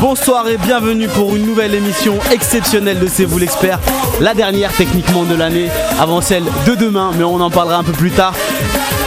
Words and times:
Bonsoir 0.00 0.48
et 0.48 0.56
bienvenue 0.58 1.08
pour 1.08 1.34
une 1.34 1.44
nouvelle 1.44 1.74
émission 1.74 2.18
exceptionnelle 2.32 2.98
de 2.98 3.06
C'est 3.06 3.24
vous 3.24 3.38
l'expert, 3.38 3.80
la 4.20 4.32
dernière 4.32 4.72
techniquement 4.72 5.24
de 5.24 5.34
l'année, 5.34 5.68
avant 6.00 6.20
celle 6.20 6.44
de 6.66 6.74
demain, 6.74 7.10
mais 7.18 7.24
on 7.24 7.40
en 7.40 7.50
parlera 7.50 7.78
un 7.78 7.82
peu 7.82 7.92
plus 7.92 8.10
tard. 8.10 8.34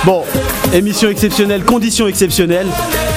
Bon, 0.06 0.24
émission 0.74 1.10
exceptionnelle, 1.10 1.64
conditions 1.64 2.08
exceptionnelles. 2.08 2.68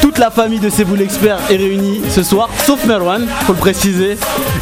Toute 0.00 0.18
la 0.18 0.30
famille 0.30 0.60
de 0.60 0.70
C'est 0.70 0.84
vous 0.84 0.94
l'expert 0.94 1.38
est 1.50 1.56
réunie 1.56 2.00
ce 2.10 2.22
soir, 2.22 2.48
sauf 2.64 2.84
Merwan, 2.84 3.26
faut 3.46 3.52
le 3.54 3.58
préciser. 3.58 4.16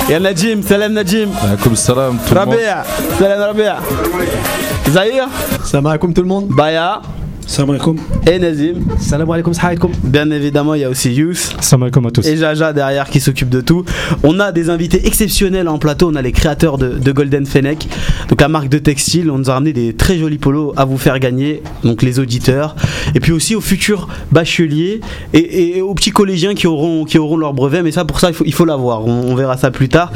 Et 0.08 0.18
Najim, 0.18 0.62
salam 0.62 0.92
Najim. 0.92 1.28
Comme 1.62 1.76
salam 1.76 2.18
tout 2.26 2.34
le 2.34 2.40
monde. 2.40 2.50
Rabea, 2.54 2.84
salam 3.18 3.40
Rabea. 3.40 3.76
Zahir, 4.90 5.28
Salam 5.64 5.86
alaikum 5.86 6.12
tout 6.14 6.22
le 6.22 6.28
monde. 6.28 6.46
Baya 6.48 7.00
Salam 7.50 7.70
alaikum. 7.70 7.96
et 8.26 8.38
Nazim. 8.38 8.74
Salam 9.00 9.30
alaikum, 9.30 9.54
salam 9.54 9.78
Bien 10.04 10.30
évidemment, 10.30 10.74
il 10.74 10.82
y 10.82 10.84
a 10.84 10.90
aussi 10.90 11.10
Yous. 11.14 11.34
Salam 11.60 11.84
alaikum 11.84 12.04
à 12.06 12.10
tous. 12.10 12.26
et 12.26 12.36
Jaja 12.36 12.74
derrière 12.74 13.08
qui 13.08 13.20
s'occupe 13.20 13.48
de 13.48 13.62
tout. 13.62 13.86
On 14.22 14.38
a 14.38 14.52
des 14.52 14.68
invités 14.68 15.06
exceptionnels 15.06 15.66
en 15.66 15.78
plateau. 15.78 16.10
On 16.12 16.14
a 16.14 16.20
les 16.20 16.32
créateurs 16.32 16.76
de, 16.76 16.90
de 16.90 17.12
Golden 17.12 17.46
Fennec, 17.46 17.88
donc 18.28 18.40
la 18.42 18.48
marque 18.48 18.68
de 18.68 18.76
textile. 18.78 19.30
On 19.30 19.38
nous 19.38 19.48
a 19.48 19.54
ramené 19.54 19.72
des 19.72 19.94
très 19.94 20.18
jolis 20.18 20.36
polos 20.36 20.74
à 20.76 20.84
vous 20.84 20.98
faire 20.98 21.18
gagner, 21.18 21.62
donc 21.84 22.02
les 22.02 22.18
auditeurs. 22.18 22.76
Et 23.14 23.20
puis 23.20 23.32
aussi 23.32 23.54
aux 23.54 23.62
futurs 23.62 24.08
bacheliers 24.30 25.00
et, 25.32 25.78
et 25.78 25.80
aux 25.80 25.94
petits 25.94 26.10
collégiens 26.12 26.54
qui 26.54 26.66
auront, 26.66 27.06
qui 27.06 27.16
auront 27.18 27.38
leur 27.38 27.54
brevet. 27.54 27.82
Mais 27.82 27.92
ça, 27.92 28.04
pour 28.04 28.20
ça, 28.20 28.28
il 28.28 28.34
faut, 28.34 28.44
il 28.44 28.52
faut 28.52 28.66
l'avoir. 28.66 29.06
On, 29.06 29.30
on 29.30 29.34
verra 29.34 29.56
ça 29.56 29.70
plus 29.70 29.88
tard. 29.88 30.12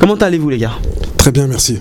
Comment 0.00 0.16
allez-vous, 0.16 0.50
les 0.50 0.58
gars? 0.58 0.72
Très 1.16 1.30
bien, 1.30 1.46
merci. 1.46 1.78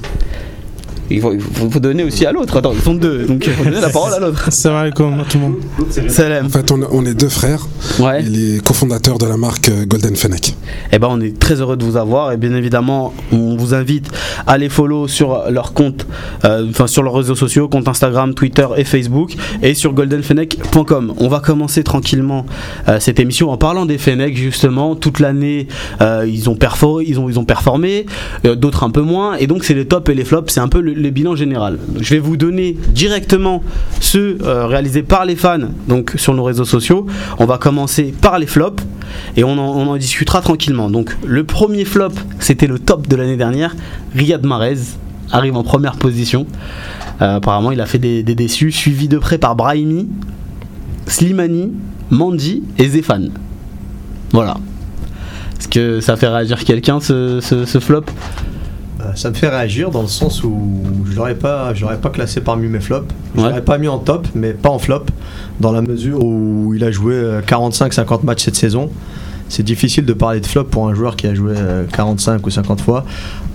Il 1.11 1.21
faut, 1.21 1.33
il 1.33 1.41
faut- 1.41 1.69
faut 1.69 1.79
donner 1.79 2.03
aussi 2.03 2.25
à 2.25 2.31
l'autre. 2.31 2.57
Attends, 2.57 2.73
ils 2.73 2.81
sont 2.81 2.93
deux, 2.95 3.25
donc 3.25 3.43
il 3.45 3.53
faut 3.53 3.63
donner 3.63 3.81
la 3.81 3.89
parole 3.99 4.13
à 4.13 4.19
l'autre. 4.19 4.51
Salam 4.51 4.77
alaikum 4.79 5.19
à 5.19 5.23
tout 5.25 5.37
le 5.37 5.43
monde. 5.43 6.09
Salam. 6.09 6.45
En 6.45 6.49
fait, 6.49 6.71
on, 6.71 6.79
on 6.91 7.05
est 7.05 7.13
deux 7.13 7.29
frères 7.29 7.67
Ouais. 7.99 8.21
et 8.21 8.25
les 8.25 8.59
cofondateurs 8.59 9.17
de 9.17 9.25
la 9.25 9.37
marque 9.37 9.69
euh, 9.69 9.85
Golden 9.85 10.15
Fennec. 10.15 10.55
Eh 10.91 10.99
ben, 10.99 11.07
on 11.09 11.19
est 11.21 11.37
très 11.37 11.55
heureux 11.61 11.77
de 11.77 11.83
vous 11.83 11.97
avoir 11.97 12.31
et 12.31 12.37
bien 12.37 12.53
évidemment, 12.55 13.13
on 13.31 13.55
vous 13.57 13.73
invite 13.73 14.09
à 14.47 14.57
les 14.57 14.69
follow 14.69 15.07
sur 15.07 15.49
leur 15.49 15.73
compte, 15.73 16.05
euh, 16.45 16.65
enfin 16.69 16.87
sur 16.87 17.03
leurs 17.03 17.13
réseaux 17.15 17.35
sociaux, 17.35 17.67
compte 17.67 17.87
Instagram, 17.87 18.33
Twitter 18.33 18.67
et 18.77 18.83
Facebook, 18.83 19.33
et 19.61 19.73
sur 19.73 19.93
goldenfennec.com. 19.93 21.13
On 21.17 21.27
va 21.27 21.39
commencer 21.39 21.83
tranquillement 21.83 22.45
euh, 22.87 22.99
cette 22.99 23.19
émission 23.19 23.51
en 23.51 23.57
parlant 23.57 23.85
des 23.85 23.97
Fennec 23.97 24.35
justement. 24.37 24.95
Toute 24.95 25.19
l'année, 25.19 25.67
euh, 26.01 26.25
ils 26.27 26.49
ont 26.49 26.55
performé, 26.55 27.05
ils 27.07 27.19
ont 27.19 27.29
ils 27.29 27.39
ont 27.39 27.45
performé, 27.45 28.05
euh, 28.45 28.55
d'autres 28.55 28.83
un 28.83 28.89
peu 28.89 29.01
moins, 29.01 29.35
et 29.35 29.47
donc 29.47 29.63
c'est 29.63 29.73
les 29.73 29.85
tops 29.85 30.09
et 30.09 30.15
les 30.15 30.25
flops. 30.25 30.51
C'est 30.53 30.59
un 30.59 30.67
peu 30.67 30.81
le, 30.81 30.93
le 31.01 31.09
bilan 31.09 31.35
général. 31.35 31.79
Je 31.99 32.13
vais 32.13 32.19
vous 32.19 32.37
donner 32.37 32.77
directement 32.89 33.63
ceux 33.99 34.37
euh, 34.41 34.65
réalisés 34.67 35.03
par 35.03 35.25
les 35.25 35.35
fans, 35.35 35.59
donc 35.87 36.13
sur 36.15 36.33
nos 36.33 36.43
réseaux 36.43 36.65
sociaux. 36.65 37.05
On 37.39 37.45
va 37.45 37.57
commencer 37.57 38.13
par 38.21 38.39
les 38.39 38.47
flops 38.47 38.83
et 39.35 39.43
on 39.43 39.57
en, 39.57 39.95
discutera 39.97 40.41
tranquillement. 40.41 40.89
Donc 40.89 41.15
le 41.25 41.43
premier 41.43 41.85
flop, 41.85 42.11
c'était 42.39 42.67
le 42.67 42.79
top 42.79 43.07
de 43.07 43.15
l'année 43.15 43.37
dernière. 43.37 43.75
Riyad 44.15 44.45
Mahrez 44.45 44.77
arrive 45.31 45.55
en 45.55 45.63
première 45.63 45.95
position. 45.95 46.45
Euh, 47.21 47.37
apparemment, 47.37 47.71
il 47.71 47.81
a 47.81 47.85
fait 47.85 47.99
des, 47.99 48.23
déçus, 48.23 48.71
suivi 48.71 49.07
de 49.07 49.17
près 49.17 49.37
par 49.37 49.55
Brahimi, 49.55 50.09
Slimani, 51.07 51.71
Mandy 52.09 52.63
et 52.77 52.87
Zéphane. 52.87 53.31
Voilà. 54.31 54.57
Est-ce 55.59 55.67
que 55.67 55.99
ça 55.99 56.15
fait 56.15 56.27
réagir 56.27 56.63
quelqu'un 56.63 56.99
ce, 56.99 57.79
flop? 57.79 58.05
Ça 59.15 59.29
me 59.29 59.35
fait 59.35 59.47
réagir 59.49 59.89
dans 59.91 60.01
le 60.01 60.07
sens 60.07 60.43
où 60.43 60.59
je 61.09 61.15
l'aurais 61.15 61.35
pas, 61.35 61.73
je 61.73 61.81
l'aurais 61.81 61.99
pas 61.99 62.09
classé 62.09 62.41
parmi 62.41 62.67
mes 62.67 62.79
flops. 62.79 63.07
Je 63.35 63.41
Ouais. 63.41 63.47
l'aurais 63.49 63.61
pas 63.61 63.77
mis 63.77 63.87
en 63.87 63.99
top, 63.99 64.27
mais 64.35 64.51
pas 64.53 64.69
en 64.69 64.79
flop, 64.79 65.05
dans 65.59 65.71
la 65.71 65.81
mesure 65.81 66.23
où 66.23 66.73
il 66.75 66.83
a 66.83 66.91
joué 66.91 67.13
euh, 67.15 67.41
45-50 67.41 68.23
matchs 68.25 68.43
cette 68.43 68.55
saison. 68.55 68.89
C'est 69.49 69.63
difficile 69.63 70.05
de 70.05 70.13
parler 70.13 70.39
de 70.39 70.45
flop 70.45 70.63
pour 70.65 70.87
un 70.87 70.93
joueur 70.93 71.15
qui 71.17 71.27
a 71.27 71.33
joué 71.35 71.53
euh, 71.57 71.83
45 71.91 72.45
ou 72.45 72.49
50 72.49 72.79
fois. 72.81 73.03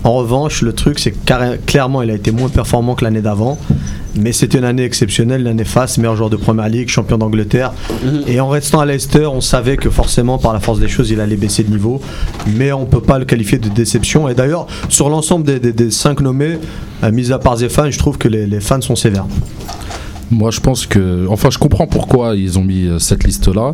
En 0.03 0.13
revanche, 0.13 0.61
le 0.61 0.73
truc, 0.73 0.99
c'est 0.99 1.11
que 1.11 1.55
clairement, 1.65 2.01
il 2.01 2.11
a 2.11 2.13
été 2.13 2.31
moins 2.31 2.49
performant 2.49 2.95
que 2.95 3.03
l'année 3.03 3.21
d'avant. 3.21 3.57
Mais 4.19 4.31
c'était 4.31 4.57
une 4.57 4.63
année 4.63 4.83
exceptionnelle, 4.83 5.43
l'année 5.43 5.63
face, 5.65 5.97
meilleur 5.99 6.15
joueur 6.15 6.29
de 6.31 6.37
Première 6.37 6.69
Ligue, 6.69 6.89
champion 6.89 7.17
d'Angleterre. 7.19 7.71
Et 8.25 8.39
en 8.39 8.47
restant 8.47 8.79
à 8.79 8.85
Leicester, 8.85 9.27
on 9.27 9.41
savait 9.41 9.77
que 9.77 9.89
forcément, 9.91 10.39
par 10.39 10.53
la 10.53 10.59
force 10.59 10.79
des 10.79 10.87
choses, 10.87 11.11
il 11.11 11.19
allait 11.19 11.35
baisser 11.35 11.63
de 11.63 11.69
niveau. 11.69 12.01
Mais 12.55 12.71
on 12.71 12.85
peut 12.85 13.01
pas 13.01 13.19
le 13.19 13.25
qualifier 13.25 13.59
de 13.59 13.69
déception. 13.69 14.27
Et 14.27 14.33
d'ailleurs, 14.33 14.65
sur 14.89 15.09
l'ensemble 15.09 15.45
des, 15.45 15.59
des- 15.59 15.73
des 15.73 15.91
cinq 15.91 16.21
nommés, 16.21 16.57
euh, 17.03 17.11
mis 17.11 17.31
à 17.31 17.37
part 17.37 17.57
Zéphane, 17.57 17.91
je 17.91 17.99
trouve 17.99 18.17
que 18.17 18.27
les, 18.27 18.47
les 18.47 18.59
fans 18.59 18.81
sont 18.81 18.95
sévères. 18.95 19.27
Moi, 20.29 20.51
je 20.51 20.59
pense 20.59 20.85
que. 20.85 21.25
Enfin, 21.29 21.49
je 21.49 21.57
comprends 21.57 21.87
pourquoi 21.87 22.35
ils 22.35 22.59
ont 22.59 22.63
mis 22.63 22.85
euh, 22.85 22.99
cette 22.99 23.23
liste-là. 23.23 23.73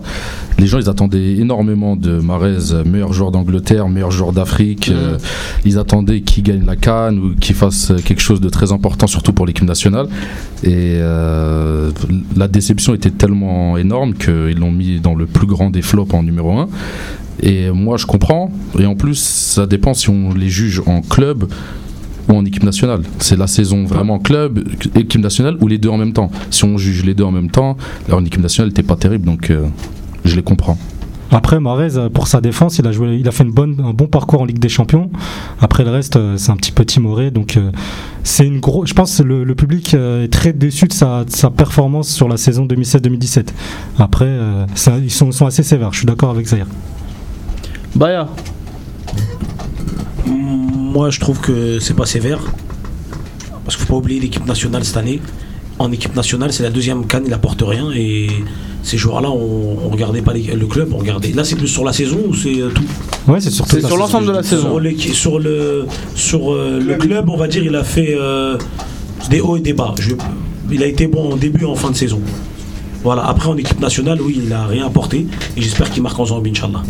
Les 0.59 0.67
gens, 0.67 0.77
ils 0.77 0.89
attendaient 0.89 1.37
énormément 1.37 1.95
de 1.95 2.19
Marez, 2.19 2.71
euh, 2.71 2.83
meilleur 2.85 3.11
joueur 3.11 3.31
d'Angleterre, 3.31 3.89
meilleur 3.89 4.11
joueur 4.11 4.33
d'Afrique. 4.33 4.89
euh, 4.89 5.17
ils 5.65 5.79
attendaient 5.79 6.21
qu'il 6.21 6.43
gagne 6.43 6.65
la 6.65 6.75
Cannes 6.75 7.17
ou 7.17 7.35
qu'il 7.35 7.55
fasse 7.55 7.91
quelque 8.05 8.21
chose 8.21 8.39
de 8.39 8.49
très 8.49 8.71
important, 8.71 9.07
surtout 9.07 9.33
pour 9.33 9.45
l'équipe 9.45 9.65
nationale. 9.65 10.07
Et 10.63 10.97
euh, 10.99 11.91
la 12.37 12.47
déception 12.47 12.93
était 12.93 13.09
tellement 13.09 13.77
énorme 13.77 14.13
qu'ils 14.13 14.59
l'ont 14.59 14.71
mis 14.71 14.99
dans 14.99 15.15
le 15.15 15.25
plus 15.25 15.47
grand 15.47 15.69
des 15.71 15.81
flops 15.81 16.13
en 16.13 16.23
numéro 16.23 16.51
1. 16.51 16.69
Et 17.41 17.71
moi, 17.71 17.97
je 17.97 18.05
comprends. 18.05 18.51
Et 18.79 18.85
en 18.85 18.95
plus, 18.95 19.15
ça 19.15 19.65
dépend 19.65 19.93
si 19.93 20.09
on 20.09 20.33
les 20.33 20.49
juge 20.49 20.83
en 20.85 21.01
club 21.01 21.47
ou 22.29 22.33
en 22.33 22.45
équipe 22.45 22.63
nationale. 22.63 23.01
C'est 23.19 23.37
la 23.37 23.47
saison 23.47 23.83
vraiment 23.85 24.19
club, 24.19 24.59
équipe 24.95 25.21
nationale 25.21 25.57
ou 25.61 25.67
les 25.67 25.77
deux 25.77 25.89
en 25.89 25.97
même 25.97 26.13
temps. 26.13 26.31
Si 26.49 26.63
on 26.65 26.77
juge 26.77 27.03
les 27.03 27.13
deux 27.13 27.23
en 27.23 27.31
même 27.31 27.49
temps, 27.49 27.77
alors 28.07 28.19
en 28.19 28.25
équipe 28.25 28.41
nationale, 28.41 28.69
n'était 28.69 28.83
pas 28.83 28.95
terrible, 28.95 29.25
donc 29.25 29.49
euh, 29.49 29.65
je 30.25 30.35
les 30.35 30.43
comprends. 30.43 30.77
Après, 31.31 31.59
Marez, 31.59 32.09
pour 32.13 32.27
sa 32.27 32.41
défense, 32.41 32.77
il 32.77 32.85
a, 32.85 32.91
joué, 32.91 33.17
il 33.17 33.27
a 33.27 33.31
fait 33.31 33.43
une 33.43 33.51
bonne, 33.51 33.81
un 33.83 33.91
bon 33.91 34.05
parcours 34.05 34.41
en 34.41 34.45
Ligue 34.45 34.59
des 34.59 34.69
Champions. 34.69 35.09
Après, 35.59 35.83
le 35.83 35.89
reste, 35.89 36.15
euh, 36.15 36.37
c'est 36.37 36.51
un 36.51 36.55
petit 36.55 36.71
peu 36.71 36.85
timoré. 36.85 37.31
Donc, 37.31 37.57
euh, 37.57 37.71
c'est 38.23 38.45
une 38.45 38.59
grosse. 38.59 38.89
Je 38.89 38.93
pense 38.93 39.17
que 39.17 39.23
le, 39.23 39.43
le 39.43 39.55
public 39.55 39.95
est 39.95 40.31
très 40.31 40.53
déçu 40.53 40.85
de 40.85 40.93
sa, 40.93 41.23
de 41.23 41.31
sa 41.31 41.49
performance 41.49 42.07
sur 42.09 42.29
la 42.29 42.37
saison 42.37 42.67
2016-2017. 42.67 43.47
Après, 43.97 44.25
euh, 44.25 44.65
ça- 44.75 44.99
ils 44.99 45.09
sont, 45.09 45.31
sont 45.31 45.47
assez 45.47 45.63
sévères. 45.63 45.91
Je 45.91 45.97
suis 45.99 46.05
d'accord 46.05 46.29
avec 46.29 46.45
Zahir. 46.45 46.67
Baya. 47.95 48.27
Moi, 50.93 51.09
je 51.09 51.19
trouve 51.19 51.39
que 51.39 51.79
c'est 51.79 51.95
pas 51.95 52.05
sévère. 52.05 52.39
Parce 53.65 53.75
qu'il 53.75 53.85
faut 53.85 53.93
pas 53.93 53.97
oublier 53.99 54.19
l'équipe 54.19 54.45
nationale 54.45 54.83
cette 54.85 54.97
année. 54.97 55.19
En 55.79 55.91
équipe 55.91 56.15
nationale, 56.15 56.53
c'est 56.53 56.61
la 56.63 56.69
deuxième 56.69 57.07
canne, 57.07 57.23
il 57.25 57.33
apporte 57.33 57.63
rien. 57.65 57.89
Et 57.95 58.27
ces 58.83 58.97
joueurs-là, 58.97 59.31
on, 59.31 59.77
on 59.85 59.89
regardait 59.89 60.21
pas 60.21 60.33
les- 60.33 60.53
le 60.53 60.67
club, 60.67 60.89
on 60.93 60.97
regardait. 60.97 61.31
Là, 61.31 61.43
c'est 61.43 61.55
plus 61.55 61.67
sur 61.67 61.83
la 61.83 61.93
saison 61.93 62.19
ou 62.27 62.35
c'est 62.35 62.61
euh, 62.61 62.69
tout? 62.69 62.83
Ouais, 63.27 63.39
c'est 63.41 63.49
surtout 63.49 63.71
C'est 63.71 63.81
ça, 63.81 63.87
sur 63.87 63.97
l'ensemble 63.97 64.27
de 64.27 64.33
la 64.33 64.43
saison. 64.43 64.61
Sur, 64.69 64.79
l'équi- 64.79 65.13
sur 65.13 65.39
le, 65.39 65.85
sur 66.15 66.53
euh, 66.53 66.79
le 66.79 66.95
club, 66.95 67.27
on 67.29 67.37
va 67.37 67.47
dire, 67.47 67.63
il 67.63 67.75
a 67.75 67.83
fait 67.83 68.15
euh, 68.19 68.57
des 69.31 69.41
hauts 69.41 69.57
et 69.57 69.61
des 69.61 69.73
bas. 69.73 69.95
Je- 69.99 70.11
il 70.71 70.83
a 70.83 70.85
été 70.85 71.07
bon 71.07 71.33
en 71.33 71.35
début 71.37 71.63
et 71.63 71.65
en 71.67 71.75
fin 71.75 71.89
de 71.89 71.95
saison. 71.95 72.21
Voilà. 73.03 73.25
Après, 73.25 73.49
en 73.49 73.57
équipe 73.57 73.79
nationale, 73.79 74.21
oui, 74.21 74.35
il 74.43 74.49
n'a 74.49 74.65
rien 74.67 74.85
apporté. 74.85 75.25
Et 75.57 75.61
j'espère 75.61 75.89
qu'il 75.89 76.03
marque 76.03 76.19
en 76.19 76.25
Zambie, 76.25 76.51
Inch'Allah. 76.51 76.83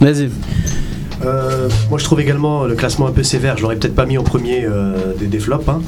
Vas-y. 0.00 0.30
Euh, 1.24 1.68
moi 1.90 1.98
je 1.98 2.04
trouve 2.04 2.20
également 2.20 2.64
le 2.64 2.74
classement 2.74 3.06
un 3.06 3.12
peu 3.12 3.22
sévère, 3.22 3.56
je 3.56 3.62
l'aurais 3.62 3.76
peut-être 3.76 3.94
pas 3.94 4.06
mis 4.06 4.16
en 4.16 4.22
premier 4.22 4.64
euh, 4.64 5.12
des, 5.18 5.26
des 5.26 5.38
flops, 5.38 5.68
hein. 5.68 5.82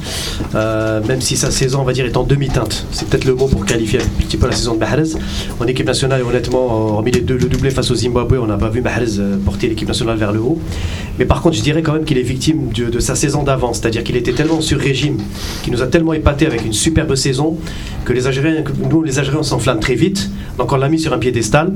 Euh, 0.55 1.01
même 1.07 1.21
si 1.21 1.35
sa 1.37 1.49
saison 1.49 1.79
on 1.81 1.83
va 1.83 1.93
dire 1.93 2.05
est 2.05 2.17
en 2.17 2.23
demi-teinte, 2.23 2.85
c'est 2.91 3.07
peut-être 3.07 3.25
le 3.25 3.33
mot 3.33 3.47
pour 3.47 3.65
qualifier 3.65 3.99
un 3.99 4.23
petit 4.23 4.37
peu 4.37 4.45
la 4.47 4.53
saison 4.53 4.75
de 4.75 4.79
Mahrez. 4.79 5.13
En 5.59 5.65
équipe 5.65 5.87
nationale, 5.87 6.21
honnêtement, 6.23 6.65
hormis 6.95 7.11
les 7.11 7.21
deux, 7.21 7.37
le 7.37 7.45
doublé 7.47 7.69
face 7.71 7.89
au 7.89 7.95
Zimbabwe, 7.95 8.37
on 8.41 8.47
n'a 8.47 8.57
pas 8.57 8.69
vu 8.69 8.81
Mahrez 8.81 9.19
porter 9.43 9.67
l'équipe 9.69 9.87
nationale 9.87 10.17
vers 10.17 10.31
le 10.31 10.39
haut. 10.39 10.59
Mais 11.19 11.25
par 11.25 11.41
contre, 11.41 11.55
je 11.55 11.61
dirais 11.61 11.81
quand 11.81 11.93
même 11.93 12.05
qu'il 12.05 12.17
est 12.17 12.23
victime 12.23 12.69
de, 12.73 12.99
sa 12.99 13.15
saison 13.15 13.43
d'avant, 13.43 13.73
c'est-à-dire 13.73 14.03
qu'il 14.03 14.15
était 14.15 14.33
tellement 14.33 14.61
sur 14.61 14.79
régime, 14.79 15.17
qu'il 15.63 15.73
nous 15.73 15.81
a 15.81 15.87
tellement 15.87 16.13
épaté 16.13 16.45
avec 16.45 16.65
une 16.65 16.73
superbe 16.73 17.15
saison, 17.15 17.57
que 18.05 18.13
les 18.13 18.27
Algériens, 18.27 18.63
nous 18.89 19.03
les 19.03 19.19
Algériens 19.19 19.39
on 19.41 19.43
s'enflamme 19.43 19.79
très 19.79 19.95
vite, 19.95 20.29
donc 20.57 20.71
on 20.71 20.75
l'a 20.77 20.89
mis 20.89 20.99
sur 20.99 21.13
un 21.13 21.17
piédestal. 21.19 21.71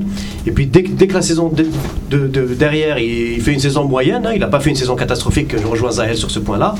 Et 0.46 0.52
puis 0.52 0.66
dès, 0.66 0.82
que- 0.84 1.12
la 1.12 1.22
saison 1.22 1.50
de- 1.50 2.54
derrière, 2.54 2.98
il, 2.98 3.34
il 3.34 3.40
une 3.52 3.60
saison 3.60 3.84
moyenne, 3.84 4.26
hein, 4.26 4.30
il 4.34 4.40
n'a 4.40 4.46
pas 4.46 4.60
fait 4.60 4.70
une 4.70 4.76
saison 4.76 4.96
catastrophique, 4.96 5.56
je 5.56 5.66
rejoins 5.66 5.90
Zahel 5.92 6.16
sur 6.16 6.30
ce 6.30 6.38
point-là. 6.38 6.74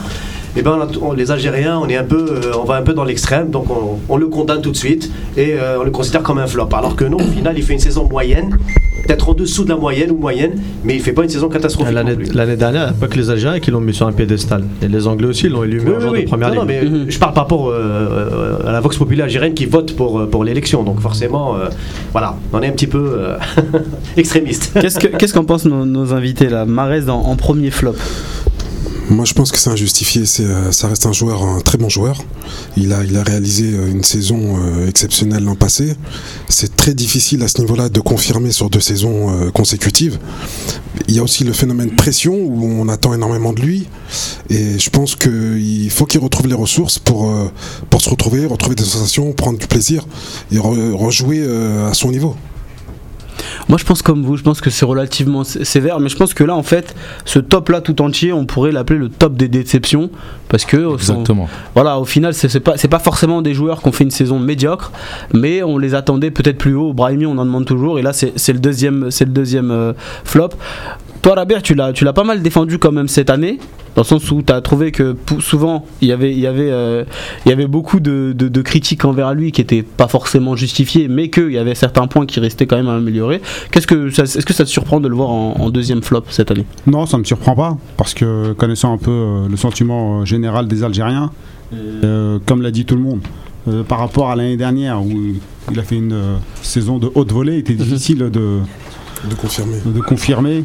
Et 0.57 0.63
ben 0.63 0.73
a- 0.81 0.89
on- 1.03 1.13
les 1.13 1.31
Algériens, 1.31 1.81
euh, 1.83 2.53
on 2.61 2.65
va 2.65 2.77
un 2.77 2.83
peu 2.83 2.95
dans 2.95 3.05
l'extrême, 3.05 3.51
donc 3.51 3.67
on, 3.71 3.99
on 4.09 4.17
le 4.17 4.27
condamne 4.29 4.61
tout 4.63 4.71
de 4.73 4.77
suite 4.77 5.11
et 5.37 5.55
euh, 5.55 5.79
on 5.81 5.85
le 5.85 5.91
considère 5.91 6.23
comme 6.23 6.39
un 6.39 6.47
flop. 6.47 6.69
Alors 6.73 6.97
que 6.97 7.05
non, 7.05 7.19
au 7.19 7.31
final, 7.33 7.55
il 7.57 7.63
fait 7.63 7.75
une 7.75 7.79
saison 7.79 8.09
moyenne, 8.09 8.59
peut-être 9.09 9.31
en 9.31 9.33
dessous 9.35 9.65
de 9.65 9.71
la 9.71 9.77
moyenne 9.77 10.11
ou 10.11 10.17
moyenne, 10.19 10.61
mais 10.85 10.95
il 10.95 11.01
fait 11.01 11.13
pas 11.13 11.23
une 11.23 11.31
saison 11.31 11.49
catastrophique. 11.49 11.95
L'année 12.35 12.57
dernière, 12.57 12.83
il 12.83 12.91
n'y 12.91 12.91
a 12.91 13.01
pas 13.01 13.07
que 13.09 13.17
les 13.19 13.31
Algériens 13.31 13.59
qui 13.59 13.71
l'ont 13.71 13.81
mis 13.81 13.95
sur 13.95 14.07
un 14.07 14.13
piédestal. 14.13 14.65
Et 14.83 14.89
les 14.89 15.07
Anglais 15.07 15.29
aussi 15.29 15.49
l'ont 15.49 15.65
élu 15.65 15.79
Oui, 15.79 15.85
meilleur 15.85 15.97
oui, 15.97 16.03
joueur 16.03 16.13
oui. 16.13 16.23
de 16.25 16.29
première 16.29 16.49
Non, 16.51 16.55
non, 16.57 16.65
mais 16.67 16.83
Mhm. 16.85 17.07
je 17.09 17.19
parle 17.19 17.33
par 17.33 17.45
rapport 17.45 17.71
euh, 17.71 18.59
à 18.67 18.71
la 18.73 18.81
Vox 18.81 18.99
Populi 18.99 19.23
algérienne 19.23 19.55
qui 19.55 19.65
vote 19.65 19.97
pour, 19.97 20.21
euh, 20.21 20.27
pour 20.27 20.45
l'élection. 20.45 20.83
Donc 20.83 21.01
forcément, 21.01 21.57
euh, 21.57 21.69
voilà, 22.13 22.37
on 22.53 22.61
est 22.61 22.67
un 22.69 22.73
petit 22.73 22.87
peu 22.87 22.99
euh, 23.17 23.37
extrémiste. 24.19 24.73
Qu'est-ce 24.79 24.99
que- 24.99 25.07
qu'est-ce 25.17 25.33
qu'en 25.33 25.45
pensent 25.45 25.65
nos, 25.65 25.87
nos 25.87 26.13
invités 26.13 26.49
là? 26.51 26.67
Marez 26.67 27.09
en, 27.09 27.15
en 27.17 27.37
premier 27.37 27.71
flop 27.71 27.95
Moi, 29.11 29.25
je 29.25 29.33
pense 29.33 29.51
que 29.53 29.59
c'est 29.59 29.71
injustifié. 29.71 30.25
Euh, 30.41 30.71
ça 30.71 30.87
reste 30.89 31.07
un 31.07 31.13
joueur, 31.13 31.43
un 31.43 31.61
très 31.61 31.79
bon 31.79 31.89
joueur. 31.89 32.23
Il 32.77 32.93
a, 32.93 33.03
il 33.05 33.17
a 33.17 33.23
réalisé 33.23 33.73
euh, 33.73 33.91
une 33.91 34.05
saison 34.05 34.59
euh, 34.59 34.87
exceptionnelle 34.87 35.45
l'an 35.45 35.55
passé. 35.55 35.95
C'est 36.51 36.77
très 36.77 36.93
difficile 36.93 37.43
à 37.43 37.49
ce 37.49 37.59
niveau-là 37.61 37.89
de 37.89 38.01
confirmer 38.01 38.53
sur 38.53 38.69
deux 38.69 38.81
saisons 38.81 39.51
consécutives. 39.53 40.19
Il 41.09 41.15
y 41.15 41.21
a 41.21 41.23
aussi 41.23 41.45
le 41.45 41.55
phénomène 41.55 41.91
pression 41.97 42.35
où 42.35 42.65
on 42.65 42.89
attend 42.89 43.15
énormément 43.15 43.55
de 43.55 43.63
lui. 43.63 43.87
Et 44.51 44.79
je 44.79 44.91
pense 44.91 45.17
qu'il 45.17 45.91
faut 45.91 46.05
qu'il 46.05 46.21
retrouve 46.21 46.47
les 46.47 46.55
ressources 46.55 46.99
pour, 46.99 47.33
pour 47.89 48.03
se 48.03 48.11
retrouver, 48.11 48.45
retrouver 48.47 48.75
des 48.77 48.85
sensations, 48.85 49.33
prendre 49.33 49.59
du 49.59 49.67
plaisir 49.67 50.07
et 50.53 50.57
re- 50.57 50.93
rejouer 50.93 51.43
à 51.89 51.95
son 51.95 52.11
niveau. 52.11 52.37
Moi, 53.69 53.79
je 53.79 53.85
pense 53.85 54.03
comme 54.03 54.23
vous, 54.23 54.37
je 54.37 54.43
pense 54.43 54.61
que 54.61 54.71
c'est 54.71 54.85
relativement 54.85 55.45
sé- 55.45 55.65
sévère, 55.65 56.01
mais 56.01 56.09
je 56.09 56.17
pense 56.17 56.35
que 56.35 56.45
là, 56.45 56.55
en 56.57 56.63
fait, 56.63 56.95
ce 57.25 57.39
top-là 57.39 57.81
tout 57.81 58.01
entier, 58.03 58.33
on 58.33 58.47
pourrait 58.47 58.73
l'appeler 58.73 58.99
le 58.99 59.09
top 59.09 59.35
des 59.37 59.49
déceptions, 59.49 60.11
parce 60.49 60.65
que 60.65 60.77
voilà, 61.75 61.99
au 61.99 62.05
final, 62.05 62.35
c'est 62.35 62.61
pas, 62.61 62.77
c'est 62.77 62.89
pas 62.89 62.99
forcément 62.99 63.43
des 63.43 63.55
joueurs 63.55 63.81
qui 63.83 63.89
ont 63.89 63.93
fait 63.93 64.05
une 64.05 64.11
saison 64.11 64.39
médiocre, 64.39 64.93
mais 65.33 65.63
on 65.63 65.79
les 65.79 65.95
attendait 65.95 66.31
peut-être 66.31 66.59
plus 66.59 66.75
haut. 66.75 66.93
Brahimi, 66.93 67.27
on 67.27 67.39
en 67.39 67.45
demande 67.45 67.65
toujours, 67.67 67.99
et 67.99 68.03
là, 68.03 68.13
c'est 68.13 68.53
le 68.53 68.59
deuxième, 68.59 69.11
c'est 69.11 69.25
le 69.25 69.33
deuxième 69.33 69.71
euh, 69.71 69.93
flop. 70.25 70.51
Toi, 71.23 71.35
Rabert, 71.35 71.63
tu 71.63 71.75
l'as, 71.75 71.93
tu 71.93 72.05
l'as 72.05 72.13
pas 72.13 72.25
mal 72.25 72.43
défendu 72.43 72.79
quand 72.79 72.93
même 72.93 73.09
cette 73.09 73.29
année, 73.29 73.59
dans 73.97 74.03
le 74.03 74.07
sens 74.07 74.31
où 74.31 74.41
tu 74.43 74.53
as 74.53 74.61
trouvé 74.61 74.93
que 74.93 75.17
souvent 75.41 75.85
il 76.01 76.07
y 76.07 76.13
avait, 76.13 76.31
il 76.33 76.39
y 76.39 76.47
avait, 76.47 76.71
euh, 76.71 77.03
il 77.45 77.49
y 77.49 77.53
avait 77.53 77.67
beaucoup 77.67 77.99
de, 77.99 78.33
de- 78.37 78.47
de 78.47 78.63
critiques 78.63 79.05
envers 79.05 79.35
lui 79.35 79.51
qui 79.51 79.61
étaient 79.61 79.83
pas 79.83 80.07
forcément 80.07 80.55
justifiées, 80.55 81.09
mais 81.09 81.29
qu'il 81.31 81.51
y 81.51 81.59
avait 81.59 81.75
certains 81.75 82.07
points 82.07 82.25
qui 82.25 82.39
restaient 82.39 82.67
quand 82.67 82.77
même 82.77 82.87
à 82.89 82.95
améliorer. 82.95 83.28
Qu'est-ce 83.71 83.87
que 83.87 84.11
ça, 84.11 84.23
est-ce 84.25 84.45
que 84.45 84.53
ça 84.55 84.65
te 84.65 84.71
surprend 84.71 85.01
de 85.01 85.09
le 85.09 85.15
voir 85.15 85.31
en, 85.31 85.55
en 85.59 85.71
deuxième 85.71 86.03
flop 86.03 86.25
cette 86.31 86.51
année? 86.51 86.67
Non, 86.87 87.07
ça 87.07 87.17
ne 87.17 87.23
me 87.23 87.25
surprend 87.27 87.55
pas, 87.55 87.77
parce 87.97 88.15
que 88.15 88.53
connaissant 88.55 88.93
un 88.93 88.99
peu 88.99 89.11
euh, 89.11 89.49
le 89.49 89.57
sentiment 89.57 90.21
euh, 90.21 90.25
général 90.25 90.67
des 90.69 90.83
Algériens, 90.85 91.31
euh, 91.75 92.39
comme 92.47 92.63
l'a 92.63 92.71
dit 92.71 92.85
tout 92.85 92.95
le 92.97 93.03
monde, 93.03 93.21
euh, 93.69 93.83
par 93.83 93.99
rapport 93.99 94.31
à 94.31 94.37
l'année 94.37 94.57
dernière 94.57 95.03
où 95.03 95.11
il 95.71 95.79
a 95.79 95.83
fait 95.83 95.97
une 95.97 96.13
euh, 96.13 96.37
saison 96.63 96.99
de 96.99 97.11
haute 97.15 97.31
volée, 97.33 97.55
il 97.55 97.59
était 97.59 97.75
difficile 97.75 98.19
de, 98.19 98.31
De 99.29 99.35
confirmer. 99.37 99.77
de 99.85 100.01
confirmer. 100.01 100.65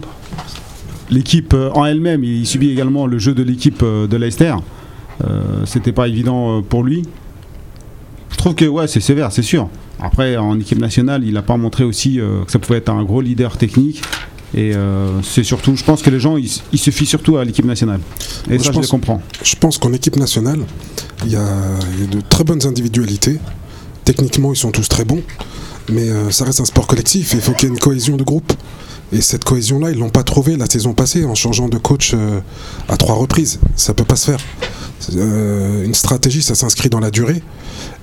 L'équipe 1.12 1.54
euh, 1.54 1.70
en 1.74 1.86
elle-même, 1.86 2.24
il 2.24 2.46
subit 2.46 2.70
également 2.72 3.06
le 3.08 3.18
jeu 3.20 3.34
de 3.34 3.44
l'équipe 3.44 3.82
euh, 3.84 4.08
de 4.08 4.16
Leicester. 4.18 4.56
Euh, 5.24 5.42
C'était 5.66 5.92
pas 5.92 6.08
évident 6.08 6.58
euh, 6.58 6.62
pour 6.62 6.84
lui. 6.84 7.04
Je 8.34 8.38
trouve 8.38 8.56
que 8.56 8.66
ouais, 8.66 8.88
c'est 8.88 9.00
sévère, 9.00 9.32
c'est 9.32 9.44
sûr. 9.44 9.70
Après, 10.02 10.36
en 10.36 10.60
équipe 10.60 10.80
nationale, 10.80 11.24
il 11.24 11.34
n'a 11.34 11.42
pas 11.42 11.56
montré 11.56 11.84
aussi 11.86 12.20
euh, 12.20 12.44
que 12.44 12.52
ça 12.52 12.60
pouvait 12.60 12.80
être 12.80 12.90
un 12.90 13.04
gros 13.04 13.22
leader 13.22 13.56
technique. 13.58 14.02
Et 14.56 14.76
euh, 14.76 15.22
c'est 15.22 15.44
surtout, 15.44 15.76
je 15.76 15.84
pense 15.84 16.02
que 16.02 16.10
les 16.10 16.20
gens, 16.20 16.36
ils, 16.36 16.50
ils 16.74 16.80
se 16.80 16.92
fient 16.92 17.06
surtout 17.06 17.38
à 17.38 17.46
l'équipe 17.46 17.66
nationale. 17.66 18.02
Et 18.50 18.60
ça, 18.60 18.72
je 18.72 18.80
les 18.80 18.88
comprends. 18.88 19.22
Je 19.44 19.56
pense 19.56 19.78
qu'en 19.78 19.94
équipe 19.94 20.16
nationale, 20.16 20.60
il 21.26 21.32
y, 21.32 21.36
a, 21.36 21.46
il 21.94 22.02
y 22.02 22.04
a 22.04 22.08
de 22.08 22.22
très 22.28 22.44
bonnes 22.44 22.66
individualités. 22.68 23.40
Techniquement, 24.04 24.52
ils 24.52 24.58
sont 24.58 24.72
tous 24.72 24.90
très 24.90 25.06
bons. 25.06 25.24
Mais 25.90 26.10
euh, 26.10 26.32
ça 26.32 26.46
reste 26.46 26.60
un 26.60 26.66
sport 26.66 26.88
collectif 26.88 27.34
et 27.34 27.38
il 27.38 27.42
faut 27.42 27.54
qu'il 27.54 27.70
y 27.70 27.72
ait 27.72 27.76
une 27.76 27.80
cohésion 27.80 28.16
de 28.16 28.24
groupe. 28.24 28.54
Et 29.14 29.22
cette 29.22 29.44
cohésion-là, 29.44 29.92
ils 29.92 30.00
l'ont 30.00 30.10
pas 30.10 30.24
trouvée 30.24 30.58
la 30.58 30.66
saison 30.66 30.94
passée 30.94 31.24
en 31.24 31.36
changeant 31.36 31.70
de 31.70 31.78
coach 31.78 32.14
euh, 32.16 32.40
à 32.90 32.98
trois 32.98 33.16
reprises. 33.16 33.60
Ça 33.76 33.94
peut 33.94 34.04
pas 34.04 34.16
se 34.16 34.32
faire. 34.32 34.40
Euh, 35.16 35.86
une 35.86 35.94
stratégie, 35.94 36.42
ça 36.42 36.56
s'inscrit 36.56 36.90
dans 36.90 37.00
la 37.00 37.12
durée. 37.12 37.44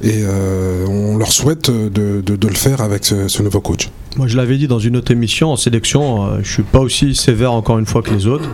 Et 0.03 0.21
euh, 0.23 0.87
on 0.87 1.17
leur 1.17 1.33
souhaite 1.33 1.69
de, 1.69 2.23
le 2.27 2.55
faire 2.55 2.81
avec 2.81 3.05
ce, 3.05 3.27
ce 3.27 3.43
nouveau 3.43 3.61
coach. 3.61 3.91
Moi, 4.17 4.29
je 4.29 4.37
l'avais 4.37 4.57
dit 4.57 4.69
dans 4.69 4.79
une 4.79 4.97
autre 4.97 5.11
émission 5.11 5.51
en 5.51 5.57
sélection, 5.57 6.43
je 6.43 6.51
suis 6.51 6.63
pas 6.63 6.81
aussi 6.81 7.15
sévère 7.17 7.53
encore 7.53 7.79
une 7.79 7.87
fois 7.87 8.03
que 8.03 8.11
les 8.11 8.29
autres. 8.29 8.49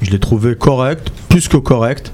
Je 0.00 0.10
l'ai 0.10 0.20
trouvé 0.20 0.54
correct, 0.54 1.08
plus 1.28 1.48
que 1.48 1.56
correct. 1.56 2.12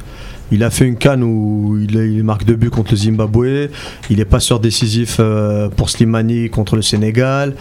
Il 0.52 0.62
a 0.62 0.70
fait 0.70 0.86
une 0.86 0.96
canne 0.96 1.22
où 1.22 1.78
il, 1.78 2.22
marque 2.22 2.44
deux 2.44 2.56
buts 2.56 2.70
contre 2.70 2.92
le 2.92 2.96
Zimbabwe. 2.96 3.68
Il 4.10 4.20
est 4.20 4.24
passeur 4.24 4.60
décisif 4.60 5.16
euh, 5.18 5.68
pour 5.68 5.90
Slimani 5.90 6.50
contre 6.50 6.76
le 6.76 6.82
Sénégal. 6.82 7.54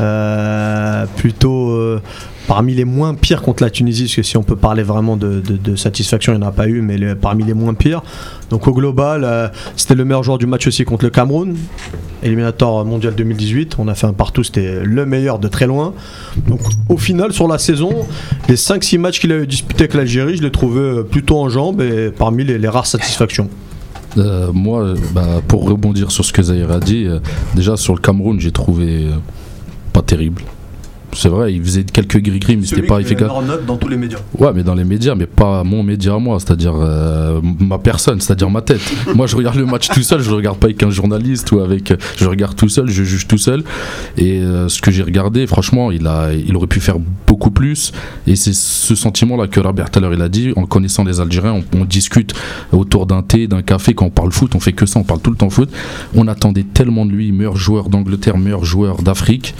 Euh, 0.00 1.04
plutôt 1.16 1.70
euh, 1.70 2.00
parmi 2.46 2.74
les 2.74 2.84
moins 2.84 3.14
pires 3.14 3.42
contre 3.42 3.62
la 3.62 3.70
Tunisie, 3.70 4.04
parce 4.04 4.16
que 4.16 4.22
si 4.22 4.36
on 4.36 4.42
peut 4.42 4.56
parler 4.56 4.82
vraiment 4.82 5.16
de, 5.16 5.42
satisfaction, 5.76 6.32
il 6.32 6.38
n'y 6.38 6.44
en 6.44 6.48
a 6.48 6.52
pas 6.52 6.66
eu, 6.66 6.80
mais 6.80 7.14
parmi 7.14 7.44
les 7.44 7.54
moins 7.54 7.74
pires. 7.74 8.02
Donc 8.50 8.66
au 8.66 8.72
global, 8.72 9.22
euh, 9.24 9.48
c'était 9.76 9.94
le 9.94 10.04
meilleur 10.04 10.22
joueur 10.22 10.38
du 10.38 10.46
match 10.46 10.66
aussi 10.66 10.84
contre 10.84 11.04
le 11.04 11.10
Cameroun. 11.10 11.56
Éliminator 12.22 12.84
mondial 12.84 13.14
2018, 13.14 13.76
on 13.78 13.88
a 13.88 13.94
fait 13.94 14.06
un 14.06 14.12
partout, 14.12 14.42
c'était 14.42 14.82
le 14.82 15.06
meilleur 15.06 15.38
de 15.38 15.48
très 15.48 15.66
loin. 15.66 15.94
Donc 16.48 16.60
au 16.88 16.96
final, 16.96 17.32
sur 17.32 17.48
la 17.48 17.58
saison, 17.58 17.90
les 18.48 18.56
5-6 18.56 18.98
matchs 18.98 19.20
qu'il 19.20 19.32
a 19.32 19.46
disputés 19.46 19.84
avec 19.84 19.94
l'Algérie, 19.94 20.36
je 20.36 20.42
l'ai 20.42 20.50
trouvé 20.50 20.80
euh, 20.80 21.02
plutôt 21.02 21.38
en 21.38 21.48
jambes 21.48 21.80
et 21.80 22.10
parmi 22.10 22.44
les, 22.44 22.68
rares 22.68 22.86
satisfactions. 22.86 23.48
Euh, 24.18 24.50
moi, 24.52 24.94
bah, 25.12 25.40
pour 25.46 25.68
rebondir 25.68 26.10
sur 26.10 26.24
ce 26.24 26.32
que 26.32 26.42
Zahir 26.42 26.70
a 26.70 26.80
dit, 26.80 27.06
déjà 27.54 27.76
sur 27.76 27.94
le 27.94 28.00
Cameroun, 28.00 28.40
j'ai 28.40 28.52
trouvé 28.52 29.06
pas 29.92 30.02
terrible. 30.02 30.42
C'est 31.12 31.28
vrai, 31.28 31.52
il 31.52 31.62
faisait 31.62 31.84
quelques 31.84 32.18
gris-gris, 32.18 32.56
mais 32.56 32.66
c'était 32.66 32.82
pas 32.82 33.00
efficace. 33.00 33.30
note 33.46 33.66
dans 33.66 33.76
tous 33.76 33.88
les 33.88 33.96
médias. 33.96 34.18
Ouais, 34.38 34.52
mais 34.54 34.62
dans 34.62 34.74
les 34.74 34.84
médias, 34.84 35.14
mais 35.14 35.26
pas 35.26 35.64
mon 35.64 35.82
média 35.82 36.14
à 36.14 36.18
moi, 36.18 36.38
c'est-à-dire 36.38 36.74
euh, 36.76 37.40
ma 37.42 37.78
personne, 37.78 38.20
c'est-à-dire 38.20 38.50
ma 38.50 38.62
tête. 38.62 38.80
moi, 39.14 39.26
je 39.26 39.36
regarde 39.36 39.56
le 39.56 39.66
match 39.66 39.88
tout 39.88 40.02
seul, 40.02 40.20
je 40.20 40.30
le 40.30 40.36
regarde 40.36 40.58
pas 40.58 40.66
avec 40.66 40.82
un 40.82 40.90
journaliste 40.90 41.50
ou 41.52 41.60
avec. 41.60 41.92
Je 42.16 42.26
regarde 42.26 42.56
tout 42.56 42.68
seul, 42.68 42.88
je 42.88 43.02
juge 43.02 43.26
tout 43.26 43.38
seul. 43.38 43.64
Et 44.16 44.40
euh, 44.40 44.68
ce 44.68 44.80
que 44.80 44.90
j'ai 44.90 45.02
regardé, 45.02 45.46
franchement, 45.46 45.90
il, 45.90 46.06
a, 46.06 46.32
il 46.32 46.54
aurait 46.56 46.66
pu 46.66 46.80
faire 46.80 46.98
beaucoup 47.26 47.50
plus. 47.50 47.92
Et 48.26 48.36
c'est 48.36 48.54
ce 48.54 48.94
sentiment-là 48.94 49.48
que 49.48 49.60
Robert 49.60 49.90
tout 49.90 49.98
à 49.98 50.02
l'heure 50.02 50.14
il 50.14 50.22
a 50.22 50.28
dit. 50.28 50.52
En 50.56 50.66
connaissant 50.66 51.04
les 51.04 51.20
Algériens, 51.20 51.62
on, 51.74 51.80
on 51.80 51.84
discute 51.84 52.34
autour 52.72 53.06
d'un 53.06 53.22
thé, 53.22 53.48
d'un 53.48 53.62
café. 53.62 53.94
Quand 53.94 54.06
on 54.06 54.10
parle 54.10 54.32
foot, 54.32 54.54
on 54.54 54.60
fait 54.60 54.72
que 54.72 54.86
ça, 54.86 55.00
on 55.00 55.04
parle 55.04 55.20
tout 55.20 55.30
le 55.30 55.36
temps 55.36 55.50
foot. 55.50 55.70
On 56.14 56.28
attendait 56.28 56.64
tellement 56.64 57.04
de 57.04 57.10
lui, 57.10 57.32
meilleur 57.32 57.56
joueur 57.56 57.88
d'Angleterre, 57.88 58.38
meilleur 58.38 58.64
joueur 58.64 59.02
d'Afrique 59.02 59.54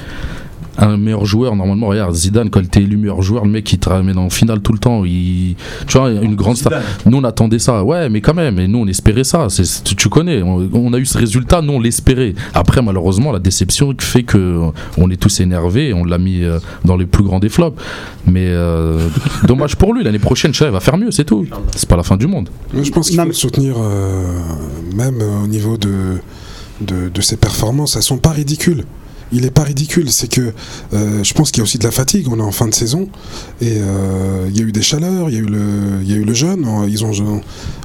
un 0.82 0.96
meilleur 0.96 1.24
joueur 1.26 1.54
normalement 1.56 1.86
regarde 1.88 2.14
Zidane 2.14 2.50
quand 2.50 2.60
il 2.60 2.66
était 2.66 2.82
élu 2.82 2.96
meilleur 2.96 3.20
joueur 3.22 3.44
le 3.44 3.50
mec 3.50 3.70
il 3.72 3.78
te 3.78 3.88
ramène 3.88 4.18
en 4.18 4.30
finale 4.30 4.60
tout 4.60 4.72
le 4.72 4.78
temps 4.78 5.04
il 5.04 5.54
tu 5.86 5.98
vois 5.98 6.10
une 6.10 6.34
grande 6.34 6.56
star. 6.56 6.72
Nous 7.06 7.18
on 7.18 7.24
attendait 7.24 7.58
ça 7.58 7.84
ouais 7.84 8.08
mais 8.08 8.20
quand 8.20 8.34
même 8.34 8.58
et 8.58 8.66
nous 8.66 8.78
on 8.78 8.86
espérait 8.86 9.24
ça 9.24 9.48
c'est 9.50 9.84
tu, 9.84 9.94
tu 9.94 10.08
connais 10.08 10.42
on, 10.42 10.68
on 10.72 10.92
a 10.92 10.98
eu 10.98 11.06
ce 11.06 11.18
résultat 11.18 11.60
nous 11.62 11.74
on 11.74 11.80
l'espérait. 11.80 12.34
Après 12.54 12.82
malheureusement 12.82 13.30
la 13.30 13.38
déception 13.38 13.94
fait 14.00 14.22
que 14.22 14.60
on 14.96 15.10
est 15.10 15.16
tous 15.20 15.40
énervés 15.40 15.92
on 15.92 16.04
l'a 16.04 16.18
mis 16.18 16.42
euh, 16.44 16.58
dans 16.84 16.96
les 16.96 17.06
plus 17.06 17.24
grands 17.24 17.40
des 17.40 17.48
flops. 17.50 17.78
Mais 18.26 18.46
euh, 18.48 19.06
dommage 19.46 19.76
pour 19.76 19.92
lui 19.94 20.02
l'année 20.02 20.18
prochaine 20.18 20.54
Chef 20.54 20.70
va 20.72 20.80
faire 20.80 20.96
mieux 20.96 21.10
c'est 21.10 21.24
tout. 21.24 21.46
C'est 21.76 21.88
pas 21.88 21.96
la 21.96 22.02
fin 22.02 22.16
du 22.16 22.26
monde. 22.26 22.48
Mais 22.72 22.84
je 22.84 22.90
pense 22.92 23.08
qu'il 23.08 23.16
Non, 23.16 23.24
faut 23.24 23.28
mais- 23.28 23.34
soutenir 23.34 23.74
euh, 23.78 24.24
même 24.96 25.20
au 25.44 25.46
niveau 25.46 25.76
de, 25.76 26.18
de, 26.80 27.08
de 27.08 27.20
ses 27.20 27.36
performances. 27.36 27.96
Elles 27.96 28.02
sont 28.02 28.18
pas 28.18 28.30
ridicules. 28.30 28.84
Il 29.32 29.44
est 29.46 29.50
pas 29.50 29.62
ridicule, 29.62 30.10
c'est 30.10 30.28
que 30.30 30.52
euh, 30.92 31.22
je 31.22 31.34
pense 31.34 31.50
qu'il 31.50 31.58
y 31.58 31.62
a 31.62 31.64
aussi 31.64 31.78
de 31.78 31.84
la 31.84 31.90
fatigue. 31.92 32.26
On 32.30 32.38
est 32.38 32.42
en 32.42 32.50
fin 32.50 32.66
de 32.66 32.74
saison 32.74 33.08
et 33.60 33.74
euh, 33.78 34.46
il 34.48 34.56
y 34.58 34.60
a 34.60 34.64
eu 34.64 34.72
des 34.72 34.82
chaleurs, 34.82 35.28
il 35.28 35.34
y 35.34 35.38
a 35.38 35.40
eu 35.40 35.46
le, 35.46 35.58
il 36.02 36.10
y 36.10 36.14
a 36.14 36.16
eu 36.16 36.24
le 36.24 36.34
jeûne. 36.34 36.66
Ils 36.88 37.04
ont, 37.04 37.12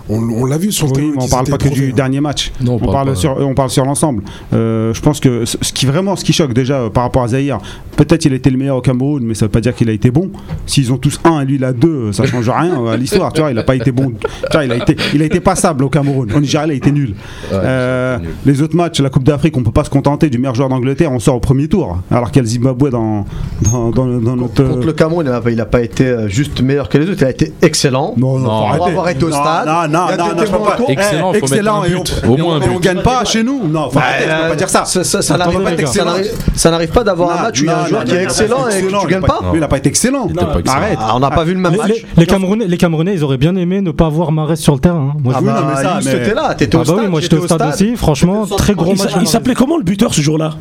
on, 0.09 0.15
on 0.21 0.45
l'a 0.45 0.57
vu 0.57 0.71
sur 0.71 0.87
le 0.87 0.93
terrain. 0.93 1.11
mais 1.15 1.23
on 1.23 1.27
parle 1.27 1.47
pas 1.47 1.57
que 1.57 1.69
du 1.69 1.89
hein. 1.89 1.93
dernier 1.95 2.21
match. 2.21 2.51
non 2.61 2.79
On 2.81 2.91
parle, 2.91 3.09
pas- 3.09 3.15
sur, 3.15 3.37
on 3.39 3.53
parle 3.53 3.69
sur 3.69 3.85
l'ensemble. 3.85 4.23
Euh, 4.53 4.93
je 4.93 5.01
pense 5.01 5.19
que 5.19 5.45
ce 5.45 5.57
ce 5.61 5.71
qui 5.73 5.85
vraiment, 5.85 6.15
ce 6.15 6.23
qui 6.25 6.33
choque 6.33 6.53
déjà 6.53 6.79
euh, 6.81 6.89
par 6.89 7.03
rapport 7.03 7.23
à 7.23 7.27
Zahir, 7.29 7.59
peut-être 7.97 8.25
il 8.25 8.33
a 8.33 8.35
été 8.35 8.49
le 8.49 8.57
meilleur 8.57 8.77
au 8.77 8.81
Cameroun, 8.81 9.23
mais 9.23 9.33
ça 9.35 9.45
veut 9.45 9.51
pas 9.51 9.61
dire 9.61 9.73
qu'il 9.75 9.89
a 9.89 9.93
été 9.93 10.11
bon. 10.11 10.31
S'ils 10.65 10.91
ont 10.93 10.97
tous 10.97 11.19
un 11.25 11.41
et 11.41 11.45
lui 11.45 11.55
il 11.55 11.63
a 11.63 11.73
deux, 11.73 12.11
ça 12.11 12.25
change 12.25 12.49
rien 12.49 12.85
à 12.87 12.97
l'histoire. 12.97 13.33
Tu 13.33 13.41
vois, 13.41 13.51
il 13.51 13.57
a 13.57 13.63
pas 13.63 13.75
été 13.75 13.91
bon. 13.91 14.11
Tu 14.19 14.27
vois, 14.51 14.65
il 14.65 14.71
a 14.71 14.77
été, 14.77 14.95
il 15.13 15.21
a 15.21 15.25
été 15.25 15.39
passable 15.39 15.83
au 15.83 15.89
Cameroun. 15.89 16.31
Au 16.33 16.39
Nigeria, 16.39 16.65
il 16.67 16.71
a 16.71 16.75
été 16.75 16.91
nul. 16.91 17.09
Ouais, 17.51 17.57
Euh, 17.63 18.17
nul. 18.19 18.29
les 18.45 18.61
autres 18.61 18.75
matchs, 18.75 18.99
la 18.99 19.09
Coupe 19.09 19.23
d'Afrique, 19.23 19.55
on 19.57 19.63
peut 19.63 19.71
pas 19.71 19.83
se 19.83 19.89
contenter 19.89 20.29
du 20.29 20.37
meilleur 20.37 20.55
joueur 20.55 20.69
d'Angleterre. 20.69 21.11
On 21.11 21.19
sort 21.19 21.34
au 21.35 21.39
premier 21.39 21.67
tour, 21.67 21.97
alors 22.11 22.31
qu'il 22.31 22.37
y 22.37 22.39
a 22.39 22.43
le 22.43 22.47
Zimbabwe 22.49 22.89
dans 22.89 23.25
dans, 23.61 23.89
dans, 23.91 24.05
dans 24.07 24.35
notre. 24.35 24.63
Contre 24.63 24.85
le 24.85 24.93
Cameroun, 24.93 25.25
il 25.25 25.31
n'a 25.31 25.41
pas, 25.41 25.51
il 25.51 25.61
a 25.61 25.65
pas 25.65 25.81
été 25.81 26.05
euh, 26.05 26.27
juste 26.27 26.61
meilleur 26.61 26.89
que 26.89 26.97
les 26.97 27.09
autres, 27.09 27.21
il 27.21 27.25
a 27.25 27.29
été 27.29 27.53
excellent. 27.61 28.13
Non, 28.17 28.39
Non. 28.39 28.45
Pour 28.45 28.67
arrêter. 28.69 28.85
avoir 28.89 29.09
été 29.09 29.23
au 29.25 29.29
Non, 29.29 29.41
stade, 29.41 29.67
Non, 29.67 29.73
non, 29.73 30.05
il 30.07 30.11
y 30.11 30.13
a 30.13 30.17
non, 30.17 30.27
non, 30.35 30.43
témoins 30.43 30.59
pas. 30.59 30.77
Excellent, 30.87 31.31
Eh, 31.33 31.39
faut 31.39 31.45
excellent, 31.45 31.81
mettre 31.81 31.95
un 31.95 31.97
et 31.97 32.27
on- 32.27 32.33
au 32.33 32.37
moins 32.37 32.55
un 32.61 32.69
on 32.75 32.79
gagne 32.79 33.01
pas 33.01 33.23
chez 33.25 33.43
nous. 33.43 33.67
Non, 33.67 33.89
faut 33.89 33.99
arrêter, 33.99 34.25
on 34.31 34.43
peut 34.43 34.49
pas 34.49 34.55
dire 34.55 34.69
ça. 34.69 34.85
Ça, 34.85 35.03
ça, 35.03 35.37
n'arrive 35.37 36.89
on 36.89 36.93
pas 36.93 37.03
d'avoir 37.03 37.31
un 37.31 37.35
Non, 37.35 37.41
match 37.43 37.61
où 37.61 37.63
il 37.63 37.67
y 37.67 37.69
a 37.69 37.75
non, 37.75 37.81
un 37.83 37.87
joueur 37.87 38.01
non, 38.01 38.05
qui 38.07 38.11
est 38.13 38.15
non, 38.17 38.23
excellent 38.23 38.59
non, 38.61 38.69
et 38.69 38.81
tu 39.01 39.07
gagnes 39.07 39.21
pas- 39.21 39.39
il 39.53 39.59
n'a 39.59 39.67
pas 39.67 39.77
été 39.77 39.89
excellent. 39.89 40.27
Arrête. 40.67 40.97
Ah, 40.99 41.13
on 41.15 41.19
n'a 41.19 41.29
pas 41.29 41.43
vu 41.43 41.53
le 41.53 41.59
même 41.59 41.71
Les, 41.71 41.77
match. 41.77 42.05
les- 42.17 42.25
Camerounais, 42.25 42.67
les 42.67 42.77
Camerounais, 42.77 43.13
ils 43.13 43.23
auraient 43.23 43.37
bien 43.37 43.55
aimé 43.55 43.81
ne 43.81 43.91
pas 43.91 44.05
avoir 44.07 44.31
Marès 44.31 44.59
sur 44.59 44.73
le 44.73 44.79
terrain. 44.79 45.13
hein. 45.15 45.17
Moi, 45.23 45.33
je 45.33 45.37
Ah 45.37 45.41
non, 45.41 45.47
bah, 45.51 45.63
mais 45.75 45.81
ça, 45.83 45.95
Yous, 45.99 46.05
mais- 46.05 46.11
t'étais 46.11 46.33
là, 46.33 46.53
t'étais 46.55 46.75
Ah 46.77 46.79
au 46.79 46.83
bah 46.83 46.85
stade. 46.85 46.99
oui, 46.99 47.07
moi 47.09 47.21
j'étais 47.21 47.35
au 47.37 47.45
stade 47.45 47.69
aussi. 47.73 47.95
Franchement, 47.95 48.45
très 48.45 48.73
gros 48.73 48.95
match. 48.95 49.11
il 49.21 49.27
s'appelait 49.27 49.53
comment 49.55 49.77
le 49.77 49.83
buteur 49.83 50.13
ce 50.13 50.21
jour-là? 50.21 50.51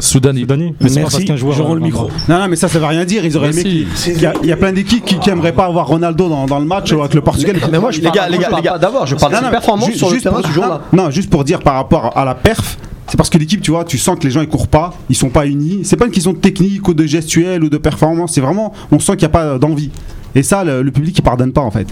Soudani 0.00 0.40
Soudani. 0.40 0.74
Mais 0.80 0.88
c'est 0.88 1.00
parce 1.00 1.14
Merci, 1.14 1.26
qu'un 1.26 1.36
joueur. 1.36 1.54
je 1.56 1.62
rends 1.62 1.74
le 1.74 1.80
micro. 1.80 2.08
Non, 2.28 2.38
non, 2.38 2.48
mais 2.48 2.56
ça, 2.56 2.68
ça 2.68 2.78
veut 2.78 2.86
rien 2.86 3.04
dire. 3.04 3.24
Ils 3.24 3.36
auraient 3.36 3.52
Mais 3.52 3.60
aimé 3.60 3.86
il 4.06 4.20
y, 4.20 4.26
a- 4.26 4.32
il 4.42 4.48
y 4.48 4.52
a 4.52 4.56
plein 4.56 4.72
d'équipes 4.72 5.04
qui 5.04 5.18
n'aimeraient 5.28 5.52
pas 5.52 5.66
avoir 5.66 5.86
Ronaldo 5.86 6.28
dans, 6.28 6.46
dans 6.46 6.58
le 6.58 6.64
match 6.66 6.92
avec 6.92 7.14
le 7.14 7.20
Portugal. 7.20 7.56
Mais 7.70 7.78
moi, 7.78 7.90
je 7.90 7.98
Les 7.98 8.04
parle- 8.04 8.16
gars, 8.16 8.28
les 8.28 8.38
gars, 8.38 8.48
les 8.56 8.78
d'avoir, 8.80 9.06
je 9.06 9.14
parle 9.14 9.32
de 9.32 9.86
ju- 9.92 9.96
sur 9.98 10.08
le 10.08 10.14
juste 10.14 10.24
terrain 10.24 10.36
pour- 10.40 10.46
ce 10.46 10.52
jour-là. 10.52 10.80
Non, 10.92 11.04
non, 11.04 11.10
juste 11.10 11.30
pour 11.30 11.44
dire 11.44 11.60
par 11.60 11.74
rapport 11.74 12.16
à 12.16 12.24
la 12.24 12.34
perf, 12.34 12.78
c'est 13.06 13.16
parce 13.16 13.28
que 13.30 13.38
l'équipe, 13.38 13.60
tu 13.60 13.70
vois, 13.72 13.84
tu 13.84 13.98
sens 13.98 14.18
que 14.18 14.24
les 14.24 14.30
gens 14.30 14.40
ils 14.40 14.48
courent 14.48 14.68
pas, 14.68 14.92
ils 15.08 15.16
sont 15.16 15.30
pas 15.30 15.46
unis. 15.46 15.80
C'est 15.84 15.96
pas 15.96 16.06
une 16.06 16.12
question 16.12 16.32
de 16.32 16.38
technique 16.38 16.86
ou 16.88 16.94
de 16.94 17.04
gestuelle 17.06 17.64
ou 17.64 17.68
de 17.68 17.76
performance, 17.78 18.32
c'est 18.34 18.40
vraiment, 18.40 18.72
on 18.92 18.98
sent 18.98 19.12
qu'il 19.16 19.26
n'y 19.28 19.34
a 19.34 19.38
pas 19.38 19.58
d'envie. 19.58 19.90
Et 20.34 20.42
ça, 20.42 20.62
le, 20.64 20.82
le 20.82 20.90
public, 20.92 21.18
il 21.18 21.22
pardonne 21.22 21.52
pas 21.52 21.60
en 21.62 21.70
fait. 21.70 21.88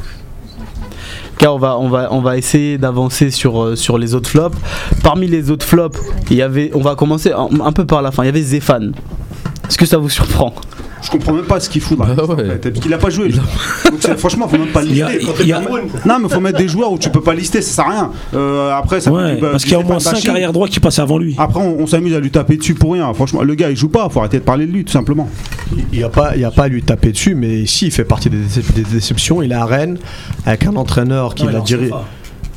On 1.46 1.56
va, 1.58 1.78
on 1.78 1.88
va, 1.88 2.08
on 2.10 2.20
va 2.20 2.36
essayer 2.36 2.78
d'avancer 2.78 3.30
sur, 3.30 3.62
euh, 3.62 3.76
sur 3.76 3.96
les 3.96 4.14
autres 4.14 4.28
flops. 4.28 4.56
Parmi 5.02 5.26
les 5.28 5.50
autres 5.50 5.64
flops, 5.64 5.98
il 6.30 6.36
y 6.36 6.42
avait, 6.42 6.70
on 6.74 6.80
va 6.80 6.94
commencer 6.94 7.32
un, 7.32 7.48
un 7.64 7.72
peu 7.72 7.86
par 7.86 8.02
la 8.02 8.10
fin. 8.10 8.24
Il 8.24 8.26
y 8.26 8.28
avait 8.28 8.42
Zéphane. 8.42 8.92
Est-ce 9.68 9.78
que 9.78 9.86
ça 9.86 9.98
vous 9.98 10.08
surprend? 10.10 10.54
Je 11.02 11.10
comprends 11.10 11.32
même 11.32 11.44
pas 11.44 11.60
ce 11.60 11.68
qu'il 11.70 11.80
fout 11.80 11.96
Bah 11.98 12.06
en 12.18 12.34
ouais. 12.34 12.44
fait, 12.44 12.70
parce 12.70 12.80
qu'il 12.84 12.92
a 12.92 12.98
pas 12.98 13.10
joué. 13.10 13.28
Donc, 13.30 14.16
franchement, 14.18 14.48
faut 14.48 14.58
même 14.58 14.68
pas 14.68 14.82
le 14.82 14.88
Il 14.88 14.96
y 14.96 15.02
a- 15.02 15.10
lister. 15.10 15.32
il 15.44 15.52
a- 15.52 15.60
Non, 16.06 16.18
mais 16.20 16.28
faut 16.28 16.40
mettre 16.40 16.58
des 16.58 16.68
joueurs 16.68 16.92
où 16.92 16.98
tu 16.98 17.08
peux 17.10 17.20
pas 17.20 17.34
lister, 17.34 17.62
ça 17.62 17.70
sert 17.82 17.86
à 17.86 17.90
rien. 17.90 18.10
Euh, 18.34 18.70
après, 18.72 19.00
ça 19.00 19.10
Ouais, 19.12 19.36
bah, 19.40 19.48
parce 19.52 19.62
qu'il 19.64 19.72
y 19.72 19.76
a 19.76 19.78
au 19.78 19.82
moins 19.84 19.98
Stéphane 19.98 20.16
5 20.16 20.20
bashing. 20.22 20.30
arrière 20.30 20.52
droits 20.52 20.68
qui 20.68 20.80
passaient 20.80 21.02
avant 21.02 21.18
lui. 21.18 21.34
Après, 21.38 21.60
on, 21.60 21.80
on 21.80 21.86
s'amuse 21.86 22.14
à 22.14 22.20
lui 22.20 22.30
taper 22.30 22.56
dessus 22.56 22.74
pour 22.74 22.92
rien. 22.92 23.12
Franchement, 23.14 23.42
le 23.42 23.54
gars, 23.54 23.70
il 23.70 23.76
joue 23.76 23.88
pas. 23.88 24.08
Faut 24.08 24.18
arrêter 24.20 24.38
de 24.38 24.44
parler 24.44 24.66
de 24.66 24.72
lui, 24.72 24.84
tout 24.84 24.92
simplement. 24.92 25.28
Il 25.92 25.98
n'y 25.98 26.04
a, 26.04 26.08
pas- 26.08 26.32
il 26.34 26.40
y 26.40 26.44
a 26.44 26.50
pas 26.50 26.64
à 26.64 26.68
lui 26.68 26.82
taper 26.82 27.12
dessus, 27.12 27.34
mais 27.34 27.64
si, 27.66 27.86
il 27.86 27.90
fait 27.92 28.04
partie 28.04 28.28
des, 28.30 28.38
décep- 28.38 28.72
des 28.74 28.82
déceptions. 28.82 29.40
Il 29.42 29.52
est 29.52 29.54
à 29.54 29.64
Rennes 29.64 29.98
avec 30.46 30.66
un 30.66 30.74
entraîneur 30.76 31.34
qui 31.34 31.44
Ouais, 31.46 31.52
l'a 31.52 31.60
dirigé. 31.60 31.90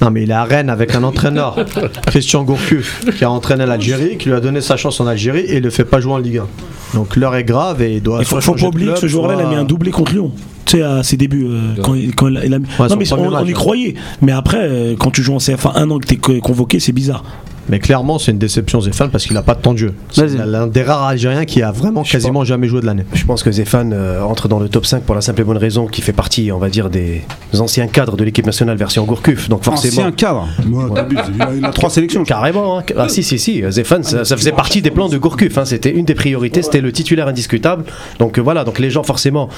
Non, 0.01 0.09
mais 0.09 0.23
il 0.23 0.31
est 0.31 0.33
à 0.33 0.43
Rennes 0.45 0.71
avec 0.71 0.95
un 0.95 1.03
entraîneur, 1.03 1.55
Christian 2.07 2.43
Gourcuff, 2.43 3.05
qui 3.15 3.23
a 3.23 3.29
entraîné 3.29 3.67
l'Algérie, 3.67 4.17
qui 4.17 4.29
lui 4.29 4.35
a 4.35 4.39
donné 4.39 4.59
sa 4.61 4.75
chance 4.75 4.99
en 4.99 5.05
Algérie 5.05 5.41
et 5.41 5.57
il 5.57 5.63
le 5.63 5.69
fait 5.69 5.85
pas 5.85 5.99
jouer 5.99 6.13
en 6.13 6.17
Ligue 6.17 6.39
1. 6.39 6.47
Donc 6.93 7.15
l'heure 7.15 7.35
est 7.35 7.43
grave 7.43 7.81
et 7.81 7.95
il 7.95 8.01
doit. 8.03 8.17
Il 8.19 8.25
faut, 8.25 8.41
soit 8.41 8.53
faut 8.57 8.59
pas 8.59 8.67
oublier 8.67 8.93
que 8.93 8.99
ce 8.99 9.07
joueur-là, 9.07 9.33
il 9.35 9.39
a 9.39 9.43
soit- 9.43 9.49
mis 9.51 9.55
un 9.57 9.63
doublé 9.63 9.91
contre 9.91 10.11
Lyon. 10.13 10.31
Tu 10.65 10.77
sais, 10.77 10.83
à 10.83 11.03
ses 11.03 11.17
débuts, 11.17 11.45
euh, 11.49 11.75
quand, 11.83 11.93
il, 11.95 12.13
quand 12.15 12.27
il 12.27 12.37
a, 12.37 12.45
il 12.45 12.53
a 12.53 12.59
mis- 12.59 12.65
son 12.77 12.83
non, 12.87 12.95
mais 12.97 13.13
on, 13.13 13.29
match, 13.31 13.41
on 13.41 13.45
y 13.45 13.47
ouais. 13.47 13.53
croyait. 13.53 13.95
Mais 14.21 14.31
après, 14.31 14.59
euh, 14.61 14.95
quand 14.97 15.11
tu 15.11 15.21
joues 15.23 15.33
en 15.35 15.39
CFA 15.39 15.73
un 15.75 15.89
an 15.89 15.99
que 15.99 16.07
tu 16.07 16.35
es 16.35 16.39
convoqué, 16.39 16.79
c'est 16.79 16.91
bizarre. 16.91 17.23
Mais 17.69 17.79
clairement, 17.79 18.19
c'est 18.19 18.31
une 18.31 18.37
déception 18.37 18.81
Zéphane 18.81 19.09
parce 19.09 19.25
qu'il 19.25 19.33
n'a 19.33 19.41
pas 19.41 19.55
de 19.55 19.61
temps 19.61 19.73
de 19.73 19.77
jeu. 19.77 19.93
C'est 20.11 20.27
l'un 20.27 20.67
des 20.67 20.83
rares 20.83 21.03
Algériens 21.03 21.45
qui 21.45 21.61
a 21.61 21.71
vraiment 21.71 22.03
Je 22.03 22.11
quasiment 22.11 22.43
jamais 22.43 22.67
joué 22.67 22.81
de 22.81 22.85
l'année. 22.85 23.05
Je 23.13 23.23
pense 23.25 23.43
que 23.43 23.51
Zéphane 23.51 23.93
euh, 23.93 24.21
entre 24.23 24.47
dans 24.47 24.59
le 24.59 24.69
top 24.69 24.85
5 24.85 25.03
pour 25.03 25.15
la 25.15 25.21
simple 25.21 25.41
et 25.41 25.43
bonne 25.43 25.57
raison 25.57 25.87
qu'il 25.87 26.03
fait 26.03 26.13
partie, 26.13 26.51
on 26.51 26.57
va 26.57 26.69
dire, 26.69 26.89
des 26.89 27.23
anciens 27.59 27.87
cadres 27.87 28.17
de 28.17 28.23
l'équipe 28.23 28.45
nationale 28.45 28.77
version 28.77 29.05
Gourcuff. 29.05 29.49
Donc 29.49 29.63
forcément. 29.63 30.01
Ancien 30.01 30.11
cadre. 30.11 30.47
Moi, 30.65 30.89
il, 31.09 31.17
a, 31.41 31.53
il 31.55 31.65
a 31.65 31.69
trois 31.69 31.89
sélections. 31.89 32.23
Carrément, 32.23 32.79
hein. 32.79 32.83
ah 32.97 33.09
si 33.09 33.23
si 33.23 33.39
si, 33.39 33.63
Zéphane, 33.69 34.03
ça, 34.03 34.25
ça 34.25 34.37
faisait 34.37 34.51
partie 34.51 34.81
des 34.81 34.91
plans 34.91 35.09
de 35.09 35.17
Gourcuff, 35.17 35.57
hein. 35.57 35.65
c'était 35.65 35.91
une 35.91 36.05
des 36.05 36.15
priorités, 36.15 36.61
c'était 36.61 36.81
le 36.81 36.91
titulaire 36.91 37.27
indiscutable. 37.27 37.85
Donc 38.19 38.37
euh, 38.37 38.41
voilà, 38.41 38.63
donc 38.63 38.79
les 38.79 38.89
gens 38.89 39.03
forcément, 39.03 39.49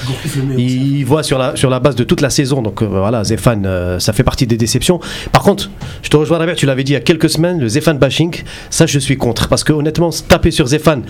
ils 0.58 1.04
voient 1.04 1.24
sur 1.24 1.38
la, 1.38 1.56
sur 1.56 1.70
la 1.70 1.80
base 1.80 1.96
de 1.96 2.04
toute 2.04 2.22
la 2.22 2.30
saison, 2.30 2.62
donc 2.62 2.82
euh, 2.82 2.86
voilà, 2.86 3.24
Zéphane, 3.24 3.66
euh, 3.66 4.00
ça 4.00 4.14
fait 4.14 4.24
partie 4.24 4.48
des 4.48 4.58
déceptions. 4.58 5.00
Par 5.32 5.44
contre, 5.44 5.70
je 6.02 6.10
te 6.10 6.18
rejoins 6.18 6.38
Robert, 6.38 6.56
tu 6.56 6.66
l'avais 6.66 6.84
dit 6.84 6.92
il 6.92 6.96
y 6.96 6.98
a 6.98 7.02
quelques 7.02 7.30
semaines, 7.30 7.60
le 7.60 7.68
Zéphane 7.68 7.93
bashing, 7.98 8.34
ça 8.70 8.86
je 8.86 9.00
suis 9.00 9.18
contre, 9.18 9.48
parce 9.48 9.64
que 9.64 9.74
honnêtement, 9.74 10.12
se 10.12 10.24
taper 10.24 10.52
sur 10.52 10.68
Zéphane, 10.68 11.04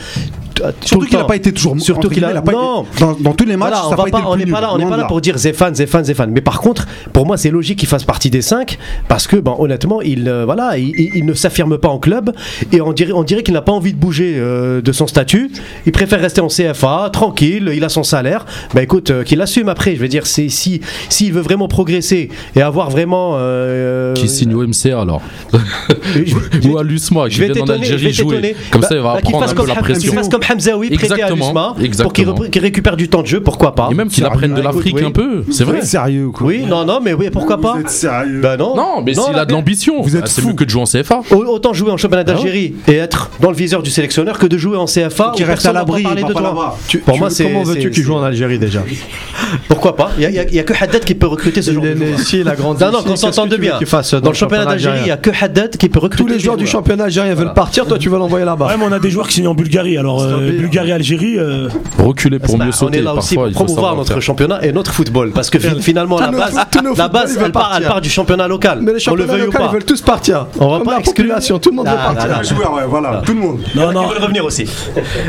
tout 0.55 0.63
Surtout 0.85 1.05
qu'il 1.07 1.17
n'a 1.17 1.23
pas 1.23 1.35
été 1.35 1.51
toujours. 1.51 1.79
Surtout 1.79 2.09
qu'il 2.09 2.23
a- 2.23 2.33
non. 2.33 2.83
été- 2.83 2.99
dans, 2.99 3.13
dans 3.13 3.33
tous 3.33 3.45
les 3.45 3.57
matchs, 3.57 3.69
voilà, 3.71 3.83
ça 3.83 3.87
on 3.87 4.03
va 4.03 4.11
pas, 4.11 4.23
on 4.27 4.35
n'est 4.35 4.45
pas 4.45 4.61
là, 4.61 4.69
on 4.73 4.77
n'est 4.77 4.85
pas 4.85 4.97
là 4.97 5.05
pour 5.05 5.19
dire 5.19 5.35
Zéphane, 5.37 5.73
Zéphane, 5.73 6.05
Zéphane. 6.05 6.29
Mais 6.31 6.41
par 6.41 6.61
contre, 6.61 6.85
pour 7.11 7.25
moi, 7.25 7.37
c'est 7.37 7.49
logique 7.49 7.79
qu'il 7.79 7.87
fasse 7.89 8.03
partie 8.03 8.29
des 8.29 8.41
5 8.43 8.77
parce 9.07 9.25
que, 9.25 9.35
ben, 9.37 9.55
honnêtement, 9.57 10.01
il, 10.03 10.27
euh, 10.27 10.45
voilà, 10.45 10.77
il, 10.77 10.89
il- 10.99 11.09
il 11.15 11.25
ne 11.25 11.33
s'affirme 11.33 11.77
pas 11.79 11.87
en 11.89 11.97
club 11.97 12.31
et 12.71 12.81
on 12.81 12.93
dirait, 12.93 13.13
on 13.13 13.23
dirait 13.23 13.41
qu'il 13.41 13.55
n'a 13.55 13.61
pas 13.63 13.71
envie 13.71 13.93
de 13.93 13.97
bouger 13.97 14.35
euh, 14.37 14.81
de 14.81 14.91
son 14.91 15.07
statut. 15.07 15.49
Il 15.87 15.91
préfère 15.91 16.19
rester 16.21 16.39
en 16.41 16.47
CFA, 16.49 17.09
tranquille, 17.11 17.71
il 17.75 17.83
a 17.83 17.89
son 17.89 18.03
salaire. 18.03 18.45
Ben 18.75 18.81
écoute, 18.83 19.09
euh, 19.09 19.23
qu'il 19.23 19.41
assume 19.41 19.69
après. 19.69 19.95
Je 19.95 20.01
veux 20.01 20.07
dire, 20.07 20.27
c'est 20.27 20.49
si 20.49 20.81
s'il 21.09 21.33
veut 21.33 21.41
vraiment 21.41 21.67
progresser 21.67 22.29
et 22.55 22.61
avoir 22.61 22.91
vraiment. 22.91 23.33
euh, 23.37 24.13
Qui 24.13 24.29
signe 24.29 24.53
au 24.53 24.61
MCA 24.67 25.01
alors? 25.01 25.21
Je- 26.15 26.35
Ou 26.73 26.77
à 26.79 26.83
l'USMA, 26.83 27.25
qui 27.29 27.35
je 27.35 27.39
vais 27.41 27.45
vient 27.53 27.61
en 27.63 27.65
t'étonner, 27.65 27.85
je 27.85 27.89
vais 27.89 28.07
Algérie 28.07 28.13
jouer. 28.13 28.55
Comme 28.71 28.81
Bah, 28.81 28.87
ça, 28.87 28.95
il 28.95 29.01
va 29.01 29.13
bah, 29.15 29.19
prendre 29.21 29.39
fasse 29.41 29.51
un 29.51 29.55
peu 29.55 29.67
la 29.67 29.75
pression. 29.75 30.09
Qu'il 30.11 30.17
fasse 30.19 30.29
comme 30.29 30.41
Hamzaoui 30.49 30.89
prêté 30.89 31.13
à 31.13 31.15
Exactement, 31.15 31.45
l'USMA 31.47 31.75
pour 32.03 32.13
qu'il 32.13 32.61
récupère 32.61 32.97
du 32.97 33.09
temps 33.09 33.21
de 33.21 33.27
jeu, 33.27 33.41
pourquoi 33.41 33.75
pas? 33.75 33.89
Et 33.91 33.95
même 33.95 34.09
qu'il 34.09 34.25
apprenne 34.25 34.53
de 34.53 34.61
l'Afrique 34.61 34.95
oui. 34.95 35.03
un 35.05 35.11
peu, 35.11 35.43
c'est 35.51 35.63
Vous 35.63 35.71
vrai. 35.71 35.79
êtes 35.79 35.85
sérieux 35.85 36.29
quoi 36.29 36.47
Oui, 36.47 36.63
non, 36.67 36.85
non, 36.85 36.99
mais 37.03 37.13
oui, 37.13 37.29
pourquoi 37.31 37.59
pas? 37.59 37.73
Vous 37.73 37.81
êtes 37.81 37.89
sérieux 37.89 38.39
Bah 38.41 38.57
non. 38.57 38.75
Non, 38.75 39.01
mais 39.05 39.13
s'il 39.13 39.35
a 39.35 39.45
de 39.45 39.51
l'ambition, 39.53 40.01
Vous 40.01 40.15
êtes 40.15 40.23
bah, 40.23 40.27
c'est 40.29 40.41
fou. 40.41 40.49
mieux 40.49 40.53
que 40.55 40.63
de 40.63 40.69
jouer 40.69 40.81
en 40.81 40.85
CFA. 40.85 41.21
Au- 41.31 41.43
Autant 41.53 41.73
jouer 41.73 41.91
en 41.91 41.97
championnat 41.97 42.23
d'Algérie 42.23 42.73
et 42.87 42.95
être 42.95 43.29
dans 43.39 43.49
le 43.51 43.55
viseur 43.55 43.83
du 43.83 43.89
sélectionneur 43.91 44.39
que 44.39 44.47
de 44.47 44.57
jouer 44.57 44.77
en 44.77 44.85
CFA 44.85 45.33
Qui 45.35 45.43
reste 45.43 45.65
à 45.65 45.73
l'abri, 45.73 46.03
parler 46.03 46.23
de 46.23 46.31
toi. 46.31 46.75
Pour 47.05 47.17
moi, 47.17 47.29
c'est- 47.29 47.43
comment 47.45 47.63
veux-tu 47.63 47.91
qu'il 47.91 48.03
joue 48.03 48.15
en 48.15 48.23
Algérie 48.23 48.59
déjà? 48.59 48.83
Pourquoi 49.67 49.95
pas? 49.95 50.11
Il 50.17 50.27
n'y 50.29 50.37
a, 50.39 50.43
il 50.43 50.53
y 50.55 50.59
a 50.59 50.63
que 50.63 50.73
Haddad 50.73 51.03
qui 51.03 51.15
peut 51.15 51.27
recruter 51.27 51.61
ce 51.61 51.71
genre 51.71 51.83
de 51.83 51.93
Non, 51.93 52.91
non, 52.91 53.03
qu'on 53.03 53.15
s'entende 53.15 53.53
bien. 53.55 53.79
Dans 54.21 54.29
le 54.29 54.35
championnat 54.35 54.65
d'Algérie, 54.65 54.99
il 55.01 55.05
n'y 55.05 55.11
a 55.11 55.17
que 55.17 55.29
Haddad 55.39 55.77
qui 55.77 55.89
peut 55.89 55.99
recruter. 55.99 56.23
Tous 56.23 56.29
les 56.31 56.39
joueurs 56.39 56.57
du 56.63 56.69
championnat 56.71 57.05
algérien 57.05 57.33
veulent 57.35 57.53
partir, 57.53 57.85
toi 57.85 57.97
tu 57.97 58.09
vas 58.09 58.17
l'envoyer 58.17 58.45
là-bas. 58.45 58.67
Ouais, 58.67 58.77
mais 58.77 58.85
on 58.87 58.91
a 58.91 58.99
des 58.99 59.09
joueurs 59.09 59.27
qui 59.27 59.35
signent 59.35 59.47
en 59.47 59.53
Bulgarie. 59.53 59.97
Alors, 59.97 60.21
euh, 60.21 60.37
hein. 60.37 60.51
Bulgarie-Algérie. 60.57 61.37
euh, 61.37 61.67
Reculer 61.99 62.39
pour 62.39 62.57
Bah, 62.57 62.65
mieux 62.65 62.69
on 62.69 62.73
sauter. 62.73 62.99
est 62.99 63.01
là 63.01 63.13
aussi 63.13 63.35
Parfois, 63.35 63.51
pour 63.53 63.65
promouvoir 63.65 63.95
notre 63.95 64.13
faire. 64.13 64.21
championnat 64.21 64.65
et 64.65 64.71
notre 64.71 64.91
football. 64.91 65.31
Parce 65.31 65.49
que 65.49 65.59
fi- 65.59 65.81
finalement, 65.81 66.19
la 66.19 66.31
base, 66.31 66.55
la 66.97 67.07
base 67.07 67.37
elle, 67.43 67.51
part, 67.51 67.63
elle 67.67 67.71
partir. 67.83 67.87
part 67.89 68.01
du 68.01 68.09
championnat 68.09 68.47
local. 68.47 68.79
Mais 68.81 68.93
les 68.93 68.99
championnats 68.99 69.37
locaux, 69.37 69.57
ils 69.69 69.73
veulent 69.73 69.85
tous 69.85 70.01
partir. 70.01 70.47
On 70.59 70.69
va 70.79 70.83
pas 70.83 70.99
exclure- 70.99 71.35
tout 71.61 71.69
le 71.69 71.75
monde 71.75 71.87
veut 71.87 71.93
Ah, 71.97 72.13
partir. 72.13 72.39
Les 72.41 72.47
joueurs, 72.47 72.73
ouais, 72.73 72.83
voilà, 72.87 73.21
tout 73.25 73.33
le 73.33 73.39
monde. 73.39 73.59
Non, 73.75 73.91
non. 73.91 74.03
Ils 74.03 74.13
veulent 74.13 74.23
revenir 74.23 74.45
aussi. 74.45 74.65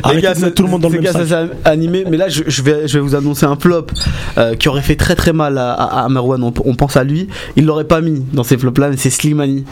Arrêtez 0.03 0.23
gars, 0.23 0.35
de 0.35 0.41
mettre 0.41 0.55
tout 0.55 0.62
le 0.62 0.69
monde 0.71 0.81
dans 0.83 0.88
le 0.88 0.95
les 0.97 1.00
même 1.03 1.12
gars, 1.12 1.19
sac. 1.19 1.29
ça 1.29 1.47
s'est 1.47 1.50
animé, 1.64 2.05
mais 2.11 2.17
là 2.17 2.29
je, 2.29 2.62
vais, 2.62 2.87
je 2.88 2.95
vais 2.99 3.00
vous 3.00 3.14
annoncer 3.14 3.47
un 3.47 3.57
flop 3.57 3.87
euh, 4.38 4.55
qui 4.55 4.69
aurait 4.69 4.83
fait 4.83 4.97
très 4.97 5.14
très 5.14 5.33
mal 5.33 5.59
à, 5.59 6.07
Merwan. 6.11 6.43
On, 6.43 6.53
on 6.64 6.75
pense 6.75 6.97
à 6.97 7.05
lui, 7.05 7.29
il 7.57 7.64
l'aurait 7.67 7.85
pas 7.85 8.00
mis 8.00 8.23
dans 8.33 8.45
ces 8.45 8.57
flops 8.59 8.79
là, 8.81 8.88
mais 8.91 8.97
c'est 8.97 9.11
Slimani. 9.11 9.64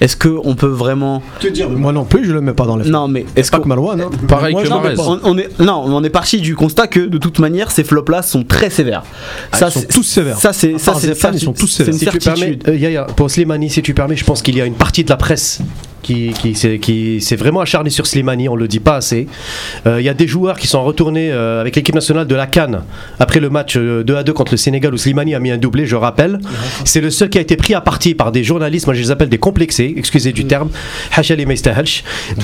Est-ce 0.00 0.16
que 0.16 0.28
on 0.44 0.54
peut 0.54 0.66
vraiment. 0.66 1.01
Que 1.40 1.48
dire 1.48 1.68
de 1.68 1.74
Moi 1.74 1.92
non 1.92 2.04
plus, 2.04 2.24
je 2.24 2.32
le 2.32 2.40
mets 2.40 2.52
pas 2.52 2.66
dans 2.66 2.76
les 2.76 2.88
Non, 2.88 3.08
mais 3.08 3.24
est-ce 3.36 3.50
pas 3.50 3.58
que 3.60 3.68
Malouane. 3.68 4.00
Hein. 4.00 4.10
Pareil 4.28 4.52
Moi, 4.54 4.62
que 4.62 4.68
pas. 4.68 5.02
on, 5.06 5.20
on 5.24 5.38
est 5.38 5.58
non, 5.60 5.82
on 5.86 6.02
est 6.04 6.10
parti 6.10 6.40
du 6.40 6.54
constat 6.56 6.86
que 6.86 7.00
de 7.00 7.18
toute 7.18 7.38
manière 7.38 7.70
ces 7.70 7.84
flops 7.84 8.10
là 8.10 8.22
sont 8.22 8.44
très 8.44 8.70
sévères. 8.70 9.02
ils 9.52 9.70
sont 9.70 9.82
tous 9.88 10.02
sévères. 10.02 10.38
Ça 10.38 10.52
c'est 10.52 10.78
ça 10.78 10.94
c'est 10.94 11.12
ils 11.34 11.40
sont 11.40 11.52
tous 11.52 11.66
sévères. 11.66 11.94
Si 11.94 12.06
tu 12.06 12.18
permets, 12.18 12.36
certitude. 12.40 12.68
euh, 12.68 12.76
Yaya, 12.76 13.04
pour 13.04 13.30
Slimani, 13.30 13.70
si 13.70 13.82
tu 13.82 13.94
permets, 13.94 14.16
je 14.16 14.24
pense 14.24 14.42
qu'il 14.42 14.56
y 14.56 14.60
a 14.60 14.66
une 14.66 14.74
partie 14.74 15.04
de 15.04 15.10
la 15.10 15.16
presse 15.16 15.60
qui, 16.02 16.32
qui, 16.32 16.52
qui 16.78 17.20
s'est 17.20 17.36
vraiment 17.36 17.60
acharnée 17.60 17.90
sur 17.90 18.06
Slimani, 18.06 18.48
on 18.48 18.56
le 18.56 18.68
dit 18.68 18.80
pas 18.80 18.96
assez. 18.96 19.26
Euh, 19.86 20.00
Il 20.00 20.04
y 20.04 20.08
a 20.08 20.14
des 20.14 20.26
joueurs 20.26 20.58
qui 20.58 20.66
sont 20.66 20.82
retournés 20.82 21.30
euh, 21.32 21.60
avec 21.60 21.76
l'équipe 21.76 21.94
nationale 21.94 22.26
de 22.26 22.34
la 22.34 22.46
Cannes 22.46 22.82
après 23.18 23.40
le 23.40 23.50
match 23.50 23.76
euh, 23.76 24.02
2 24.02 24.16
à 24.16 24.22
2 24.22 24.32
contre 24.32 24.52
le 24.52 24.56
Sénégal 24.56 24.92
où 24.92 24.98
Slimani 24.98 25.34
a 25.34 25.40
mis 25.40 25.50
un 25.50 25.58
doublé, 25.58 25.86
je 25.86 25.96
rappelle. 25.96 26.38
C'est 26.84 27.00
le 27.00 27.10
seul 27.10 27.30
qui 27.30 27.38
a 27.38 27.40
été 27.40 27.56
pris 27.56 27.74
à 27.74 27.80
partie 27.80 28.14
par 28.14 28.32
des 28.32 28.44
journalistes, 28.44 28.86
moi 28.86 28.94
je 28.94 29.00
les 29.00 29.10
appelle 29.10 29.28
des 29.28 29.38
complexés, 29.38 29.94
excusez 29.96 30.32
du 30.32 30.44
terme, 30.44 30.70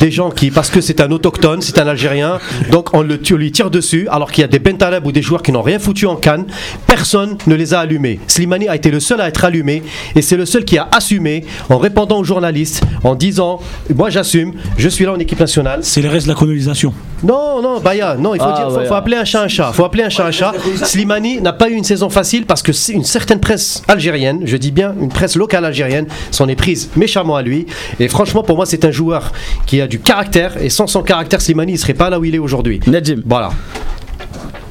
des 0.00 0.10
gens 0.10 0.30
qui, 0.30 0.50
parce 0.50 0.70
que 0.70 0.80
c'est 0.80 1.00
un 1.00 1.10
autochtone, 1.10 1.60
c'est 1.62 1.78
un 1.78 1.86
Algérien, 1.86 2.38
donc 2.70 2.94
on, 2.94 3.02
le, 3.02 3.20
on 3.30 3.34
lui 3.36 3.50
tire 3.52 3.70
dessus, 3.70 4.06
alors 4.10 4.30
qu'il 4.30 4.42
y 4.42 4.44
a 4.44 4.48
des 4.48 4.58
Bentaleb 4.58 5.06
ou 5.06 5.12
des 5.12 5.22
joueurs 5.22 5.42
qui 5.42 5.52
n'ont 5.52 5.62
rien 5.62 5.78
foutu 5.78 6.06
en 6.06 6.16
Cannes, 6.16 6.46
personne 6.86 7.36
ne 7.46 7.54
les 7.54 7.74
a 7.74 7.80
allumés. 7.80 8.20
Slimani 8.26 8.68
a 8.68 8.76
été 8.76 8.90
le 8.90 9.00
seul 9.00 9.20
à 9.20 9.28
être 9.28 9.44
allumé 9.44 9.82
et 10.14 10.22
c'est 10.22 10.36
le 10.36 10.46
seul 10.46 10.64
qui 10.64 10.78
a 10.78 10.88
assumé 10.92 11.44
en 11.70 11.78
répondant 11.78 12.18
aux 12.18 12.24
journalistes, 12.24 12.82
en 13.04 13.14
disant 13.14 13.47
Moi 13.94 14.10
j'assume, 14.10 14.52
je 14.76 14.88
suis 14.88 15.04
là 15.04 15.12
en 15.12 15.18
équipe 15.18 15.40
nationale. 15.40 15.80
C'est 15.82 16.00
les 16.02 16.08
restes 16.08 16.26
de 16.26 16.32
la 16.32 16.38
colonisation. 16.38 16.92
Non, 17.22 17.60
non, 17.62 17.80
Baya, 17.80 18.16
non, 18.16 18.34
il 18.34 18.38
faut, 18.38 18.46
Ah, 18.48 18.56
dire, 18.56 18.70
faut, 18.70 18.76
ouais. 18.78 18.86
faut 18.86 18.94
appeler 18.94 19.16
un 19.16 19.24
chat 19.24 19.42
un 19.42 19.48
chat. 19.48 19.72
faut 19.72 19.84
appeler 19.84 20.04
un 20.04 20.08
chat 20.08 20.26
un 20.26 20.30
chat. 20.30 20.52
Slimani 20.84 21.40
n'a 21.40 21.52
pas 21.52 21.68
eu 21.68 21.74
une 21.74 21.84
saison 21.84 22.10
facile 22.10 22.46
parce 22.46 22.62
que 22.62 22.72
c'est 22.72 22.92
une 22.92 23.04
certaine 23.04 23.40
presse 23.40 23.82
algérienne, 23.88 24.42
je 24.44 24.56
dis 24.56 24.70
bien 24.70 24.94
une 25.00 25.08
presse 25.08 25.34
locale 25.36 25.64
algérienne, 25.64 26.06
s'en 26.30 26.46
est 26.48 26.54
prise 26.56 26.90
méchamment 26.96 27.36
à 27.36 27.42
lui. 27.42 27.66
Et 27.98 28.08
franchement, 28.08 28.42
pour 28.42 28.56
moi, 28.56 28.66
c'est 28.66 28.84
un 28.84 28.90
joueur 28.92 29.32
qui 29.66 29.80
a 29.80 29.86
du 29.86 29.98
caractère 29.98 30.62
et 30.62 30.68
sans 30.70 30.86
son 30.86 31.02
caractère, 31.02 31.40
Slimani, 31.40 31.72
il 31.72 31.78
serait 31.78 31.94
pas 31.94 32.08
là 32.10 32.20
où 32.20 32.24
il 32.24 32.34
est 32.34 32.38
aujourd'hui. 32.38 32.80
Nadjim. 32.86 33.22
Voilà. 33.26 33.50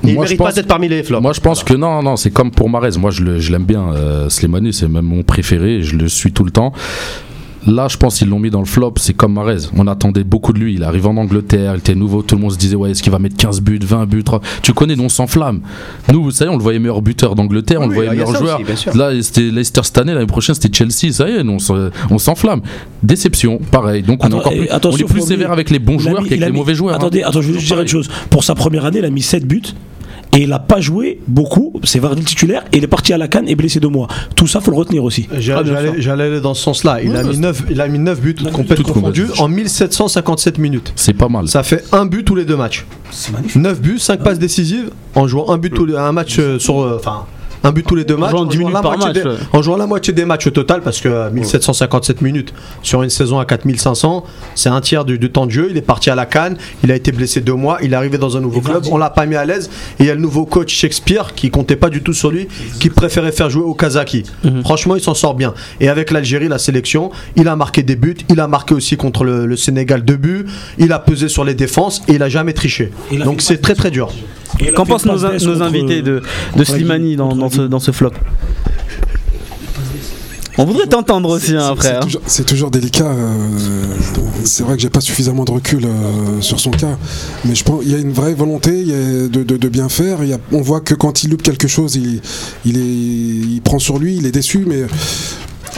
Il 0.04 0.12
ne 0.12 0.16
Moi, 0.16 0.26
je 0.26 0.30
mérite 0.30 0.44
pas 0.44 0.52
d'être 0.54 0.68
parmi 0.68 0.88
les 0.88 1.04
flops. 1.04 1.22
Moi 1.22 1.34
je 1.34 1.42
pense 1.42 1.64
que 1.64 1.74
non, 1.74 2.02
non, 2.02 2.16
c'est 2.16 2.30
comme 2.30 2.52
pour 2.52 2.70
Marez. 2.70 2.92
Moi 2.98 3.12
je 3.12 3.24
le- 3.24 3.40
je 3.40 3.52
l'aime 3.52 3.66
bien, 3.66 3.92
euh, 3.94 4.30
Slimani, 4.30 4.72
c'est 4.72 4.88
même 4.88 5.04
mon 5.06 5.24
préféré, 5.24 5.82
je 5.82 5.96
le 5.98 6.08
suis 6.08 6.32
tout 6.32 6.46
le 6.46 6.52
temps. 6.52 6.72
Là, 7.66 7.88
je 7.90 7.98
pense 7.98 8.18
qu'ils 8.20 8.30
l'ont 8.30 8.40
mis 8.40 8.50
dans 8.50 8.60
le 8.60 8.66
flop, 8.66 8.94
c'est 8.98 9.14
comme 9.14 9.34
Marez. 9.34 9.68
On 9.76 9.88
attendait 9.88 10.24
beaucoup 10.24 10.54
de 10.54 10.60
lui. 10.60 10.76
Il 10.76 10.84
arrive 10.84 11.08
en 11.08 11.18
Angleterre, 11.18 11.74
il 11.76 11.80
était 11.80 11.96
nouveau, 11.96 12.22
tout 12.22 12.36
le 12.36 12.42
monde 12.42 12.52
se 12.52 12.58
disait, 12.58 12.76
ouais, 12.76 12.92
est-ce 12.92 13.02
qu'il 13.04 13.12
va 13.12 13.20
mettre 13.20 13.36
15 13.36 13.62
buts, 13.62 13.80
20 13.82 14.06
buts 14.06 14.24
30? 14.24 14.42
Tu 14.62 14.74
connais, 14.74 14.96
nous 14.96 15.04
on 15.06 15.10
s'enflamme. 15.10 15.62
Nous, 16.12 16.24
vous 16.24 16.32
savez, 16.32 16.50
on 16.52 16.58
le 16.58 16.64
voyait 16.64 16.80
meilleur 16.80 17.02
buteur 17.02 17.36
d'Angleterre, 17.36 17.82
on 17.82 17.88
le 17.88 17.94
voyait 17.94 18.12
il 18.14 18.20
y 18.20 18.22
a 18.22 18.26
meilleur 18.26 18.40
joueur. 18.42 18.62
aussi. 18.62 18.98
Là, 18.98 19.12
c'était 19.22 19.42
Leicester 19.52 19.82
cette 19.84 19.98
année, 19.98 20.14
l'année 20.14 20.28
prochaine, 20.28 20.56
c'était 20.56 20.72
Chelsea, 20.76 21.12
ça 21.14 21.28
y 21.30 21.34
est, 21.34 21.44
nous, 21.44 21.54
on 21.54 21.60
se- 21.60 21.92
on 22.10 22.18
s'enflamme. 22.18 22.62
Déception, 23.04 23.60
pareil. 23.72 24.02
Donc 24.04 24.24
on 24.24 24.28
est 24.28 24.28
Attends, 24.28 24.38
encore 24.40 24.52
et 24.54 24.58
plus, 24.60 24.68
on 24.72 24.76
attention, 24.76 25.08
est 25.08 25.10
plus 25.10 25.22
sévère 25.22 25.52
avec 25.52 25.70
les 25.70 25.80
bons 25.80 26.00
joueurs 26.00 26.24
qu'avec 26.24 26.40
les 26.40 26.52
mis- 26.52 26.58
mauvais 26.58 26.76
joueurs. 26.76 26.94
hein. 26.96 26.98
Attendez, 26.98 27.24
attends, 27.24 27.42
je 27.42 27.48
veux 27.50 27.54
juste 27.60 27.68
dire 27.68 27.82
une 27.82 27.88
chose. 27.88 28.08
Pour 28.30 28.44
sa 28.44 28.56
première 28.56 28.86
année, 28.86 29.00
il 29.00 29.06
a 29.06 29.10
mis 29.10 29.22
7 29.22 29.46
buts. 29.46 29.62
Et 30.38 30.44
il 30.44 30.50
n'a 30.50 30.60
pas 30.60 30.80
joué 30.80 31.20
beaucoup, 31.28 31.74
c'est 31.84 31.98
Vardy 31.98 32.22
le 32.22 32.28
titulaire, 32.28 32.64
et 32.72 32.78
il 32.78 32.84
est 32.84 32.88
parti 32.88 33.12
à 33.12 33.18
la 33.18 33.28
canne 33.28 33.48
et 33.50 33.56
blessé 33.56 33.80
deux 33.80 33.88
mois. 33.88 34.08
Tout 34.36 34.46
ça, 34.46 34.62
faut 34.62 34.70
le 34.70 34.78
retenir 34.78 35.04
aussi. 35.04 35.28
J'allais- 35.40 36.00
J'allais 36.02 36.24
aller 36.26 36.42
dans 36.42 36.54
ce 36.54 36.62
sens-là. 36.62 37.02
Il, 37.02 37.16
a 37.16 37.24
mis 37.24 37.38
9, 37.40 37.64
il 37.72 37.82
a 37.82 37.88
mis 37.88 37.98
9 37.98 38.22
buts 38.22 38.36
complètement 38.36 38.76
Toutes 38.76 38.92
confondus 38.94 39.26
en 39.40 39.48
1757 39.48 40.60
minutes. 40.60 40.94
C'est 40.96 41.14
pas 41.14 41.28
mal. 41.28 41.48
Ça 41.48 41.64
fait 41.64 41.84
un 41.92 42.06
but 42.06 42.24
tous 42.24 42.36
les 42.36 42.46
deux 42.46 42.56
matchs. 42.56 42.86
C'est 43.10 43.34
magnifique. 43.34 43.60
9 43.62 43.82
buts, 43.82 43.98
5 44.00 44.22
passes 44.24 44.38
décisives 44.40 44.92
en 45.16 45.28
jouant 45.28 45.50
un 45.52 45.58
but 45.58 45.74
tous 45.74 45.86
les, 45.86 45.96
un 45.96 46.12
match 46.12 46.38
euh, 46.40 46.60
sur. 46.60 46.82
euh, 46.82 47.02
Un 47.64 47.72
but 47.72 47.86
tous 47.86 47.96
les 47.96 48.04
deux 48.06 48.16
matchs. 48.18 48.32
jouant 48.32 48.42
en 48.42 48.46
10 48.46 48.58
jouant 48.58 48.68
minutes 48.70 48.74
la 48.76 48.82
par 48.90 48.98
moitié 48.98 49.08
match, 49.24 49.24
des- 49.24 49.30
ouais. 49.44 49.48
En 49.54 49.62
jouant 49.62 49.78
la 49.78 49.88
moitié 49.88 50.14
des 50.14 50.26
matchs 50.26 50.48
au 50.48 50.52
total, 50.52 50.82
parce 50.82 51.00
que 51.02 51.10
euh, 51.10 51.30
1757 51.32 52.22
minutes 52.22 52.54
sur 52.84 53.04
une 53.04 53.10
saison 53.10 53.40
à 53.40 53.46
4500, 53.46 54.24
c'est 54.56 54.70
un 54.70 54.82
tiers 54.82 55.06
du, 55.06 55.18
du 55.20 55.32
temps 55.32 55.46
de 55.46 55.52
jeu. 55.52 55.68
Il 55.72 55.78
est 55.78 55.82
parti 55.82 56.10
à 56.10 56.16
la 56.16 56.26
Cannes, 56.26 56.58
il 56.84 56.92
a 56.92 56.96
été 56.96 57.12
blessé 57.12 57.42
deux 57.42 57.54
mois, 57.54 57.80
il 57.82 57.94
est 57.94 57.96
arrivé 57.96 58.18
dans 58.18 58.38
un 58.38 58.40
nouveau 58.42 58.62
club, 58.62 58.84
on 58.92 58.98
l'a 58.98 59.10
pas 59.10 59.26
mis 59.26 59.36
à 59.36 59.46
l'aise. 59.46 59.70
Et 60.00 60.04
il 60.04 60.06
y 60.06 60.10
a 60.10 60.16
le 60.16 60.22
nouveau 60.22 60.46
coach 60.46 60.74
Shakespeare 60.74 61.34
qui 61.36 61.50
comptait 61.50 61.76
pas 61.76 61.90
du 61.90 62.02
tout 62.02 62.14
sur 62.14 62.32
lui, 62.32 62.48
qui 62.80 62.90
préférait 62.90 63.32
faire 63.32 63.50
jouer 63.50 63.64
au 63.64 63.74
Kazaki. 63.74 64.24
Mhm. 64.44 64.62
Franchement, 64.62 64.96
il 64.96 65.02
s'en 65.02 65.14
sort 65.14 65.36
bien. 65.36 65.54
Et 65.80 65.90
avec 65.90 66.12
l'Algérie, 66.12 66.48
la 66.48 66.58
sélection, 66.60 67.12
il 67.36 67.48
a 67.48 67.56
marqué 67.56 67.84
des 67.84 67.96
buts, 67.96 68.18
il 68.30 68.40
a 68.40 68.48
marqué 68.48 68.74
aussi 68.74 68.98
contre 68.98 69.24
le, 69.24 69.46
le 69.46 69.56
Sénégal 69.58 70.04
deux 70.06 70.16
buts, 70.18 70.46
il 70.78 70.92
a 70.94 71.00
pesé 71.00 71.28
sur 71.28 71.44
les 71.44 71.54
défenses 71.56 72.02
et 72.08 72.14
il 72.14 72.24
a 72.24 72.30
jamais 72.30 72.54
triché. 72.54 72.92
A 73.12 73.24
Donc 73.24 73.42
c'est 73.42 73.58
très 73.62 73.76
très 73.76 73.92
dur. 73.92 74.10
Qu'en 74.76 74.86
pensent 74.86 75.06
nos, 75.06 75.26
invités 75.26 76.02
de, 76.02 76.22
la 76.56 76.66
Slimani 76.66 77.16
dans, 77.16 77.32
ce, 77.50 77.56
Guinée. 77.58 77.70
dans 77.70 77.80
ce 77.80 77.92
flop 77.92 78.12
On 80.60 80.66
voudrait 80.66 80.88
t'entendre 80.88 81.30
aussi, 81.30 81.52
hein, 81.56 81.60
C'est- 81.80 81.90
après. 81.90 82.10
c'est 82.26 82.42
hein. 82.42 82.46
toujours- 82.48 82.72
délicat. 82.72 83.06
euh, 83.06 83.36
c'est 84.44 84.64
vrai 84.64 84.76
que 84.76 84.82
j'ai 84.82 84.90
pas 84.90 85.02
suffisamment 85.02 85.44
de 85.46 85.52
recul 85.52 85.86
euh, 85.86 86.42
sur 86.42 86.60
son 86.60 86.72
cas, 86.72 86.98
mais 87.46 87.54
je 87.54 87.64
pense 87.64 87.82
il 87.86 87.92
y 87.92 87.96
a 87.96 88.00
une 88.00 88.12
vraie 88.12 88.34
volonté 88.34 88.72
il 88.82 88.88
y 88.88 88.94
a 88.94 89.28
de, 89.28 89.44
de- 89.44 89.58
de 89.58 89.68
bien 89.70 89.88
faire. 89.90 90.24
Il 90.24 90.30
y 90.30 90.34
a- 90.34 90.40
on 90.52 90.62
voit 90.62 90.82
que 90.82 90.96
quand 90.96 91.24
il 91.24 91.30
loupe 91.30 91.44
quelque 91.44 91.68
chose, 91.68 91.96
il, 91.96 92.22
il, 92.66 92.78
est, 92.78 92.82
il 92.82 93.62
prend 93.64 93.78
sur 93.78 94.00
lui, 94.00 94.16
il 94.18 94.26
est 94.26 94.32
déçu, 94.32 94.66
mais. 94.68 94.84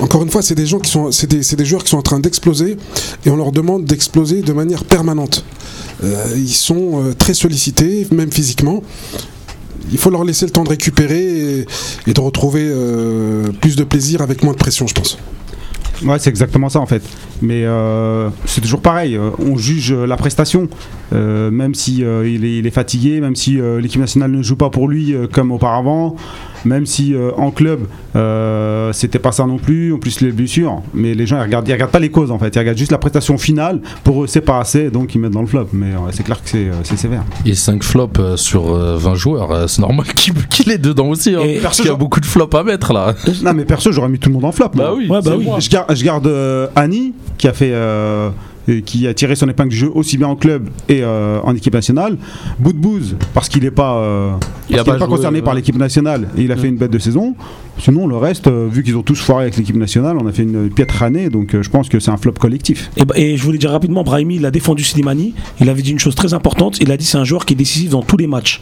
Encore 0.02 0.24
une 0.24 0.30
fois, 0.30 0.42
c'est 0.42 0.56
des 0.56 0.66
gens 0.66 0.80
qui 0.80 0.90
sont, 0.90 1.12
c'est 1.12 1.28
des, 1.28 1.44
c'est 1.44 1.58
des 1.58 1.66
joueurs 1.66 1.84
qui 1.84 1.90
sont 1.90 1.98
en 1.98 2.02
train 2.02 2.22
d'exploser 2.22 2.78
et 3.26 3.30
on 3.32 3.36
leur 3.36 3.52
demande 3.52 3.84
d'exploser 3.84 4.42
de 4.44 4.54
manière 4.54 4.86
permanente. 4.86 5.44
Euh, 6.04 6.34
ils 6.36 6.50
sont 6.50 7.04
euh, 7.04 7.14
très 7.14 7.34
sollicités, 7.34 8.08
même 8.12 8.32
physiquement. 8.32 8.84
Il 9.92 9.98
faut 9.98 10.10
leur 10.10 10.24
laisser 10.24 10.46
le 10.46 10.52
temps 10.52 10.64
de 10.64 10.70
récupérer 10.70 11.66
et, 12.08 12.14
de 12.14 12.22
retrouver 12.22 12.64
euh, 12.64 13.52
plus 13.62 13.76
de 13.76 13.84
plaisir 13.84 14.22
avec 14.22 14.44
moins 14.44 14.54
de 14.54 14.58
pression, 14.58 14.88
je 14.88 14.94
pense. 14.94 15.18
Ouais, 16.04 16.18
c'est 16.20 16.30
exactement 16.30 16.70
ça 16.70 16.80
en 16.80 16.86
fait. 16.86 17.04
Mais 17.42 17.66
c'est 18.46 18.62
toujours 18.62 18.82
pareil. 18.82 19.20
on 19.40 19.58
juge 19.58 19.92
la 19.92 20.16
prestation, 20.16 20.70
même 21.12 21.74
si 21.74 21.98
il, 21.98 22.66
est, 22.66 22.72
fatigué, 22.72 23.20
même 23.20 23.36
si 23.36 23.60
l'équipe 23.82 24.00
nationale 24.00 24.32
ne 24.32 24.42
joue 24.42 24.56
pas 24.56 24.70
pour 24.70 24.88
lui 24.88 25.14
comme 25.34 25.52
auparavant, 25.52 26.16
même 26.66 26.86
si 26.86 27.14
euh, 27.14 27.32
en 27.38 27.52
club 27.52 27.82
euh, 28.16 28.92
c'était 28.94 29.20
pas 29.20 29.32
ça 29.32 29.46
non 29.46 29.58
plus. 29.58 29.94
En 29.94 29.98
plus 30.00 30.22
les 30.22 30.32
blessures. 30.32 30.82
Mais 30.94 31.14
les 31.14 31.26
gens 31.26 31.38
ils 31.38 31.44
regardent, 31.44 31.68
ils 31.68 31.74
regardent 31.74 31.92
pas 31.92 32.00
les 32.00 32.10
causes 32.12 32.32
en 32.32 32.40
fait. 32.40 32.56
Ils 32.56 32.60
regardent 32.60 32.78
juste 32.78 32.92
la 32.92 32.98
prestation 32.98 33.38
finale. 33.38 33.82
Pour 34.04 34.24
eux 34.24 34.28
c'est 34.28 34.42
pas 34.42 34.60
assez, 34.60 34.90
donc 34.90 35.14
ils 35.16 35.20
mettent 35.20 35.32
dans 35.32 35.42
le 35.42 35.48
flop. 35.48 35.68
Mais 35.74 35.88
euh, 35.88 35.98
c'est 36.12 36.24
clair 36.24 36.42
que 36.44 36.50
c'est 36.50 36.70
euh, 36.70 36.84
sévère. 36.84 37.24
Et 37.46 37.54
5 37.56 37.84
flops 37.84 38.36
sur 38.36 38.74
euh, 38.74 38.98
20 38.98 39.16
joueurs, 39.16 39.52
euh, 39.52 39.68
c'est 39.68 39.82
normal 39.82 40.06
qu'il 40.16 40.34
qu'il 40.48 40.72
est 40.72 40.78
dedans 40.78 41.08
aussi. 41.10 41.36
Hein, 41.36 41.42
Et 41.44 41.60
parce 41.60 41.78
qu'il 41.78 41.86
y 41.90 41.94
a 41.94 41.96
beaucoup 41.96 42.20
de 42.20 42.26
flops 42.26 42.56
à 42.56 42.64
mettre 42.64 42.94
là. 42.94 43.14
non 43.44 43.54
mais 43.54 43.66
perso 43.66 43.92
j'aurais 43.92 44.10
mis 44.10 44.20
tout 44.20 44.30
le 44.30 44.36
monde 44.36 44.46
en 44.46 44.52
flop. 44.52 44.70
Bah 44.74 44.90
moi. 44.90 44.94
oui, 44.96 45.08
Ouais, 45.10 45.20
bah 45.24 45.32
oui. 45.38 45.46
moi. 45.46 45.60
Je 45.60 45.70
garde, 45.70 45.96
je 45.96 46.04
garde 46.04 46.28
euh, 46.28 46.68
Annie 46.76 47.14
qui 47.38 47.48
a 47.48 47.54
fait 47.54 47.72
euh, 47.74 48.30
qui 48.86 49.08
a 49.08 49.14
tiré 49.14 49.36
son 49.36 49.50
épingle 49.50 49.70
du 49.72 49.78
jeu 49.78 49.92
aussi 49.94 50.18
bien 50.18 50.28
en 50.28 50.36
club 50.36 50.70
et 50.88 51.00
euh, 51.04 51.40
en 51.44 51.56
équipe 51.56 51.74
nationale. 51.74 52.18
Boudbouz 52.60 53.16
parce 53.34 53.50
qu'il 53.50 53.64
n'est 53.64 53.72
pas, 53.72 53.98
euh, 53.98 54.32
Il 54.70 54.76
a 54.76 54.84
parce 54.84 54.84
qu'il 54.84 54.92
pas 54.92 54.96
est 54.96 55.00
pas 55.00 55.06
joué, 55.06 55.16
concerné 55.16 55.38
ouais. 55.40 55.44
par 55.46 55.54
l'équipe 55.56 55.78
nationale 55.78 56.28
et 56.38 56.44
il 56.44 56.52
a 56.52 56.56
fait 56.58 56.68
une 56.68 56.78
bête 56.78 56.92
de 56.92 57.00
saison. 57.00 57.36
Sinon 57.80 58.08
le 58.08 58.18
reste, 58.18 58.48
euh, 58.48 58.68
vu 58.70 58.84
qu'ils 58.84 58.98
ont 58.98 59.04
tous 59.04 59.20
foiré 59.22 59.44
avec 59.44 59.56
l'équipe 59.56 59.76
nationale, 59.78 60.18
on 60.22 60.28
a 60.28 60.34
fait 60.34 60.44
une 60.44 60.70
piètre 60.70 61.02
année 61.02 61.30
donc 61.30 61.56
euh, 61.56 61.64
je 61.64 61.70
pense 61.70 61.88
que 61.88 62.00
c'est 62.00 62.12
un 62.12 62.18
flop 62.18 62.34
collectif. 62.34 62.92
Et, 62.98 63.06
bah- 63.06 63.16
et 63.18 63.38
je 63.38 63.44
voulais 63.44 63.58
dire 63.58 63.72
rapidement, 63.72 64.04
Brahimi, 64.04 64.36
il 64.36 64.46
a 64.46 64.52
défendu 64.52 64.84
Slimani. 64.84 65.34
Il 65.62 65.70
avait 65.70 65.82
dit 65.82 65.92
une 65.92 66.00
chose 66.00 66.16
très 66.16 66.34
importante. 66.34 66.78
Il 66.82 66.92
a 66.92 66.98
dit 66.98 67.06
c'est 67.06 67.18
un 67.18 67.24
joueur 67.24 67.46
qui 67.46 67.54
est 67.54 67.58
décisif 67.58 67.90
dans 67.92 68.02
tous 68.04 68.18
les 68.18 68.28
matchs. 68.28 68.62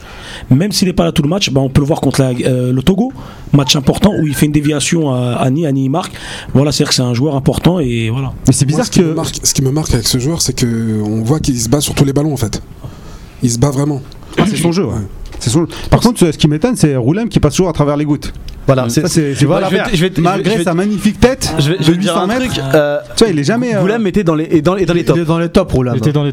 Même 0.51 0.72
s'il 0.72 0.88
n'est 0.88 0.94
pas 0.94 1.04
là 1.06 1.12
tout 1.12 1.24
le 1.24 1.30
match, 1.30 1.50
bah, 1.50 1.62
on 1.62 1.70
peut 1.70 1.82
le 1.82 1.88
voir 1.88 2.00
contre 2.00 2.22
la- 2.22 2.30
euh, 2.46 2.72
le 2.72 2.82
Togo, 2.84 3.12
match 3.54 3.75
important 3.75 4.12
où 4.22 4.27
il 4.27 4.36
fait 4.36 4.46
une 4.46 4.51
déviation 4.51 5.12
à 5.12 5.32
Annie, 5.39 5.66
Annie 5.66 5.89
marque. 5.89 6.13
Voilà, 6.54 6.72
c'est-à-dire 6.72 6.89
que 6.89 6.96
c'est 6.96 7.01
un 7.01 7.13
joueur 7.16 7.36
important 7.36 7.80
et 7.80 8.10
voilà. 8.12 8.34
Mais 8.46 8.54
c'est 8.54 8.66
Moi, 8.66 8.68
bizarre 8.70 8.86
ce 8.86 8.92
qui, 8.92 9.01
me 9.01 9.10
que 9.10 9.13
marque, 9.16 9.36
ce 9.42 9.54
qui 9.54 9.62
me 9.63 9.72
marque 9.72 9.87
avec 9.94 10.08
ce 10.08 10.17
joueur, 10.20 10.41
c'est 10.41 10.53
que 10.53 11.01
on 11.06 11.24
voit 11.24 11.39
qu'il 11.39 11.60
se 11.60 11.70
bat 11.70 11.82
sur 11.82 11.94
tous 11.96 12.06
les 12.06 12.13
ballons 12.13 12.34
en 12.34 12.38
fait. 12.38 12.62
Il 13.44 13.51
se 13.51 13.58
bat 13.60 13.70
vraiment. 13.70 14.01
Ah, 14.38 14.44
c'est 14.50 14.58
son 14.58 14.72
jeu. 14.72 14.86
ouais. 14.86 14.94
Son- 15.39 15.67
Par 15.89 16.00
contre, 16.01 16.20
ce 16.20 16.38
qui 16.38 16.48
m'étonne, 16.48 16.75
c'est 16.75 16.96
Roulem 16.96 17.29
qui 17.29 17.39
passe 17.39 17.53
toujours 17.53 17.70
à 17.70 17.74
travers 17.74 17.96
les 17.98 18.06
gouttes. 18.06 18.34
Voilà, 18.68 18.90
Ça, 18.90 19.08
c'est 19.08 19.34
je 19.34 19.46
vais 19.46 19.46
je 19.96 20.02
Malgré 20.22 20.52
je 20.52 20.58
vais 20.58 20.64
te- 20.64 20.70
sa 20.70 20.74
magnifique 20.74 21.20
tête 21.20 21.54
Je 21.58 21.72
vais, 21.72 21.78
je 21.80 21.86
de 21.86 21.92
vais 21.92 21.94
te 21.94 22.02
dire 22.02 22.14
800 22.14 22.22
un 22.24 22.28
mètres, 22.28 22.54
truc. 22.54 22.64
Euh, 22.76 23.00
tu 23.16 23.24
vois, 23.24 23.34
il 23.34 23.40
est 23.40 23.44
jamais. 23.44 23.76
euh, 23.76 23.80
Boulem 23.80 24.06
était 24.08 24.24
dans 24.26 24.36
les, 24.36 24.44
et 24.52 24.62
dans, 24.62 24.76
et 24.76 24.86
dans 24.86 24.94
les 24.94 25.02
il 25.02 25.06
tops. 25.06 25.20
dans 25.26 25.40
les 25.40 25.50
tops, 25.50 25.74
Roland. 25.74 25.94
Il 25.94 25.98
était 26.00 26.12
dans 26.12 26.24
les 26.24 26.32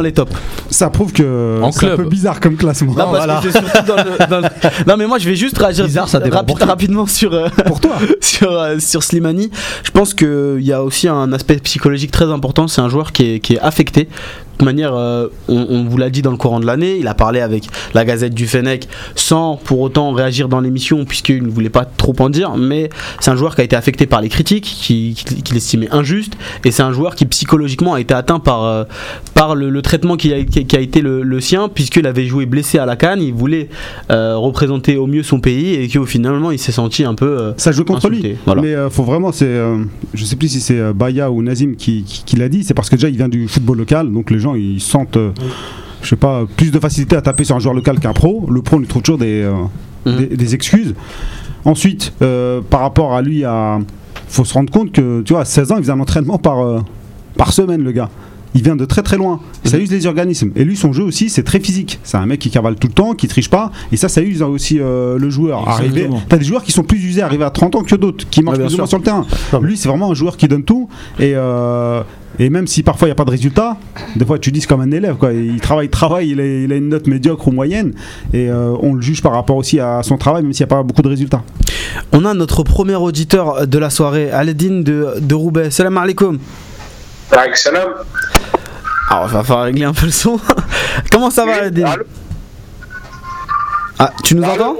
les 0.00 0.12
tops. 0.12 0.32
ça 0.70 0.88
prouve 0.90 1.12
que 1.12 1.60
En 1.62 1.70
c'est 1.72 1.84
un 1.84 1.88
club. 1.88 1.96
peu 2.02 2.08
bizarre 2.08 2.40
comme 2.40 2.56
classement. 2.56 2.92
Non, 2.94 3.12
parce 3.12 3.44
que 3.44 3.50
c'est 3.52 3.58
surtout 3.62 3.86
dans 3.86 3.96
le, 3.96 4.28
dans 4.30 4.40
le- 4.40 4.48
Non, 4.86 4.96
mais 4.96 5.06
moi 5.06 5.18
je 5.18 5.28
vais 5.28 5.36
juste 5.36 5.58
réagir 5.58 5.84
Bizarre, 5.84 6.08
ça 6.08 6.20
rapidement 6.64 7.06
sur, 7.06 7.34
euh, 7.34 7.48
Pour 7.66 7.80
toi. 7.80 7.92
sur, 8.20 8.50
euh, 8.50 8.78
sur 8.78 9.02
Slimani. 9.02 9.50
Je 9.82 9.90
pense 9.90 10.14
qu'il 10.14 10.60
y 10.62 10.72
a 10.72 10.82
aussi 10.82 11.06
un 11.08 11.32
aspect 11.34 11.56
psychologique 11.56 12.10
très 12.10 12.30
important. 12.30 12.66
C'est 12.66 12.80
un 12.80 12.88
joueur 12.88 13.12
qui 13.12 13.34
est, 13.34 13.40
qui 13.40 13.54
est 13.54 13.60
affecté. 13.60 14.08
De 14.54 14.58
toute 14.58 14.66
manière, 14.66 14.94
euh, 14.94 15.26
on, 15.48 15.66
on 15.68 15.84
vous 15.84 15.96
l'a 15.96 16.10
dit 16.10 16.22
dans 16.22 16.30
le 16.30 16.36
courant 16.36 16.60
de 16.60 16.66
l'année, 16.66 16.96
il 16.98 17.08
a 17.08 17.14
parlé 17.14 17.40
avec 17.40 17.64
la 17.92 18.04
Gazette 18.04 18.34
du 18.34 18.46
Fennec 18.46 18.86
sans 19.16 19.56
pour 19.56 19.80
autant 19.80 20.12
réagir 20.12 20.48
dans 20.48 20.60
l'émission 20.60 21.04
puisqu'il 21.04 21.42
ne 21.42 21.50
voulait 21.50 21.70
pas 21.70 21.84
trop 21.84 22.14
en 22.20 22.30
dire. 22.30 22.56
Mais 22.56 22.88
c'est 23.20 23.30
un 23.32 23.36
joueur 23.36 23.56
qui 23.56 23.62
a 23.62 23.64
été 23.64 23.74
affecté 23.74 24.06
par 24.06 24.20
les 24.20 24.28
critiques, 24.28 24.64
qui- 24.64 25.14
qui- 25.16 25.42
qu'il 25.42 25.56
estimait 25.56 25.88
injustes, 25.90 26.34
et 26.64 26.70
c'est 26.70 26.82
un 26.84 26.92
joueur 26.92 27.16
qui 27.16 27.26
psychologiquement 27.26 27.94
a 27.94 28.00
été 28.00 28.14
atteint 28.14 28.38
par, 28.38 28.62
euh, 28.64 28.84
par 29.34 29.56
le, 29.56 29.70
le 29.70 29.82
traitement 29.82 30.16
qui 30.16 30.32
a, 30.32 30.42
qui- 30.44 30.64
qui 30.64 30.76
a 30.76 30.80
été 30.80 31.00
le, 31.00 31.22
le 31.22 31.40
sien, 31.40 31.68
puisqu'il 31.68 32.06
avait 32.06 32.26
joué 32.26 32.46
blessé 32.46 32.78
à 32.78 32.86
la 32.86 32.94
canne, 32.96 33.20
il 33.20 33.34
voulait 33.34 33.68
euh, 34.12 34.36
représenter 34.36 34.96
au 34.96 35.06
mieux 35.08 35.24
son 35.24 35.40
pays, 35.40 35.74
et 35.74 35.88
qu'au 35.88 36.06
finalement 36.06 36.52
il 36.52 36.58
s'est 36.60 36.70
senti 36.72 37.04
un 37.04 37.14
peu. 37.14 37.54
Ça 37.56 37.72
joue 37.72 37.84
contre 37.84 38.06
Insulté, 38.06 38.28
lui. 38.28 38.36
voilà. 38.46 38.62
Mais 38.62 38.74
faut 38.90 39.02
vraiment, 39.02 39.32
c'est, 39.32 39.60
je 40.14 40.24
sais 40.24 40.36
plus 40.36 40.48
si 40.48 40.60
c'est 40.60 40.92
Baya 40.92 41.30
ou 41.30 41.42
Nazim 41.42 41.74
qui, 41.76 42.04
qui- 42.04 42.22
qui 42.24 42.36
l'a 42.36 42.48
dit. 42.48 42.62
C'est 42.62 42.74
parce 42.74 42.88
que 42.88 42.94
déjà 42.94 43.08
il 43.08 43.16
vient 43.16 43.28
du 43.28 43.48
football 43.48 43.78
local, 43.78 44.12
donc 44.12 44.30
les 44.30 44.38
gens 44.44 44.54
ils 44.54 44.80
sentent, 44.80 45.16
euh, 45.16 45.32
je 46.02 46.08
sais 46.08 46.16
pas, 46.16 46.44
plus 46.56 46.70
de 46.70 46.78
facilité 46.78 47.16
à 47.16 47.22
taper 47.22 47.44
sur 47.44 47.56
un 47.56 47.58
joueur 47.58 47.74
local 47.74 47.98
qu'un 47.98 48.12
pro. 48.12 48.46
Le 48.50 48.62
pro, 48.62 48.76
on 48.76 48.80
lui 48.80 48.86
trouve 48.86 49.02
toujours 49.02 49.18
des, 49.18 49.42
euh, 49.42 49.54
des, 50.06 50.36
des 50.36 50.54
excuses. 50.54 50.94
Ensuite, 51.64 52.12
euh, 52.22 52.60
par 52.68 52.80
rapport 52.80 53.14
à 53.14 53.22
lui, 53.22 53.44
à, 53.44 53.78
faut 54.28 54.44
se 54.44 54.54
rendre 54.54 54.70
compte 54.70 54.92
que, 54.92 55.22
tu 55.22 55.32
vois, 55.32 55.42
à 55.42 55.44
16 55.44 55.72
ans, 55.72 55.76
il 55.76 55.82
faisait 55.82 55.92
un 55.92 56.00
entraînement 56.00 56.38
par, 56.38 56.84
par 57.36 57.52
semaine, 57.52 57.82
le 57.82 57.92
gars. 57.92 58.10
Il 58.54 58.62
vient 58.62 58.76
de 58.76 58.84
très 58.84 59.02
très 59.02 59.16
loin. 59.16 59.40
Ça 59.64 59.78
use 59.78 59.90
les 59.90 60.06
organismes. 60.06 60.52
Et 60.54 60.64
lui, 60.64 60.76
son 60.76 60.92
jeu 60.92 61.02
aussi, 61.02 61.28
c'est 61.28 61.42
très 61.42 61.58
physique. 61.58 61.98
C'est 62.04 62.16
un 62.16 62.26
mec 62.26 62.38
qui 62.38 62.50
cavale 62.50 62.76
tout 62.76 62.86
le 62.86 62.92
temps, 62.92 63.14
qui 63.14 63.26
triche 63.26 63.50
pas. 63.50 63.72
Et 63.90 63.96
ça, 63.96 64.08
ça 64.08 64.22
use 64.22 64.42
aussi 64.42 64.78
euh, 64.78 65.18
le 65.18 65.28
joueur. 65.28 65.68
Exactement. 65.82 66.22
t'as 66.28 66.36
des 66.36 66.44
joueurs 66.44 66.62
qui 66.62 66.70
sont 66.70 66.84
plus 66.84 67.02
usés, 67.04 67.22
arrivés 67.22 67.44
à 67.44 67.50
30 67.50 67.74
ans 67.74 67.82
que 67.82 67.96
d'autres, 67.96 68.28
qui 68.30 68.42
marchent 68.42 68.58
Ouais, 68.58 68.66
plus 68.66 68.74
ou 68.74 68.78
moins 68.78 68.86
sur 68.86 68.98
le 68.98 69.04
terrain. 69.04 69.26
Lui, 69.60 69.76
c'est 69.76 69.88
vraiment 69.88 70.12
un 70.12 70.14
joueur 70.14 70.36
qui 70.36 70.46
donne 70.46 70.62
tout. 70.62 70.88
Et, 71.18 71.32
euh, 71.34 72.02
et 72.38 72.50
même 72.50 72.66
si 72.66 72.82
parfois 72.82 73.06
il 73.08 73.10
n'y 73.10 73.12
a 73.12 73.16
pas 73.16 73.24
de 73.24 73.30
résultat, 73.30 73.76
des 74.16 74.24
fois 74.24 74.38
tu 74.38 74.50
dis 74.50 74.60
comme 74.66 74.80
un 74.80 74.90
élève. 74.90 75.16
Quoi. 75.16 75.32
Il 75.32 75.60
travaille, 75.60 75.88
travaille, 75.88 76.30
il 76.30 76.40
a, 76.40 76.44
il 76.44 76.72
a 76.72 76.76
une 76.76 76.88
note 76.88 77.06
médiocre 77.06 77.48
ou 77.48 77.52
moyenne. 77.52 77.94
Et 78.32 78.50
euh, 78.50 78.74
on 78.80 78.94
le 78.94 79.00
juge 79.02 79.22
par 79.22 79.32
rapport 79.32 79.56
aussi 79.56 79.78
à 79.78 80.02
son 80.02 80.16
travail, 80.16 80.42
même 80.42 80.52
s'il 80.52 80.66
n'y 80.66 80.72
a 80.72 80.74
pas 80.76 80.82
beaucoup 80.82 81.02
de 81.02 81.08
résultats. 81.08 81.42
On 82.12 82.24
a 82.24 82.34
notre 82.34 82.62
premier 82.64 82.96
auditeur 82.96 83.66
de 83.66 83.78
la 83.78 83.90
soirée, 83.90 84.30
Aladine 84.30 84.82
de, 84.82 85.14
de 85.20 85.34
Roubaix. 85.34 85.70
Salam 85.70 85.96
alaikum. 85.96 86.38
Salam. 87.54 87.88
Alors, 89.10 89.26
il 89.28 89.32
va 89.32 89.44
falloir 89.44 89.66
régler 89.66 89.84
un 89.84 89.92
peu 89.92 90.06
le 90.06 90.12
son. 90.12 90.40
Comment 91.12 91.30
ça 91.30 91.44
va, 91.44 91.54
allô 91.64 92.04
Ah, 93.98 94.12
tu 94.22 94.34
nous 94.34 94.42
Allô 94.42 94.54
entends 94.54 94.76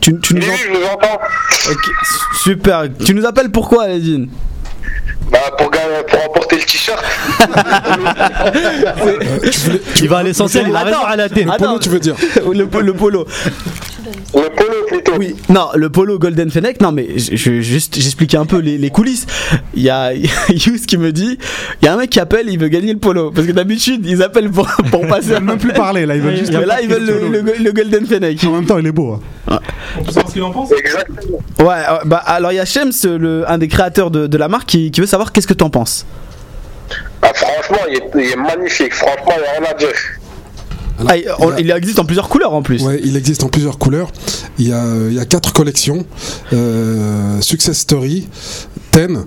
tu, 0.00 0.18
tu 0.20 0.34
nous 0.34 0.40
Oui, 0.42 0.46
je 0.64 0.78
vous 0.78 0.84
entends. 0.84 1.18
Ok, 1.70 1.90
super. 2.42 2.84
Tu 3.04 3.14
nous 3.14 3.24
appelles 3.24 3.50
pourquoi, 3.50 3.84
Aladine 3.84 4.28
Bah, 5.30 5.38
pour, 5.58 5.70
gagner- 5.70 6.04
pour 6.08 6.24
emporter 6.24 6.56
le 6.56 6.62
t-shirt. 6.62 7.02
Il 10.00 10.08
va 10.08 10.18
à 10.18 10.22
l'essentiel, 10.22 10.66
il 10.68 10.76
a 10.76 10.80
raison, 10.80 10.98
Aladdin. 11.06 11.48
Attends. 11.50 11.66
Polo, 11.66 11.78
tu 11.78 11.88
veux 11.88 12.00
dire 12.00 12.14
le, 12.52 12.66
po- 12.66 12.80
le 12.80 12.92
polo. 12.94 13.26
Le 14.34 14.40
polo 14.54 14.74
plutôt. 14.86 15.12
Oui, 15.18 15.34
non, 15.48 15.68
le 15.74 15.88
polo 15.90 16.18
Golden 16.18 16.50
Fennec, 16.50 16.80
non, 16.80 16.92
mais 16.92 17.18
je, 17.18 17.34
je- 17.36 17.60
juste, 17.60 17.96
j'expliquais 17.98 18.36
un 18.36 18.44
peu 18.46 18.58
les, 18.58 18.76
les 18.78 18.90
coulisses. 18.90 19.26
Il 19.74 19.82
y 19.82 19.90
a 19.90 20.12
Yous 20.48 20.78
qui 20.86 20.96
me 20.98 21.10
dit 21.12 21.38
il 21.82 21.84
y 21.84 21.88
a 21.88 21.94
un 21.94 21.96
mec 21.96 22.10
qui 22.10 22.20
appelle, 22.20 22.48
il 22.48 22.58
veut 22.58 22.68
gagner 22.68 22.92
le 22.92 22.98
polo. 22.98 23.30
Parce 23.30 23.46
que 23.46 23.52
d'habitude, 23.52 24.04
ils 24.06 24.22
appellent 24.22 24.50
pour, 24.50 24.66
pour 24.90 25.06
passer 25.06 25.28
Ils 25.28 25.34
veulent 25.34 25.44
même 25.44 25.58
plus 25.58 25.72
parler 25.72 26.06
là, 26.06 26.14
ils 26.16 26.22
veulent 26.22 26.36
juste. 26.36 26.52
Mais 26.52 26.66
là, 26.66 26.80
ils 26.82 26.88
veulent 26.88 27.04
le, 27.04 27.28
le- 27.40 27.54
le 27.64 27.72
Golden 27.72 28.06
Fennec. 28.06 28.42
En 28.44 28.52
même 28.52 28.66
temps, 28.66 28.78
il 28.78 28.86
est 28.86 28.92
beau. 28.92 29.18
hein. 29.48 29.58
Exactement. 30.76 31.38
Ouais, 31.60 31.64
ouais, 31.66 31.98
bah 32.04 32.16
alors 32.18 32.52
il 32.52 32.56
y 32.56 32.60
a 32.60 32.64
Shems, 32.64 32.92
le, 33.04 33.44
un 33.50 33.58
des 33.58 33.68
créateurs 33.68 34.10
de, 34.10 34.26
de 34.26 34.36
la 34.38 34.48
marque, 34.48 34.66
qui, 34.68 34.90
qui 34.90 35.00
veut 35.00 35.06
savoir 35.16 35.32
qu'est-ce 35.32 35.46
que 35.46 35.54
t'en 35.54 35.70
penses? 35.70 36.04
Ah, 37.22 37.32
franchement, 37.34 37.78
il 37.88 37.94
est, 37.96 38.24
il 38.26 38.30
est 38.32 38.36
magnifique. 38.36 38.92
Franchement, 38.94 39.32
il 39.36 39.40
n'y 39.40 39.46
a 39.48 39.52
rien 39.60 39.70
à 39.70 39.74
dire. 39.74 39.88
Ah, 41.08 41.16
il, 41.16 41.26
on- 41.38 41.56
il 41.56 41.70
existe 41.70 41.98
en 41.98 42.04
plusieurs 42.04 42.28
couleurs 42.28 42.52
en 42.54 42.62
plus. 42.62 42.82
Ouais, 42.82 43.00
il 43.02 43.16
existe 43.16 43.42
en 43.44 43.48
plusieurs 43.48 43.78
couleurs. 43.78 44.10
Il 44.58 44.68
y 44.68 44.72
a, 44.72 44.84
il 45.08 45.14
y 45.14 45.18
a 45.18 45.24
quatre 45.24 45.52
collections 45.52 46.04
euh, 46.52 47.40
Success 47.40 47.78
Story, 47.78 48.28
Ten 48.92 49.24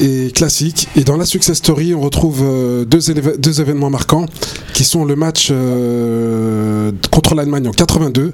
et 0.00 0.30
Classique. 0.32 0.88
Et 0.96 1.04
dans 1.04 1.16
la 1.16 1.24
Success 1.24 1.58
Story, 1.58 1.94
on 1.94 2.00
retrouve 2.00 2.40
euh, 2.42 2.84
deux, 2.84 3.60
événements 3.60 3.90
marquants 3.90 4.26
qui 4.74 4.84
sont 4.84 5.04
le 5.04 5.16
match 5.16 5.48
euh, 5.50 6.92
contre 7.10 7.34
l'Allemagne 7.34 7.66
en 7.68 7.72
82 7.72 8.32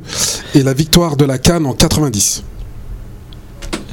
et 0.54 0.62
la 0.62 0.72
victoire 0.74 1.16
de 1.16 1.24
la 1.24 1.38
Cannes 1.38 1.66
en 1.66 1.72
90. 1.74 2.42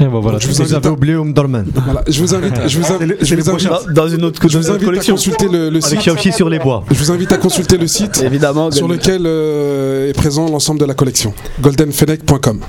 Et 0.01 0.05
bon, 0.05 0.19
voilà. 0.19 0.39
Je 0.39 0.47
vous 0.47 0.61
invite 0.61 0.73
avez 0.75 0.87
à, 0.87 0.91
oublié 0.91 1.13
Umdorman. 1.13 1.65
voilà, 1.85 2.03
je 2.07 2.19
vous 2.21 2.33
invite, 2.33 2.53
je 2.67 2.79
vous 2.79 2.91
invite, 2.91 3.17
je 3.23 3.35
vous 3.35 3.49
invite, 3.49 3.69
Dans 3.93 4.07
une 4.07 4.23
autre, 4.25 4.41
je 4.49 4.57
vous 4.57 4.71
invite 4.71 4.89
à 4.89 5.11
consulter 5.11 5.45
le, 5.47 5.69
le 5.69 5.77
Avec 5.77 5.83
site. 5.83 5.99
Xiaoxi 5.99 6.31
sur 6.31 6.49
les 6.49 6.57
bois. 6.59 6.83
Je 6.89 6.95
vous 6.97 7.11
invite 7.11 7.31
à 7.31 7.37
consulter 7.37 7.77
le 7.77 7.87
site 7.87 8.21
Évidemment. 8.25 8.71
sur 8.71 8.87
lequel 8.87 9.21
euh, 9.25 10.09
est 10.09 10.13
présent 10.13 10.49
l'ensemble 10.49 10.79
de 10.79 10.85
la 10.85 10.93
collection. 10.95 11.33
goldenfennec.com. 11.61 12.59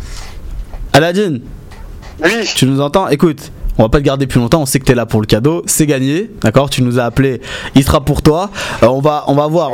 Aladine, 0.93 1.41
Oui, 2.23 2.31
tu 2.55 2.67
nous 2.67 2.81
entends? 2.81 3.09
Écoute, 3.09 3.51
on 3.79 3.83
va 3.85 3.89
pas 3.89 3.99
te 3.99 4.05
garder 4.05 4.27
plus 4.27 4.39
longtemps, 4.41 4.63
on 4.63 4.67
sait 4.67 4.79
que 4.79 4.85
t'es 4.85 4.95
là 4.95 5.07
pour 5.07 5.21
le 5.21 5.27
cadeau, 5.27 5.63
c'est 5.67 5.87
gagné, 5.87 6.31
d'accord? 6.43 6.69
Tu 6.71 6.83
nous 6.83 6.99
as 6.99 7.05
appelé, 7.05 7.41
il 7.75 7.83
sera 7.85 8.05
pour 8.05 8.23
toi. 8.23 8.51
Euh, 8.83 8.87
on 8.89 9.01
va 9.01 9.25
on 9.29 9.35
va 9.35 9.47
voir. 9.47 9.71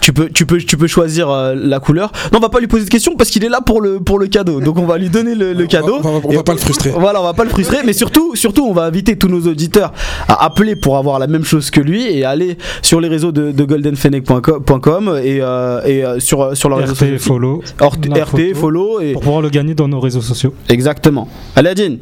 Tu 0.00 0.12
peux 0.12 0.28
tu 0.30 0.46
peux 0.46 0.58
tu 0.58 0.76
peux 0.76 0.86
choisir 0.86 1.28
euh, 1.30 1.54
la 1.56 1.78
couleur. 1.80 2.10
Non, 2.32 2.38
on 2.38 2.42
va 2.42 2.48
pas 2.48 2.60
lui 2.60 2.66
poser 2.66 2.84
de 2.84 2.90
questions 2.90 3.16
parce 3.16 3.30
qu'il 3.30 3.44
est 3.44 3.48
là 3.48 3.60
pour 3.60 3.80
le 3.80 4.00
pour 4.00 4.18
le 4.18 4.26
cadeau. 4.28 4.60
Donc 4.60 4.78
on 4.78 4.86
va 4.86 4.98
lui 4.98 5.10
donner 5.10 5.34
le, 5.34 5.52
le 5.52 5.66
cadeau. 5.66 5.98
On 6.02 6.18
va, 6.18 6.20
on 6.24 6.32
va 6.34 6.42
pas 6.42 6.52
le 6.52 6.58
frustrer. 6.58 6.90
Voilà, 6.90 7.20
on 7.20 7.24
va 7.24 7.34
pas 7.34 7.44
le 7.44 7.50
frustrer, 7.50 7.78
mais 7.84 7.92
surtout, 7.92 8.34
surtout, 8.34 8.64
on 8.66 8.72
va 8.72 8.82
inviter 8.84 9.16
tous 9.16 9.28
nos 9.28 9.40
auditeurs 9.50 9.92
à 10.28 10.44
appeler 10.44 10.76
pour 10.76 10.96
avoir 10.96 11.18
la 11.18 11.26
même 11.26 11.44
chose 11.44 11.70
que 11.70 11.80
lui 11.80 12.04
et 12.06 12.24
aller 12.24 12.56
sur 12.82 13.00
les 13.00 13.08
réseaux 13.08 13.32
de, 13.32 13.52
de 13.52 13.64
goldenfennec.com 13.64 15.20
et, 15.22 15.38
euh, 15.40 15.82
et 15.84 16.20
sur 16.20 16.56
sur 16.56 16.68
leurs 16.68 16.78
réseaux 16.78 16.92
RT, 16.94 16.98
sociaux. 16.98 17.18
follow. 17.18 17.62
RT, 17.80 18.54
follow 18.54 19.00
et 19.00 19.12
Pour 19.12 19.22
pouvoir 19.22 19.42
le 19.42 19.48
gagner 19.50 19.74
dans 19.74 19.88
nos 19.88 20.00
réseaux 20.00 20.20
sociaux. 20.22 20.54
exactement. 20.68 21.28
Aladine, 21.56 21.98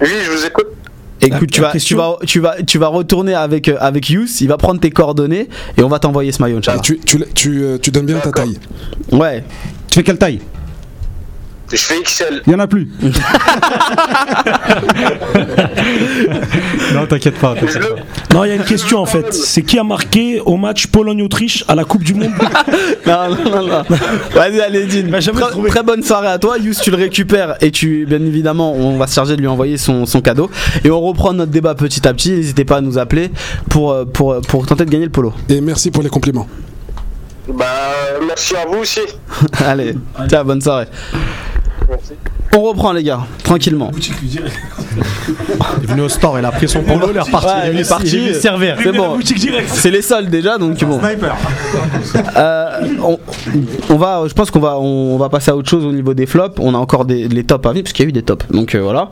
oui, 0.00 0.08
je 0.24 0.30
vous 0.30 0.46
écoute. 0.46 0.66
écoute, 1.20 1.50
tu 1.50 1.60
vas, 1.60 1.72
tu 1.72 1.94
vas, 1.94 2.18
tu 2.26 2.40
vas, 2.40 2.62
tu 2.62 2.78
vas 2.78 2.88
retourner 2.88 3.34
avec 3.34 3.68
euh, 3.68 3.76
avec 3.80 4.10
Yous, 4.10 4.26
il 4.40 4.48
va 4.48 4.56
prendre 4.56 4.80
tes 4.80 4.90
coordonnées 4.90 5.48
et 5.76 5.82
on 5.82 5.88
va 5.88 5.98
t'envoyer 5.98 6.32
ce 6.32 6.42
maillot. 6.42 6.60
Tu, 6.82 6.98
tu, 7.00 7.24
tu, 7.34 7.62
euh, 7.62 7.78
tu 7.78 7.90
donnes 7.90 8.06
bien 8.06 8.18
ta 8.18 8.32
taille. 8.32 8.58
Ouais. 9.12 9.42
Tu 9.90 9.96
fais 9.96 10.02
quelle 10.02 10.18
taille? 10.18 10.40
Je 11.70 11.76
fais 11.76 12.00
XL. 12.02 12.42
Il 12.46 12.52
y 12.52 12.54
en 12.54 12.58
a 12.60 12.66
plus. 12.66 12.88
Non, 16.94 17.06
t'inquiète 17.06 17.38
pas. 17.38 17.54
Non, 18.32 18.44
il 18.44 18.48
y 18.48 18.52
a 18.52 18.54
une 18.56 18.64
question 18.64 18.98
en 19.00 19.06
fait. 19.06 19.32
C'est 19.34 19.62
qui 19.62 19.78
a 19.78 19.84
marqué 19.84 20.40
au 20.40 20.56
match 20.56 20.86
Pologne-Autriche 20.86 21.64
à 21.68 21.74
la 21.74 21.84
Coupe 21.84 22.02
du 22.04 22.14
Monde 22.14 22.30
Non, 23.06 23.28
non, 23.30 23.50
non, 23.50 23.66
non. 23.66 23.82
Vas-y, 24.34 24.60
Aladine. 24.60 25.08
va 25.10 25.20
jamais 25.20 25.40
Très, 25.40 25.50
trouver. 25.50 25.70
très 25.70 25.82
bonne 25.82 26.02
soirée 26.02 26.28
à 26.28 26.38
toi. 26.38 26.58
Yous, 26.58 26.74
tu 26.82 26.90
le 26.90 26.96
récupères 26.96 27.56
et 27.60 27.70
tu, 27.70 28.06
bien 28.06 28.20
évidemment, 28.20 28.72
on 28.74 28.96
va 28.96 29.06
se 29.06 29.14
charger 29.14 29.36
de 29.36 29.40
lui 29.40 29.48
envoyer 29.48 29.76
son, 29.76 30.06
son 30.06 30.20
cadeau. 30.20 30.50
Et 30.84 30.90
on 30.90 31.00
reprend 31.00 31.32
notre 31.32 31.52
débat 31.52 31.74
petit 31.74 32.06
à 32.06 32.14
petit. 32.14 32.32
N'hésitez 32.32 32.64
pas 32.64 32.76
à 32.76 32.80
nous 32.80 32.98
appeler 32.98 33.30
pour, 33.68 33.92
euh, 33.92 34.04
pour, 34.04 34.40
pour 34.48 34.66
tenter 34.66 34.84
de 34.84 34.90
gagner 34.90 35.04
le 35.06 35.10
polo. 35.10 35.32
Et 35.48 35.60
merci 35.60 35.90
pour 35.90 36.02
les 36.02 36.08
compliments. 36.10 36.46
Bah, 37.48 37.66
merci 38.26 38.56
à 38.56 38.66
vous 38.66 38.78
aussi. 38.78 39.00
Allez, 39.64 39.94
tiens, 40.28 40.44
bonne 40.44 40.60
soirée. 40.60 40.86
Merci. 41.88 42.12
On 42.56 42.62
reprend, 42.62 42.92
les 42.92 43.02
gars, 43.02 43.20
tranquillement. 43.44 43.90
Il 43.94 44.38
est 45.84 45.86
venu 45.86 46.00
au 46.02 46.08
store, 46.08 46.38
il 46.38 46.44
a 46.44 46.50
pris 46.50 46.68
son 46.68 46.82
polo, 46.82 47.08
il 47.10 47.16
est 47.16 47.20
reparti. 47.20 47.46
Ouais, 47.46 47.72
il 47.74 47.80
est 47.80 47.88
parti. 47.88 48.16
Il 48.16 48.28
est 48.28 48.34
serveur. 48.34 48.78
C'est 48.82 48.92
bon. 48.92 49.18
C'est 49.66 49.90
les 49.90 50.00
soldes 50.02 50.30
déjà, 50.30 50.56
donc 50.58 50.82
bon. 50.84 51.00
Euh, 52.36 52.80
on, 53.02 53.18
on 53.90 53.96
va, 53.96 54.22
je 54.26 54.32
pense 54.32 54.50
qu'on 54.50 54.60
va, 54.60 54.78
on 54.78 55.16
va 55.18 55.28
passer 55.28 55.50
à 55.50 55.56
autre 55.56 55.68
chose 55.68 55.84
au 55.84 55.92
niveau 55.92 56.14
des 56.14 56.26
flops. 56.26 56.58
On 56.60 56.74
a 56.74 56.78
encore 56.78 57.04
des, 57.04 57.28
les 57.28 57.44
tops 57.44 57.66
à 57.66 57.70
venir 57.70 57.82
parce 57.82 57.92
qu'il 57.92 58.04
y 58.04 58.06
a 58.06 58.10
eu 58.10 58.12
des 58.12 58.22
tops. 58.22 58.46
Donc 58.50 58.74
euh, 58.74 58.80
voilà. 58.80 59.10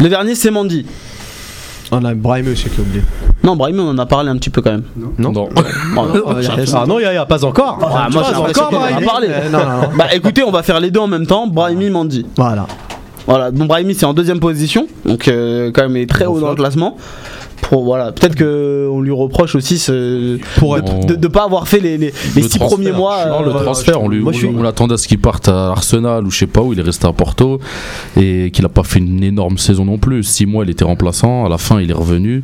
Le 0.00 0.08
dernier, 0.08 0.34
c'est 0.34 0.50
Mandy. 0.50 0.86
On 1.94 2.04
a 2.06 2.14
Brahim 2.14 2.48
aussi 2.50 2.70
qui 2.70 2.80
a 2.80 2.82
oublié. 2.82 3.02
Non, 3.44 3.54
Brahim, 3.54 3.80
on 3.80 3.90
en 3.90 3.98
a 3.98 4.06
parlé 4.06 4.30
un 4.30 4.36
petit 4.36 4.48
peu 4.48 4.62
quand 4.62 4.72
même. 4.72 4.84
Non. 5.18 5.30
Non. 5.30 5.48
Ah 6.74 6.84
non, 6.86 6.98
Yaya, 6.98 7.26
pas 7.26 7.44
encore. 7.44 7.78
Ah, 7.82 8.08
moi, 8.10 8.22
j'ai 8.26 8.32
l'impression 8.32 8.64
qu'on 8.64 8.76
en 8.76 8.82
a 8.84 9.00
parlé. 9.02 9.28
Euh, 9.30 9.50
non, 9.50 9.58
non, 9.58 9.82
non. 9.82 9.88
Bah 9.96 10.06
écoutez, 10.14 10.42
on 10.42 10.50
va 10.50 10.62
faire 10.62 10.80
les 10.80 10.90
deux 10.90 11.00
en 11.00 11.06
même 11.06 11.26
temps. 11.26 11.46
Brahimi, 11.46 11.90
Mandy. 11.90 12.24
Voilà. 12.36 12.66
Voilà, 13.26 13.50
donc 13.52 13.68
Brahimi 13.68 13.94
c'est 13.94 14.06
en 14.06 14.14
deuxième 14.14 14.40
position, 14.40 14.88
donc 15.04 15.28
euh, 15.28 15.70
quand 15.72 15.82
même 15.82 15.96
il 15.96 16.02
est 16.02 16.10
très 16.10 16.26
haut 16.26 16.40
dans 16.40 16.50
le 16.50 16.56
classement. 16.56 16.96
Pour, 17.62 17.84
voilà, 17.84 18.12
peut-être 18.12 18.34
que 18.34 18.86
on 18.92 19.00
lui 19.00 19.12
reproche 19.12 19.54
aussi 19.54 19.78
ce, 19.78 20.36
Pour 20.58 20.76
de, 20.76 21.06
de, 21.06 21.14
de 21.14 21.28
pas 21.28 21.44
avoir 21.44 21.66
fait 21.68 21.80
les, 21.80 21.96
les, 21.96 22.12
les 22.36 22.42
Le 22.42 22.48
six 22.48 22.58
transfert. 22.58 22.68
premiers 22.76 22.92
mois. 22.92 23.24
Non, 23.26 23.40
euh, 23.40 23.44
le 23.44 23.50
voilà. 23.50 23.64
transfert, 23.64 24.02
on, 24.02 24.08
lui, 24.08 24.20
Moi, 24.20 24.32
je 24.32 24.38
suis- 24.38 24.46
on 24.48 24.62
l'attendait 24.62 24.94
à 24.94 24.98
ce 24.98 25.08
qu'il 25.08 25.18
parte 25.18 25.48
à 25.48 25.68
Arsenal 25.68 26.26
ou 26.26 26.30
je 26.30 26.38
sais 26.40 26.46
pas 26.46 26.60
où, 26.60 26.72
il 26.74 26.78
est 26.78 26.82
resté 26.82 27.06
à 27.06 27.12
Porto 27.14 27.60
et 28.20 28.50
qu'il 28.52 28.64
a 28.66 28.68
pas 28.68 28.82
fait 28.82 28.98
une 28.98 29.22
énorme 29.24 29.56
saison 29.58 29.84
non 29.86 29.96
plus. 29.96 30.22
Six 30.22 30.44
mois, 30.44 30.64
il 30.64 30.70
était 30.70 30.84
remplaçant, 30.84 31.46
à 31.46 31.48
la 31.48 31.56
fin, 31.56 31.80
il 31.80 31.90
est 31.90 31.94
revenu. 31.94 32.42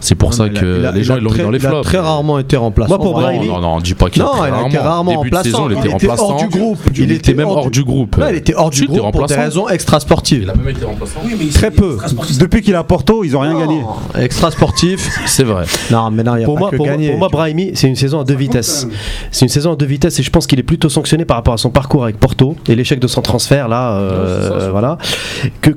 C'est 0.00 0.14
pour 0.14 0.32
ça 0.34 0.48
que 0.48 0.84
a- 0.86 0.92
les 0.92 1.04
gens 1.04 1.16
l'ont 1.16 1.30
mis 1.30 1.38
dans 1.38 1.50
les 1.50 1.58
il 1.58 1.66
a 1.66 1.68
flops. 1.70 1.82
très 1.86 1.98
rarement 1.98 2.38
été 2.38 2.56
remplaçant. 2.56 2.88
Moi, 2.88 2.98
pour 2.98 3.12
Brahimi. 3.12 3.46
non, 3.48 3.54
non, 3.54 3.60
non, 3.74 3.80
dis 3.80 3.94
pas 3.94 4.08
qu'il 4.10 4.22
a 4.22 4.24
Non, 4.24 4.30
très 4.32 4.48
il 4.48 4.52
a 4.52 4.54
rarement. 4.54 4.68
été 4.68 4.78
rarement 4.78 5.22
Début 5.22 5.30
de 5.36 5.42
saison, 5.42 5.68
il 5.68 5.72
était 5.72 5.80
Il 5.88 5.94
était 5.94 6.06
remplaçant. 6.06 6.30
hors 6.30 6.36
du 6.36 6.48
groupe. 6.48 6.78
Il, 6.96 7.12
était 7.12 7.34
même 7.34 7.48
hors 7.48 7.70
du 7.70 7.84
groupe. 7.84 8.16
Il 8.30 8.36
était 8.36 8.54
hors 8.54 8.70
du 8.70 8.86
groupe 8.86 9.12
pour 9.12 9.26
des 9.26 9.34
raisons 9.34 9.68
extra-sportives. 9.68 10.42
Il 10.42 10.50
a 10.50 10.54
même 10.54 10.68
été 10.68 10.84
remplaçant. 10.84 11.20
Oui, 11.24 11.34
mais 11.38 11.44
il- 11.46 11.52
Très 11.52 11.70
peu. 11.70 11.98
Depuis 12.38 12.62
qu'il 12.62 12.74
a 12.74 12.82
Porto, 12.84 13.24
ils 13.24 13.36
ont 13.36 13.40
rien 13.40 13.58
gagné. 13.58 13.82
Extra-sportif. 14.18 15.08
C'est 15.26 15.44
vrai. 15.44 15.64
Non, 15.90 16.10
mais 16.10 16.22
non, 16.22 16.36
il 16.36 16.40
y 16.40 16.42
a 16.42 16.46
Pour 16.46 16.54
pas 16.54 16.60
moi, 16.60 16.70
que 16.70 16.76
pour, 16.76 16.86
moi- 16.86 16.94
gagner. 16.94 17.10
pour 17.10 17.18
moi, 17.18 17.28
Brahimi, 17.28 17.72
c'est 17.74 17.88
une 17.88 17.96
saison 17.96 18.20
à 18.20 18.24
deux 18.24 18.34
vitesses. 18.36 18.86
C'est 19.30 19.44
une 19.44 19.48
saison 19.50 19.72
à 19.72 19.76
deux 19.76 19.86
vitesses 19.86 20.18
et 20.18 20.22
je 20.22 20.30
pense 20.30 20.46
qu'il 20.46 20.58
est 20.58 20.62
plutôt 20.64 20.88
sanctionné 20.88 21.24
par 21.24 21.36
rapport 21.36 21.54
à 21.54 21.58
son 21.58 21.70
parcours 21.70 22.04
avec 22.04 22.18
Porto 22.18 22.56
et 22.68 22.74
l'échec 22.74 22.98
de 23.00 23.06
son 23.06 23.20
transfert 23.22 23.68
là, 23.68 23.92
euh, 23.92 24.68
voilà. 24.70 24.96
Que, 25.60 25.70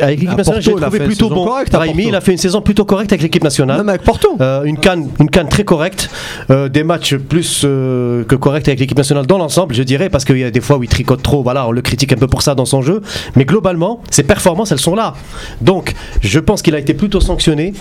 avec 0.00 0.20
l'équipe 0.20 0.28
À 0.30 0.36
nationale, 0.36 0.44
Porto, 0.44 0.60
j'ai 0.62 0.70
il 0.70 0.76
a 0.76 0.80
trouvé 0.82 0.98
fait 0.98 1.04
une 1.04 1.10
plutôt 1.10 1.28
saison 1.28 1.44
bon. 1.44 1.52
à 1.52 1.64
Brahimi, 1.70 2.04
il 2.08 2.14
a 2.14 2.20
fait 2.20 2.32
une 2.32 2.38
saison 2.38 2.60
plutôt 2.60 2.84
correcte 2.84 3.12
avec 3.12 3.22
l'équipe 3.22 3.42
nationale. 3.42 3.55
Même 3.64 3.88
avec 3.88 4.02
Porto. 4.02 4.36
Euh, 4.40 4.64
une 4.64 4.78
canne, 4.78 5.08
une 5.18 5.30
canne 5.30 5.48
très 5.48 5.64
correcte, 5.64 6.10
euh, 6.50 6.68
des 6.68 6.84
matchs 6.84 7.16
plus 7.16 7.62
euh, 7.64 8.24
que 8.24 8.34
corrects 8.34 8.68
avec 8.68 8.80
l'équipe 8.80 8.98
nationale 8.98 9.26
dans 9.26 9.38
l'ensemble, 9.38 9.74
je 9.74 9.82
dirais, 9.82 10.10
parce 10.10 10.24
qu'il 10.24 10.38
y 10.38 10.44
a 10.44 10.50
des 10.50 10.60
fois 10.60 10.76
où 10.76 10.82
il 10.82 10.88
tricote 10.88 11.22
trop, 11.22 11.42
voilà, 11.42 11.66
on 11.66 11.70
le 11.72 11.80
critique 11.82 12.12
un 12.12 12.16
peu 12.16 12.26
pour 12.26 12.42
ça 12.42 12.54
dans 12.54 12.64
son 12.64 12.82
jeu, 12.82 13.00
mais 13.34 13.44
globalement, 13.44 14.02
ses 14.10 14.22
performances, 14.22 14.72
elles 14.72 14.80
sont 14.80 14.94
là. 14.94 15.14
Donc, 15.60 15.94
je 16.20 16.38
pense 16.38 16.62
qu'il 16.62 16.74
a 16.74 16.78
été 16.78 16.94
plutôt 16.94 17.20
sanctionné 17.20 17.72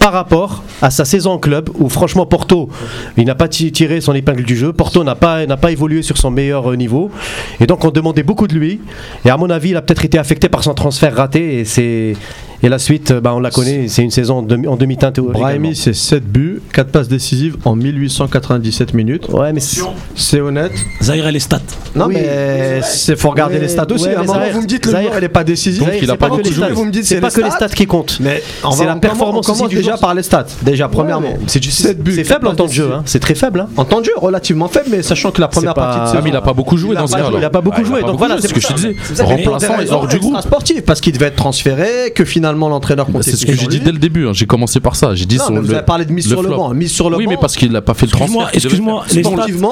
par 0.00 0.12
rapport 0.12 0.62
à 0.82 0.90
sa 0.90 1.04
saison 1.04 1.32
en 1.32 1.38
club, 1.38 1.70
où 1.78 1.88
franchement, 1.88 2.26
Porto, 2.26 2.68
il 3.16 3.26
n'a 3.26 3.34
pas 3.34 3.48
ti- 3.48 3.70
tiré 3.72 4.00
son 4.00 4.14
épingle 4.14 4.42
du 4.42 4.56
jeu, 4.56 4.72
Porto 4.72 5.04
n'a 5.04 5.14
pas, 5.14 5.46
n'a 5.46 5.56
pas 5.56 5.70
évolué 5.70 6.02
sur 6.02 6.16
son 6.16 6.30
meilleur 6.30 6.76
niveau, 6.76 7.10
et 7.60 7.66
donc 7.66 7.84
on 7.84 7.90
demandait 7.90 8.22
beaucoup 8.22 8.46
de 8.46 8.54
lui, 8.54 8.80
et 9.24 9.30
à 9.30 9.36
mon 9.36 9.50
avis, 9.50 9.70
il 9.70 9.76
a 9.76 9.82
peut-être 9.82 10.04
été 10.04 10.18
affecté 10.18 10.48
par 10.48 10.64
son 10.64 10.74
transfert 10.74 11.14
raté, 11.14 11.60
et 11.60 11.64
c'est... 11.64 12.14
Et 12.62 12.68
la 12.68 12.78
suite, 12.78 13.10
euh, 13.10 13.20
bah, 13.20 13.32
on 13.34 13.40
la 13.40 13.50
connaît, 13.50 13.88
c'est 13.88 14.02
une 14.02 14.10
saison 14.10 14.38
en 14.38 14.42
demi- 14.42 14.66
en 14.68 14.76
demi-teinte. 14.76 15.18
Brahimi, 15.20 15.74
c'est 15.74 15.94
7 15.94 16.24
buts, 16.24 16.60
4 16.74 16.88
passes 16.90 17.08
décisives 17.08 17.56
en 17.64 17.74
1897 17.74 18.92
minutes. 18.94 19.28
Ouais, 19.30 19.52
mais 19.52 19.60
c'est- 19.60 20.40
honnête. 20.40 20.72
Zahir 21.02 21.26
et 21.26 21.32
les 21.32 21.40
stats. 21.40 21.60
Non, 21.96 22.06
Oui. 22.06 22.14
mais 22.14 22.80
c'est 22.82 23.16
faut 23.18 23.30
regarder 23.30 23.58
les 23.58 23.68
stats 23.68 23.86
aussi. 23.90 24.04
ouais, 24.04 24.14
à 24.14 24.20
un 24.20 24.24
moment, 24.24 24.34
Zahir- 24.34 24.52
vous 24.54 24.60
me 24.62 24.66
dites 24.66 24.84
le 24.86 24.92
Zahir- 24.92 25.08
joueur, 25.08 25.18
il 25.20 25.24
est 25.24 25.28
pas 25.28 25.44
décisif. 25.44 25.80
Donc, 25.80 25.88
il 25.94 26.04
c'est 26.06 26.10
a 26.10 26.16
pas 26.16 26.28
beaucoup 26.28 26.50
joué. 26.52 26.70
Vous 26.72 26.84
me 26.84 26.90
dites, 26.90 27.04
c'est 27.04 27.20
pas 27.20 27.30
que 27.30 27.40
les 27.40 27.50
stats. 27.50 27.68
qui 27.68 27.86
comptent. 27.86 28.18
Mais 28.20 28.42
C'est 28.76 28.84
la 28.84 28.94
on 28.96 29.00
performance 29.00 29.46
commence 29.46 29.62
aussi 29.62 29.74
déjà 29.76 29.96
par 29.96 30.14
les 30.14 30.22
stats. 30.22 30.46
Déjà, 30.62 30.88
premièrement. 30.88 31.34
C'est 31.46 31.60
du 31.60 31.70
7 31.70 31.98
buts, 32.02 32.12
C'est 32.14 32.24
faible 32.24 32.46
en 32.46 32.54
temps 32.54 32.66
de 32.66 32.72
jeu, 32.72 32.90
hein. 32.92 33.02
c'est 33.06 33.20
très 33.20 33.34
faible. 33.34 33.60
hein. 33.60 33.68
En 33.76 33.84
temps 33.84 34.00
de 34.00 34.04
jeu, 34.06 34.12
relativement 34.16 34.68
faible, 34.68 34.86
mais 34.90 35.02
sachant 35.02 35.30
que 35.30 35.40
la 35.40 35.48
première 35.48 35.74
partie 35.74 36.00
de 36.00 36.04
saison. 36.06 36.18
Ah, 36.18 36.22
mais 36.22 36.30
il 36.30 36.36
a 36.36 36.40
pas 36.42 36.52
beaucoup 36.52 36.76
joué 36.76 36.90
Il 36.92 36.96
a 36.98 37.00
dans 37.00 37.06
ce 37.06 37.14
cas-là. 37.16 37.30
il 37.38 37.44
a 37.44 37.50
pas 37.50 37.60
beaucoup 37.62 37.80
Ah, 37.82 37.86
joué, 37.86 38.00
donc 38.02 38.18
voilà, 38.18 38.36
c'est 38.40 38.48
ce 38.48 38.54
que 38.54 38.60
je 38.60 38.66
te 38.66 38.72
disais. 38.74 38.96
Remplaçant 39.22 39.80
et 39.80 39.90
hors 39.90 40.06
du 40.06 40.18
groupe. 40.18 40.38
sportif 40.40 40.82
parce 40.84 41.00
qu'il 41.00 41.12
devait 41.14 41.26
être 41.26 41.36
transféré, 41.36 42.12
que 42.14 42.24
finalement 42.24 42.49
l'entraîneur 42.58 43.06
comptait. 43.06 43.22
C'est 43.30 43.36
ce 43.36 43.46
que 43.46 43.52
j'ai 43.54 43.66
dit 43.66 43.80
dès 43.80 43.92
le 43.92 43.98
début. 43.98 44.26
hein. 44.26 44.32
J'ai 44.32 44.46
commencé 44.46 44.80
par 44.80 44.96
ça. 44.96 45.14
J'ai 45.14 45.24
dit 45.26 45.38
Non, 45.38 45.44
son 45.46 45.52
mais 45.54 45.60
vous 45.60 45.72
avez 45.72 45.84
parlé 45.84 46.04
de 46.04 46.12
mise 46.12 46.26
sur 46.28 46.42
le 46.42 46.48
banc. 46.50 46.72
Mise 46.74 46.90
sur 46.92 47.10
le 47.10 47.16
Oui, 47.16 47.24
banc. 47.26 47.30
mais 47.32 47.36
parce 47.36 47.56
qu'il 47.56 47.70
n'a 47.72 47.82
pas 47.82 47.94
fait 47.94 48.06
le 48.06 48.12
transfert. 48.12 48.50
excuse-moi, 48.52 49.04
les 49.12 49.22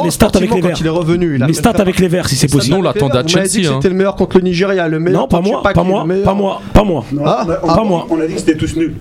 les 0.05 0.11
stats 0.11 0.27
avec 0.35 0.41
les 0.43 0.61
quand 0.61 0.67
Verts. 0.69 0.77
il 0.81 0.87
est 0.87 0.91
revenu. 0.91 1.37
il 1.37 1.43
a 1.43 1.47
Les 1.47 1.53
stats 1.55 1.71
avec 1.71 1.99
les 1.99 2.09
Verts, 2.09 2.29
si 2.29 2.37
c'est 2.37 2.49
Sinon, 2.49 2.59
possible. 2.59 2.77
on 2.79 2.83
l'attendait 2.83 3.19
à 3.19 3.27
Chelsea. 3.27 3.67
hein. 3.69 3.75
C'était 3.77 3.89
le 3.89 3.95
meilleur 3.95 4.17
contre 4.17 4.39
le 4.39 4.45
Nigeria, 4.45 4.89
le 4.89 4.99
meilleur. 5.01 5.23
Non, 5.23 5.29
pas 5.29 5.41
moi, 5.41 5.63
pas 5.63 5.83
moi, 5.83 6.07
pas 6.25 6.35
moi, 6.35 6.61
pas 6.73 6.85
moi. 6.85 7.05
Ah, 7.25 7.47
Pas 7.67 7.85
moi. 7.85 8.07
On 8.11 8.21
a 8.21 8.27
dit 8.27 8.35
que 8.35 8.41
c'était 8.41 8.57
tous 8.57 8.77
nuls. 8.77 8.95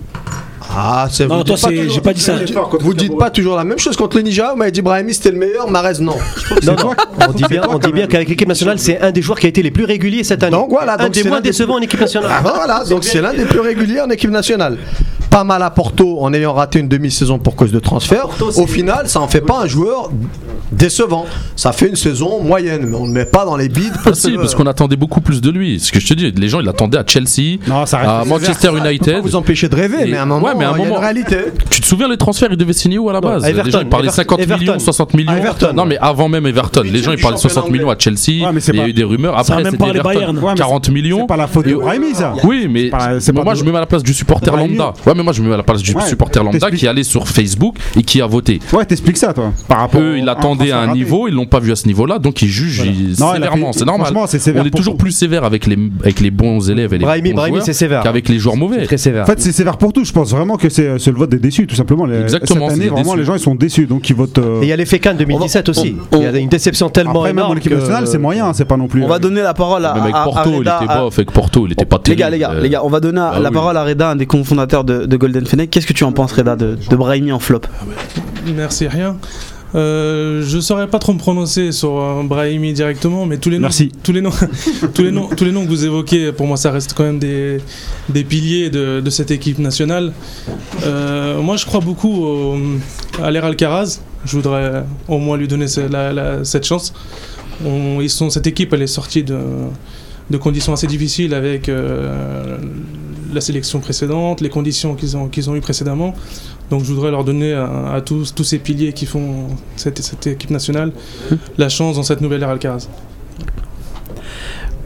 Ah, 0.70 1.08
c'est 1.10 1.26
Non, 1.26 1.38
vous 1.38 1.44
toi, 1.44 1.54
dites 1.56 1.64
pas 1.64 1.70
c'est- 1.70 1.76
toujours- 1.76 1.94
j'ai 1.94 2.00
pas 2.00 2.12
dit 2.12 2.20
ça. 2.20 2.34
Vous 2.80 2.94
dites 2.94 3.16
pas 3.18 3.30
toujours 3.30 3.56
la 3.56 3.64
même 3.64 3.78
chose 3.78 3.96
contre 3.96 4.16
le 4.16 4.22
Nigeria. 4.22 4.50
Vous 4.52 4.56
m'avez 4.58 4.70
dit 4.70 4.82
Brahimi 4.82 5.14
c'était 5.14 5.30
le 5.30 5.38
meilleur, 5.38 5.70
Marez 5.70 5.94
non. 6.00 6.16
Non, 6.64 6.72
non, 6.76 6.90
on 7.28 7.32
dit 7.32 7.44
bien, 7.48 7.62
on 7.68 7.78
dit 7.78 7.92
bien 7.92 8.06
qu'avec 8.06 8.28
l'équipe 8.28 8.48
nationale, 8.48 8.78
c'est 8.78 9.00
un 9.00 9.10
des 9.10 9.22
joueurs 9.22 9.38
qui 9.38 9.46
a 9.46 9.48
été 9.48 9.62
les 9.62 9.70
plus 9.70 9.84
réguliers 9.84 10.24
cette 10.24 10.42
année. 10.42 10.52
Donc 10.56 10.70
voilà, 10.70 10.94
un 10.94 11.04
donc 11.04 11.12
des 11.12 11.22
c'est 11.22 11.28
moins 11.28 11.38
l'un 11.38 11.42
des 11.42 11.48
décevants 11.50 11.74
en 11.76 11.80
équipe 11.80 12.00
nationale. 12.00 12.30
Ah, 12.32 12.52
voilà, 12.54 12.84
donc 12.84 13.04
c'est 13.04 13.20
l'un 13.20 13.32
des 13.32 13.44
plus 13.44 13.60
réguliers 13.60 14.00
en 14.00 14.10
équipe 14.10 14.30
nationale. 14.30 14.78
Pas 15.30 15.44
mal 15.44 15.62
à 15.62 15.70
Porto 15.70 16.20
en 16.20 16.32
ayant 16.32 16.54
raté 16.54 16.78
une 16.80 16.88
demi-saison 16.88 17.38
pour 17.38 17.54
cause 17.54 17.70
de 17.70 17.78
transfert. 17.78 18.26
Au 18.56 18.66
final, 18.66 19.08
ça 19.08 19.20
en 19.20 19.28
fait 19.28 19.40
pas 19.42 19.60
un 19.62 19.66
joueur 19.66 20.10
décevant. 20.72 21.26
Ça 21.56 21.72
fait 21.72 21.88
une 21.88 21.96
saison 21.96 22.40
moyenne, 22.42 22.86
mais 22.86 22.96
on 22.96 23.02
ne 23.02 23.08
le 23.08 23.12
met 23.12 23.24
pas 23.24 23.44
dans 23.44 23.56
les 23.56 23.68
bides. 23.68 23.92
Ah, 23.96 24.00
Parce 24.04 24.20
si, 24.20 24.32
que- 24.32 24.36
parce 24.36 24.54
qu'on 24.54 24.66
attendait 24.66 24.96
beaucoup 24.96 25.20
plus 25.20 25.40
de 25.40 25.50
lui. 25.50 25.80
Ce 25.80 25.92
que 25.92 26.00
je 26.00 26.06
te 26.08 26.14
dis, 26.14 26.30
les 26.32 26.48
gens 26.48 26.60
ils 26.60 26.66
l'attendaient 26.66 26.98
à 26.98 27.04
Chelsea, 27.06 27.58
Non, 27.66 27.84
ça 27.86 27.98
à 27.98 28.24
Manchester 28.24 28.68
On 28.68 28.74
peut 28.74 28.78
pas 28.80 28.90
United. 28.90 29.20
vous 29.22 29.36
empêcher 29.36 29.68
de 29.68 29.76
rêver, 29.76 30.02
Et- 30.06 30.10
mais 30.10 30.16
à 30.16 30.22
un 30.22 30.26
moment, 30.26 30.46
ouais, 30.46 30.54
mais 30.56 30.64
à 30.64 30.70
un 30.70 30.76
il 30.78 30.82
y 30.82 30.84
a 30.84 30.88
une 30.88 30.94
réalité. 30.96 31.36
Tu 31.70 31.80
te 31.80 31.86
souviens 31.86 32.08
les 32.08 32.16
transferts, 32.16 32.48
ils 32.50 32.56
devaient 32.56 32.72
signer 32.72 32.98
où 32.98 33.08
à 33.10 33.12
la 33.12 33.20
Non, 33.20 33.28
base? 33.28 33.44
À 33.44 33.50
Everton, 33.50 33.66
Les 33.66 33.70
gens 33.72 33.80
ils 33.80 33.88
parlaient 33.88 34.06
Everton, 34.06 34.22
50 34.22 34.38
millions, 34.40 34.54
Everton. 34.72 34.78
60 34.78 35.14
millions. 35.14 35.32
Everton. 35.36 35.72
Non, 35.74 35.84
mais 35.84 35.98
avant 35.98 36.28
même 36.28 36.46
Everton, 36.46 36.82
les 36.84 37.02
gens 37.02 37.12
ils 37.12 37.20
parlaient 37.20 37.36
60 37.38 37.70
millions 37.70 37.90
à 37.90 37.96
Chelsea. 37.98 38.44
Ouais, 38.44 38.52
mais 38.52 38.60
c'est 38.60 38.72
il 38.72 38.78
y 38.78 38.82
a 38.82 38.88
eu 38.88 38.92
des 38.92 39.04
rumeurs. 39.04 39.34
Ça 39.44 39.52
Après, 39.54 39.64
même 39.64 39.72
c'était. 39.78 40.00
Bayern. 40.02 40.38
Ouais, 40.38 40.52
mais 40.52 40.58
40 40.58 40.88
millions. 40.90 41.20
C'est 41.20 41.26
pas 41.26 41.36
la 41.36 41.46
faute 41.46 41.66
de 41.66 41.74
Brahimi, 41.74 42.14
ça. 42.14 42.34
Oui, 42.44 42.68
mais 42.70 42.90
moi 43.42 43.54
je 43.54 43.64
me 43.64 43.70
mets 43.70 43.76
à 43.78 43.80
la 43.80 43.86
place 43.86 44.02
du 44.02 44.12
supporter 44.14 44.54
lambda. 44.56 44.92
Ouais, 45.06 45.14
mais 45.14 45.22
moi 45.28 45.34
je 45.34 45.42
me 45.42 45.48
mets 45.48 45.54
à 45.54 45.58
la 45.58 45.62
place 45.62 45.82
du 45.82 45.92
Ouais, 45.94 46.02
supporter 46.06 46.38
lambda 46.42 46.52
t'expliques. 46.58 46.80
qui 46.80 46.88
allait 46.88 47.02
sur 47.02 47.28
Facebook 47.28 47.76
et 47.96 48.02
qui 48.02 48.22
a 48.22 48.26
voté. 48.26 48.60
Ouais, 48.72 48.86
t'expliques 48.86 49.18
ça, 49.18 49.34
toi. 49.34 49.52
Par 49.68 49.80
rapport 49.80 50.00
Eux, 50.00 50.16
ils 50.16 50.26
attendaient 50.26 50.70
à 50.70 50.78
un 50.78 50.86
raté. 50.86 50.92
niveau, 50.98 51.28
ils 51.28 51.34
l'ont 51.34 51.44
pas 51.44 51.60
vu 51.60 51.70
à 51.70 51.76
ce 51.76 51.86
niveau-là, 51.86 52.18
donc 52.18 52.40
ils 52.40 52.48
jugent 52.48 52.82
ils- 52.86 53.20
Non, 53.20 53.34
sévèrement. 53.34 53.72
fait- 53.74 53.80
C'est 53.80 53.84
normal. 53.84 54.06
franchement, 54.06 54.26
c'est 54.26 54.38
sévère 54.38 54.62
On 54.62 54.66
est 54.66 54.70
toujours 54.70 54.94
tout. 54.94 54.98
plus 55.00 55.12
sévère 55.12 55.44
avec 55.44 55.66
les, 55.66 55.76
avec 56.00 56.20
les 56.20 56.30
bons 56.30 56.70
élèves 56.70 56.94
et 56.94 56.98
les 56.98 57.04
Brahimi, 57.04 57.30
bons 57.30 57.36
Brahimi, 57.36 57.56
joueurs 57.56 57.66
c'est 57.66 57.72
sévère. 57.74 58.02
qu'avec 58.02 58.26
les 58.30 58.38
joueurs 58.38 58.56
mauvais. 58.56 58.86
Très 58.86 58.96
sévère. 58.96 59.24
En 59.24 59.26
fait, 59.26 59.38
c'est 59.40 59.52
sévère 59.52 59.76
pour 59.76 59.92
tout. 59.92 60.02
Je 60.04 60.12
pense 60.12 60.30
vraiment 60.30 60.56
que 60.56 60.70
c'est 60.70 60.96
le 61.06 61.12
vote 61.12 61.28
des 61.30 61.38
déçus, 61.38 61.66
tout 61.66 61.76
simplement. 61.76 62.06
Les- 62.06 62.20
Exactement, 62.22 62.68
Cette 62.70 62.78
année, 62.78 62.88
vraiment, 62.88 63.04
déçus. 63.12 63.18
les 63.18 63.24
gens 63.24 63.34
ils 63.34 63.40
sont 63.40 63.54
déçus, 63.54 63.84
donc 63.86 64.08
ils 64.08 64.16
votent. 64.16 64.38
euh, 64.38 64.62
Et 64.62 64.66
il 64.66 64.68
y 64.68 64.72
a 64.72 64.76
l'effet 64.76 64.98
Cannes 64.98 65.18
2017 65.18 65.68
aussi. 65.68 65.96
Il 66.12 66.18
y 66.22 66.24
a 66.26 66.38
une 66.38 66.48
déception 66.48 66.88
tellement 66.88 67.10
Après, 67.10 67.28
même 67.30 67.38
énorme. 67.40 67.52
en 67.52 67.56
équipe 67.56 67.72
que- 67.72 67.76
nationale, 67.76 68.06
c'est 68.06 68.16
moyen, 68.18 68.46
hein, 68.46 68.52
c'est 68.54 68.64
pas 68.64 68.76
non 68.78 68.88
plus. 68.88 69.02
On 69.04 69.08
va 69.08 69.18
donner 69.18 69.42
la 69.42 69.52
parole 69.52 69.84
à, 69.84 69.92
Même 69.94 70.04
avec 70.04 70.14
Porto, 70.14 70.50
il 70.54 70.60
était 70.62 70.86
bof. 70.86 71.18
Avec 71.18 71.32
Porto, 71.32 71.66
il 71.66 71.72
était 71.72 71.84
pas 71.84 71.96
Les 71.98 72.02
terrible. 72.02 72.20
gars, 72.20 72.30
les 72.30 72.38
gars, 72.38 72.50
Euh, 72.54 72.60
les 72.62 72.70
gars, 72.70 72.80
on 72.84 72.88
va 72.88 73.00
donner 73.00 73.18
bah 73.18 73.38
la 73.40 73.50
parole 73.50 73.76
à 73.76 73.84
Reda, 73.84 74.10
un 74.10 74.16
des 74.16 74.26
cofondateurs 74.26 74.84
de, 74.84 75.04
de 75.08 75.16
Golden 75.16 75.46
Fennec. 75.46 75.70
Qu'est-ce 75.70 75.86
que 75.86 75.92
tu 75.92 76.04
en 76.04 76.12
penses, 76.12 76.32
Reda, 76.32 76.54
de, 76.56 76.76
de 76.88 76.96
Brahimi 76.96 77.32
en 77.32 77.38
flop? 77.38 77.62
Merci, 78.54 78.86
rien. 78.88 79.16
Euh, 79.74 80.42
je 80.46 80.60
saurais 80.60 80.86
pas 80.86 80.98
trop 80.98 81.12
me 81.12 81.18
prononcer 81.18 81.72
sur 81.72 81.98
euh, 82.00 82.22
Brahimi 82.22 82.72
directement, 82.72 83.26
mais 83.26 83.36
tous 83.36 83.50
les 83.50 83.58
noms, 83.58 83.62
Merci. 83.68 83.92
tous 84.02 84.12
les 84.12 84.22
noms, 84.22 84.30
tous 84.94 85.02
les 85.02 85.10
noms, 85.10 85.28
tous 85.28 85.44
les 85.44 85.52
noms 85.52 85.64
que 85.64 85.68
vous 85.68 85.84
évoquez, 85.84 86.32
pour 86.32 86.46
moi, 86.46 86.56
ça 86.56 86.70
reste 86.70 86.94
quand 86.94 87.04
même 87.04 87.18
des, 87.18 87.58
des 88.08 88.24
piliers 88.24 88.70
de, 88.70 89.00
de 89.00 89.10
cette 89.10 89.30
équipe 89.30 89.58
nationale. 89.58 90.12
Euh, 90.86 91.42
moi, 91.42 91.56
je 91.56 91.66
crois 91.66 91.80
beaucoup 91.80 92.24
au- 92.24 92.56
à 93.22 93.30
l'ère 93.30 93.44
Alcaraz. 93.44 94.00
Je 94.24 94.36
voudrais 94.36 94.84
au 95.06 95.18
moins 95.18 95.36
lui 95.36 95.48
donner 95.48 95.68
ce- 95.68 95.80
la- 95.80 96.12
la- 96.14 96.44
cette 96.44 96.64
chance. 96.66 96.94
On- 97.64 98.00
ils 98.00 98.08
sont, 98.10 98.30
cette 98.30 98.46
équipe, 98.46 98.72
elle 98.72 98.82
est 98.82 98.86
sortie 98.86 99.22
de, 99.22 99.38
de 100.30 100.36
conditions 100.38 100.72
assez 100.72 100.86
difficiles 100.86 101.34
avec 101.34 101.68
euh, 101.68 102.56
la 103.32 103.40
sélection 103.40 103.80
précédente, 103.80 104.40
les 104.40 104.48
conditions 104.48 104.94
qu'ils 104.94 105.16
ont, 105.16 105.28
qu'ils 105.28 105.48
ont 105.50 105.54
eues 105.56 105.60
précédemment. 105.60 106.14
Donc 106.70 106.84
je 106.84 106.92
voudrais 106.92 107.10
leur 107.10 107.24
donner 107.24 107.52
à, 107.54 107.92
à 107.94 108.00
tous, 108.00 108.34
tous 108.34 108.44
ces 108.44 108.58
piliers 108.58 108.92
qui 108.92 109.06
font 109.06 109.48
cette, 109.76 110.00
cette 110.02 110.26
équipe 110.26 110.50
nationale 110.50 110.92
la 111.56 111.68
chance 111.68 111.96
dans 111.96 112.02
cette 112.02 112.20
nouvelle 112.20 112.42
ère 112.42 112.50
Alcaraz. 112.50 112.88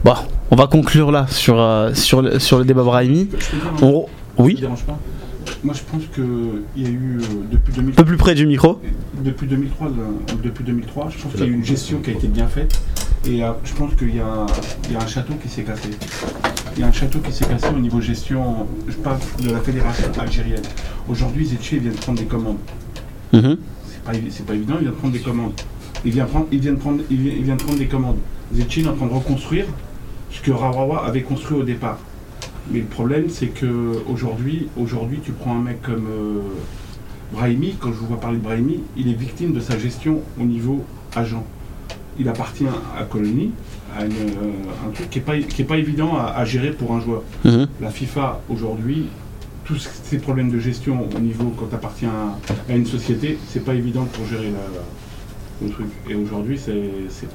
Bon, 0.03 0.13
on 0.51 0.55
va 0.55 0.67
conclure 0.67 1.11
là 1.11 1.27
sur, 1.29 1.59
euh, 1.59 1.93
sur, 1.93 2.21
le, 2.21 2.39
sur 2.39 2.59
le 2.59 2.65
débat 2.65 2.83
Brahimi. 2.83 3.29
On- 3.81 4.05
Oui, 4.37 4.55
dérange 4.59 4.83
pas? 4.83 4.97
Moi, 5.63 5.73
je 5.73 5.81
pense 5.89 6.03
qu'il 6.13 6.83
y 6.83 6.85
a 6.85 6.89
eu 6.89 7.19
euh, 7.21 7.25
depuis, 7.51 7.73
2000 7.73 7.91
un 7.91 7.95
peu 7.95 8.03
plus 8.05 8.17
près 8.17 8.35
du 8.35 8.45
micro. 8.45 8.79
depuis 9.23 9.47
2003, 9.47 9.87
le- 9.87 10.41
depuis 10.43 10.63
2003, 10.65 11.09
je 11.15 11.21
pense 11.23 11.31
qu'il 11.33 11.41
y 11.41 11.43
a 11.43 11.47
eu 11.47 11.53
une 11.53 11.63
gestion 11.63 11.99
qui 11.99 12.09
a 12.09 12.13
été 12.13 12.27
bien 12.27 12.47
faite. 12.47 12.81
Et 13.25 13.43
euh, 13.43 13.51
je 13.63 13.73
pense 13.73 13.93
qu'il 13.95 14.13
y, 14.15 14.19
a- 14.19 14.45
il 14.89 14.93
y 14.93 14.95
a 14.97 15.01
un 15.01 15.07
château 15.07 15.33
qui 15.41 15.47
s'est 15.47 15.63
cassé. 15.63 15.89
Il 16.75 16.81
y 16.81 16.83
a 16.83 16.87
un 16.87 16.91
château 16.91 17.19
qui 17.19 17.31
s'est 17.31 17.45
cassé 17.45 17.67
au 17.75 17.79
niveau 17.79 18.01
gestion, 18.01 18.67
je 18.87 18.93
parle 18.95 19.19
de 19.41 19.51
la 19.51 19.59
fédération 19.59 20.05
algérienne. 20.19 20.61
Aujourd'hui, 21.07 21.45
Zetché 21.45 21.77
vient 21.77 21.91
de 21.91 21.97
prendre 21.97 22.17
des 22.19 22.25
commandes. 22.25 22.57
Mhm. 23.31 23.57
C'est 23.87 24.01
pas, 24.03 24.13
évi- 24.13 24.31
c'est 24.31 24.45
pas 24.45 24.55
évident, 24.55 24.75
il 24.79 24.83
vient 24.83 24.91
de 24.91 24.95
prendre 24.95 25.13
des 25.13 25.19
commandes. 25.19 25.53
Il 26.05 26.11
vient, 26.11 26.25
prendre, 26.25 26.47
il 26.51 26.59
vient, 26.59 26.73
de, 26.73 26.77
prendre, 26.77 27.01
il 27.11 27.17
vient, 27.17 27.33
il 27.37 27.43
vient 27.43 27.55
de 27.55 27.61
prendre 27.63 27.77
des 27.77 27.85
commandes. 27.87 28.17
Zetché 28.53 28.81
est 28.81 28.87
en 28.87 28.95
train 28.95 29.05
de 29.05 29.13
reconstruire 29.13 29.65
ce 30.31 30.41
que 30.41 30.51
Rawawa 30.51 31.05
avait 31.05 31.21
construit 31.21 31.57
au 31.57 31.63
départ. 31.63 31.99
Mais 32.71 32.79
le 32.79 32.85
problème, 32.85 33.25
c'est 33.29 33.47
que 33.47 34.01
aujourd'hui, 34.09 34.67
aujourd'hui, 34.77 35.19
tu 35.23 35.31
prends 35.31 35.55
un 35.57 35.61
mec 35.61 35.81
comme 35.83 36.07
euh, 36.09 36.39
Brahimi, 37.33 37.75
quand 37.79 37.89
je 37.89 37.97
vous 37.97 38.07
vois 38.07 38.19
parler 38.19 38.37
de 38.37 38.43
Brahimi, 38.43 38.79
il 38.97 39.09
est 39.09 39.13
victime 39.13 39.53
de 39.53 39.59
sa 39.59 39.77
gestion 39.77 40.21
au 40.39 40.43
niveau 40.43 40.83
agent. 41.15 41.43
Il 42.19 42.27
appartient 42.29 42.65
à 42.97 43.03
Colonie, 43.03 43.51
à 43.97 44.05
une, 44.05 44.11
euh, 44.11 44.87
un 44.87 44.91
truc 44.91 45.09
qui 45.09 45.19
n'est 45.19 45.25
pas, 45.25 45.37
qui 45.37 45.61
est 45.61 45.65
pas 45.65 45.77
évident 45.77 46.15
à, 46.17 46.33
à 46.35 46.45
gérer 46.45 46.71
pour 46.71 46.93
un 46.93 46.99
joueur. 47.01 47.21
Mhm. 47.45 47.67
La 47.81 47.89
FIFA, 47.89 48.41
aujourd'hui, 48.49 49.05
tous 49.65 49.87
ces 50.03 50.17
problèmes 50.17 50.51
de 50.51 50.59
gestion 50.59 51.07
au 51.15 51.19
niveau 51.19 51.53
quand 51.57 51.67
tu 51.67 51.75
appartiens 51.75 52.11
à, 52.69 52.73
une 52.75 52.85
société, 52.85 53.37
c'est 53.49 53.63
pas 53.63 53.73
évident 53.75 54.05
pour 54.13 54.25
gérer 54.27 54.51
la- 54.51 55.65
le 55.65 55.69
truc. 55.71 55.87
Et 56.09 56.15
aujourd'hui, 56.15 56.59
c'est 56.59 57.27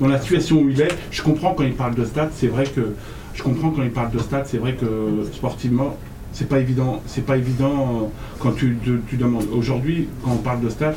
dans 0.00 0.08
la 0.08 0.20
situation 0.20 0.60
où 0.62 0.68
il 0.68 0.80
est, 0.80 0.88
je 1.10 1.22
comprends 1.22 1.54
quand 1.54 1.62
il 1.64 1.72
parle 1.74 1.94
de 1.94 2.04
stats, 2.04 2.30
c'est 2.34 2.48
vrai 2.48 2.64
que 2.64 2.94
je 3.34 3.42
comprends 3.42 3.70
quand 3.70 3.82
il 3.82 3.90
parle 3.90 4.10
de 4.10 4.18
stats, 4.18 4.44
c'est 4.44 4.58
vrai 4.58 4.74
que 4.74 4.86
sportivement, 5.32 5.96
c'est 6.32 6.48
pas 6.48 6.58
évident, 6.58 7.00
c'est 7.06 7.24
pas 7.24 7.36
évident 7.36 7.72
euh, 7.72 8.06
quand 8.38 8.52
tu, 8.52 8.76
tu- 8.84 9.00
tu 9.08 9.16
demandes. 9.16 9.46
Aujourd'hui, 9.52 10.08
quand 10.22 10.32
on 10.32 10.36
parle 10.38 10.60
de 10.60 10.68
stats, 10.68 10.94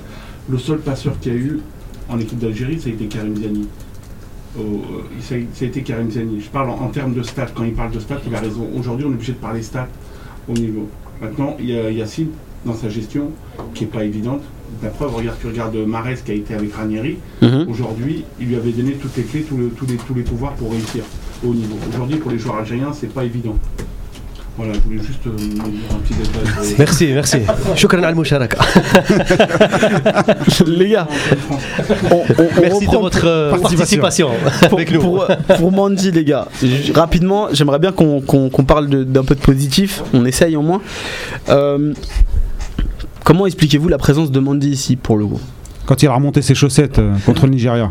le 0.50 0.58
seul 0.58 0.80
passeur 0.80 1.18
qu'il 1.20 1.34
y 1.34 1.36
a 1.36 1.40
eu 1.40 1.60
en 2.10 2.20
équipe 2.20 2.40
d'Algérie, 2.40 2.80
ça 2.80 2.90
a 2.90 2.94
été 2.94 3.06
Karim 3.06 3.36
Ziani. 3.36 3.68
Au- 4.58 4.62
euh, 4.62 5.04
ça, 5.22 5.36
a, 5.36 5.38
a 5.38 5.68
été 5.68 5.82
Karim 5.82 6.12
Ziani. 6.12 6.40
Je 6.42 6.50
parle 6.50 6.70
en, 6.70 6.76
en 6.82 6.88
termes 6.90 7.14
de 7.14 7.24
stats. 7.24 7.48
Quand 7.56 7.64
il 7.64 7.74
parle 7.74 7.92
de 7.92 8.00
stats, 8.00 8.20
il 8.28 8.36
a 8.36 8.40
raison. 8.40 8.68
Aujourd'hui, 8.78 9.06
on 9.06 9.12
est 9.12 9.16
obligé 9.16 9.34
de 9.34 9.38
parler 9.38 9.62
stats 9.62 9.88
au 10.48 10.54
niveau. 10.54 10.88
Maintenant, 11.22 11.56
il 11.60 11.70
y 11.70 11.78
a 11.78 11.90
Yacine 11.90 12.30
dans 12.66 12.74
sa 12.76 12.90
gestion 12.90 13.32
qui 13.74 13.86
est 13.86 13.88
pas 13.88 14.04
évidente. 14.04 14.42
La 14.82 14.90
preuve, 14.90 15.16
regarde, 15.16 15.38
tu 15.40 15.48
regardes 15.48 15.76
Marès 15.76 16.22
qui 16.22 16.32
a 16.32 16.36
été 16.36 16.54
avec 16.54 16.74
Ranieri. 16.74 17.18
Mhm. 17.42 17.68
Aujourd'hui, 17.70 18.24
il 18.40 18.48
lui 18.48 18.56
avait 18.56 18.72
donné 18.72 18.94
toutes 18.94 19.16
les 19.18 19.24
clés, 19.24 19.46
le- 19.56 19.72
les, 19.88 19.96
tous 19.98 20.14
les 20.14 20.24
pouvoirs 20.24 20.54
pour 20.54 20.72
réussir 20.72 21.04
au 21.46 21.54
niveau. 21.54 21.76
Aujourd'hui, 21.90 22.18
pour 22.18 22.32
les 22.32 22.40
joueurs 22.40 22.58
algériens, 22.58 22.92
c'est 22.94 23.12
pas 23.14 23.24
évident. 23.24 23.56
Voilà, 24.56 24.74
je 24.74 24.80
voulais 24.82 25.00
juste 25.00 25.26
euh, 25.26 25.32
me 25.32 25.38
dire 25.38 25.64
un 25.92 25.96
petit 26.00 26.14
détail. 26.14 26.76
Merci, 26.78 27.08
merci. 27.14 27.38
Shukran 27.76 28.04
al 28.04 28.14
musharaka. 28.16 28.58
Les 30.68 30.90
gars, 30.90 31.08
on, 32.12 32.16
on- 32.16 32.24
on 32.58 32.62
Merci 32.62 32.88
de 32.88 32.98
votre 32.98 33.26
euh, 33.26 33.58
participation 33.58 34.30
pour, 34.70 34.78
avec 34.78 34.92
nous. 34.92 35.02
pour, 35.02 35.28
pour 35.58 35.72
Mandy, 35.72 36.12
les 36.12 36.24
gars, 36.24 36.48
rapidement, 36.94 37.48
j'aimerais 37.52 37.80
bien 37.80 37.92
qu'on 37.92 38.22
qu'on- 38.22 38.50
qu'on 38.50 38.64
parle 38.64 38.88
d'un 39.06 39.24
peu 39.24 39.36
de 39.36 39.40
positif. 39.42 40.04
On 40.14 40.26
essaye 40.26 40.56
au 40.56 40.62
moins. 40.62 40.82
Euh, 41.50 41.94
comment 43.24 43.46
expliquez-vous 43.48 43.90
la 43.90 43.98
présence 43.98 44.32
de 44.32 44.40
Mandy 44.40 44.70
ici 44.70 44.96
pour 44.96 45.18
le 45.18 45.26
coup? 45.26 45.42
Quand 45.86 46.02
il 46.04 46.08
a 46.08 46.14
remonté 46.14 46.42
ses 46.42 46.56
chaussettes 46.56 47.00
euh, 47.00 47.14
contre 47.26 47.46
le 47.48 47.54
Nigeria. 47.54 47.90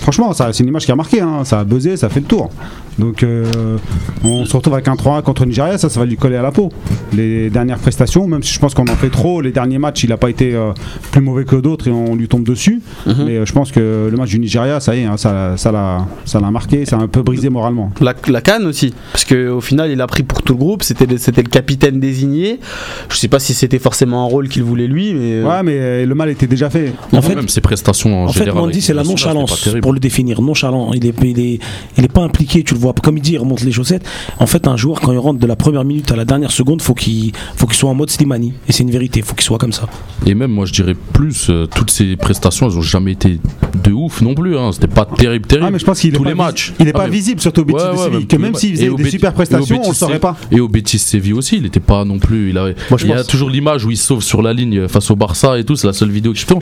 Franchement, 0.00 0.32
c'est 0.32 0.60
une 0.60 0.68
image 0.68 0.84
qui 0.84 0.92
a 0.92 0.96
marqué, 0.96 1.20
hein. 1.20 1.44
ça 1.44 1.60
a 1.60 1.64
buzzé, 1.64 1.96
ça 1.96 2.06
a 2.06 2.08
fait 2.10 2.20
le 2.20 2.26
tour. 2.26 2.50
Donc 2.98 3.22
euh, 3.22 3.76
on 4.22 4.44
se 4.44 4.56
retrouve 4.56 4.74
avec 4.74 4.88
un 4.88 4.94
3-1 4.94 5.22
contre 5.22 5.42
le 5.42 5.48
Nigeria, 5.48 5.78
ça, 5.78 5.88
ça 5.88 6.00
va 6.00 6.06
lui 6.06 6.16
coller 6.16 6.36
à 6.36 6.42
la 6.42 6.52
peau. 6.52 6.70
Les 7.12 7.50
dernières 7.50 7.78
prestations, 7.78 8.26
même 8.26 8.42
si 8.42 8.52
je 8.54 8.58
pense 8.58 8.74
qu'on 8.74 8.84
en 8.88 8.96
fait 8.96 9.10
trop, 9.10 9.40
les 9.40 9.52
derniers 9.52 9.78
matchs, 9.78 10.04
il 10.04 10.10
n'a 10.10 10.16
pas 10.16 10.30
été 10.30 10.54
euh, 10.54 10.72
plus 11.10 11.20
mauvais 11.20 11.44
que 11.44 11.56
d'autres 11.56 11.88
et 11.88 11.90
on 11.90 12.14
lui 12.14 12.28
tombe 12.28 12.44
dessus. 12.44 12.80
Mhm. 13.06 13.14
Mais 13.26 13.36
euh, 13.38 13.46
je 13.46 13.52
pense 13.52 13.72
que 13.72 14.08
le 14.10 14.16
match 14.16 14.30
du 14.30 14.38
Nigeria, 14.38 14.80
ça 14.80 14.94
y 14.94 15.00
est, 15.00 15.04
hein, 15.04 15.16
ça 15.16 15.32
l'a 15.72 16.06
ça 16.24 16.40
l'a 16.40 16.50
marqué, 16.50 16.84
ça 16.86 16.96
a 16.96 17.00
un 17.00 17.08
peu 17.08 17.22
brisé 17.22 17.48
moralement. 17.50 17.90
la, 18.00 18.14
la 18.28 18.40
canne 18.40 18.66
aussi, 18.66 18.94
parce 19.12 19.24
qu'au 19.24 19.60
final 19.60 19.90
il 19.90 20.00
a 20.00 20.06
pris 20.06 20.22
pour 20.22 20.42
tout 20.42 20.52
le 20.54 20.58
groupe, 20.58 20.82
c'était 20.82 21.06
le, 21.06 21.16
capitaine 21.48 22.00
désigné. 22.00 22.60
Je 23.08 23.16
sais 23.16 23.28
pas 23.28 23.38
si 23.38 23.54
c'était 23.54 23.78
forcément 23.78 24.22
un 24.24 24.28
rôle 24.28 24.48
qu'il 24.48 24.62
voulait 24.62 24.86
lui, 24.86 25.14
mais. 25.14 25.32
euh, 25.34 25.44
Ouais, 25.44 25.62
mais 25.62 25.72
euh, 25.76 26.06
le 26.06 26.14
mal 26.14 26.30
était 26.30 26.46
déjà 26.46 26.70
fait. 26.70 26.92
En 27.12 27.20
fait, 27.22 27.34
Même 27.34 27.48
ses 27.48 27.60
prestations 27.60 28.24
en, 28.24 28.26
En 28.26 28.32
fait, 28.32 28.40
général 28.40 28.60
Mandy, 28.62 28.72
avec 28.74 28.82
c'est 28.84 28.94
la 28.94 29.02
nonchalance, 29.02 29.68
pour 29.82 29.92
le 29.92 29.98
définir. 30.00 30.40
Nonchalant. 30.40 30.92
Il 30.94 31.06
est, 31.06 31.14
il, 31.22 31.38
est, 31.40 31.58
il 31.98 32.04
est 32.04 32.12
pas 32.12 32.22
impliqué, 32.22 32.62
tu 32.62 32.74
le 32.74 32.80
Comme 32.92 33.16
il 33.18 33.22
dit, 33.22 33.32
il 33.32 33.38
remonte 33.38 33.62
les 33.62 33.72
chaussettes. 33.72 34.06
En 34.38 34.46
fait, 34.46 34.66
un 34.66 34.76
joueur, 34.76 35.00
quand 35.00 35.12
il 35.12 35.18
rentre 35.18 35.38
de 35.40 35.46
la 35.46 35.56
première 35.56 35.84
minute 35.84 36.10
à 36.12 36.16
la 36.16 36.24
dernière 36.24 36.50
seconde, 36.52 36.82
faut 36.82 36.94
qu'il 36.94 37.32
faut 37.56 37.66
qu'il 37.66 37.76
soit 37.76 37.90
en 37.90 37.94
mode 37.94 38.10
Slimani. 38.10 38.52
Et 38.68 38.72
c'est 38.72 38.82
une 38.82 38.90
vérité, 38.90 39.22
faut 39.22 39.34
qu'il 39.34 39.44
soit 39.44 39.58
comme 39.58 39.72
ça. 39.72 39.86
Et 40.26 40.34
même, 40.34 40.50
moi, 40.50 40.66
je 40.66 40.72
dirais 40.72 40.94
plus, 41.12 41.48
euh, 41.50 41.66
toutes 41.66 41.90
ces 41.90 42.16
prestations, 42.16 42.68
elles 42.68 42.76
ont 42.78 42.82
jamais 42.82 43.12
été 43.12 43.38
de 43.82 43.92
ouf 43.92 44.20
non 44.22 44.34
plus. 44.34 44.56
Hein. 44.58 44.70
C'était 44.72 44.86
pas 44.86 45.04
terrible, 45.06 45.46
terrible. 45.46 45.66
Ah, 45.68 45.70
mais 45.70 45.78
je 45.78 45.84
pense 45.84 46.00
qu'il 46.00 46.14
est 46.14 46.16
Tous 46.16 46.24
les 46.24 46.34
matchs. 46.34 46.72
Il 46.80 46.86
est 46.86 46.90
Ah, 46.94 46.98
pas 46.98 47.04
mais- 47.06 47.10
visible, 47.12 47.40
surtout 47.40 47.62
au 47.62 47.64
Betis 47.64 47.78
Ouais, 47.78 47.92
de 47.92 47.96
ouais, 47.98 48.04
Séville, 48.04 48.26
que 48.26 48.36
même 48.36 48.54
s'il 48.54 48.74
faisait 48.76 48.88
des 48.88 48.94
Betis- 49.04 49.10
super 49.10 49.32
prestations, 49.32 49.76
on 49.76 49.78
le 49.80 49.84
Betis 49.86 49.98
saurait 49.98 50.18
pas. 50.18 50.36
Et 50.50 50.60
au 50.60 50.68
Betis 50.68 50.98
Séville 50.98 51.34
aussi, 51.34 51.56
il 51.56 51.66
était 51.66 51.80
pas 51.80 52.04
non 52.04 52.18
plus. 52.18 52.50
Il, 52.50 52.58
avait, 52.58 52.74
Moi, 52.90 52.98
je 52.98 53.04
il 53.06 53.10
y 53.10 53.12
a 53.12 53.16
pense- 53.16 53.26
toujours 53.26 53.50
l'image 53.50 53.84
où 53.84 53.90
il 53.90 53.96
sauve 53.96 54.22
sur 54.22 54.42
la 54.42 54.52
ligne 54.52 54.88
face 54.88 55.10
au 55.10 55.16
Barça 55.16 55.58
et 55.58 55.64
tout. 55.64 55.76
C'est 55.76 55.86
la 55.86 55.92
seule 55.92 56.10
vidéo 56.10 56.32
que 56.32 56.38
je 56.38 56.46
tourne. 56.46 56.60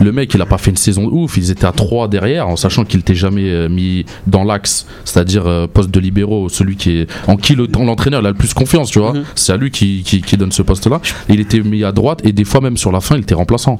Le 0.00 0.12
mec, 0.12 0.32
il 0.34 0.40
a 0.40 0.46
pas 0.46 0.58
fait 0.58 0.70
une 0.70 0.76
saison 0.76 1.06
de 1.06 1.10
ouf. 1.12 1.36
Ils 1.36 1.50
étaient 1.50 1.66
à 1.66 1.72
3 1.72 2.08
derrière, 2.08 2.48
en 2.48 2.56
sachant 2.56 2.84
qu'il 2.84 3.00
était 3.00 3.14
jamais 3.14 3.48
euh, 3.50 3.68
mis 3.68 4.04
dans 4.26 4.44
l'axe, 4.44 4.86
c'est-à-dire 5.04 5.46
euh, 5.46 5.63
poste 5.66 5.90
de 5.90 6.00
libéraux, 6.00 6.48
celui 6.48 6.76
qui 6.76 6.98
est 6.98 7.06
en 7.26 7.36
qui 7.36 7.54
le- 7.54 7.66
l'entraîneur 7.66 8.24
a 8.24 8.28
le 8.28 8.34
plus 8.34 8.54
confiance, 8.54 8.90
tu 8.90 8.98
vois. 8.98 9.12
Mhm. 9.12 9.24
C'est 9.34 9.52
à 9.52 9.56
lui 9.56 9.70
qui, 9.70 10.02
qui, 10.04 10.20
qui 10.22 10.36
donne 10.36 10.52
ce 10.52 10.62
poste-là. 10.62 11.00
Il 11.28 11.40
était 11.40 11.60
mis 11.60 11.84
à 11.84 11.92
droite 11.92 12.20
et 12.24 12.32
des 12.32 12.44
fois 12.44 12.60
même 12.60 12.76
sur 12.76 12.92
la 12.92 13.00
fin, 13.00 13.16
il 13.16 13.22
était 13.22 13.34
remplaçant. 13.34 13.78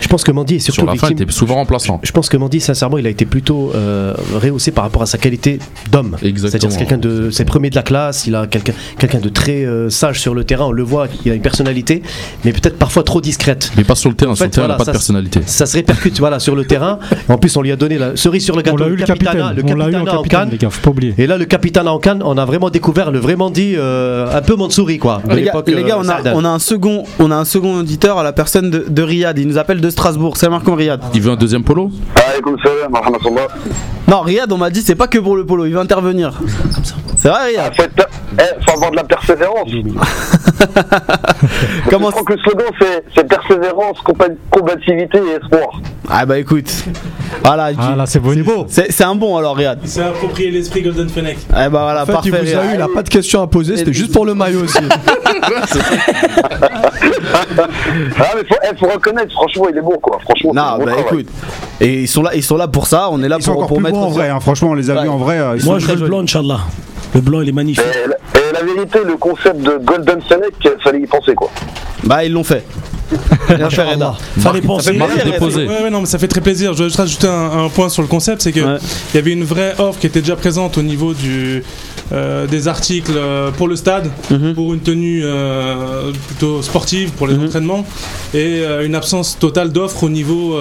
Je 0.00 0.08
pense 0.08 0.22
que 0.24 0.30
Mandy 0.32 0.56
est 0.56 0.58
surtout 0.60 0.80
Sur 0.82 0.86
la 0.86 0.92
fin, 0.94 1.06
il 1.08 1.10
victime. 1.10 1.24
était 1.28 1.32
souvent 1.32 1.54
remplaçant. 1.56 2.00
Je 2.02 2.12
pense 2.12 2.28
que 2.28 2.36
Mandy, 2.36 2.60
sincèrement, 2.60 2.98
il 2.98 3.06
a 3.06 3.10
été 3.10 3.24
plutôt 3.24 3.72
euh, 3.74 4.14
rehaussé 4.34 4.70
par 4.70 4.84
rapport 4.84 5.02
à 5.02 5.06
sa 5.06 5.18
qualité 5.18 5.58
d'homme. 5.90 6.16
C'est-à-dire 6.20 6.70
c'est 6.70 6.78
quelqu'un 6.78 6.98
de, 6.98 7.30
c'est 7.30 7.44
premier 7.44 7.70
de 7.70 7.74
la 7.74 7.82
classe. 7.82 8.26
Il 8.26 8.34
a 8.34 8.46
quelqu'un, 8.46 8.72
quelqu'un 8.98 9.18
de 9.18 9.28
très 9.28 9.64
euh, 9.64 9.90
sage 9.90 10.20
sur 10.20 10.34
le 10.34 10.44
terrain. 10.44 10.66
On 10.66 10.72
le 10.72 10.82
voit, 10.82 11.06
il 11.24 11.32
a 11.32 11.34
une 11.34 11.42
personnalité, 11.42 12.02
mais 12.44 12.52
peut-être 12.52 12.78
parfois 12.78 13.02
trop 13.02 13.20
discrète. 13.20 13.72
Mais 13.76 13.84
pas 13.84 13.94
sur 13.94 14.10
le 14.10 14.16
terrain. 14.16 14.32
En 14.32 14.34
sur 14.34 14.44
fait, 14.44 14.48
le 14.48 14.52
terrain, 14.52 14.66
voilà, 14.66 14.74
il 14.76 14.78
n'a 14.78 14.84
pas 14.84 14.90
de 14.92 14.96
personnalité. 14.96 15.40
Ça 15.46 15.66
se 15.66 15.76
répercute, 15.76 16.18
voilà, 16.18 16.38
sur 16.38 16.54
le 16.54 16.64
terrain. 16.64 16.98
En 17.28 17.38
plus, 17.38 17.56
on 17.56 17.62
lui 17.62 17.72
a 17.72 17.76
donné 17.76 17.98
la 17.98 18.16
cerise 18.16 18.44
sur 18.44 18.54
le 18.54 18.60
On 18.60 18.64
gâteau. 18.64 18.76
l'a 18.78 18.86
eu 18.88 18.96
le 18.96 19.04
capitana- 19.04 19.32
capitaine. 19.54 19.66
le 19.66 19.72
On 19.72 19.76
l'a 19.76 19.84
eu 19.84 19.88
en 19.88 19.90
capitana 19.92 20.00
en 20.12 20.16
capitaine, 20.22 20.38
Cannes. 20.40 20.48
les 20.52 20.58
gars, 20.58 20.70
faut 20.70 20.82
pas 20.82 20.90
oublier. 20.90 21.14
Et 21.18 21.26
là, 21.26 21.36
le 21.38 21.44
capitaine 21.46 21.88
en 21.88 21.98
Cannes, 21.98 22.22
on 22.24 22.38
a 22.38 22.44
vraiment 22.44 22.70
découvert 22.70 23.10
le 23.10 23.18
vrai 23.18 23.36
Mandy, 23.36 23.74
euh, 23.76 24.26
un 24.36 24.42
peu 24.42 24.54
Mansouri, 24.56 24.98
quoi. 24.98 25.20
de 25.24 25.30
Les 25.34 25.42
gars, 25.42 25.44
l'époque, 25.46 25.68
les 25.68 25.82
gars, 25.82 25.98
on, 25.98 26.08
a, 26.08 26.34
on 26.34 26.44
a 26.44 26.48
un 26.48 26.58
second, 26.58 27.04
on 27.18 27.30
a 27.30 27.36
un 27.36 27.44
second 27.44 27.78
auditeur 27.78 28.18
à 28.18 28.22
la 28.22 28.32
personne 28.32 28.70
de, 28.70 28.84
de 28.88 29.02
Riyad. 29.02 29.38
Il 29.38 29.48
nous 29.48 29.58
appelle 29.64 29.80
de 29.80 29.88
Strasbourg. 29.88 30.36
Salam 30.36 30.54
alaikum 30.54 30.74
Riyad. 30.74 31.00
Il 31.14 31.22
veut 31.22 31.32
un 31.32 31.36
deuxième 31.36 31.64
polo. 31.64 31.90
Non, 34.06 34.20
Riyad, 34.20 34.52
on 34.52 34.58
m'a 34.58 34.68
dit 34.68 34.82
c'est 34.82 34.94
pas 34.94 35.06
que 35.06 35.18
pour 35.18 35.36
le 35.36 35.46
polo. 35.46 35.64
Il 35.64 35.72
va 35.72 35.80
intervenir. 35.80 36.38
C'est 37.18 37.30
vrai, 37.30 37.46
Riyad. 37.46 37.72
Eh, 38.38 38.64
faut 38.64 38.72
avoir 38.76 38.90
de 38.90 38.96
la 38.96 39.04
persévérance. 39.04 39.68
Comment 41.90 42.06
Je 42.06 42.12
crois 42.12 42.24
que 42.24 42.32
le 42.32 42.38
slogan 42.40 42.66
c'est 43.14 43.28
persévérance, 43.28 43.98
combativité 44.50 45.18
et 45.18 45.32
espoir. 45.42 45.80
Ah 46.08 46.26
bah 46.26 46.38
écoute, 46.38 46.70
voilà. 47.44 47.70
Ah 47.78 47.94
là, 47.96 48.06
c'est 48.06 48.20
bon 48.20 48.34
niveau. 48.34 48.66
C'est 48.68 49.02
un 49.04 49.14
bon 49.14 49.36
alors, 49.36 49.56
Riyad. 49.56 49.78
Il 49.82 49.88
s'est 49.88 50.02
approprié 50.02 50.50
l'esprit 50.50 50.82
Golden 50.82 51.08
Fennec. 51.08 51.38
Eh 51.50 51.52
bah 51.52 51.68
voilà, 51.70 52.02
En 52.02 52.06
fait, 52.06 52.12
parfait. 52.12 52.30
il 52.32 52.38
vous 52.52 52.56
a 52.58 52.64
eu, 52.66 52.74
il 52.74 52.80
a 52.82 52.88
pas 52.92 53.02
de 53.02 53.08
questions 53.08 53.42
à 53.42 53.46
poser, 53.46 53.76
c'était 53.76 53.92
juste 53.92 54.12
pour 54.12 54.26
le 54.26 54.34
maillot 54.34 54.64
aussi. 54.64 54.78
Ah 58.18 58.30
mais 58.36 58.44
faut, 58.48 58.56
eh, 58.62 58.76
faut 58.76 58.86
reconnaître, 58.92 59.32
franchement 59.32 59.66
il 59.70 59.76
est 59.76 59.80
bon 59.82 59.98
quoi. 60.00 60.18
Franchement, 60.22 60.52
Non, 60.54 60.78
bon 60.78 60.84
bah 60.86 60.92
écoute. 61.00 61.26
Et 61.80 62.02
ils 62.02 62.08
sont 62.08 62.22
là, 62.22 62.30
ils 62.34 62.42
sont 62.42 62.56
là 62.56 62.68
pour 62.68 62.86
ça. 62.86 63.08
On 63.10 63.22
est 63.22 63.28
là 63.28 63.36
Ils 63.38 63.42
sont 63.42 63.52
pour, 63.52 63.62
encore 63.62 63.68
pour 63.68 63.76
plus 63.78 63.84
mettre. 63.84 63.96
beaux 63.98 64.04
en 64.04 64.10
vrai, 64.10 64.28
hein. 64.28 64.40
franchement, 64.40 64.70
on 64.70 64.74
les 64.74 64.90
a 64.90 64.94
Ouais. 64.94 65.02
vus 65.02 65.08
en 65.08 65.16
vrai. 65.18 65.38
euh, 65.38 65.56
ils 65.58 65.64
Moi 65.64 65.74
sont 65.80 65.86
je 65.86 65.92
veux 65.92 66.00
le 66.00 66.06
blanc, 66.06 66.20
Inch'Allah. 66.22 66.60
Le 67.14 67.20
blanc 67.20 67.40
il 67.42 67.48
est 67.48 67.52
magnifique. 67.52 67.84
Et, 67.84 68.08
la- 68.08 68.40
et 68.40 68.52
la 68.52 68.62
vérité, 68.74 68.98
le 69.04 69.16
concept 69.16 69.60
de 69.62 69.78
Golden 69.82 70.20
Fennec, 70.28 70.54
fallait 70.82 71.00
y 71.00 71.06
penser 71.06 71.34
quoi. 71.34 71.50
Bah 72.02 72.24
ils 72.24 72.32
l'ont 72.32 72.44
fait. 72.44 72.64
Bien 73.56 73.70
fait, 73.70 73.82
Reda. 73.84 74.14
Fallait 74.40 74.60
penser. 74.62 74.90
Ouais, 74.92 75.82
ouais, 75.84 75.90
non, 75.90 76.00
mais 76.00 76.06
ça 76.06 76.18
fait 76.18 76.26
très 76.26 76.40
plaisir. 76.40 76.72
Je 76.72 76.78
veux 76.82 76.88
juste 76.88 76.98
rajouter 76.98 77.28
un, 77.28 77.64
un 77.64 77.68
point 77.68 77.88
sur 77.88 78.02
le 78.02 78.08
concept, 78.08 78.42
c'est 78.42 78.50
que 78.52 78.60
Ouais. 78.60 78.78
il 79.12 79.16
y 79.16 79.18
avait 79.18 79.32
une 79.32 79.44
vraie 79.44 79.74
offre 79.78 80.00
qui 80.00 80.06
était 80.06 80.20
déjà 80.20 80.36
présente 80.36 80.78
au 80.78 80.82
niveau 80.82 81.12
du 81.14 81.62
euh, 82.12 82.46
des 82.46 82.66
articles 82.68 83.12
euh, 83.14 83.50
pour 83.50 83.68
le 83.68 83.76
stade, 83.76 84.10
Mhm. 84.30 84.54
pour 84.54 84.74
une 84.74 84.80
tenue 84.80 85.22
euh, 85.24 86.10
plutôt 86.26 86.60
sportive 86.62 87.10
pour 87.12 87.26
les 87.26 87.34
Mhm. 87.34 87.44
entraînements, 87.46 87.86
et 88.34 88.60
euh, 88.62 88.84
une 88.84 88.94
absence 88.94 89.38
totale 89.38 89.70
d'offres 89.70 90.02
au 90.04 90.08
niveau 90.10 90.56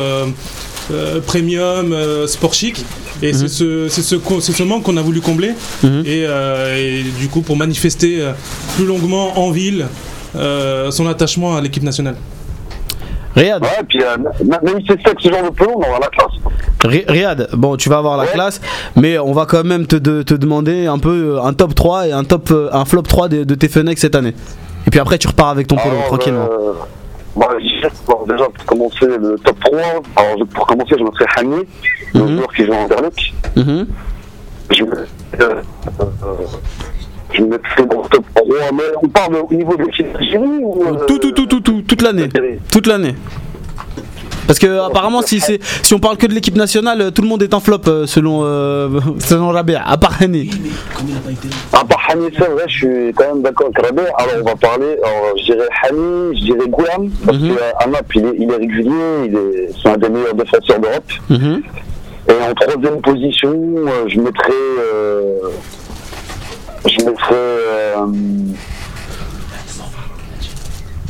euh, 0.91 1.19
premium, 1.21 1.93
euh, 1.93 2.27
sport 2.27 2.53
chic. 2.53 2.83
Et 3.21 3.31
c'est 3.33 3.47
ce, 3.47 3.87
c'est 3.87 4.01
ce, 4.01 4.15
c'est 4.41 4.51
ce 4.51 4.63
manque 4.63 4.83
qu'on 4.83 4.97
a 4.97 5.01
voulu 5.01 5.21
combler. 5.21 5.51
Mhm. 5.83 6.03
Et, 6.05 6.25
euh, 6.27 6.75
et 6.77 7.03
du 7.19 7.27
coup, 7.29 7.41
pour 7.41 7.55
manifester 7.55 8.21
plus 8.75 8.85
longuement 8.85 9.39
en 9.39 9.51
ville 9.51 9.85
euh, 10.35 10.91
son 10.91 11.07
attachement 11.07 11.55
à 11.55 11.61
l'équipe 11.61 11.83
nationale. 11.83 12.15
Riyad, 13.35 13.63
Ouais, 13.63 13.69
puis 13.87 13.99
euh, 14.03 14.17
même 14.63 14.79
si 14.81 14.87
c'est 15.03 15.19
ce 15.19 15.29
genre 15.29 15.43
de 15.43 15.49
pelon, 15.49 15.73
on 15.75 15.79
va 15.79 15.85
avoir 15.85 16.01
la 16.01 16.07
classe. 16.09 16.31
Ri- 16.85 17.05
Riyad, 17.07 17.49
bon, 17.53 17.77
tu 17.77 17.89
vas 17.89 17.97
avoir 17.97 18.15
la 18.17 18.25
Ouais. 18.25 18.29
classe, 18.31 18.61
mais 18.95 19.17
on 19.17 19.31
va 19.31 19.45
quand 19.47 19.63
même 19.63 19.87
te, 19.87 19.95
de- 19.95 20.21
te 20.21 20.35
demander 20.35 20.85
un 20.85 20.99
peu 20.99 21.39
un 21.41 21.53
top 21.53 21.73
3 21.73 22.07
et 22.09 22.11
un 22.11 22.23
top 22.25 22.53
un 22.71 22.85
flop 22.85 23.01
3 23.03 23.29
de, 23.29 23.43
de 23.43 23.55
tes 23.55 23.69
Fenech 23.69 23.97
cette 23.97 24.13
année. 24.15 24.35
Et 24.85 24.91
puis 24.91 24.99
après, 24.99 25.17
tu 25.17 25.27
repars 25.27 25.49
avec 25.49 25.65
ton 25.67 25.77
polo 25.77 25.95
Alors, 25.95 26.07
tranquillement. 26.07 26.47
Bah, 27.35 27.49
je- 27.59 27.87
bon, 28.07 28.25
déjà 28.27 28.45
pour 28.45 28.65
commencer 28.65 29.05
le 29.07 29.35
top 29.43 29.57
3, 29.59 29.79
alors 30.15 30.37
je- 30.39 30.43
pour 30.45 30.67
commencer 30.67 30.95
je 30.97 31.03
mettrais 31.03 31.25
Hani, 31.37 31.55
le 32.13 32.21
Mhm. 32.21 32.37
joueur 32.37 32.53
qui 32.53 32.65
joue 32.65 32.73
en 32.73 32.87
Derleck. 32.87 33.33
Mhm. 33.55 33.87
Je, 34.71 34.83
me- 34.83 34.91
euh, 34.95 35.05
euh, 35.41 36.05
je 37.33 37.41
mettrais 37.43 37.85
dans 37.85 38.03
le 38.03 38.09
top 38.09 38.25
3, 38.35 38.71
mais 38.73 38.83
on 39.01 39.07
parle 39.07 39.35
au 39.49 39.53
niveau 39.53 39.75
de 39.75 39.83
l'équipe 39.83 40.11
d'Algérie 40.13 40.37
ou. 40.61 40.83
euh, 40.85 41.05
Tout, 41.07 41.17
tout, 41.19 41.31
tout, 41.31 41.45
tout, 41.47 41.59
tout, 41.61 41.81
toute 41.87 42.01
l'année. 42.01 42.29
Toute 42.71 42.87
l'année. 42.87 43.15
Parce 44.45 44.59
que 44.59 44.85
apparemment, 44.85 45.21
si, 45.21 45.39
c'est- 45.39 45.63
si 45.83 45.93
on 45.93 45.99
parle 45.99 46.17
que 46.17 46.27
de 46.27 46.33
l'équipe 46.33 46.57
nationale, 46.57 47.11
tout 47.13 47.21
le 47.21 47.29
monde 47.29 47.41
est 47.43 47.53
un 47.53 47.61
flop 47.61 47.79
euh, 47.87 48.05
selon, 48.05 48.41
euh, 48.43 48.89
selon 49.19 49.49
Rabia, 49.49 49.81
à 49.87 49.95
part 49.97 50.17
Hani. 50.21 50.47
Comme 50.49 51.07
il 51.07 51.15
a 51.15 51.19
pas 51.21 51.31
été 51.31 51.47
là. 51.47 51.55
C'est 52.37 52.67
je 52.67 52.73
suis 52.77 53.13
quand 53.13 53.27
même 53.33 53.41
d'accord 53.41 53.67
avec 53.67 53.85
Rabé. 53.85 54.01
Alors 54.17 54.35
on 54.41 54.43
va 54.43 54.55
parler, 54.55 54.97
alors, 55.03 55.37
je 55.37 55.43
dirais 55.43 55.67
Hani, 55.83 56.37
je 56.37 56.43
dirais 56.45 56.69
Gouam, 56.69 57.09
parce 57.25 57.37
Mhm. 57.37 57.55
qu'à 57.55 57.87
Nap, 57.87 58.05
il 58.15 58.25
est, 58.25 58.33
il 58.39 58.51
est 58.51 58.55
régulier, 58.55 58.91
il 59.25 59.35
est, 59.35 59.69
c'est 59.81 59.89
un 59.89 59.97
des 59.97 60.09
meilleurs 60.09 60.33
défenseurs 60.35 60.79
d'Europe. 60.79 61.11
Mhm. 61.29 61.61
Et 62.29 62.31
en 62.49 62.53
troisième 62.53 63.01
position, 63.01 63.51
euh, 63.53 64.07
je 64.07 64.19
mettrais. 64.19 64.51
euh, 64.79 65.39
je 66.85 67.05
mettrais. 67.05 67.33
euh, 67.33 68.05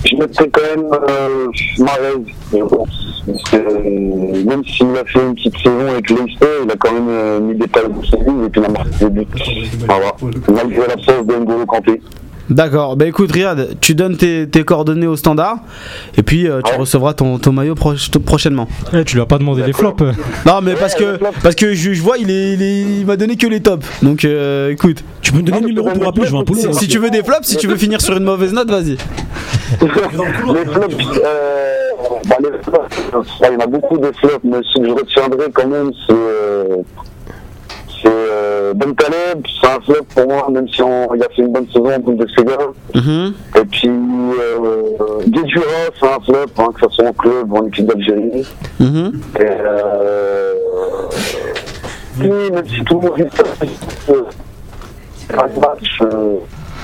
je 0.06 0.16
mettrais 0.16 0.50
quand 0.50 0.62
même 0.76 0.90
euh, 1.10 1.48
Mahrez, 1.80 2.24
je 2.60 2.64
pense. 2.64 3.24
Parce 3.26 3.44
que, 3.44 3.56
euh, 3.56 4.44
même 4.46 4.64
s'il 4.66 4.88
a 4.98 5.06
fait 5.06 5.20
une 5.20 5.36
petite 5.36 5.58
saison 5.58 5.88
avec 5.90 6.10
Leicester, 6.10 6.48
il 6.64 6.72
a 6.72 6.76
quand 6.76 6.92
même 6.92 7.08
euh, 7.10 7.40
mis 7.40 7.56
des 7.56 7.68
passes 7.68 7.90
décisives 7.90 8.44
et 8.46 8.50
puis 8.50 8.62
il 8.62 8.66
a 8.66 8.70
marqué 8.70 9.10
des 9.10 9.26
buts. 9.26 9.28
Voilà. 9.88 10.16
Malgré 10.52 10.88
l'absence 10.88 11.26
de 11.26 11.36
N'Golo 11.36 11.66
Kanté. 11.66 12.02
D'accord, 12.50 12.98
bah 12.98 13.06
écoute 13.08 13.32
Riyad, 13.32 13.78
tu 13.80 13.96
donnes 13.96 14.18
tes, 14.18 14.48
tes 14.50 14.64
coordonnées 14.64 15.08
au 15.08 15.16
standard 15.16 15.58
et 16.18 16.24
puis 16.24 16.48
euh, 16.48 16.60
tu 16.64 16.72
Ouais. 16.74 16.78
recevras 16.78 17.14
ton, 17.14 17.38
ton 17.40 17.52
maillot 17.54 17.76
prochainement. 18.26 18.68
Eh, 18.94 19.04
tu 19.06 19.16
lui 19.16 19.22
as 19.22 19.26
pas 19.26 19.38
demandé 19.38 19.64
les 19.66 19.72
flops. 19.74 20.04
Non 20.46 20.60
mais 20.62 20.74
parce 20.76 20.94
que 20.96 21.18
parce 21.42 21.56
que 21.56 21.74
je, 21.74 21.94
je 21.94 22.02
vois 22.02 22.18
il 22.18 22.30
est, 22.30 22.54
il 22.54 22.62
est- 22.62 22.82
il 23.00 23.06
m'a 23.06 23.16
donné 23.16 23.38
que 23.38 23.48
les 23.48 23.62
tops. 23.62 23.86
Donc 24.02 24.26
euh, 24.26 24.72
écoute, 24.72 25.04
Tu 25.22 25.32
peux 25.32 25.38
me 25.38 25.44
donner 25.44 25.62
le 25.62 25.68
numéro 25.68 25.90
pour 25.90 26.08
appeler, 26.08 26.28
je 26.28 26.32
vais 26.34 26.38
un 26.68 26.74
si, 26.74 26.80
si 26.80 26.88
tu 26.90 27.00
veux 27.00 27.10
des 27.10 27.24
flops, 27.24 27.48
si 27.48 27.56
tu 27.58 27.68
veux 27.68 27.78
finir 27.78 28.02
sur 28.02 28.18
une 28.18 28.24
mauvaise 28.26 28.52
note, 28.54 28.70
vas-y. 28.70 28.98
les 29.82 29.88
flops, 29.88 30.96
euh, 31.26 31.76
bah, 32.28 32.36
les 32.42 32.50
flops, 32.62 33.28
il 33.42 33.54
y 33.54 33.56
en 33.56 33.60
a 33.60 33.68
beaucoup 33.68 33.98
de 33.98 34.12
flops, 34.20 34.40
mais 34.44 34.58
ce 34.64 34.80
que 34.80 34.86
je 34.88 34.92
retiendrai 34.92 35.46
quand 35.54 35.68
même, 35.68 35.92
c'est 36.08 36.14
euh, 36.14 36.66
c'est, 38.04 38.10
euh, 38.12 38.74
Ben 38.76 38.94
Taleb, 38.96 39.44
c'est 39.62 39.68
un 39.68 39.80
flop 39.82 40.04
pour 40.16 40.28
moi, 40.28 40.48
même 40.52 40.68
si 40.68 40.82
on, 40.82 41.14
il 41.16 41.24
a 41.24 41.30
fait 41.30 41.42
une 41.42 41.52
bonne 41.54 41.68
saison 41.68 41.86
en 41.94 42.00
Bundesliga. 42.00 42.58
Mhm. 42.96 43.34
Et 43.56 43.66
puis, 43.66 43.90
euh, 43.90 45.20
Guedjura, 45.28 45.66
c'est 46.00 46.08
un 46.08 46.20
flop, 46.20 46.46
hein, 46.58 46.70
que 46.76 46.82
ce 46.88 46.96
soit 46.96 47.08
en 47.10 47.14
club 47.14 47.52
ou 47.52 47.58
en 47.58 47.66
équipe 47.68 47.86
d'Algérie. 47.86 48.46
Mhm. 48.80 49.22
Et 49.40 49.42
euh, 49.44 50.54
même 52.20 52.68
si 52.68 52.84
tout 52.84 53.00
le 53.02 53.08
monde 53.10 53.18
dit 53.18 53.24
euh, 54.10 54.22
un 55.34 55.60
match, 55.60 56.00
euh, 56.02 56.36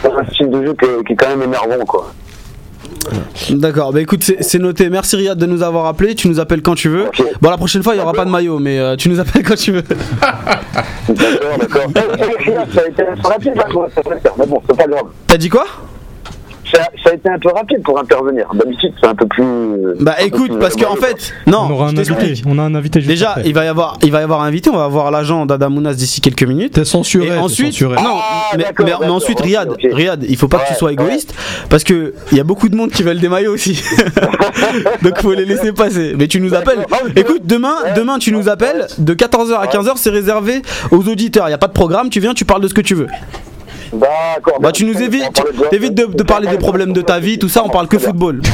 c'est 0.01 0.11
un 0.11 0.25
style 0.31 0.49
de 0.49 0.65
jeu 0.65 0.73
que- 0.73 1.03
qui 1.03 1.13
est 1.13 1.15
quand 1.15 1.29
même 1.35 1.43
énervant, 1.43 1.85
quoi. 1.85 2.11
D'accord, 3.51 3.93
bah 3.93 4.01
écoute, 4.01 4.23
c'est 4.39 4.59
noté. 4.59 4.89
Merci 4.89 5.15
Riyad 5.15 5.37
de 5.37 5.45
nous 5.45 5.63
avoir 5.63 5.85
appelé. 5.85 6.15
Tu 6.15 6.27
nous 6.27 6.39
appelles 6.39 6.61
quand 6.61 6.75
tu 6.75 6.89
veux. 6.89 7.05
Bon, 7.41 7.49
la 7.49 7.57
prochaine 7.57 7.81
fois, 7.83 7.93
il 7.93 7.97
n'y 7.97 8.03
aura 8.03 8.13
pas 8.13 8.25
de 8.25 8.29
maillot, 8.29 8.59
mais 8.59 8.79
euh, 8.79 8.95
tu 8.95 9.09
nous 9.09 9.19
appelles 9.19 9.43
quand 9.43 9.55
tu 9.55 9.71
veux. 9.71 9.81
D'accord, 9.81 11.57
d'accord. 11.59 11.81
Eh, 12.19 12.51
eh, 12.51 12.75
Ça 12.75 12.81
a 12.81 12.87
été 12.87 13.03
rapide, 13.23 13.53
intervenir, 13.57 14.33
mais 14.37 14.45
bon, 14.45 14.61
c'est 14.67 14.77
pas 14.77 14.87
grave. 14.87 15.03
T'as 15.27 15.37
dit 15.37 15.49
quoi? 15.49 15.65
Ça, 16.71 16.79
ça 17.03 17.09
a 17.11 17.13
été 17.13 17.29
un 17.29 17.39
peu 17.39 17.49
rapide 17.53 17.81
pour 17.83 17.99
intervenir. 17.99 18.47
D'habitude, 18.53 18.93
c'est 19.01 19.07
un 19.07 19.15
peu 19.15 19.25
plus. 19.25 19.43
Bah 19.99 20.15
écoute, 20.21 20.51
plus- 20.51 20.59
parce 20.59 20.75
qu'en 20.75 20.95
fait, 20.95 21.33
non, 21.47 21.65
on 21.67 21.71
aura 21.71 21.87
un 21.87 21.97
invité. 21.97 22.41
On 22.45 22.59
a 22.59 22.63
un 22.63 22.75
invité 22.75 22.99
juste 22.99 23.09
Déjà, 23.09 23.31
après. 23.31 23.43
il 23.45 23.53
va 23.53 23.65
y 23.65 23.67
avoir, 23.67 23.97
il 24.03 24.11
va 24.11 24.19
y 24.19 24.23
avoir 24.23 24.41
un 24.41 24.45
invité. 24.47 24.69
On 24.69 24.77
va 24.77 24.83
avoir 24.85 25.09
l'agent 25.11 25.45
d'Adamounas 25.45 25.93
d'ici 25.95 26.21
quelques 26.21 26.43
minutes. 26.43 26.73
T'es 26.73 26.85
censuré. 26.85 27.27
Et 27.27 27.37
ensuite, 27.37 27.67
censuré. 27.73 27.95
non, 27.95 28.17
Ah, 28.19 28.55
mais, 28.57 28.93
ensuite, 29.07 29.39
Riyad, 29.39 29.69
ok. 29.71 29.79
Riyad, 29.91 30.23
il 30.27 30.37
faut 30.37 30.47
pas 30.47 30.59
que 30.59 30.67
tu 30.69 30.75
sois 30.75 30.91
égoïste 30.93 31.33
parce 31.69 31.83
que 31.83 32.13
il 32.31 32.37
y 32.37 32.41
a 32.41 32.43
beaucoup 32.43 32.69
de 32.69 32.75
monde 32.75 32.91
qui 32.91 33.03
veulent 33.03 33.19
des 33.19 33.29
maillots 33.29 33.53
aussi. 33.53 33.81
Donc 35.01 35.19
faut 35.21 35.33
les 35.33 35.45
laisser 35.45 35.71
passer. 35.73 36.13
Mais 36.17 36.27
tu 36.27 36.39
nous 36.39 36.53
appelles. 36.53 36.85
Ok. 36.91 37.11
Écoute, 37.15 37.41
demain, 37.45 37.75
demain 37.95 38.19
tu 38.19 38.31
nous 38.31 38.49
appelles 38.49 38.87
de 38.97 39.13
14h 39.13 39.55
à 39.55 39.65
15h, 39.67 39.93
c'est 39.95 40.09
réservé 40.09 40.61
aux 40.91 41.07
auditeurs. 41.07 41.47
Il 41.47 41.51
y 41.51 41.55
a 41.55 41.57
pas 41.57 41.67
de 41.67 41.73
programme, 41.73 42.09
tu 42.09 42.19
viens, 42.19 42.33
tu 42.33 42.45
parles 42.45 42.61
de 42.61 42.67
ce 42.67 42.73
que 42.73 42.81
tu 42.81 42.95
veux. 42.95 43.07
D'accord. 43.91 44.59
Bah 44.61 44.71
tu 44.71 44.85
nous 44.85 45.01
évites, 45.01 45.23
t'évites 45.71 45.95
de, 45.95 46.05
de 46.05 46.23
parler 46.23 46.47
des 46.47 46.57
problèmes 46.57 46.93
de 46.93 47.01
ta 47.01 47.19
vie, 47.19 47.39
tout 47.39 47.49
ça, 47.49 47.63
on 47.65 47.69
parle 47.69 47.87
que 47.87 47.97
football. 47.97 48.41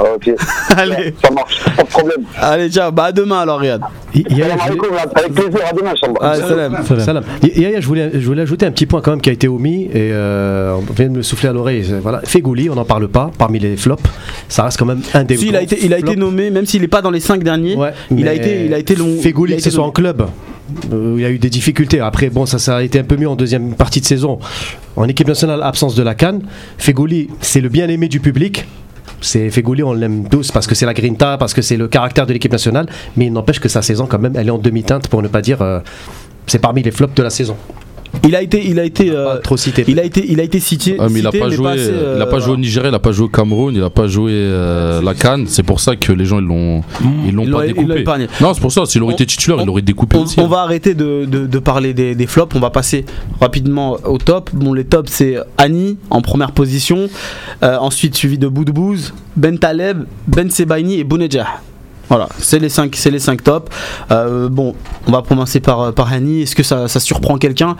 Ok. 0.00 0.30
Allez, 0.78 1.14
Ça 1.22 1.30
marche, 1.30 1.60
pas 1.76 1.82
de 1.82 1.88
problème. 1.88 2.22
allez, 2.40 2.70
ciao. 2.70 2.90
Bah 2.90 3.04
à 3.04 3.12
demain 3.12 3.40
alors, 3.40 3.58
Riyad. 3.60 3.82
Yaya, 4.14 4.56
Salam 4.56 4.58
je 4.66 4.72
voulais- 4.72 4.88
alaikum, 4.88 5.10
Avec 5.14 5.32
plaisir, 5.34 5.60
à 5.68 5.72
demain, 5.74 5.92
salam. 6.40 7.00
Salam. 7.00 7.24
Yaya, 7.42 7.80
je 7.80 7.86
voulais, 7.86 8.10
je 8.14 8.26
voulais 8.26 8.40
ajouter 8.42 8.64
un 8.64 8.70
petit 8.70 8.86
point 8.86 9.02
quand 9.02 9.10
même 9.10 9.20
qui 9.20 9.28
a 9.28 9.32
été 9.34 9.46
omis 9.46 9.84
et 9.92 10.10
euh, 10.12 10.74
on 10.74 10.92
vient 10.94 11.08
de 11.08 11.16
me 11.18 11.22
souffler 11.22 11.50
à 11.50 11.52
l'oreille. 11.52 11.84
Voilà. 12.02 12.22
Fegouli, 12.24 12.70
on 12.70 12.76
n'en 12.76 12.86
parle 12.86 13.08
pas 13.08 13.30
parmi 13.36 13.58
les 13.58 13.76
flops. 13.76 14.02
Ça 14.48 14.62
reste 14.64 14.78
quand 14.78 14.86
même 14.86 15.02
un 15.12 15.24
des 15.24 15.36
Si, 15.36 15.44
il 15.44 15.50
grands 15.50 15.58
a 15.58 15.62
été, 15.64 15.78
il 15.84 15.92
a 15.92 15.98
été 15.98 16.16
nommé, 16.16 16.48
même 16.48 16.64
s'il 16.64 16.82
est 16.82 16.88
pas 16.88 17.02
dans 17.02 17.10
les 17.10 17.20
5 17.20 17.42
derniers. 17.44 17.76
Ouais, 17.76 17.92
il 18.10 18.26
a 18.26 18.32
été, 18.32 18.64
il 18.64 18.72
a 18.72 18.78
été 18.78 18.94
long. 18.96 19.18
Fegouli, 19.20 19.56
que 19.56 19.62
ce 19.62 19.70
soit 19.70 19.84
en 19.84 19.90
club, 19.90 20.26
euh, 20.92 21.14
il 21.16 21.22
y 21.22 21.24
a 21.24 21.30
eu 21.30 21.38
des 21.38 21.50
difficultés. 21.50 22.00
Après, 22.00 22.30
bon, 22.30 22.46
ça, 22.46 22.76
a 22.76 22.82
été 22.82 22.98
un 22.98 23.04
peu 23.04 23.16
mieux 23.16 23.28
en 23.28 23.36
deuxième 23.36 23.74
partie 23.74 24.00
de 24.00 24.06
saison. 24.06 24.38
En 24.96 25.06
équipe 25.08 25.28
nationale, 25.28 25.62
absence 25.62 25.94
de 25.94 26.02
la 26.02 26.14
canne. 26.14 26.42
Fegouli, 26.78 27.28
c'est 27.40 27.60
le 27.60 27.68
bien-aimé 27.68 28.08
du 28.08 28.20
public. 28.20 28.66
C'est 29.20 29.50
Fegouli, 29.50 29.82
on 29.82 29.92
l'aime 29.92 30.28
tous 30.28 30.50
parce 30.50 30.66
que 30.66 30.74
c'est 30.74 30.86
la 30.86 30.94
grinta, 30.94 31.36
parce 31.36 31.52
que 31.52 31.62
c'est 31.62 31.76
le 31.76 31.88
caractère 31.88 32.26
de 32.26 32.32
l'équipe 32.32 32.52
nationale. 32.52 32.86
Mais 33.16 33.26
il 33.26 33.32
n'empêche 33.32 33.60
que 33.60 33.68
sa 33.68 33.82
saison, 33.82 34.06
quand 34.06 34.18
même, 34.18 34.34
elle 34.36 34.48
est 34.48 34.52
en 34.52 34.58
demi-teinte 34.58 35.08
pour 35.08 35.22
ne 35.22 35.28
pas 35.28 35.42
dire. 35.42 35.62
euh, 35.62 35.80
c'est 36.46 36.58
parmi 36.58 36.82
les 36.82 36.90
flops 36.90 37.14
de 37.14 37.22
la 37.22 37.30
saison. 37.30 37.56
Il 38.24 38.36
a 38.36 38.42
été, 38.42 38.66
il 38.66 38.78
a 38.78 38.84
été, 38.84 39.10
euh, 39.10 39.24
Pas 39.24 39.38
trop 39.38 39.56
cité. 39.56 39.84
il 39.88 39.98
a 39.98 40.04
été, 40.04 40.24
il 40.30 40.40
a 40.40 40.42
été 40.42 40.60
cité. 40.60 40.96
Ah, 40.98 41.06
mais 41.10 41.20
il 41.20 41.26
a 41.26 41.30
cité, 41.30 41.38
pas 41.40 41.50
joué, 41.50 41.70
assez, 41.72 41.90
euh, 41.90 42.14
il 42.16 42.22
a 42.22 42.26
pas 42.26 42.38
joué 42.38 42.52
au 42.52 42.56
Nigeria, 42.56 42.88
il 42.90 42.94
a 42.94 42.98
pas 42.98 43.12
joué 43.12 43.26
au 43.26 43.28
Cameroun, 43.28 43.74
il 43.74 43.82
a 43.82 43.90
pas 43.90 44.06
joué 44.08 44.32
euh, 44.34 45.00
la 45.02 45.14
Cannes. 45.14 45.46
C'est 45.48 45.62
pour 45.62 45.80
ça 45.80 45.96
que 45.96 46.12
les 46.12 46.24
gens 46.24 46.38
ils 46.40 46.46
l'ont, 46.46 46.82
ils 47.26 47.34
l'ont 47.34 47.44
Ils 47.44 47.50
pas 47.50 47.66
l'ont- 47.66 47.74
l'ont 47.74 47.94
découpé. 47.94 48.04
Non, 48.40 48.54
c'est 48.54 48.60
pour 48.60 48.72
ça. 48.72 48.84
S'il 48.86 49.02
aurait 49.02 49.14
été 49.14 49.26
titulaire, 49.26 49.58
on- 49.58 49.62
il 49.64 49.68
aurait 49.70 49.82
découpé 49.82 50.16
On, 50.16 50.22
aussi. 50.22 50.38
on 50.40 50.48
va 50.48 50.60
arrêter 50.60 50.94
de, 50.94 51.24
de- 51.24 51.46
de 51.46 51.58
parler 51.58 51.94
des, 51.94 52.14
des 52.14 52.26
flops, 52.26 52.54
on 52.54 52.60
va 52.60 52.70
passer 52.70 53.04
rapidement 53.40 53.96
au 54.04 54.18
top. 54.18 54.50
Bon, 54.52 54.72
les 54.74 54.84
tops 54.84 55.10
c'est 55.10 55.36
Annie 55.58 55.96
en 56.10 56.20
première 56.20 56.52
position, 56.52 57.08
Euh, 57.62 57.76
ensuite 57.78 58.14
suivi 58.16 58.38
de 58.38 58.48
Boudbouz, 58.48 59.12
Ben 59.36 59.58
Taleb, 59.58 60.04
Ben 60.26 60.50
Sebaini 60.50 60.98
et 60.98 61.04
Bounedjah. 61.04 61.46
Voilà, 62.10 62.28
c'est 62.38 62.58
les 62.58 62.68
5 62.68 62.94
c'est 62.96 63.10
les 63.10 63.18
cinq 63.20 63.42
tops. 63.42 63.70
Euh, 64.10 64.48
bon, 64.50 64.74
on 65.06 65.12
va 65.12 65.22
commencer 65.22 65.60
par 65.60 65.92
par 65.94 66.12
Hani. 66.12 66.42
Est-ce 66.42 66.54
que 66.56 66.62
ça, 66.64 66.88
ça 66.88 67.00
surprend 67.00 67.38
quelqu'un 67.38 67.76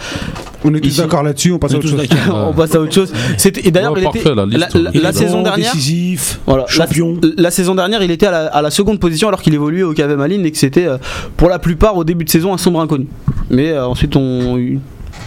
On 0.65 0.73
est 0.73 0.81
tous 0.81 0.97
d'accord 0.99 1.23
là-dessus, 1.25 1.51
on 1.53 1.59
passe 1.59 1.75
à 1.75 1.79
autre 1.79 1.89
chose. 1.89 2.07
d'accord. 2.09 2.49
On 2.51 2.53
passe 2.55 2.75
à 2.75 2.81
autre 2.81 2.93
chose. 2.95 3.13
C'était- 3.37 3.67
Et 3.67 3.71
d'ailleurs, 3.73 3.93
Ouais, 3.93 4.01
il 4.01 4.05
parfait, 4.05 4.21
était 4.21 4.35
la 4.35 4.47
la, 4.47 5.13
saison 5.13 5.39
bon, 5.39 5.43
dernière. 5.43 5.73
décisif, 5.73 6.39
Voilà, 6.47 6.63
la- 6.63 6.69
champion. 6.69 7.19
La, 7.37 7.51
saison 7.51 7.75
dernière, 7.75 8.03
il 8.05 8.11
était 8.13 8.27
à 8.27 8.31
la, 8.31 8.47
à 8.47 8.63
la 8.63 8.71
seconde 8.71 9.01
position 9.01 9.27
alors 9.29 9.43
qu'il 9.43 9.53
évoluait 9.55 9.83
au 9.83 9.93
KV 9.95 10.15
Malines 10.17 10.47
et 10.47 10.51
que 10.53 10.59
c'était 10.59 10.87
euh, 10.87 10.99
pour 11.37 11.49
la 11.49 11.59
plupart 11.59 11.97
au 11.97 12.05
début 12.05 12.25
de 12.25 12.31
saison 12.31 12.53
un 12.55 12.59
sombre 12.59 12.81
inconnu. 12.81 13.09
Mais 13.51 13.73
euh, 13.73 13.87
ensuite, 13.87 14.15
on. 14.17 14.57
De 14.57 14.75
toute 14.75 14.81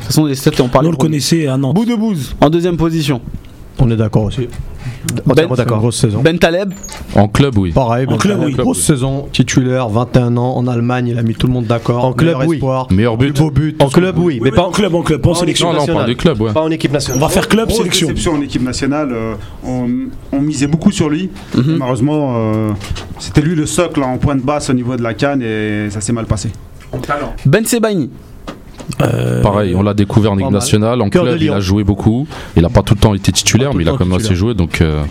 façon, 0.08 0.26
les 0.26 0.36
stats, 0.36 0.52
on 0.62 0.70
parlait. 0.70 0.88
on 0.88 0.92
le 0.92 0.98
connaissait 0.98 1.48
à 1.48 1.58
Nantes. 1.58 1.76
Bout 1.76 1.86
de 1.86 1.96
bouse 1.96 2.36
en 2.40 2.50
deuxième 2.50 2.78
position. 2.78 3.20
On 3.80 3.90
est 3.92 3.96
d'accord 3.98 4.24
aussi. 4.24 4.48
Ben, 5.26 5.32
Entièrement 5.32 5.56
d'accord. 5.56 5.80
Grosse 5.80 5.98
saison. 5.98 6.22
Ben 6.22 6.38
Taleb, 6.40 6.74
En 7.16 7.28
club, 7.28 7.58
oui. 7.58 7.72
Pareil, 7.72 8.06
Ben 8.08 8.18
club, 8.18 8.40
Taleb, 8.40 8.56
oui. 8.58 8.64
grosse 8.64 8.82
saison, 8.82 9.28
titulaire, 9.32 9.90
21 9.90 10.38
ans 10.38 10.56
en 10.56 10.66
Allemagne, 10.68 11.08
il 11.08 11.18
a 11.20 11.24
mis 11.24 11.34
tout 11.36 11.48
le 11.48 11.54
monde 11.54 11.66
d'accord. 11.66 12.06
En 12.06 12.14
club, 12.14 12.34
Meilleur 12.36 12.48
oui. 12.48 12.56
espoir, 12.58 12.88
Meilleur 12.92 13.18
but. 13.18 13.38
beau 13.38 13.52
but. 13.52 13.82
En 13.82 13.90
club, 13.90 14.18
oui, 14.18 14.40
mais 14.42 14.52
pas 14.52 14.64
en 14.64 14.72
club, 14.72 14.96
en 14.96 15.02
club, 15.02 15.22
pas 15.22 15.32
en 15.32 15.34
sélection. 15.36 15.68
Non, 15.74 15.74
on 15.74 15.86
parle 15.86 15.88
nationale. 15.88 16.10
du 16.10 16.16
club, 16.16 16.42
ouais. 16.42 16.54
Pas 16.54 16.62
en 16.62 16.72
équipe 16.72 16.92
On 16.92 16.94
nationale. 16.94 17.22
va 17.22 17.30
faire 17.30 17.48
club, 17.48 17.70
sélection. 17.72 18.34
en 18.34 18.42
équipe 18.42 18.62
nationale. 18.64 19.10
euh, 19.12 19.34
on, 19.66 19.88
on 20.32 20.40
misait 20.42 20.68
beaucoup 20.68 20.92
sur 20.92 21.10
lui. 21.10 21.30
Mhm. 21.56 21.78
Malheureusement, 21.78 22.34
euh, 22.38 22.70
c'était 23.20 23.42
lui 23.42 23.56
le 23.56 23.66
socle 23.66 24.02
en 24.04 24.18
pointe 24.18 24.42
basse 24.42 24.70
au 24.70 24.74
niveau 24.74 24.96
de 24.96 25.04
la 25.04 25.14
canne 25.14 25.42
et 25.42 25.90
ça 25.90 26.00
s'est 26.02 26.14
mal 26.14 26.26
passé. 26.26 26.50
Talent. 27.06 27.34
Ben 27.46 27.66
Sebaini. 27.66 28.10
Euh, 29.02 29.42
Pareil, 29.42 29.76
on 29.76 29.84
l'a 29.84 29.94
découvert 29.94 30.32
en 30.32 30.36
équipe 30.36 30.52
mal. 30.52 30.54
nationale. 30.54 31.02
En 31.02 31.10
Cœur 31.10 31.24
club, 31.24 31.42
il 31.42 31.50
a 31.52 31.60
joué 31.60 31.84
beaucoup. 31.84 32.28
Il 32.56 32.66
a 32.66 32.70
pas 32.70 32.82
tout 32.82 32.94
le 32.94 33.00
temps 33.00 33.14
été 33.14 33.32
titulaire, 33.32 33.74
mais 33.74 33.84
il 33.84 33.90
a 33.90 33.94
quand 33.94 34.06
même 34.06 34.18
assez 34.18 34.36
joué. 34.36 34.54
Donc, 34.54 34.82
euh, 34.82 35.04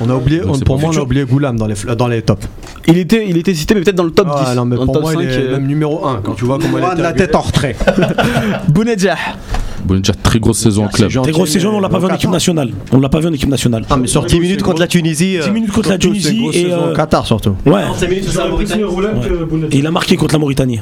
On 0.00 0.10
a 0.10 0.14
oublié, 0.14 0.40
Donc 0.40 0.56
on- 0.56 0.60
pour 0.60 0.78
moi, 0.78 0.90
on 0.92 0.98
a 0.98 1.02
oublié 1.02 1.24
Goulam 1.24 1.56
dans 1.56 1.66
les, 1.66 1.74
dans 1.96 2.08
les 2.08 2.22
tops. 2.22 2.46
Il 2.86 2.98
était, 2.98 3.26
il 3.28 3.36
était 3.36 3.54
cité, 3.54 3.74
mais 3.74 3.82
peut-être 3.82 3.96
dans 3.96 4.04
le 4.04 4.10
top 4.10 4.26
10. 4.26 4.32
Ah, 4.36 4.54
non, 4.54 4.64
mais 4.64 4.76
dans 4.76 4.82
le 4.82 4.86
pour 4.86 4.94
top 4.94 5.02
moi, 5.02 5.12
5, 5.12 5.20
il 5.20 5.28
est 5.28 5.36
euh, 5.38 5.52
même 5.52 5.66
numéro 5.66 6.06
1 6.06 6.20
quand 6.22 6.34
tu 6.34 6.44
vois 6.44 6.58
comment 6.58 6.78
il 6.78 6.96
de 6.96 7.02
la 7.02 7.12
tête 7.12 7.34
en 7.34 7.40
retrait. 7.40 7.76
Bounedjah. 8.68 9.16
déjà 9.88 10.12
très 10.14 10.40
grosse 10.40 10.58
saison 10.58 10.86
en 10.86 10.88
club. 10.88 11.10
Très 11.10 11.32
grosse 11.32 11.50
saison, 11.50 11.76
on 11.76 11.80
l'a 11.80 11.88
pas 11.88 11.98
vu 11.98 12.06
en 12.06 12.14
équipe 12.14 12.30
nationale. 12.30 12.70
On 12.92 13.00
l'a 13.00 13.08
pas 13.08 13.20
vu 13.20 13.28
en 13.28 13.32
équipe 13.32 13.48
nationale. 13.48 13.84
Ah, 13.88 13.96
mais 13.96 14.06
sur 14.06 14.24
10 14.24 14.40
minutes 14.40 14.62
contre 14.62 14.80
la 14.80 14.86
Tunisie. 14.88 15.38
10 15.42 15.50
minutes 15.50 15.72
contre 15.72 15.90
la 15.90 15.98
Tunisie 15.98 16.48
et, 16.52 16.74
au 16.74 16.92
Qatar 16.94 17.26
surtout. 17.26 17.54
Ouais. 17.66 17.82
il 19.72 19.86
a 19.86 19.90
marqué 19.90 20.16
contre 20.16 20.34
la 20.34 20.38
Mauritanie. 20.38 20.80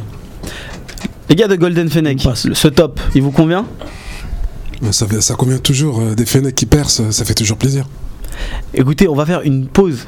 Les 1.33 1.37
gars 1.37 1.49
de 1.49 1.57
Golden 1.57 1.89
Fennec, 1.89 2.20
ce 2.35 2.68
top, 2.68 3.01
il 3.14 3.22
vous 3.22 3.30
convient? 3.30 3.64
Ça, 4.91 5.07
fait- 5.07 5.22
ça 5.22 5.35
convient 5.35 5.57
toujours. 5.57 5.99
euh, 6.01 6.14
Des 6.14 6.26
Fennecs 6.26 6.55
qui 6.55 6.66
percent, 6.66 7.11
ça 7.11 7.24
fait 7.24 7.33
toujours 7.33 7.57
plaisir. 7.57 7.87
Écoutez, 8.74 9.09
on 9.09 9.14
va 9.14 9.24
faire 9.24 9.41
une 9.41 9.66
pause 9.66 10.01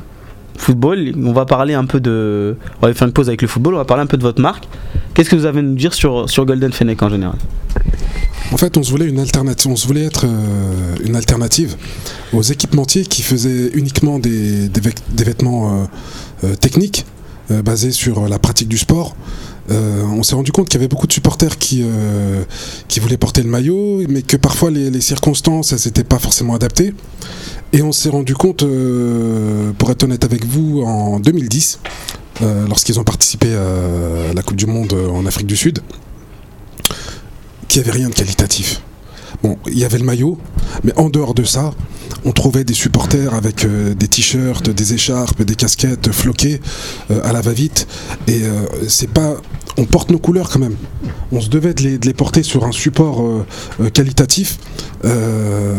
football. 0.58 1.14
On 1.16 1.32
va 1.32 1.46
parler 1.46 1.72
un 1.72 1.86
peu 1.86 1.98
de. 1.98 2.58
On 2.82 2.86
va 2.86 2.92
faire 2.92 3.06
une 3.06 3.14
pause 3.14 3.28
avec 3.28 3.40
le 3.40 3.48
football. 3.48 3.72
On 3.72 3.78
va 3.78 3.86
parler 3.86 4.02
un 4.02 4.06
peu 4.06 4.18
de 4.18 4.22
votre 4.22 4.42
marque. 4.42 4.68
Qu'est-ce 5.14 5.30
que 5.30 5.36
vous 5.36 5.46
avez 5.46 5.60
à 5.60 5.62
nous 5.62 5.76
dire 5.76 5.94
sur, 5.94 6.28
sur 6.28 6.44
Golden 6.44 6.74
Fennec 6.74 7.02
en 7.02 7.08
général? 7.08 7.38
En 8.52 8.58
fait, 8.58 8.76
on 8.76 8.82
se 8.82 8.90
voulait 8.90 9.06
une 9.08 9.18
alternative. 9.18 9.70
On 9.72 9.76
se 9.76 9.86
voulait 9.86 10.04
être 10.04 10.26
euh, 10.26 10.96
une 11.06 11.16
alternative 11.16 11.74
aux 12.34 12.42
équipementiers 12.42 13.06
qui 13.06 13.22
faisaient 13.22 13.70
uniquement 13.72 14.18
des, 14.18 14.68
des 14.68 14.80
vêt- 14.82 14.94
des 15.10 15.24
vêtements 15.24 15.84
euh, 16.44 16.48
euh, 16.48 16.54
techniques 16.54 17.06
euh, 17.50 17.62
basés 17.62 17.92
sur 17.92 18.28
la 18.28 18.38
pratique 18.38 18.68
du 18.68 18.76
sport. 18.76 19.16
Euh, 19.70 20.02
on 20.02 20.22
s'est 20.22 20.34
rendu 20.34 20.52
compte 20.52 20.68
qu'il 20.68 20.78
y 20.80 20.82
avait 20.82 20.88
beaucoup 20.88 21.06
de 21.06 21.12
supporters 21.12 21.56
qui, 21.58 21.82
euh, 21.84 22.44
voulaient 23.00 23.16
porter 23.16 23.42
le 23.42 23.48
maillot, 23.48 24.02
mais 24.08 24.22
que 24.22 24.36
parfois 24.36 24.70
les, 24.70 25.00
circonstances, 25.00 25.72
n'étaient 25.84 26.04
pas 26.04 26.18
forcément 26.18 26.54
adaptées. 26.54 26.94
Et 27.72 27.82
on 27.82 27.92
s'est 27.92 28.08
rendu 28.08 28.34
compte, 28.34 28.62
euh, 28.62 29.72
pour 29.78 29.90
être 29.90 30.04
honnête 30.04 30.24
avec 30.24 30.44
vous, 30.46 30.82
en 30.82 31.18
2010, 31.18 31.80
euh, 32.42 32.66
lorsqu'ils 32.68 33.00
ont 33.00 33.04
participé 33.04 33.54
à 33.54 34.32
la 34.32 34.42
Coupe 34.42 34.56
du 34.56 34.66
Monde 34.66 34.94
en 35.12 35.26
Afrique 35.26 35.46
du 35.46 35.56
Sud, 35.56 35.80
qu'il 37.68 37.82
n'y 37.82 37.88
avait 37.88 37.98
rien 37.98 38.08
de 38.08 38.14
qualitatif. 38.14 38.80
Bon, 39.42 39.58
il 39.66 39.78
y 39.78 39.84
avait 39.84 39.98
le 39.98 40.04
maillot, 40.04 40.38
mais 40.84 40.96
en 40.96 41.10
dehors 41.10 41.34
de 41.34 41.44
ça, 41.44 41.72
on 42.24 42.32
trouvait 42.32 42.64
des 42.64 42.74
supporters 42.74 43.34
avec 43.34 43.66
des 43.66 44.08
t-shirts, 44.08 44.70
des 44.70 44.94
écharpes, 44.94 45.42
des 45.42 45.56
casquettes 45.56 46.12
floquées 46.12 46.60
à 47.10 47.32
la 47.32 47.40
va-vite. 47.40 47.86
Et 48.28 48.42
c'est 48.88 49.10
pas. 49.10 49.36
On 49.76 49.84
porte 49.86 50.10
nos 50.10 50.18
couleurs 50.18 50.50
quand 50.50 50.60
même. 50.60 50.76
On 51.32 51.40
se 51.40 51.48
devait 51.48 51.74
de 51.74 51.82
les, 51.82 51.98
de 51.98 52.06
les 52.06 52.14
porter 52.14 52.42
sur 52.44 52.64
un 52.64 52.72
support 52.72 53.20
euh, 53.22 53.44
euh, 53.80 53.90
qualitatif, 53.90 54.58
euh, 55.04 55.74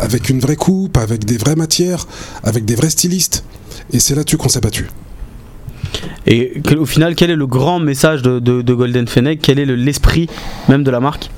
avec 0.00 0.28
une 0.30 0.40
vraie 0.40 0.56
coupe, 0.56 0.96
avec 0.96 1.24
des 1.24 1.36
vraies 1.36 1.54
matières, 1.56 2.06
avec 2.42 2.64
des 2.64 2.74
vrais 2.74 2.90
stylistes. 2.90 3.44
Et 3.92 4.00
c'est 4.00 4.14
là-dessus 4.14 4.36
qu'on 4.36 4.48
s'est 4.48 4.60
battu. 4.60 4.88
Et 6.26 6.60
au 6.76 6.86
final, 6.86 7.14
quel 7.14 7.30
est 7.30 7.36
le 7.36 7.46
grand 7.46 7.78
message 7.78 8.22
de, 8.22 8.38
de- 8.40 8.62
de 8.62 8.74
Golden 8.74 9.06
Fennec? 9.06 9.40
Quel 9.42 9.58
est 9.58 9.64
le- 9.66 9.76
l'esprit 9.76 10.28
même 10.68 10.82
de 10.82 10.90
la 10.90 10.98
marque? 11.00 11.30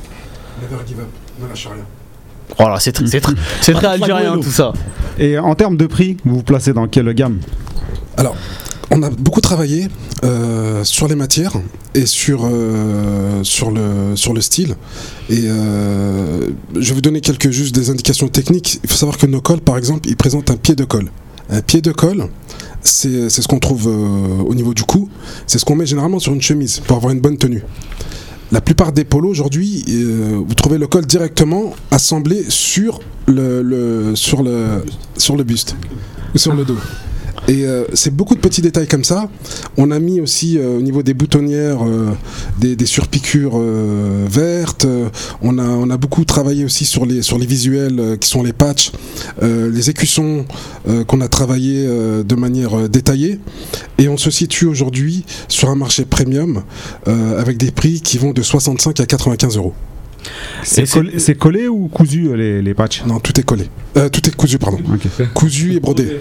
Never 0.63 0.83
give 0.87 1.01
up, 1.01 1.07
ne 1.43 1.49
lâche 1.49 1.67
rien. 1.67 1.85
Voilà, 2.59 2.79
c'est 2.81 2.93
très, 2.93 3.07
c'est 3.07 3.21
très, 3.73 3.87
algérien 3.87 4.35
tout 4.39 4.51
ça. 4.51 4.73
Et 5.19 5.37
en 5.39 5.55
termes 5.57 5.77
de 5.77 5.87
prix, 5.87 6.17
vous 6.25 6.37
vous 6.37 6.43
placez 6.43 6.73
dans 6.73 6.87
quelle 6.87 7.13
gamme? 7.13 7.39
Alors, 8.17 8.37
on 8.91 9.03
a 9.03 9.11
beaucoup 9.11 9.41
travaillé 9.41 9.89
euh, 10.25 10.85
sur 10.85 11.09
les 11.09 11.15
matières 11.17 11.55
et 11.95 12.07
sur, 12.07 12.43
euh, 12.45 13.43
sur, 13.43 13.71
le, 13.71 14.15
sur 14.17 14.33
le 14.33 14.41
style. 14.41 14.77
Et 15.29 15.45
euh, 15.47 16.49
je 16.75 16.89
vais 16.89 16.95
vous 16.95 17.01
donner 17.01 17.21
quelques 17.21 17.91
indications 17.91 18.29
techniques. 18.29 18.81
Il 18.85 18.91
faut 18.91 18.97
savoir 18.97 19.19
que 19.19 19.27
nos 19.27 19.41
cols, 19.41 19.61
par 19.61 19.77
exemple, 19.77 20.09
ils 20.09 20.17
présentent 20.17 20.51
un 20.51 20.57
pied 20.57 20.75
de 20.75 20.85
colle. 20.85 21.11
Un 21.51 21.63
pied 21.63 21.81
de 21.81 21.93
colle, 21.93 22.29
c'est 22.83 23.29
ce 23.31 23.47
qu'on 23.47 23.61
trouve 23.61 23.87
au 23.87 24.55
niveau 24.55 24.75
du 24.75 24.83
cou. 24.83 25.09
C'est 25.47 25.59
ce 25.59 25.65
qu'on 25.65 25.77
met 25.77 25.87
généralement 25.87 26.19
sur 26.19 26.33
une 26.33 26.43
chemise 26.43 26.81
pour 26.81 26.97
avoir 26.97 27.13
une 27.13 27.21
bonne 27.21 27.39
tenue. 27.39 27.63
La 28.53 28.61
plupart 28.61 28.93
des 28.93 29.05
polos 29.05 29.31
aujourd'hui, 29.31 29.85
vous 30.47 30.55
trouvez 30.55 30.79
le 30.79 30.87
col 30.87 31.05
directement 31.07 31.75
assemblé 31.91 32.45
sur 32.49 33.01
le, 33.27 33.63
le- 33.63 34.15
sur 34.17 34.43
le, 34.43 34.85
sur 35.19 35.37
le 35.37 35.43
buste 35.45 35.75
ou 36.35 36.39
sur 36.39 36.55
le 36.55 36.65
dos. 36.65 36.77
Et 37.49 37.65
euh, 37.65 37.85
c'est 37.95 38.15
beaucoup 38.15 38.35
de 38.35 38.41
petits 38.41 38.61
détails 38.61 38.89
comme 38.89 39.05
ça. 39.05 39.29
On 39.77 39.91
a 39.93 39.99
mis 40.01 40.21
aussi 40.21 40.59
euh, 40.59 40.79
au 40.79 40.81
niveau 40.81 41.03
des 41.03 41.15
boutonnières 41.15 41.87
euh, 41.87 42.11
des, 42.59 42.75
des 42.75 42.87
surpiqûres 42.87 43.53
euh, 43.55 44.27
vertes. 44.29 44.87
On, 45.43 45.59
a, 45.59 45.63
on 45.65 45.89
a 45.91 45.97
beaucoup 45.97 46.25
travaillé 46.25 46.65
aussi 46.65 46.85
sur 46.85 47.07
les, 47.07 47.23
sur 47.23 47.39
les 47.39 47.47
visuels 47.47 48.01
euh, 48.01 48.17
qui 48.17 48.29
sont 48.29 48.43
les 48.43 48.53
patchs, 48.53 48.91
euh, 49.43 49.71
les 49.71 49.91
écussons 49.91 50.45
euh, 50.89 51.05
qu'on 51.05 51.21
a 51.21 51.29
travaillé 51.29 51.85
euh, 51.87 52.25
de 52.25 52.35
manière 52.35 52.77
euh, 52.77 52.89
détaillée. 52.89 53.39
Et 53.99 54.09
on 54.09 54.17
se 54.17 54.31
situe 54.31 54.67
aujourd'hui 54.67 55.25
sur 55.47 55.71
un 55.71 55.77
marché 55.77 56.05
premium 56.05 56.63
euh, 57.07 57.41
avec 57.41 57.59
des 57.59 57.71
prix 57.71 58.01
qui 58.01 58.19
vont 58.19 58.33
de 58.33 58.43
65 58.43 58.99
à 59.01 59.07
95 59.07 59.57
euros. 59.57 59.75
C'est 60.65 60.91
collé, 60.91 61.19
c'est 61.21 61.37
collé 61.37 61.69
ou 61.69 61.87
cousu 61.87 62.37
les, 62.37 62.61
les 62.61 62.75
patchs? 62.75 63.05
Non, 63.07 63.21
tout 63.21 63.39
est 63.39 63.45
collé. 63.45 63.69
Euh, 63.97 64.09
tout 64.09 64.27
est 64.27 64.35
cousu, 64.35 64.59
pardon. 64.59 64.79
Cousu 65.35 65.75
et 65.75 65.81
brodé. 65.81 66.19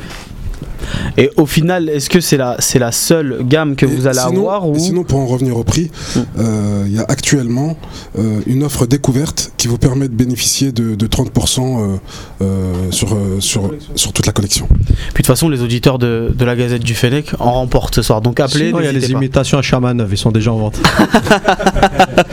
Et 1.17 1.29
au 1.37 1.45
final, 1.45 1.89
est-ce 1.89 2.09
que 2.09 2.19
c'est 2.19 2.37
la, 2.37 2.55
c'est 2.59 2.79
la 2.79 2.91
seule 2.91 3.39
gamme 3.43 3.75
que 3.75 3.85
Et 3.85 3.89
vous 3.89 4.07
allez 4.07 4.19
sinon, 4.19 4.49
avoir 4.49 4.67
ou 4.69 4.77
sinon, 4.77 5.03
pour 5.03 5.19
en 5.19 5.25
revenir 5.25 5.57
au 5.57 5.63
prix, 5.63 5.91
Mm. 6.15 6.19
euh, 6.39 6.83
il 6.87 6.93
y 6.93 6.99
a 6.99 7.05
actuellement 7.07 7.77
euh, 8.17 8.39
une 8.45 8.63
offre 8.63 8.85
découverte 8.85 9.51
qui 9.57 9.67
vous 9.67 9.77
permet 9.77 10.07
de 10.07 10.13
bénéficier 10.13 10.71
de, 10.71 10.95
de 10.95 11.07
30% 11.07 11.59
euh, 11.59 11.97
euh, 12.41 12.73
sur, 12.91 13.17
sur, 13.39 13.71
sur 13.95 14.13
toute 14.13 14.25
la 14.25 14.33
collection. 14.33 14.67
Puis 14.67 14.85
de 14.87 15.13
toute 15.17 15.25
façon, 15.27 15.49
les 15.49 15.61
auditeurs 15.61 15.99
de, 15.99 16.33
de 16.37 16.45
la 16.45 16.55
Gazette 16.55 16.83
du 16.83 16.93
Fennec 16.95 17.31
en 17.39 17.53
remportent 17.53 17.95
ce 17.95 18.01
soir. 18.01 18.21
Donc 18.21 18.39
appelez. 18.39 18.67
Sinon, 18.67 18.79
il 18.79 18.85
y 18.85 18.87
a 18.87 18.91
les 18.91 18.99
pas. 19.01 19.07
imitations 19.07 19.57
à 19.57 19.61
Chamanov, 19.61 20.09
ils 20.11 20.17
sont 20.17 20.31
déjà 20.31 20.51
en 20.53 20.57
vente. 20.57 20.79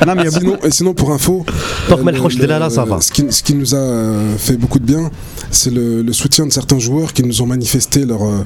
Non, 0.07 0.15
mais 0.17 0.23
il 0.23 0.31
y 0.33 0.35
a 0.35 0.39
beaucoup. 0.41 0.57
Sinon, 0.57 0.59
et 0.65 0.71
sinon, 0.71 0.95
pour 0.95 1.13
info, 1.13 1.45
Tant 1.89 1.97
que 1.97 2.09
euh, 2.09 2.71
ça 2.71 2.85
va. 2.85 3.01
Ce 3.01 3.13
qui, 3.13 3.25
ce 3.31 3.43
qui 3.43 3.55
nous 3.55 3.75
a 3.75 4.13
fait 4.37 4.57
beaucoup 4.57 4.79
de 4.79 4.85
bien, 4.85 5.11
c'est 5.51 5.71
le, 5.73 6.03
le 6.03 6.13
soutien 6.13 6.47
de 6.47 6.53
certains 6.53 6.79
joueurs 6.79 7.13
qui 7.13 7.23
nous 7.23 7.41
ont 7.43 7.47
manifesté 7.47 8.05
leurs 8.05 8.42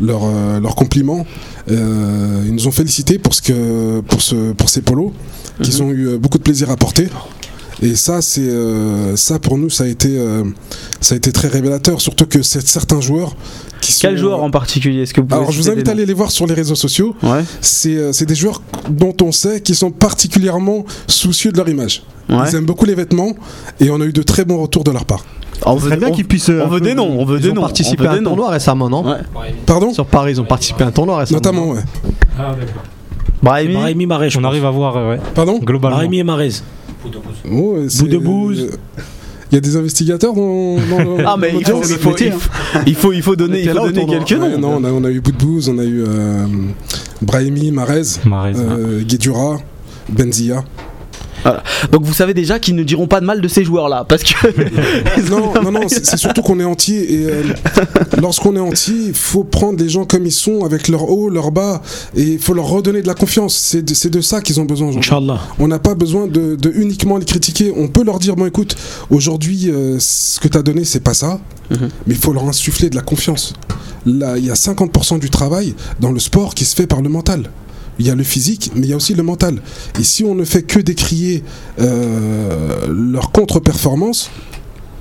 leur, 0.00 0.22
leur 0.60 0.74
compliments. 0.74 1.26
Euh, 1.70 2.42
ils 2.46 2.54
nous 2.54 2.66
ont 2.66 2.72
félicités 2.72 3.18
pour, 3.18 3.34
ce 3.34 3.42
que, 3.42 4.00
pour, 4.00 4.22
ce, 4.22 4.52
pour 4.52 4.68
ces 4.68 4.82
polos, 4.82 5.12
qu'ils 5.62 5.82
ont 5.82 5.90
eu 5.90 6.08
euh, 6.08 6.18
beaucoup 6.18 6.38
de 6.38 6.42
plaisir 6.42 6.70
à 6.70 6.76
porter. 6.76 7.08
Et 7.82 7.96
ça, 7.96 8.20
c'est 8.20 8.42
euh, 8.42 9.16
ça 9.16 9.38
pour 9.38 9.56
nous, 9.56 9.70
ça 9.70 9.84
a 9.84 9.86
été, 9.86 10.08
euh, 10.10 10.44
ça 11.00 11.14
a 11.14 11.16
été 11.16 11.32
très 11.32 11.48
révélateur, 11.48 12.00
surtout 12.00 12.26
que 12.26 12.42
certains 12.42 13.00
joueurs 13.00 13.36
qui 13.80 13.92
sont. 13.92 14.00
Quel 14.02 14.18
joueur 14.18 14.42
en 14.42 14.50
particulier 14.50 15.02
Est-ce 15.02 15.14
que 15.14 15.22
vous 15.22 15.26
pouvez 15.26 15.40
Alors, 15.40 15.52
je 15.52 15.58
vous 15.58 15.70
invite 15.70 15.88
à 15.88 15.92
aller 15.92 16.04
les 16.04 16.12
voir 16.12 16.30
sur 16.30 16.46
les 16.46 16.52
réseaux 16.52 16.74
sociaux. 16.74 17.14
Ouais. 17.22 17.42
C'est 17.62 17.96
euh, 17.96 18.12
des 18.12 18.34
joueurs 18.34 18.60
dont 18.90 19.16
on 19.22 19.32
sait 19.32 19.62
qu'ils 19.62 19.76
sont 19.76 19.90
particulièrement 19.90 20.84
soucieux 21.06 21.52
de 21.52 21.56
leur 21.56 21.68
image. 21.70 22.02
ouais. 22.28 22.36
Ils 22.50 22.56
aiment 22.56 22.66
beaucoup 22.66 22.84
les 22.84 22.94
vêtements 22.94 23.32
et 23.80 23.90
on 23.90 24.00
a 24.00 24.04
eu 24.04 24.12
de 24.12 24.22
très 24.22 24.44
bons 24.44 24.60
retours 24.60 24.84
de 24.84 24.90
leur 24.90 25.06
part. 25.06 25.24
On 25.66 25.74
veut, 25.76 25.96
bien 25.96 26.08
on- 26.08 26.12
qu'ils 26.12 26.26
puissent. 26.26 26.48
euh, 26.48 26.62
on 26.64 26.68
veut 26.68 26.80
des 26.80 26.94
noms, 26.94 27.16
on 27.18 27.24
veut 27.24 27.38
des 27.38 27.52
noms, 27.52 27.66
veut 27.66 28.06
à 28.08 28.12
un 28.12 28.22
tournoi 28.22 28.50
récemment, 28.50 28.88
non 28.88 29.04
Ouais. 29.04 29.18
Pardon 29.66 29.92
Sur 29.92 30.06
Paris, 30.06 30.32
ils 30.32 30.40
ont 30.40 30.44
participé 30.44 30.84
à 30.84 30.86
un 30.88 30.90
tournoi 30.92 31.18
récemment. 31.18 31.36
Notamment, 31.38 31.70
ouais. 31.70 31.80
Ah, 32.38 32.54
d'accord. 32.58 32.82
Brahimi 33.42 33.74
Brahimi 33.74 34.06
Marez, 34.06 34.30
je 34.30 34.38
On 34.38 34.44
arrive 34.44 34.64
à 34.66 34.70
voir, 34.70 34.96
euh, 34.96 35.10
ouais, 35.10 35.20
Pardon 35.34 35.58
globalement. 35.58 35.96
Brahimi 35.96 36.18
et 36.18 36.24
Marez. 36.24 36.50
Oh, 37.50 37.76
c'est- 37.88 38.02
Bout 38.02 38.08
de 38.08 38.18
bouse. 38.18 38.70
Il 39.50 39.54
y 39.56 39.58
a 39.58 39.60
des 39.60 39.76
investigateurs 39.76 40.32
dans, 40.32 40.76
dans 40.76 40.98
le- 41.16 41.26
Ah 41.26 41.36
mais 41.38 41.50
dans 41.52 41.58
il 41.58 41.64
faut, 41.66 41.82
il 41.82 41.96
faut, 41.96 42.16
il 42.16 42.32
faut, 42.32 42.40
il 42.86 42.94
faut, 42.94 43.12
il 43.12 43.22
faut 43.22 43.36
donner, 43.36 43.62
il 43.62 43.68
faut 43.70 43.74
donner 43.80 44.06
quelques 44.06 44.40
Ouais, 44.40 44.56
noms. 44.56 44.58
non, 44.58 44.76
on 44.80 44.84
a, 44.84 44.90
on 44.92 45.04
a 45.04 45.10
eu 45.10 45.20
Boudbouz, 45.20 45.68
on 45.68 45.78
a 45.78 45.84
eu 45.84 46.04
euh, 46.06 46.46
Brahimi, 47.22 47.72
Marez, 47.72 48.02
ouais. 48.24 48.52
euh, 48.58 49.02
Guedjura, 49.02 49.56
Benzia. 50.08 50.62
Donc 51.90 52.04
vous 52.04 52.12
savez 52.14 52.34
déjà 52.34 52.58
qu'ils 52.58 52.74
ne 52.74 52.82
diront 52.82 53.06
pas 53.06 53.20
de 53.20 53.26
mal 53.26 53.40
de 53.40 53.48
ces 53.48 53.64
joueurs-là, 53.64 54.04
parce 54.08 54.22
que 54.22 54.34
Non, 55.30 55.52
non, 55.62 55.72
non, 55.72 55.88
c'est 55.88 56.16
surtout 56.16 56.42
qu'on 56.42 56.60
est 56.60 56.64
entier 56.64 57.14
et 57.14 57.26
euh, 57.26 57.42
lorsqu'on 58.20 58.56
est 58.56 58.60
entier, 58.60 58.94
il 59.08 59.14
faut 59.14 59.44
prendre 59.44 59.78
les 59.82 59.88
gens 59.88 60.04
comme 60.04 60.26
ils 60.26 60.32
sont, 60.32 60.64
avec 60.64 60.88
leur 60.88 61.10
haut, 61.10 61.28
leur 61.28 61.50
bas, 61.50 61.82
et 62.16 62.22
il 62.22 62.38
faut 62.38 62.54
leur 62.54 62.66
redonner 62.66 63.02
de 63.02 63.06
la 63.06 63.14
confiance. 63.14 63.56
C'est 63.56 63.82
de, 63.82 64.20
ça 64.20 64.40
qu'ils 64.40 64.60
ont 64.60 64.64
besoin. 64.64 64.90
On 65.58 65.68
n'a 65.68 65.78
pas 65.78 65.94
besoin 65.94 66.26
de, 66.26 66.56
de 66.56 66.72
uniquement 66.74 67.16
les 67.16 67.24
critiquer. 67.24 67.72
On 67.76 67.88
peut 67.88 68.04
leur 68.04 68.18
dire 68.18 68.36
bon, 68.36 68.46
écoute, 68.46 68.76
aujourd'hui, 69.10 69.70
euh, 69.70 69.96
ce 69.98 70.40
que 70.40 70.48
tu 70.48 70.58
as 70.58 70.62
donné, 70.62 70.84
c'est 70.84 71.00
pas 71.00 71.14
ça, 71.14 71.40
Mhm. 71.70 71.88
mais 72.06 72.14
il 72.14 72.20
faut 72.20 72.32
leur 72.32 72.44
insuffler 72.48 72.90
de 72.90 72.96
la 72.96 73.02
confiance. 73.02 73.54
Là, 74.06 74.38
il 74.38 74.44
y 74.44 74.50
a 74.50 74.54
50% 74.54 75.18
du 75.18 75.30
travail 75.30 75.74
dans 76.00 76.10
le 76.10 76.18
sport 76.18 76.54
qui 76.54 76.64
se 76.64 76.74
fait 76.74 76.86
par 76.86 77.00
le 77.02 77.08
mental. 77.08 77.50
Il 77.98 78.06
y 78.06 78.10
a 78.10 78.14
le 78.14 78.22
physique, 78.22 78.70
mais 78.74 78.86
il 78.86 78.90
y 78.90 78.92
a 78.92 78.96
aussi 78.96 79.14
le 79.14 79.22
mental. 79.22 79.60
Et 79.98 80.02
si 80.04 80.24
on 80.24 80.34
ne 80.34 80.44
fait 80.44 80.62
que 80.62 80.78
décrier 80.80 81.42
euh, 81.80 82.86
leur 82.88 83.30
contre-performance, 83.32 84.30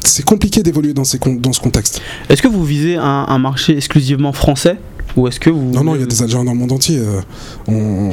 c'est 0.04 0.26
compliqué 0.26 0.64
d'évoluer 0.64 0.94
dans, 0.94 1.04
ces 1.06 1.20
con- 1.20 1.36
dans 1.36 1.54
ce 1.54 1.60
contexte. 1.62 2.02
est-ce 2.30 2.42
que 2.42 2.48
vous 2.48 2.64
visez 2.66 2.96
un, 2.98 3.26
un 3.28 3.38
marché 3.40 3.76
exclusivement 3.78 4.34
français 4.34 4.78
ou 5.16 5.28
est-ce 5.28 5.40
que 5.40 5.50
vous 5.50 5.72
Non, 5.72 5.84
non, 5.84 5.96
il 5.96 6.02
y 6.02 6.04
a 6.04 6.08
des 6.08 6.22
Algériens 6.22 6.46
dans 6.46 6.54
le 6.54 6.58
monde 6.60 6.72
entier. 6.72 6.98
euh, 7.00 7.22
on, 7.68 8.12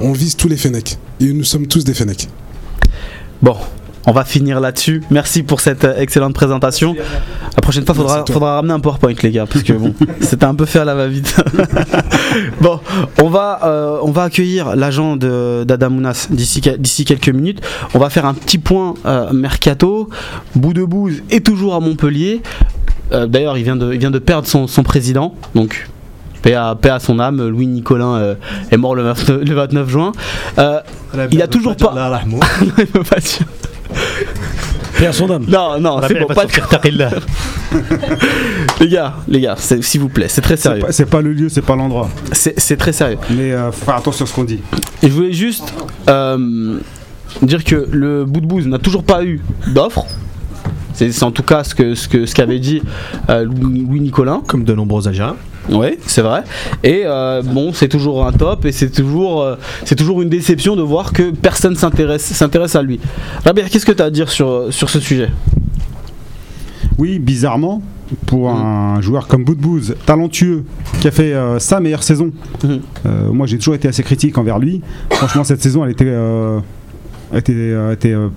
on 0.00 0.12
vise 0.12 0.36
tous 0.36 0.48
les 0.48 0.56
Fennecs. 0.56 0.98
Et 1.20 1.32
nous 1.32 1.44
sommes 1.44 1.66
tous 1.66 1.84
des 1.84 1.94
Fennecs. 1.94 2.28
Bon, 3.42 3.56
on 4.06 4.12
va 4.12 4.24
finir 4.24 4.60
là-dessus. 4.60 5.02
Merci 5.10 5.42
pour 5.42 5.60
cette 5.60 5.84
euh, 5.84 5.98
excellente 5.98 6.34
présentation. 6.34 6.94
La 7.56 7.62
prochaine 7.62 7.84
fois, 7.86 7.94
faudra, 7.94 8.24
faudra 8.30 8.54
ramener 8.56 8.74
un 8.74 8.80
PowerPoint, 8.80 9.14
les 9.22 9.30
gars, 9.30 9.46
parce 9.46 9.62
que 9.62 9.72
bon, 9.72 9.94
c'était 10.20 10.44
un 10.44 10.54
peu 10.54 10.64
fait 10.66 10.80
à 10.80 10.84
la 10.84 10.94
va-vite. 10.94 11.34
bon, 12.60 12.80
on 13.22 13.28
va, 13.28 13.60
euh, 13.64 13.98
on 14.02 14.10
va 14.10 14.24
accueillir 14.24 14.76
l'agent 14.76 15.16
d'Adamounas 15.16 16.28
d'ici 16.30 16.60
que- 16.60 16.76
d'ici 16.76 17.04
quelques 17.04 17.28
minutes. 17.28 17.60
On 17.94 17.98
va 17.98 18.10
faire 18.10 18.26
un 18.26 18.34
petit 18.34 18.58
point 18.58 18.94
euh, 19.06 19.32
mercato. 19.32 20.08
Bout 20.54 20.74
de 20.74 20.84
bouse 20.84 21.22
est 21.30 21.44
toujours 21.44 21.74
à 21.74 21.80
Montpellier. 21.80 22.42
Euh, 23.12 23.26
D'ailleurs, 23.26 23.56
il 23.56 23.64
vient 23.64 23.76
de, 23.76 23.92
il 23.92 23.98
vient 23.98 24.10
de 24.10 24.18
perdre 24.18 24.48
son, 24.48 24.66
son 24.66 24.82
président, 24.82 25.34
donc. 25.54 25.88
Paix 26.42 26.52
à, 26.52 26.74
paix 26.78 26.90
à 26.90 26.98
son 27.00 27.20
âme, 27.20 27.48
Louis 27.48 27.66
Nicolin 27.66 28.16
euh, 28.16 28.34
est 28.70 28.76
mort 28.76 28.94
le 28.94 29.02
29, 29.02 29.40
le 29.48 29.54
29 29.54 29.88
juin. 29.88 30.12
Euh, 30.58 30.78
il 31.30 31.40
a 31.40 31.46
toujours 31.46 31.74
pas. 31.74 31.94
Il 32.76 32.84
veut 32.84 33.02
pas 33.02 33.16
dire. 33.16 33.46
À 35.06 35.12
son 35.12 35.30
âme. 35.30 35.44
Non, 35.48 35.78
non, 35.80 36.00
c'est 36.08 36.18
bon, 36.18 36.26
pas 36.26 36.46
de- 36.46 36.50
Les 38.80 38.88
gars, 38.88 39.14
les 39.28 39.40
gars, 39.40 39.56
s'il 39.58 40.00
vous 40.00 40.08
plaît, 40.08 40.28
c'est 40.28 40.40
très 40.40 40.56
sérieux. 40.56 40.84
c'est 40.90 41.08
pas 41.08 41.20
le 41.20 41.32
lieu, 41.32 41.48
c'est 41.48 41.62
pas 41.62 41.76
l'endroit. 41.76 42.08
C'est 42.32 42.58
c'est 42.58 42.76
très 42.76 42.92
sérieux. 42.92 43.18
Mais 43.30 43.52
euh, 43.52 43.70
faut 43.72 43.84
faire 43.84 43.96
attention 43.96 44.24
à 44.24 44.28
ce 44.28 44.34
qu'on 44.34 44.44
dit. 44.44 44.60
Et 45.02 45.08
je 45.08 45.12
voulais 45.12 45.32
juste 45.32 45.74
euh, 46.08 46.78
dire 47.42 47.64
que 47.64 47.86
le 47.90 48.24
bout 48.24 48.40
de 48.40 48.46
bouse 48.46 48.66
n'a 48.66 48.78
toujours 48.78 49.04
pas 49.04 49.24
eu 49.24 49.40
d'offre. 49.66 50.06
C'est 50.94 51.12
c'est 51.12 51.24
en 51.24 51.32
tout 51.32 51.42
cas 51.42 51.64
ce 51.64 51.74
que 51.74 51.94
ce 51.94 52.08
que 52.08 52.24
ce 52.24 52.34
qu'avait 52.34 52.60
dit 52.60 52.82
euh, 53.28 53.44
Louis, 53.44 53.84
Louis 53.86 54.00
Nicolin. 54.00 54.42
Comme 54.46 54.64
de 54.64 54.74
nombreux 54.74 55.06
Algériens. 55.08 55.36
Oui, 55.70 55.98
c'est 56.06 56.20
vrai. 56.22 56.42
Et 56.82 57.02
euh, 57.06 57.42
bon, 57.42 57.72
c'est 57.72 57.88
toujours 57.88 58.26
un 58.26 58.32
top 58.32 58.64
et 58.66 58.72
c'est 58.72 58.90
toujours 58.90 59.42
euh, 59.42 59.56
c'est 59.84 59.96
toujours 59.96 60.20
une 60.20 60.28
déception 60.28 60.76
de 60.76 60.82
voir 60.82 61.12
que 61.12 61.30
personne 61.30 61.74
s'intéresse 61.74 62.22
s'intéresse 62.24 62.76
à 62.76 62.82
lui. 62.82 63.00
Rabia, 63.44 63.64
qu'est-ce 63.68 63.86
que 63.86 63.92
tu 63.92 64.02
as 64.02 64.06
à 64.06 64.10
dire 64.10 64.30
sur 64.30 64.72
sur 64.72 64.90
ce 64.90 65.00
sujet? 65.00 65.30
Oui, 66.98 67.18
bizarrement, 67.18 67.82
pour 68.26 68.50
un 68.50 69.00
joueur 69.00 69.26
comme 69.26 69.44
Boudbouz, 69.44 69.96
talentueux, 70.06 70.64
qui 71.00 71.08
a 71.08 71.10
fait 71.10 71.32
euh, 71.32 71.58
sa 71.58 71.80
meilleure 71.80 72.02
saison, 72.02 72.30
euh, 72.64 73.30
moi 73.32 73.46
j'ai 73.46 73.58
toujours 73.58 73.74
été 73.74 73.88
assez 73.88 74.02
critique 74.02 74.36
envers 74.38 74.58
lui. 74.58 74.80
Franchement, 75.10 75.44
cette 75.44 75.62
saison, 75.62 75.84
elle 75.84 75.90
était, 75.92 76.04
était, 77.32 77.52
euh, 78.12 78.28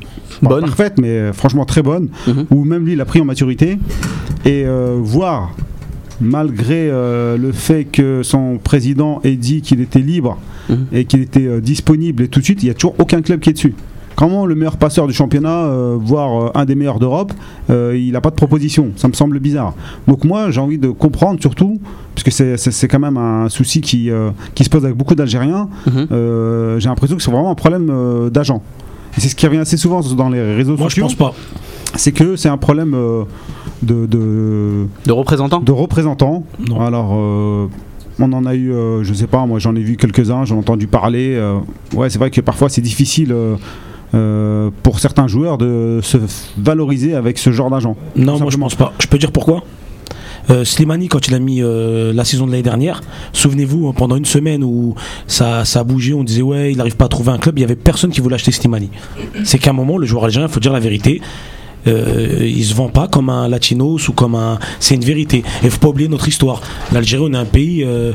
Bonne. 0.41 0.65
parfaite, 0.65 0.93
mais 0.97 1.31
franchement 1.33 1.65
très 1.65 1.83
bonne. 1.83 2.09
Mhm. 2.25 2.45
Où 2.51 2.63
même 2.63 2.85
lui, 2.85 2.93
il 2.93 3.01
a 3.01 3.05
pris 3.05 3.21
en 3.21 3.25
maturité. 3.25 3.77
Et 4.45 4.63
euh, 4.65 4.97
voir, 4.99 5.51
malgré 6.21 6.89
euh, 6.89 7.37
le 7.37 7.51
fait 7.51 7.85
que 7.85 8.23
son 8.23 8.57
président 8.63 9.19
ait 9.23 9.35
dit 9.35 9.61
qu'il 9.61 9.81
était 9.81 9.99
libre 9.99 10.37
Mhm. 10.69 10.85
et 10.91 11.05
qu'il 11.05 11.21
était 11.21 11.47
euh, 11.47 11.61
disponible 11.61 12.23
et 12.23 12.27
tout 12.27 12.39
de 12.39 12.45
suite, 12.45 12.61
il 12.61 12.65
n'y 12.65 12.71
a 12.71 12.73
toujours 12.73 12.95
aucun 12.99 13.21
club 13.21 13.39
qui 13.39 13.49
est 13.51 13.53
dessus. 13.53 13.73
Comment 14.17 14.45
le 14.47 14.55
meilleur 14.55 14.77
passeur 14.77 15.05
du 15.07 15.13
championnat, 15.13 15.65
euh, 15.67 15.95
voire 15.99 16.47
euh, 16.47 16.51
un 16.55 16.65
des 16.65 16.73
meilleurs 16.75 16.97
d'Europe, 16.99 17.31
euh, 17.69 17.95
il 17.95 18.11
n'a 18.13 18.19
pas 18.21 18.31
de 18.31 18.35
proposition? 18.35 18.89
Ça 18.95 19.07
me 19.07 19.13
semble 19.13 19.39
bizarre. 19.39 19.75
Donc 20.07 20.25
moi, 20.25 20.49
j'ai 20.51 20.59
envie 20.59 20.79
de 20.79 20.89
comprendre 20.89 21.39
surtout, 21.39 21.79
puisque 22.15 22.31
c'est- 22.31 22.57
c'est 22.57 22.71
c'est 22.71 22.87
quand 22.87 22.99
même 22.99 23.15
un 23.17 23.47
souci 23.47 23.79
qui, 23.79 24.09
euh, 24.09 24.31
qui 24.55 24.63
se 24.63 24.69
pose 24.69 24.83
avec 24.85 24.97
beaucoup 24.97 25.13
d'Algériens, 25.15 25.69
Mhm. 25.85 26.07
euh, 26.11 26.79
j'ai 26.79 26.89
l'impression 26.89 27.15
que 27.15 27.21
c'est 27.21 27.31
vraiment 27.31 27.51
un 27.51 27.55
problème 27.55 27.89
euh, 27.91 28.29
d'agent. 28.31 28.61
Et 29.15 29.21
c'est 29.21 29.29
ce 29.29 29.35
qui 29.35 29.45
revient 29.47 29.59
assez 29.59 29.77
souvent 29.77 30.01
dans 30.01 30.29
les 30.29 30.41
réseaux 30.55 30.75
Moi, 30.77 30.89
je 30.89 30.95
sociaux, 30.95 31.03
pense 31.03 31.15
pas. 31.15 31.33
C'est 31.97 32.11
que 32.11 32.35
c'est 32.35 32.49
un 32.49 32.57
problème 32.57 32.93
euh, 32.93 33.23
de, 33.83 34.05
de, 34.05 34.85
De 35.05 35.11
représentant 35.11 35.59
de 35.59 35.71
représentants. 35.71 36.43
Non. 36.67 36.79
Alors, 36.81 37.11
euh, 37.15 37.67
on 38.19 38.31
en 38.33 38.45
a 38.45 38.55
eu, 38.55 38.71
euh, 38.71 39.03
je 39.03 39.13
sais 39.13 39.27
pas, 39.27 39.45
moi 39.45 39.59
j'en 39.59 39.75
ai 39.75 39.81
vu 39.81 39.97
quelques-uns, 39.97 40.45
j'en 40.45 40.55
ai 40.55 40.59
entendu 40.59 40.87
parler. 40.87 41.35
euh, 41.35 41.59
ouais, 41.93 42.09
c'est 42.09 42.17
vrai 42.19 42.31
que 42.31 42.41
parfois 42.41 42.69
c'est 42.69 42.81
difficile 42.81 43.31
euh, 43.31 43.55
euh, 44.15 44.69
pour 44.83 44.99
certains 44.99 45.27
joueurs 45.27 45.57
de 45.57 45.99
se 46.01 46.17
valoriser 46.57 47.13
avec 47.13 47.37
ce 47.37 47.51
genre 47.51 47.69
d'agent. 47.69 47.95
Non, 48.15 48.39
moi 48.39 48.49
je 48.49 48.57
pense 48.57 48.75
pas. 48.75 48.93
Je 48.99 49.07
peux 49.07 49.17
dire 49.17 49.31
pourquoi 49.31 49.63
Euh, 50.49 50.63
Slimani, 50.63 51.09
quand 51.09 51.27
il 51.27 51.35
a 51.35 51.39
mis 51.39 51.61
euh, 51.61 52.13
la 52.13 52.23
saison 52.23 52.45
de 52.47 52.51
l'année 52.51 52.63
dernière, 52.63 53.01
souvenez-vous, 53.33 53.89
hein, 53.89 53.93
pendant 53.95 54.15
une 54.15 54.23
semaine 54.23 54.63
où 54.63 54.95
ça, 55.27 55.65
ça 55.65 55.81
a 55.81 55.83
bougé, 55.83 56.13
on 56.13 56.23
disait 56.23 56.41
ouais, 56.41 56.71
il 56.71 56.77
n'arrive 56.77 56.95
pas 56.95 57.03
à 57.05 57.09
trouver 57.09 57.31
un 57.33 57.37
club, 57.37 57.59
il 57.59 57.61
y 57.61 57.65
avait 57.65 57.75
personne 57.75 58.11
qui 58.11 58.21
voulait 58.21 58.35
acheter 58.35 58.53
Slimani. 58.53 58.89
C'est 59.43 59.59
qu'à 59.59 59.71
un 59.71 59.73
moment, 59.73 59.97
le 59.97 60.05
joueur 60.07 60.23
algérien, 60.23 60.47
il 60.47 60.53
faut 60.53 60.61
dire 60.61 60.71
la 60.71 60.79
vérité, 60.79 61.19
euh, 61.85 62.39
il 62.41 62.63
se 62.63 62.73
vend 62.73 62.89
pas 62.89 63.07
comme 63.07 63.29
un 63.29 63.47
latinos 63.47 64.07
ou 64.09 64.13
comme 64.13 64.35
un. 64.35 64.59
C'est 64.79 64.95
une 64.95 65.05
vérité. 65.05 65.43
Et 65.63 65.69
faut 65.69 65.79
pas 65.79 65.89
oublier 65.89 66.09
notre 66.09 66.27
histoire. 66.27 66.61
L'Algérie, 66.91 67.23
on 67.27 67.33
est 67.33 67.37
un 67.37 67.45
pays 67.45 67.83
euh, 67.83 68.13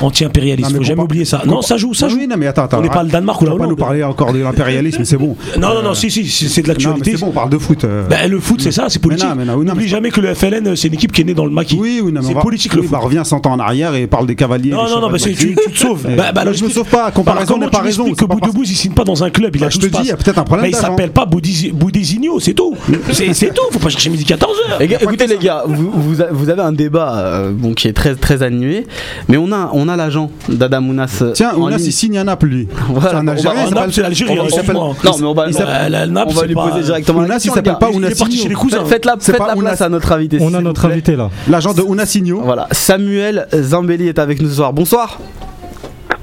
anti-impérialiste. 0.00 0.76
Faut 0.76 0.82
jamais 0.82 1.02
oublier 1.02 1.24
ça. 1.24 1.42
Non, 1.46 1.62
ça 1.62 1.76
joue, 1.76 1.94
ça 1.94 2.08
joue. 2.08 2.16
oui, 2.18 2.26
non, 2.28 2.36
mais 2.38 2.46
attends, 2.46 2.64
attends. 2.64 2.78
On 2.78 2.82
n'est 2.82 2.88
pas 2.88 3.02
le 3.02 3.10
Danemark 3.10 3.40
ou 3.40 3.44
on 3.44 3.46
la 3.46 3.52
va 3.52 3.58
pas 3.58 3.64
nous 3.64 3.68
Hollande. 3.70 3.78
parler 3.78 4.02
encore 4.02 4.32
de 4.32 4.38
l'impérialisme, 4.38 5.04
c'est 5.04 5.16
bon. 5.16 5.36
Non, 5.58 5.74
non, 5.74 5.82
non, 5.82 5.94
si, 5.94 6.10
si, 6.10 6.26
si, 6.26 6.48
c'est 6.48 6.62
de 6.62 6.68
l'actualité. 6.68 7.12
c'est 7.12 7.20
bon, 7.20 7.28
on 7.28 7.32
parle 7.32 7.50
de 7.50 7.58
foot. 7.58 7.84
euh. 7.84 8.06
Ben, 8.08 8.30
le 8.30 8.40
foot, 8.40 8.60
c'est 8.60 8.72
ça, 8.72 8.86
c'est 8.88 8.98
politique. 9.00 9.28
N'oublie 9.28 9.72
mais- 9.76 9.86
jamais 9.88 10.10
que 10.10 10.20
le 10.20 10.34
FLN, 10.34 10.74
c'est 10.76 10.88
une 10.88 10.94
équipe 10.94 11.12
qui 11.12 11.20
est 11.22 11.24
née 11.24 11.34
dans 11.34 11.44
le 11.46 11.50
maquis. 11.52 11.76
Oui, 11.78 12.00
oui, 12.02 12.12
C'est 12.22 12.34
on 12.36 12.40
politique, 12.40 12.74
le 12.74 12.82
foot. 12.82 12.90
bah, 12.90 12.98
reviens 12.98 13.24
100 13.24 13.46
ans 13.46 13.52
en 13.52 13.58
arrière 13.58 13.94
et 13.94 14.06
parle 14.06 14.26
des 14.26 14.34
cavaliers. 14.34 14.70
Non, 14.70 14.84
non, 14.88 15.00
non, 15.00 15.10
bah, 15.10 15.18
chevaux 15.18 15.34
c'est- 15.36 15.46
tu, 15.46 15.54
te 15.54 15.78
sauves. 15.78 16.06
Bah, 16.16 16.32
bah, 16.32 16.44
je 16.52 16.64
me 16.64 16.68
sauve 16.70 16.88
pas, 16.88 17.10
comparaison 17.10 17.58
n'est 17.58 17.68
pas 17.68 17.78
tu 17.78 17.84
raison. 17.84 18.12
que 18.12 18.24
parce- 18.24 18.40
Boudebouz 18.40 18.70
il 18.70 18.76
signe 18.76 18.92
pas 18.92 19.04
dans 19.04 19.22
un 19.24 19.30
club, 19.30 19.54
il 19.56 19.62
a 19.62 19.66
Bah, 19.66 19.70
je 19.70 19.78
12 19.78 19.90
te 19.90 19.96
dis, 19.96 20.02
il 20.04 20.08
y 20.08 20.12
a 20.12 20.16
peut-être 20.16 20.38
un 20.38 20.44
problème 20.44 20.64
Mais 20.64 20.70
il 20.70 20.76
s'appelle 20.76 21.10
pas 21.10 21.26
Boudésigno, 21.26 22.40
c'est 22.40 22.54
tout. 22.54 22.74
C'est 23.12 23.54
tout, 23.54 23.62
faut 23.70 23.78
pas 23.78 23.88
chercher 23.88 24.10
midi 24.10 24.24
14h. 24.24 24.78
Les 24.80 24.88
gars, 24.88 24.98
écoutez 25.00 25.26
les 25.26 25.38
gars, 25.38 25.64
vous, 25.66 26.20
avez 26.50 26.62
un 26.62 26.72
débat 26.72 27.16
euh, 27.16 27.52
qui 27.76 27.88
est 27.88 27.92
très 27.92 28.14
très 28.14 28.42
animé, 28.42 28.86
mais 29.28 29.36
on 29.36 29.50
a 29.52 29.70
on 29.84 29.88
a 29.88 29.96
l'agent 29.96 30.30
d'Adamounas. 30.48 31.18
euh, 31.22 31.32
Tiens, 31.32 31.52
en 31.54 31.60
Ounas, 31.60 31.76
il 31.78 31.92
signe 31.92 32.18
à 32.18 32.24
Naples, 32.24 32.46
lui. 32.46 32.68
Voilà, 32.88 33.10
C'est 33.10 33.16
un 33.16 33.20
on 33.20 33.24
va- 33.24 33.32
Algérien, 33.32 33.66
s'appelle- 33.68 33.92
c'est 33.92 34.02
l'Algérie, 34.02 34.38
il 34.44 34.50
s'appelle-. 34.50 34.74
Non, 34.74 34.94
mais 35.04 35.26
on 35.26 35.34
va, 35.34 35.46
on- 35.48 35.64
la- 35.64 35.88
la 35.88 36.06
Naples, 36.06 36.32
on 36.32 36.40
va 36.40 36.46
lui 36.46 36.54
pas- 36.54 36.68
poser 36.68 36.82
directement 36.84 37.20
la 37.20 37.24
Ounas, 37.26 37.34
question. 37.34 37.52
il 37.52 37.54
s'appelle 37.56 37.78
pas. 37.78 37.90
Ounas 37.90 38.08
Il 38.08 38.12
est 38.12 38.18
parti 38.18 38.36
chez 38.38 38.48
les 38.48 38.54
cousins. 38.54 38.84
Faites 38.84 39.04
la, 39.04 39.16
faites 39.20 39.36
place 39.36 39.80
à 39.80 39.88
notre 39.88 40.12
invité. 40.12 40.38
On 40.40 40.52
a 40.54 40.60
notre 40.60 40.86
invité 40.86 41.16
là. 41.16 41.30
L'agent 41.48 41.72
de 41.74 41.82
Ounasigno. 41.82 42.40
Voilà, 42.42 42.68
Samuel 42.72 43.46
Zambelli 43.54 44.08
est 44.08 44.18
avec 44.18 44.40
nous 44.40 44.48
ce 44.48 44.54
soir. 44.56 44.72
Bonsoir. 44.72 45.18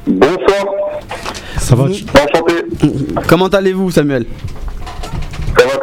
Bonsoir, 0.08 0.66
Ça 1.58 1.76
va 1.76 1.84
enchanté. 1.84 2.54
Comment 3.28 3.48
allez-vous, 3.48 3.92
Samuel? 3.92 4.26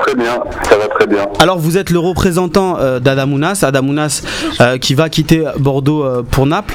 Très 0.08 0.16
bien, 0.16 0.42
ça 0.62 0.78
va 0.78 0.88
très 0.88 1.06
bien. 1.06 1.26
Alors, 1.40 1.58
vous 1.58 1.76
êtes 1.76 1.90
le 1.90 1.98
représentant 1.98 2.78
euh, 2.78 2.98
d'Adamounas, 2.98 3.60
Adamounas 3.62 4.22
euh, 4.60 4.78
qui 4.78 4.94
va 4.94 5.08
quitter 5.10 5.44
Bordeaux 5.58 6.02
euh, 6.02 6.22
pour 6.22 6.46
Naples. 6.46 6.74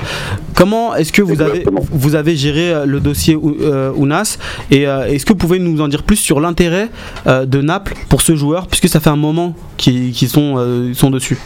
Comment 0.55 0.95
est-ce 0.95 1.11
que 1.11 1.21
vous 1.23 1.41
avez, 1.41 1.59
Exactement. 1.61 1.81
vous 1.91 2.15
avez 2.15 2.35
géré 2.35 2.71
euh, 2.71 2.85
le 2.85 2.99
dossier 2.99 3.35
Ou- 3.35 3.55
Ounas? 3.95 4.37
Et 4.69 4.83
est-ce 4.83 5.25
que 5.25 5.33
vous 5.33 5.37
pouvez 5.37 5.59
nous 5.59 5.81
en 5.81 5.87
dire 5.87 6.03
plus 6.03 6.15
sur 6.17 6.39
l'intérêt 6.39 6.89
de 7.25 7.61
Naples 7.61 7.93
pour 8.09 8.21
ce 8.21 8.35
joueur, 8.35 8.67
puisque 8.67 8.87
ça 8.87 8.99
fait 8.99 9.09
un 9.09 9.15
moment 9.15 9.55
qu'ils 9.77 10.11
qu'ils 10.11 10.29
sont, 10.29 11.09
dessus? 11.09 11.37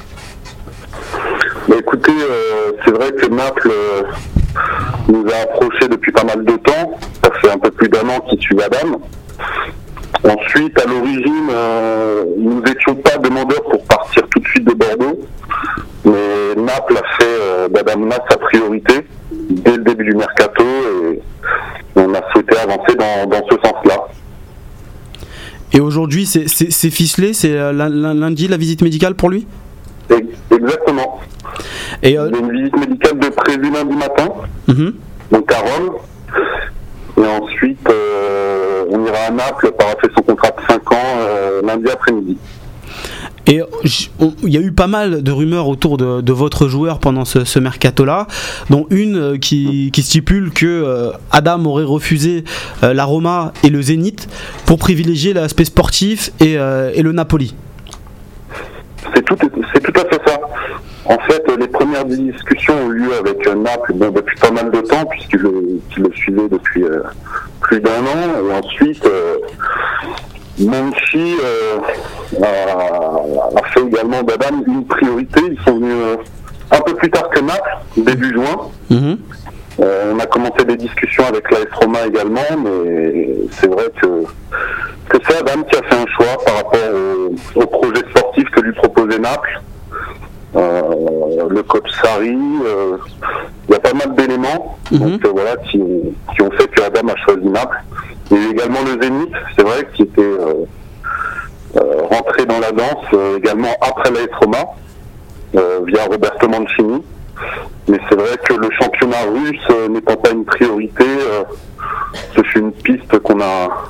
Bah, 1.67 1.75
écoutez, 1.79 2.11
c'est 2.85 2.91
vrai 2.91 3.11
que 3.11 3.27
Naples 3.27 3.71
nous 5.07 5.25
a 5.31 5.43
approchés 5.43 5.87
depuis 5.89 6.11
pas 6.11 6.23
mal 6.23 6.43
de 6.43 6.53
temps. 6.57 6.97
Ça 7.23 7.31
fait 7.41 7.51
un 7.51 7.57
peu 7.57 7.71
plus 7.71 7.89
d'un 7.89 8.07
an 8.09 8.19
qu'il 8.29 8.39
suit 8.41 8.57
Adam. 8.61 8.99
Ensuite, 10.23 10.79
à 10.79 10.85
l'origine, 10.87 11.49
euh, 11.51 12.23
nous 12.37 12.61
n'étions 12.61 12.95
pas 12.95 13.17
demandeurs 13.17 13.63
pour 13.63 13.83
partir 13.85 14.23
tout 14.29 14.39
de 14.39 14.47
suite 14.47 14.65
de 14.65 14.73
Bordeaux. 14.73 15.19
Mais 16.05 16.55
Naples 16.61 16.97
a 16.97 17.15
fait 17.17 17.25
euh, 17.41 17.67
d'Adam 17.69 18.09
sa 18.29 18.37
priorité 18.37 19.05
dès 19.31 19.77
le 19.77 19.83
début 19.83 20.05
du 20.05 20.15
mercato 20.15 20.63
et 20.63 21.19
on 21.95 22.13
a 22.13 22.21
souhaité 22.31 22.57
avancer 22.57 22.95
dans, 22.95 23.27
dans 23.29 23.45
ce 23.49 23.55
sens-là. 23.63 24.07
Et 25.73 25.79
aujourd'hui, 25.81 26.25
c'est- 26.25 26.47
ficelé, 26.89 27.33
c'est 27.33 27.51
euh, 27.51 27.71
lun- 27.73 27.89
lun- 27.89 28.13
lundi 28.13 28.47
la 28.47 28.57
visite 28.57 28.81
médicale 28.81 29.15
pour 29.15 29.29
lui? 29.29 29.45
Exactement. 30.49 31.19
Et 32.01 32.17
euh, 32.17 32.29
Il 32.31 32.35
y 32.35 32.37
a 32.37 32.39
une 32.45 32.51
visite 32.57 32.77
médicale 32.77 33.19
de 33.19 33.29
prévue 33.29 33.71
lundi 33.71 33.95
matin, 33.95 34.29
mhm. 34.67 34.93
donc 35.31 35.51
à 35.51 35.57
Rome. 35.59 35.95
Et 37.17 37.25
ensuite, 37.25 37.89
euh, 37.89 38.85
on 38.89 39.05
ira 39.05 39.17
à 39.27 39.31
Naples 39.31 39.71
pour 39.71 39.81
avoir 39.81 39.99
fait 39.99 40.11
son 40.15 40.21
contrat 40.23 40.49
de 40.49 40.61
5 40.73 40.91
ans 40.91 40.95
euh, 41.19 41.61
lundi 41.63 41.89
après-midi. 41.89 42.37
Et 43.47 43.61
il 44.43 44.53
y 44.53 44.57
a 44.57 44.59
eu 44.59 44.73
pas 44.73 44.87
mal 44.87 45.23
de 45.23 45.31
rumeurs 45.31 45.69
autour 45.69 45.97
de, 45.97 46.19
de 46.19 46.33
votre 46.33 46.67
joueur 46.67 46.99
pendant 46.99 47.23
ce, 47.23 47.45
ce 47.45 47.59
mercato-là, 47.59 48.27
dont 48.69 48.87
une 48.89 49.15
euh, 49.15 49.37
qui, 49.37 49.89
qui 49.93 50.03
stipule 50.03 50.51
que 50.51 50.65
euh, 50.65 51.11
Adam 51.31 51.63
aurait 51.65 51.85
refusé 51.85 52.43
euh, 52.83 52.93
la 52.93 53.05
Roma 53.05 53.53
et 53.63 53.69
le 53.69 53.81
Zénith 53.81 54.27
pour 54.65 54.77
privilégier 54.77 55.31
l'aspect 55.33 55.63
sportif 55.63 56.31
et, 56.41 56.57
euh, 56.57 56.91
et 56.93 57.01
le 57.01 57.13
Napoli. 57.13 57.55
C'est 59.15 59.23
tout, 59.23 59.37
c'est 59.73 59.79
tout 59.81 59.97
à 59.97 60.03
fait 60.03 60.21
ça. 60.27 60.39
En 61.09 61.17
fait, 61.19 61.41
euh, 61.49 61.55
les 61.57 61.67
premières 61.67 62.05
discussions 62.05 62.73
ont 62.85 62.91
eu 62.91 62.99
lieu 62.99 63.13
avec 63.17 63.47
euh, 63.47 63.55
Naples 63.55 63.93
bon, 63.93 64.09
depuis 64.09 64.37
pas 64.39 64.51
mal 64.51 64.69
de 64.71 64.81
temps, 64.81 65.05
puisqu'il 65.05 65.39
le, 65.39 65.79
le 65.97 66.11
suivait 66.13 66.49
depuis 66.49 66.83
euh, 66.83 67.01
plus 67.61 67.79
d'un 67.79 68.01
an. 68.01 68.49
Et 68.49 68.53
ensuite, 68.53 69.05
euh, 69.05 69.37
Monchi 70.59 71.37
euh, 71.43 71.77
a, 72.43 73.59
a 73.59 73.63
fait 73.73 73.81
également 73.81 74.21
d'Adam 74.23 74.63
une 74.67 74.85
priorité. 74.85 75.39
Ils 75.49 75.63
sont 75.63 75.75
venus 75.75 76.17
un 76.71 76.79
peu 76.81 76.93
plus 76.95 77.09
tard 77.09 77.29
que 77.29 77.39
Naples, 77.39 77.77
début 77.95 78.33
juin. 78.33 78.69
Mhm. 78.89 79.17
Euh, 79.79 80.13
on 80.13 80.19
a 80.19 80.25
commencé 80.25 80.65
des 80.65 80.75
discussions 80.75 81.23
avec 81.27 81.49
l'AS 81.51 81.67
Roma 81.71 81.99
également, 82.07 82.41
mais 82.63 83.35
c'est 83.51 83.67
vrai 83.67 83.85
que, 84.01 84.23
que 85.07 85.17
c'est 85.25 85.37
Adam 85.37 85.61
qui 85.63 85.77
a 85.77 85.83
fait 85.83 85.95
un 85.95 86.07
choix 86.07 86.43
par 86.43 86.55
rapport 86.55 86.79
au, 87.55 87.61
au 87.61 87.67
projet 87.67 88.01
sportif 88.09 88.49
que 88.49 88.61
lui 88.61 88.73
proposait 88.73 89.19
Naples. 89.19 89.61
Euh, 90.57 91.47
le 91.49 91.61
coach 91.63 91.89
Sarri, 92.01 92.35
euh, 92.65 92.97
il 93.69 93.73
y 93.73 93.75
a 93.75 93.79
pas 93.79 93.93
mal 93.93 94.15
d'éléments 94.15 94.77
donc, 94.91 95.23
euh, 95.23 95.29
voilà, 95.31 95.55
qui, 95.57 95.77
qui 95.77 96.41
ont 96.41 96.49
fait 96.51 96.67
que 96.67 96.81
Adam 96.81 97.07
a 97.09 97.15
choisi 97.25 97.47
Naples. 97.47 97.77
Il 98.31 98.37
y 98.37 98.39
a 98.39 98.43
eu 98.43 98.51
également 98.51 98.79
le 98.81 98.99
Zénith, 99.01 99.33
c'est 99.55 99.63
vrai, 99.63 99.87
qui 99.93 100.01
était 100.03 100.21
euh, 100.21 100.65
euh, 101.75 102.01
rentré 102.09 102.45
dans 102.45 102.59
la 102.59 102.71
danse 102.71 103.05
euh, 103.13 103.37
également 103.37 103.75
après 103.81 104.09
l'AS 104.09 104.27
Roma, 104.41 104.57
euh, 105.55 105.81
via 105.85 106.05
Roberto 106.05 106.47
Mancini. 106.47 107.03
Mais 107.87 107.99
c'est 108.09 108.15
vrai 108.15 108.35
que 108.43 108.53
le 108.53 108.69
championnat 108.79 109.21
russe 109.31 109.67
euh, 109.69 109.87
n'étant 109.89 110.15
pas 110.15 110.31
une 110.31 110.43
priorité, 110.43 111.05
euh, 111.05 111.43
ce 112.35 112.41
fut 112.41 112.59
une 112.59 112.71
piste 112.71 113.19
qu'on 113.19 113.39
a, 113.41 113.89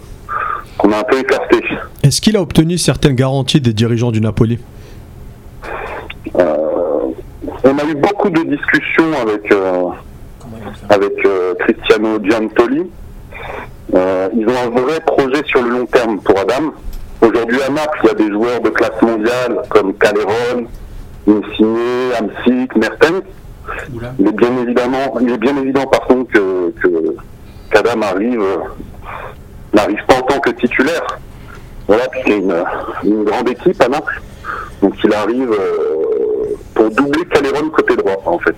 qu'on 0.77 0.91
a 0.91 0.97
un 0.99 1.03
peu 1.03 1.17
écartée. 1.19 1.63
Est-ce 2.03 2.19
qu'il 2.19 2.35
a 2.35 2.41
obtenu 2.41 2.77
certaines 2.77 3.15
garanties 3.15 3.61
des 3.61 3.73
dirigeants 3.73 4.11
du 4.11 4.19
Napoli? 4.19 4.59
On 6.35 7.77
a 7.77 7.83
eu 7.85 7.95
beaucoup 7.95 8.29
de 8.29 8.43
discussions 8.43 9.11
avec, 9.21 9.51
euh, 9.51 9.83
avec 10.89 11.13
euh, 11.25 11.53
Cristiano 11.59 12.19
Giantoli. 12.23 12.89
Euh, 13.93 14.29
ils 14.35 14.47
ont 14.47 14.57
un 14.65 14.69
vrai 14.69 14.99
projet 15.05 15.43
sur 15.45 15.61
le 15.63 15.69
long 15.69 15.85
terme 15.85 16.19
pour 16.19 16.37
Adam. 16.39 16.73
Aujourd'hui 17.21 17.61
à 17.63 17.69
Naples, 17.69 17.99
il 18.03 18.07
y 18.07 18.11
a 18.11 18.13
des 18.13 18.31
joueurs 18.31 18.61
de 18.61 18.69
classe 18.69 19.01
mondiale 19.01 19.61
comme 19.69 19.93
Caleron, 19.95 20.67
Insigne, 21.27 22.11
Amsic, 22.19 22.75
Mertens. 22.75 23.23
Il 24.19 24.27
est 24.27 24.31
bien 24.31 24.57
évidemment, 24.61 25.17
il 25.21 25.31
est 25.31 25.37
bien 25.37 25.57
évident 25.57 25.85
par 25.87 26.01
contre 26.01 26.31
que, 26.31 26.73
que 26.81 27.15
qu'Adam 27.69 28.01
arrive 28.01 28.41
euh, 28.41 28.57
n'arrive 29.73 30.03
pas 30.07 30.15
en 30.15 30.21
tant 30.21 30.39
que 30.39 30.51
titulaire. 30.51 31.19
Voilà, 31.87 32.07
puis 32.09 32.33
a 32.33 32.35
une, 32.35 32.63
une 33.03 33.23
grande 33.23 33.49
équipe 33.49 33.81
à 33.81 33.87
Naples. 33.87 34.21
Donc 34.81 34.93
il 35.03 35.13
arrive 35.13 35.51
euh, 35.51 36.55
pour 36.73 36.89
doubler 36.91 37.25
Caleron 37.25 37.69
côté 37.69 37.95
droit 37.95 38.21
en 38.25 38.39
fait. 38.39 38.55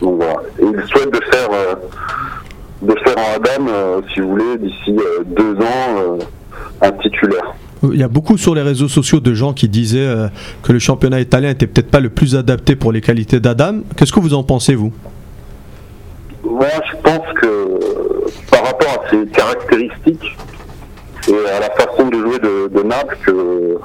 Donc 0.00 0.16
voilà. 0.16 0.40
Et 0.58 0.64
il 0.64 0.88
souhaite 0.88 1.12
de 1.12 1.20
faire 1.32 1.48
euh, 1.52 1.74
de 2.82 2.94
faire 3.04 3.16
en 3.18 3.36
Adam, 3.36 3.66
euh, 3.68 4.00
si 4.12 4.20
vous 4.20 4.30
voulez, 4.30 4.58
d'ici 4.58 4.96
deux 5.26 5.54
ans, 5.56 6.18
un 6.80 6.92
titulaire. 6.92 7.54
Il 7.82 7.98
y 7.98 8.02
a 8.02 8.08
beaucoup 8.08 8.36
sur 8.36 8.54
les 8.54 8.60
réseaux 8.60 8.88
sociaux 8.88 9.20
de 9.20 9.32
gens 9.32 9.54
qui 9.54 9.66
disaient 9.68 10.06
euh, 10.06 10.28
que 10.62 10.72
le 10.72 10.78
championnat 10.78 11.20
italien 11.20 11.48
était 11.50 11.66
peut-être 11.66 11.90
pas 11.90 12.00
le 12.00 12.10
plus 12.10 12.36
adapté 12.36 12.76
pour 12.76 12.92
les 12.92 13.00
qualités 13.00 13.40
d'Adam. 13.40 13.80
Qu'est-ce 13.96 14.12
que 14.12 14.20
vous 14.20 14.34
en 14.34 14.42
pensez, 14.42 14.74
vous? 14.74 14.92
Moi, 16.44 16.66
je 16.90 16.96
pense 17.02 17.26
que 17.40 17.78
par 18.50 18.64
rapport 18.64 19.02
à 19.02 19.10
ses 19.10 19.26
caractéristiques 19.28 20.36
et 21.28 21.48
à 21.56 21.60
la 21.60 21.70
façon 21.70 22.08
de 22.08 22.18
jouer 22.18 22.38
de, 22.38 22.68
de 22.68 22.82
Naples, 22.82 23.16
que, 23.24 23.78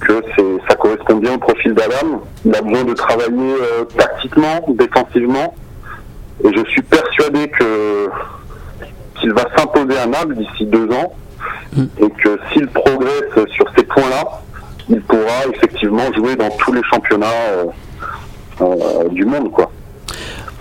que 0.00 0.22
c'est, 0.36 0.68
ça 0.68 0.76
correspond 0.76 1.16
bien 1.16 1.34
au 1.34 1.38
profil 1.38 1.74
d'Adam. 1.74 2.22
Il 2.44 2.54
a 2.54 2.62
besoin 2.62 2.84
de 2.84 2.94
travailler 2.94 3.30
euh, 3.30 3.84
tactiquement, 3.96 4.64
défensivement, 4.68 5.54
et 6.44 6.48
je 6.54 6.64
suis 6.70 6.82
persuadé 6.82 7.48
que 7.48 8.08
qu'il 9.20 9.32
va 9.34 9.44
s'imposer 9.54 9.98
à 9.98 10.06
Naples 10.06 10.34
d'ici 10.36 10.64
deux 10.64 10.88
ans, 10.92 11.12
et 11.76 12.10
que 12.10 12.38
s'il 12.52 12.66
progresse 12.68 13.48
sur 13.54 13.66
ces 13.76 13.84
points-là, 13.84 14.40
il 14.88 15.00
pourra 15.02 15.46
effectivement 15.52 16.10
jouer 16.14 16.36
dans 16.36 16.50
tous 16.58 16.72
les 16.72 16.82
championnats 16.84 17.26
euh, 17.26 17.64
euh, 18.62 19.08
du 19.10 19.24
monde, 19.24 19.52
quoi. 19.52 19.70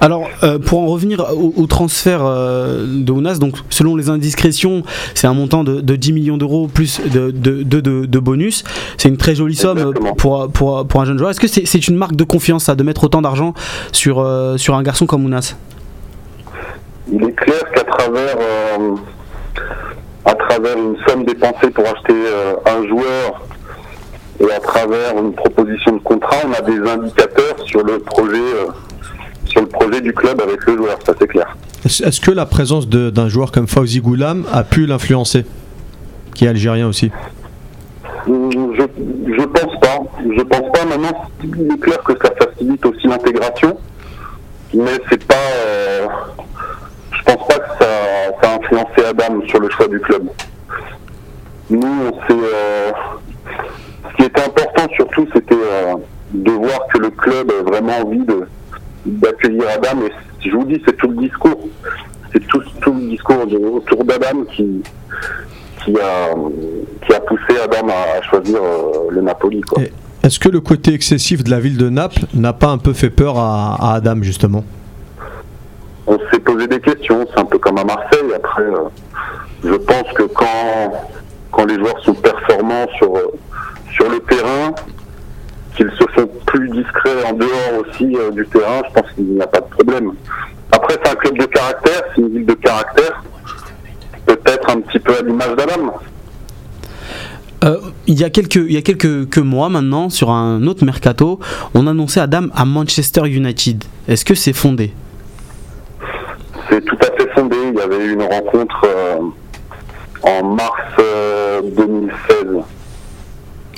Alors, 0.01 0.29
euh, 0.43 0.59
pour 0.59 0.79
en 0.79 0.87
revenir 0.87 1.25
au, 1.33 1.53
au 1.55 1.67
transfert 1.67 2.21
euh, 2.23 2.85
de 2.87 3.11
Ounas, 3.11 3.37
donc 3.37 3.55
selon 3.69 3.95
les 3.95 4.09
indiscrétions, 4.09 4.83
c'est 5.13 5.27
un 5.27 5.33
montant 5.33 5.63
de, 5.63 5.81
de 5.81 5.95
10 5.95 6.13
millions 6.13 6.37
d'euros 6.37 6.67
plus 6.67 7.01
de, 7.01 8.19
bonus. 8.19 8.63
C'est 8.97 9.09
une 9.09 9.17
très 9.17 9.35
jolie 9.35 9.55
somme 9.55 9.93
pour, 10.17 10.49
pour, 10.51 10.87
pour 10.87 11.01
un 11.01 11.05
jeune 11.05 11.17
joueur. 11.17 11.31
Est-ce 11.31 11.39
que 11.39 11.47
c'est 11.47 11.65
c'est 11.65 11.87
une 11.87 11.95
marque 11.95 12.15
de 12.15 12.23
confiance, 12.23 12.65
ça, 12.65 12.75
de 12.75 12.83
mettre 12.83 13.03
autant 13.03 13.21
d'argent 13.21 13.53
sur, 13.91 14.19
euh, 14.19 14.57
sur 14.57 14.75
un 14.75 14.83
garçon 14.83 15.05
comme 15.05 15.23
Ounas? 15.25 15.55
Il 17.11 17.23
est 17.23 17.31
clair 17.31 17.63
qu'à 17.73 17.83
travers, 17.83 18.35
euh, 18.37 18.95
à 20.25 20.33
travers 20.35 20.77
une 20.77 20.95
somme 21.07 21.25
dépensée 21.25 21.69
pour 21.69 21.85
acheter 21.85 22.13
euh, 22.13 22.53
un 22.65 22.87
joueur 22.87 23.41
et 24.39 24.51
à 24.51 24.59
travers 24.59 25.17
une 25.17 25.33
proposition 25.33 25.93
de 25.93 25.99
contrat, 25.99 26.37
on 26.47 26.53
a 26.53 26.61
des 26.61 26.79
indicateurs 26.89 27.55
sur 27.65 27.83
le 27.83 27.99
projet, 27.99 28.37
euh, 28.37 28.67
sur 29.49 29.61
le 29.61 29.67
projet 29.67 30.01
du 30.01 30.13
club 30.13 30.39
avec 30.41 30.65
le 30.65 30.77
joueur, 30.77 30.97
ça 31.05 31.13
c'est 31.19 31.27
clair. 31.27 31.55
Est-ce 31.85 32.19
que 32.21 32.31
la 32.31 32.45
présence 32.45 32.87
d'un 32.87 33.29
joueur 33.29 33.51
comme 33.51 33.67
Fauzi 33.67 33.99
Goulam 34.01 34.45
a 34.51 34.63
pu 34.63 34.85
l'influencer 34.85 35.45
Qui 36.35 36.45
est 36.45 36.49
algérien 36.49 36.87
aussi? 36.87 37.11
Hum, 38.27 38.49
Je, 38.77 38.83
je 39.33 39.43
pense 39.45 39.79
pas. 39.79 39.99
Je 40.37 40.41
pense 40.43 40.71
pas. 40.73 40.85
Maintenant, 40.85 41.29
il 41.43 41.71
est 41.71 41.79
clair 41.79 41.99
que 42.03 42.13
ça 42.21 42.31
facilite 42.37 42.85
aussi 42.85 43.07
l'intégration, 43.07 43.77
mais 44.73 44.91
c'est 45.09 45.23
pas. 45.25 45.35
euh, 45.35 46.07
je 47.11 47.23
pense 47.23 47.47
pas 47.47 47.59
que 47.59 47.69
ça, 47.83 47.87
ça 48.41 48.51
a 48.51 48.55
influencé 48.57 49.05
Adam 49.09 49.41
sur 49.47 49.59
le 49.59 49.69
choix 49.69 49.87
du 49.87 49.99
club. 50.01 50.23
Nous, 51.69 51.81
on 51.87 52.11
s'est, 52.27 52.33
euh, 52.53 52.91
ce 54.11 54.15
qui 54.17 54.23
était 54.23 54.41
important 54.41 54.87
surtout, 54.95 55.27
c'était 55.33 55.55
euh, 55.55 55.95
de 56.33 56.51
voir 56.51 56.79
que 56.93 56.97
le 56.99 57.09
club 57.11 57.51
a 57.59 57.63
vraiment 57.69 57.97
envie 58.05 58.25
de 58.25 58.47
d'accueillir 59.05 59.63
Adam. 59.75 60.01
Et 60.05 60.49
je 60.49 60.55
vous 60.55 60.65
dis, 60.65 60.81
c'est 60.85 60.95
tout 60.97 61.09
le 61.09 61.17
discours. 61.17 61.67
C'est 62.33 62.45
tout, 62.47 62.61
tout 62.81 62.93
le 62.93 63.09
discours 63.09 63.45
de- 63.47 63.57
autour 63.57 64.03
d'Adam 64.03 64.43
qui, 64.55 64.81
qui 65.83 65.93
a, 65.99 66.33
qui 67.05 67.13
a 67.13 67.19
poussé 67.21 67.59
Adam 67.63 67.87
à 67.89 68.21
choisir 68.29 68.57
euh, 68.61 69.07
le 69.09 69.21
Napoli. 69.21 69.61
Est-ce 70.23 70.37
que 70.39 70.49
le 70.49 70.59
côté 70.61 70.93
excessif 70.93 71.43
de 71.43 71.49
la 71.49 71.59
ville 71.59 71.77
de 71.77 71.89
Naples 71.89 72.25
n'a 72.33 72.53
pas 72.53 72.67
un 72.67 72.77
peu 72.77 72.93
fait 72.93 73.09
peur 73.09 73.37
à, 73.37 73.75
à 73.79 73.95
Adam, 73.95 74.21
justement? 74.21 74.63
On 76.05 76.17
s'est 76.31 76.39
posé 76.39 76.67
des 76.67 76.79
questions, 76.79 77.25
c'est 77.33 77.39
un 77.39 77.45
peu 77.45 77.57
comme 77.57 77.77
à 77.77 77.83
Marseille. 77.83 78.33
Après, 78.35 78.63
euh, 78.63 78.89
je 79.63 79.73
pense 79.75 80.11
que 80.15 80.23
quand, 80.23 80.91
quand 81.51 81.65
les 81.65 81.75
joueurs 81.75 81.99
sont 82.03 82.13
performants 82.15 82.87
sur, 82.97 83.15
euh, 83.15 83.27
sur 83.93 84.09
le 84.09 84.19
terrain, 84.19 84.73
qu'ils 85.79 85.91
se 85.91 86.03
font 86.13 86.29
plus 86.45 86.69
discrets 86.69 87.23
en 87.25 87.33
dehors 87.33 87.79
aussi 87.79 88.15
euh, 88.17 88.31
du 88.31 88.45
terrain, 88.47 88.81
je 88.87 88.93
pense 88.93 89.11
qu'il 89.13 89.23
n'y 89.25 89.41
a 89.41 89.47
pas 89.47 89.61
de 89.61 89.69
problème. 89.69 90.11
Après, 90.71 90.95
c'est 91.01 91.11
un 91.11 91.15
club 91.15 91.37
de 91.37 91.45
caractère, 91.45 92.01
c'est 92.13 92.21
une 92.21 92.29
ville 92.29 92.45
de 92.45 92.53
caractère, 92.53 93.23
peut-être 94.25 94.69
un 94.69 94.81
petit 94.81 94.99
peu 94.99 95.13
à 95.17 95.21
l'image 95.21 95.55
d'Adam. 95.55 95.93
Euh, 97.63 97.77
il 98.07 98.19
y 98.19 98.23
a 98.23 98.29
quelques, 98.29 98.55
il 98.55 98.73
y 98.73 98.77
a 98.77 98.81
quelques 98.81 99.29
que 99.29 99.39
mois 99.39 99.69
maintenant, 99.69 100.09
sur 100.09 100.31
un 100.31 100.67
autre 100.67 100.83
mercato, 100.85 101.39
on 101.73 101.87
annonçait 101.87 102.19
Adam 102.19 102.47
à 102.53 102.65
Manchester 102.65 103.27
United. 103.27 103.83
Est-ce 104.07 104.25
que 104.25 104.35
c'est 104.35 104.53
fondé? 104.53 104.93
C'est 106.69 106.83
tout 106.83 106.97
à 107.01 107.17
fait 107.17 107.29
fondé. 107.33 107.55
Il 107.73 107.79
y 107.79 107.81
avait 107.81 108.05
eu 108.05 108.13
une 108.13 108.21
rencontre 108.21 108.85
euh, 108.85 109.19
en 110.23 110.43
mars 110.55 110.81
euh, 110.99 111.61
2016. 111.75 112.63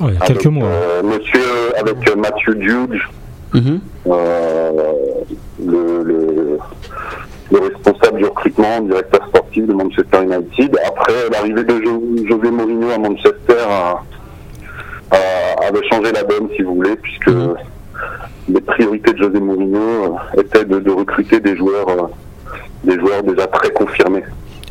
Il 0.09 0.13
y 0.15 0.17
a 0.17 0.23
avec, 0.23 0.37
quelques 0.37 0.45
mois. 0.47 0.67
euh, 0.67 1.03
monsieur, 1.03 1.77
avec 1.79 2.09
euh, 2.09 2.15
Matthew 2.15 2.55
Duge, 2.57 3.09
euh, 3.55 4.71
le, 5.65 6.03
le- 6.03 6.57
le 7.51 7.59
responsable 7.59 8.17
du 8.19 8.25
recrutement, 8.25 8.79
directeur 8.81 9.27
sportif 9.27 9.67
de 9.67 9.73
Manchester 9.73 10.23
United. 10.23 10.77
Après, 10.87 11.13
l'arrivée 11.33 11.63
de 11.65 11.81
Jo- 11.83 12.03
José 12.29 12.49
Mourinho 12.49 12.89
à 12.91 12.97
Manchester 12.97 13.57
a- 13.69 14.01
a- 15.11 15.67
avait 15.67 15.85
changé 15.89 16.11
la 16.13 16.23
donne, 16.23 16.47
si 16.55 16.61
vous 16.61 16.75
voulez, 16.75 16.95
puisque 16.95 17.27
Mhm. 17.27 17.55
les 18.53 18.61
priorités 18.61 19.11
de 19.13 19.17
José 19.17 19.39
Mourinho 19.41 19.77
euh, 20.37 20.41
étaient 20.41 20.63
de, 20.63 20.79
de 20.79 20.91
recruter 20.91 21.41
des 21.41 21.57
joueurs, 21.57 21.89
euh, 21.89 22.03
des 22.85 22.97
joueurs 22.97 23.21
déjà 23.23 23.45
très 23.47 23.71
confirmés. 23.71 24.23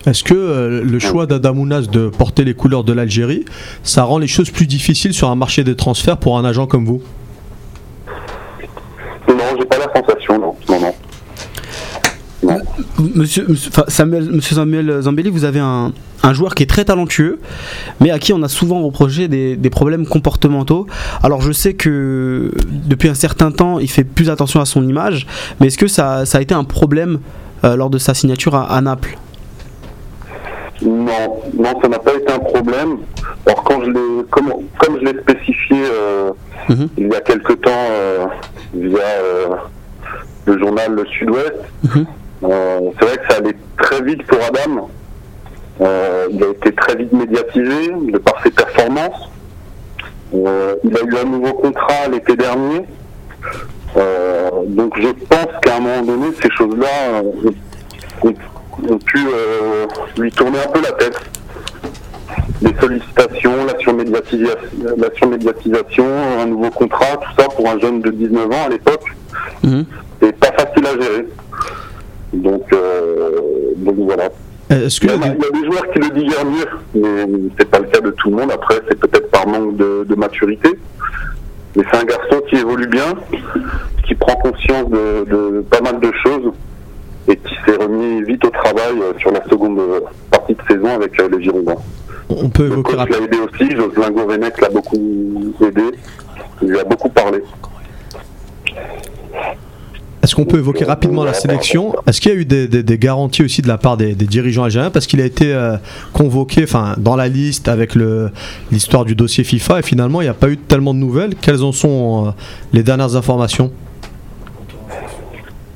Est-ce 0.07 0.24
que 0.24 0.34
euh, 0.34 0.82
le 0.82 0.98
choix 0.98 1.26
d'Adamounas 1.26 1.82
de 1.82 2.09
porter 2.09 2.44
les 2.44 2.55
couleurs 2.55 2.84
de 2.84 2.92
l'Algérie, 2.92 3.44
ça 3.82 4.05
rend 4.05 4.18
les 4.18 4.26
choses 4.26 4.51
plus 4.51 4.66
difficiles 4.66 5.12
sur 5.12 5.28
un 5.28 5.36
marché 5.36 5.62
des 5.62 5.76
transferts 5.76 6.16
pour 6.16 6.38
un 6.38 6.44
agent 6.44 6.66
comme 6.66 6.86
vous? 6.86 7.03
Non, 9.28 9.44
j'ai 9.59 9.66
pas 9.66 9.76
la 9.78 9.92
sensation, 9.94 10.38
non, 10.38 10.55
non, 10.68 10.80
non. 10.80 10.94
Non. 12.42 12.59
Monsieur, 13.14 13.46
Samuel, 13.88 14.30
monsieur 14.30 14.57
Samuel 14.57 15.03
Zambelli, 15.03 15.28
vous 15.28 15.44
avez 15.44 15.61
un, 15.61 15.92
un 16.22 16.32
joueur 16.32 16.55
qui 16.55 16.62
est 16.62 16.66
très 16.66 16.86
talentueux, 16.86 17.38
mais 18.01 18.11
à 18.11 18.18
qui 18.18 18.32
on 18.32 18.42
a 18.42 18.48
souvent 18.48 18.80
reproché 18.80 19.28
des, 19.28 19.57
des 19.57 19.70
problèmes 19.70 20.07
comportementaux. 20.07 20.86
Alors 21.22 21.42
je 21.42 21.53
sais 21.53 21.74
que 21.74 22.51
depuis 22.66 23.11
un 23.11 23.14
certain 23.14 23.51
temps, 23.51 23.78
il 23.78 23.90
fait 23.90 24.05
plus 24.05 24.30
attention 24.30 24.61
à 24.61 24.64
son 24.64 24.88
image, 24.88 25.26
mais 25.61 25.66
est-ce 25.66 25.76
que 25.76 25.86
ça, 25.86 26.24
ça 26.24 26.38
a 26.38 26.40
été 26.40 26.55
un 26.55 26.64
problème 26.64 27.20
euh, 27.64 27.76
lors 27.76 27.90
de 27.90 27.98
sa 27.98 28.14
signature 28.14 28.55
à, 28.55 28.72
à 28.72 28.80
Naples? 28.80 29.18
Non, 30.82 31.40
non, 31.54 31.80
ça 31.82 31.88
n'a 31.88 31.98
pas 31.98 32.14
été 32.14 32.32
un 32.32 32.38
problème. 32.38 32.98
Alors 33.46 33.62
quand 33.64 33.82
je 33.84 33.90
l'ai, 33.90 34.24
comme, 34.30 34.52
comme 34.78 34.98
je 35.00 35.04
l'ai 35.04 35.20
spécifié 35.20 35.76
euh, 35.92 36.30
Mhm. 36.68 36.88
il 36.98 37.08
y 37.08 37.14
a 37.14 37.20
quelque 37.20 37.52
temps 37.54 37.70
euh, 37.90 38.26
via 38.74 38.98
euh, 38.98 39.46
le 40.46 40.58
journal 40.58 40.92
Le 40.94 41.04
Sud-Ouest, 41.06 41.54
Mhm. 41.84 42.06
euh, 42.44 42.80
c'est 42.98 43.04
vrai 43.06 43.16
que 43.18 43.32
ça 43.32 43.38
allait 43.38 43.56
très 43.78 44.02
vite 44.02 44.22
pour 44.26 44.38
Adam. 44.38 44.88
Euh, 45.80 46.26
il 46.30 46.44
a 46.44 46.48
été 46.48 46.72
très 46.74 46.96
vite 46.96 47.12
médiatisé 47.12 47.90
de 48.12 48.18
par 48.18 48.42
ses 48.42 48.50
performances. 48.50 49.30
Euh, 50.34 50.76
il 50.84 50.96
a 50.96 51.00
eu 51.02 51.16
un 51.24 51.28
nouveau 51.28 51.54
contrat 51.54 52.08
l'été 52.10 52.36
dernier. 52.36 52.82
Euh, 53.96 54.50
donc 54.68 54.92
je 55.00 55.08
pense 55.26 55.48
qu'à 55.62 55.76
un 55.76 55.80
moment 55.80 56.02
donné, 56.02 56.26
ces 56.40 56.50
choses-là 56.50 57.22
euh, 58.24 58.30
ont, 58.88 58.98
pu 58.98 59.18
euh, 59.18 59.86
lui 60.18 60.30
tourner 60.32 60.58
un 60.58 60.70
peu 60.70 60.80
la 60.82 60.92
tête. 60.92 61.18
Les 62.62 62.74
sollicitations, 62.80 63.64
la 63.66 63.78
surmédiatisation, 63.78 64.58
la 64.96 65.08
surmédiatisation, 65.16 66.06
un 66.40 66.46
nouveau 66.46 66.70
contrat, 66.70 67.16
tout 67.16 67.42
ça 67.42 67.48
pour 67.48 67.68
un 67.68 67.78
jeune 67.80 68.00
de 68.02 68.10
19 68.10 68.46
ans 68.46 68.66
à 68.66 68.68
l'époque, 68.68 69.04
Mhm. 69.64 69.84
c'est 70.20 70.36
pas 70.38 70.52
facile 70.52 70.86
à 70.86 71.00
gérer. 71.02 71.26
Donc, 72.32 72.62
euh, 72.72 73.30
donc 73.76 73.96
voilà. 73.98 74.28
Est-ce 74.70 75.00
que 75.00 75.06
Il 75.06 75.10
y, 75.10 75.14
a, 75.14 75.16
il 75.16 75.42
y 75.42 75.46
a 75.46 75.60
des 75.60 75.66
joueurs 75.66 75.90
qui 75.92 75.98
le 75.98 76.10
digèrent 76.10 76.44
mieux, 76.44 76.66
mais 76.94 77.50
c'est 77.58 77.68
pas 77.68 77.78
le 77.80 77.86
cas 77.86 78.00
de 78.00 78.10
tout 78.12 78.30
le 78.30 78.36
monde. 78.36 78.52
Après, 78.52 78.76
c'est 78.88 78.98
peut-être 78.98 79.28
par 79.30 79.46
manque 79.48 79.76
de, 79.76 80.04
de 80.08 80.14
maturité. 80.14 80.68
Mais 81.76 81.82
c'est 81.90 81.98
un 81.98 82.04
garçon 82.04 82.40
qui 82.48 82.56
évolue 82.56 82.86
bien, 82.86 83.14
qui 84.06 84.14
prend 84.14 84.34
conscience 84.36 84.88
de, 84.90 85.24
de 85.28 85.60
pas 85.70 85.80
mal 85.80 85.98
de 86.00 86.10
choses 86.22 86.52
et 87.30 87.36
qui 87.36 87.54
s'est 87.64 87.76
remis 87.76 88.22
vite 88.24 88.44
au 88.44 88.50
travail 88.50 88.94
euh, 89.00 89.18
sur 89.18 89.30
la 89.30 89.42
seconde 89.48 89.78
euh, 89.78 90.00
partie 90.30 90.54
de 90.54 90.60
saison 90.68 90.88
avec 90.94 91.18
euh, 91.20 91.28
les 91.36 91.42
Girondins. 91.44 91.76
on 92.28 92.48
peut 92.48 92.64
Le 92.66 92.72
évoquer 92.72 92.90
coach 92.92 92.96
rapidement 92.98 93.18
l'a 93.20 93.26
aidé 93.26 93.38
aussi, 93.38 93.70
Jocelyn 93.76 94.10
Gourvenec 94.10 94.60
l'a 94.60 94.68
beaucoup 94.70 95.54
aidé, 95.64 95.82
il 96.62 96.68
lui 96.68 96.78
a 96.78 96.84
beaucoup 96.84 97.08
parlé. 97.08 97.38
Est-ce 100.22 100.34
qu'on 100.34 100.44
peut 100.44 100.58
évoquer 100.58 100.84
rapidement 100.84 101.24
la 101.24 101.32
sélection 101.32 101.94
Est-ce 102.06 102.20
qu'il 102.20 102.30
y 102.30 102.34
a 102.34 102.38
eu 102.38 102.44
des, 102.44 102.68
des- 102.68 102.82
des 102.82 102.98
garanties 102.98 103.42
aussi 103.42 103.62
de 103.62 103.68
la 103.68 103.78
part 103.78 103.96
des, 103.96 104.14
des 104.14 104.26
dirigeants 104.26 104.64
algériens 104.64 104.90
Parce 104.90 105.06
qu'il 105.06 105.20
a 105.22 105.24
été 105.24 105.54
euh, 105.54 105.76
convoqué 106.12 106.64
enfin, 106.64 106.94
dans 106.98 107.16
la 107.16 107.26
liste 107.28 107.68
avec 107.68 107.94
le- 107.94 108.30
l'histoire 108.70 109.06
du 109.06 109.14
dossier 109.14 109.44
FIFA 109.44 109.78
et 109.78 109.82
finalement 109.82 110.20
il 110.20 110.24
n'y 110.24 110.30
a 110.30 110.34
pas 110.34 110.50
eu 110.50 110.58
tellement 110.58 110.92
de 110.92 110.98
nouvelles. 110.98 111.34
Quelles 111.40 111.62
en 111.64 111.72
sont 111.72 112.26
euh, 112.26 112.30
les 112.74 112.82
dernières 112.82 113.16
informations? 113.16 113.72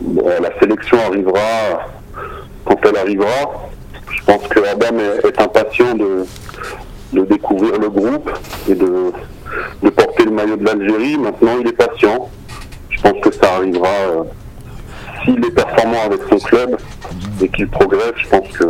La 0.07 0.59
sélection 0.61 0.99
arrivera 1.07 1.89
quand 2.65 2.77
elle 2.85 2.97
arrivera. 2.97 3.69
Je 4.11 4.25
pense 4.25 4.47
que 4.49 4.61
Adam 4.61 4.99
est, 4.99 5.41
impatient 5.41 5.95
de, 5.95 7.25
découvrir 7.25 7.79
le 7.79 7.89
groupe 7.89 8.31
et 8.69 8.75
de, 8.75 9.13
de 9.83 9.91
porter 9.91 10.25
le 10.25 10.31
maillot 10.31 10.57
de 10.57 10.65
l'Algérie. 10.65 11.17
Maintenant, 11.17 11.57
il 11.61 11.69
est 11.69 11.73
patient. 11.73 12.29
Je 12.91 13.01
pense 13.01 13.21
que 13.23 13.33
ça 13.33 13.55
arrivera. 13.57 13.89
S'il 15.25 15.45
est 15.45 15.51
performant 15.55 16.03
avec 16.07 16.21
son 16.29 16.37
club 16.39 16.77
et 17.43 17.49
qu'il 17.49 17.69
progresse, 17.69 18.13
je 18.23 18.29
pense 18.29 18.49
que 18.49 18.65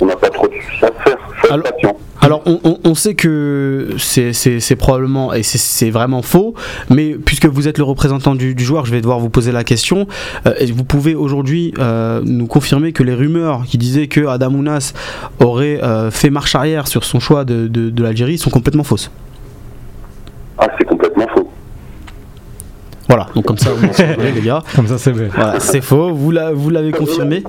on 0.00 0.06
n'a 0.06 0.16
pas 0.16 0.28
trop 0.30 0.46
de 0.46 0.52
choses 0.52 0.82
à 0.90 1.02
faire. 1.02 1.18
Faut 1.38 1.52
Alors- 1.52 1.64
patient. 1.64 1.96
Alors 2.20 2.42
on, 2.46 2.58
on- 2.64 2.78
on 2.82 2.94
sait 2.96 3.14
que 3.14 3.90
c'est- 3.96 4.76
probablement 4.76 5.32
et 5.32 5.44
c'est- 5.44 5.88
vraiment 5.90 6.20
faux, 6.20 6.52
mais 6.90 7.12
puisque 7.14 7.46
vous 7.46 7.68
êtes 7.68 7.78
le 7.78 7.84
représentant 7.84 8.34
du, 8.34 8.56
du 8.56 8.64
joueur, 8.64 8.86
je 8.86 8.90
vais 8.90 9.00
devoir 9.00 9.20
vous 9.20 9.30
poser 9.30 9.52
la 9.52 9.62
question. 9.62 10.06
Euh, 10.46 10.52
et 10.58 10.66
vous 10.66 10.82
pouvez 10.84 11.14
aujourd'hui 11.14 11.72
euh, 11.78 12.20
nous 12.24 12.46
confirmer 12.48 12.92
que 12.92 13.04
les 13.04 13.14
rumeurs 13.14 13.62
qui 13.66 13.78
disaient 13.78 14.08
que 14.08 14.26
Adam 14.26 14.52
Ounas 14.52 14.92
aurait 15.40 15.82
euh, 15.82 16.10
fait 16.10 16.28
marche 16.28 16.54
arrière 16.56 16.88
sur 16.88 17.04
son 17.04 17.20
choix 17.20 17.44
de, 17.44 17.68
de- 17.68 17.88
de 17.88 18.02
l'Algérie 18.02 18.36
sont 18.36 18.50
complètement 18.50 18.84
fausses. 18.84 19.10
Ah, 20.58 20.66
c'est 20.76 20.84
complètement. 20.84 20.97
Voilà, 23.08 23.26
donc 23.34 23.46
comme 23.46 23.56
ça 23.56 23.70
vous 23.70 23.86
les 24.34 24.40
gars. 24.42 24.62
Comme 24.76 24.86
ça, 24.86 24.98
c'est 24.98 25.12
vrai. 25.12 25.30
Voilà, 25.34 25.60
c'est 25.60 25.80
faux, 25.80 26.12
vous 26.12 26.30
la- 26.30 26.52
vous 26.52 26.68
l'avez 26.70 26.92
confirmé. 26.92 27.42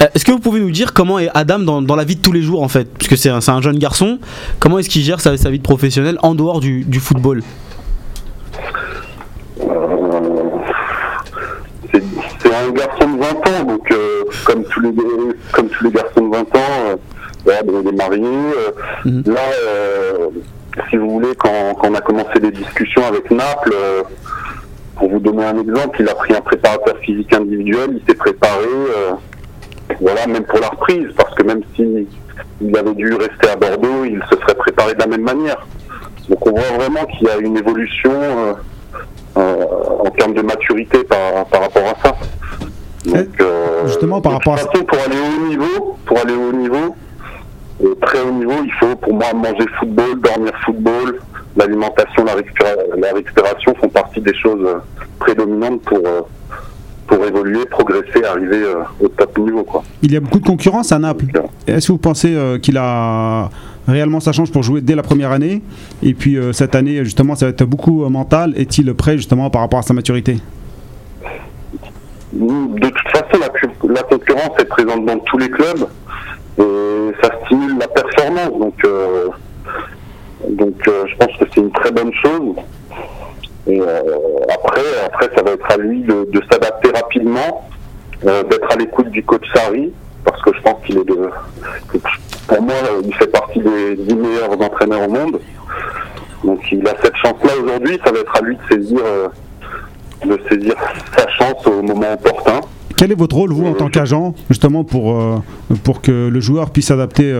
Euh, 0.00 0.06
est-ce 0.14 0.24
que 0.24 0.30
vous 0.32 0.38
pouvez 0.38 0.60
nous 0.60 0.70
dire 0.70 0.92
comment 0.92 1.18
est 1.18 1.28
Adam 1.34 1.58
dans, 1.58 1.82
dans 1.82 1.96
la 1.96 2.04
vie 2.04 2.14
de 2.16 2.22
tous 2.22 2.32
les 2.32 2.42
jours 2.42 2.62
en 2.62 2.68
fait? 2.68 2.88
Puisque 2.96 3.16
c'est 3.16 3.28
un, 3.30 3.40
c'est 3.40 3.50
un 3.50 3.60
jeune 3.60 3.78
garçon, 3.78 4.18
comment 4.60 4.78
est-ce 4.78 4.88
qu'il 4.88 5.02
gère 5.02 5.20
sa, 5.20 5.36
sa 5.36 5.50
vie 5.50 5.58
de 5.58 5.64
professionnel 5.64 6.16
en 6.22 6.34
dehors 6.36 6.60
du, 6.60 6.84
du 6.84 7.00
football? 7.00 7.42
C'est 11.92 12.02
c'est 12.42 12.54
un 12.54 12.70
garçon 12.70 13.08
de 13.10 13.18
20 13.20 13.26
ans, 13.28 13.64
donc 13.66 13.90
euh, 13.90 14.22
comme, 14.44 14.64
tous 14.64 14.80
les, 14.80 14.92
comme 15.52 15.68
tous 15.68 15.84
les 15.84 15.90
garçons 15.90 16.20
de 16.28 16.36
20 16.36 16.40
ans, 16.40 16.46
euh, 16.90 16.96
voilà, 17.44 17.60
il 17.66 17.88
est 17.88 17.96
marié. 17.96 18.22
euh, 18.24 18.70
Mhm. 19.04 19.22
Là, 19.26 19.40
euh, 19.66 20.28
si 20.90 20.96
vous 20.96 21.10
voulez, 21.10 21.34
quand, 21.38 21.74
quand 21.80 21.88
on 21.90 21.94
a 21.94 22.00
commencé 22.00 22.38
les 22.40 22.50
discussions 22.50 23.02
avec 23.06 23.30
Naples, 23.30 23.72
euh, 23.74 24.02
pour 25.00 25.10
vous 25.10 25.18
donner 25.18 25.44
un 25.44 25.58
exemple, 25.58 25.96
il 26.00 26.08
a 26.08 26.14
pris 26.14 26.34
un 26.34 26.40
préparateur 26.40 26.96
physique 26.98 27.32
individuel, 27.32 27.98
il 28.00 28.02
s'est 28.06 28.16
préparé, 28.16 28.66
euh, 28.66 29.12
voilà, 30.00 30.26
même 30.26 30.44
pour 30.44 30.60
la 30.60 30.68
reprise, 30.68 31.08
parce 31.16 31.34
que 31.34 31.42
même 31.42 31.62
si 31.74 32.06
il 32.60 32.76
avait 32.76 32.94
dû 32.94 33.14
rester 33.14 33.48
à 33.50 33.56
Bordeaux, 33.56 34.04
il 34.04 34.22
se 34.30 34.36
serait 34.38 34.54
préparé 34.54 34.94
de 34.94 35.00
la 35.00 35.06
même 35.06 35.22
manière. 35.22 35.66
Donc 36.28 36.46
on 36.46 36.50
voit 36.50 36.76
vraiment 36.76 37.04
qu'il 37.06 37.26
y 37.26 37.30
a 37.30 37.38
une 37.38 37.56
évolution. 37.56 38.12
euh, 38.12 38.52
euh, 39.36 39.64
en 40.00 40.10
termes 40.10 40.34
de 40.34 40.42
maturité 40.42 41.04
par, 41.04 41.46
par 41.46 41.60
rapport 41.62 41.84
à 41.84 41.94
ça. 42.02 42.16
Donc, 43.06 43.40
euh, 43.40 43.86
justement, 43.86 44.20
par 44.20 44.32
rapport 44.32 44.54
à 44.54 44.56
façon, 44.56 44.84
pour 44.84 44.98
aller 44.98 45.16
au 45.16 45.44
haut 45.44 45.48
niveau, 45.48 45.96
pour 46.04 46.18
aller 46.18 46.34
au 46.34 46.48
haut 46.48 46.52
niveau, 46.52 46.96
très 48.02 48.20
haut 48.20 48.32
niveau, 48.32 48.54
il 48.64 48.72
faut 48.72 48.96
pour 48.96 49.14
moi 49.14 49.32
manger 49.32 49.66
football, 49.78 50.20
dormir 50.20 50.52
football, 50.64 51.20
l'alimentation, 51.56 52.24
la, 52.24 52.34
récupéra- 52.34 52.76
la 52.98 53.12
récupération 53.12 53.74
font 53.74 53.88
partie 53.88 54.20
des 54.20 54.34
choses 54.34 54.64
euh, 54.66 54.78
prédominantes 55.18 55.82
pour 55.82 55.98
euh, 55.98 56.20
pour 57.06 57.24
évoluer, 57.26 57.64
progresser, 57.66 58.22
arriver 58.24 58.62
euh, 58.62 58.82
au 59.00 59.08
top 59.08 59.36
niveau 59.38 59.64
quoi. 59.64 59.82
Il 60.02 60.12
y 60.12 60.16
a 60.16 60.20
beaucoup 60.20 60.38
de 60.38 60.46
concurrence 60.46 60.92
à 60.92 60.98
Naples. 61.00 61.24
Est-ce 61.66 61.88
que 61.88 61.92
vous 61.92 61.98
pensez 61.98 62.36
qu'il 62.62 62.76
a 62.78 63.50
réellement 63.88 64.20
sa 64.20 64.30
chance 64.30 64.48
pour 64.48 64.62
jouer 64.62 64.80
dès 64.80 64.94
la 64.94 65.02
première 65.02 65.32
année? 65.32 65.60
Et 66.04 66.14
puis 66.14 66.38
cette 66.52 66.76
année, 66.76 67.02
justement, 67.04 67.34
ça 67.34 67.46
va 67.46 67.50
être 67.50 67.64
beaucoup 67.64 68.08
mental. 68.08 68.52
Est-il 68.56 68.94
prêt 68.94 69.16
justement 69.16 69.50
par 69.50 69.62
rapport 69.62 69.80
à 69.80 69.82
sa 69.82 69.92
maturité? 69.92 70.36
De 72.32 72.78
toute 72.88 73.08
façon, 73.12 73.40
la, 73.40 73.48
cu- 73.48 73.88
la 73.92 74.02
concurrence 74.04 74.52
est 74.60 74.64
présente 74.66 75.04
dans 75.04 75.18
tous 75.18 75.38
les 75.38 75.50
clubs 75.50 75.88
et 76.58 77.12
ça 77.22 77.30
stimule 77.44 77.76
la 77.78 77.88
performance. 77.88 78.56
Donc, 78.56 78.74
euh, 78.84 79.28
donc 80.48 80.76
euh, 80.88 81.04
je 81.06 81.16
pense 81.16 81.36
que 81.36 81.44
c'est 81.52 81.60
une 81.60 81.72
très 81.72 81.90
bonne 81.90 82.12
chose. 82.14 82.56
Et 83.66 83.80
euh, 83.80 84.02
après, 84.48 84.80
après, 85.06 85.28
ça 85.36 85.42
va 85.42 85.52
être 85.52 85.70
à 85.70 85.76
lui 85.76 86.00
de, 86.02 86.28
de 86.32 86.42
s'adapter 86.50 86.90
rapidement, 86.94 87.68
euh, 88.26 88.42
d'être 88.44 88.72
à 88.72 88.76
l'écoute 88.76 89.10
du 89.10 89.22
coach 89.22 89.44
Sarri, 89.54 89.92
parce 90.24 90.40
que 90.42 90.50
je 90.54 90.62
pense 90.62 90.84
qu'il 90.84 90.98
est 90.98 91.04
de. 91.04 91.30
Pour 92.48 92.62
moi, 92.62 92.74
il 93.04 93.14
fait 93.14 93.28
partie 93.28 93.60
des 93.60 93.96
10 93.96 94.14
meilleurs 94.14 94.60
entraîneurs 94.60 95.08
au 95.08 95.10
monde. 95.10 95.40
Donc 96.44 96.60
il 96.72 96.86
a 96.88 96.94
cette 97.02 97.16
chance-là 97.16 97.52
aujourd'hui, 97.62 97.98
ça 98.04 98.10
va 98.10 98.20
être 98.20 98.36
à 98.36 98.40
lui 98.40 98.56
de 98.56 98.74
saisir, 98.74 99.00
euh, 99.04 99.28
de 100.24 100.40
saisir 100.48 100.74
sa 101.16 101.28
chance 101.28 101.66
au 101.66 101.82
moment 101.82 102.14
opportun. 102.14 102.60
Quel 102.96 103.12
est 103.12 103.14
votre 103.14 103.36
rôle, 103.36 103.52
vous, 103.52 103.66
en 103.66 103.74
tant 103.74 103.88
qu'agent, 103.88 104.34
justement, 104.48 104.84
pour, 104.84 105.18
euh, 105.18 105.38
pour 105.84 106.02
que 106.02 106.28
le 106.28 106.40
joueur 106.40 106.70
puisse 106.70 106.86
s'adapter 106.86 107.32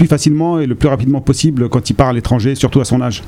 plus 0.00 0.08
facilement 0.08 0.58
et 0.58 0.64
le 0.64 0.74
plus 0.74 0.88
rapidement 0.88 1.20
possible 1.20 1.68
quand 1.68 1.90
il 1.90 1.94
part 1.94 2.08
à 2.08 2.12
l'étranger, 2.14 2.54
surtout 2.54 2.80
à 2.80 2.86
son 2.86 3.02
âge 3.02 3.22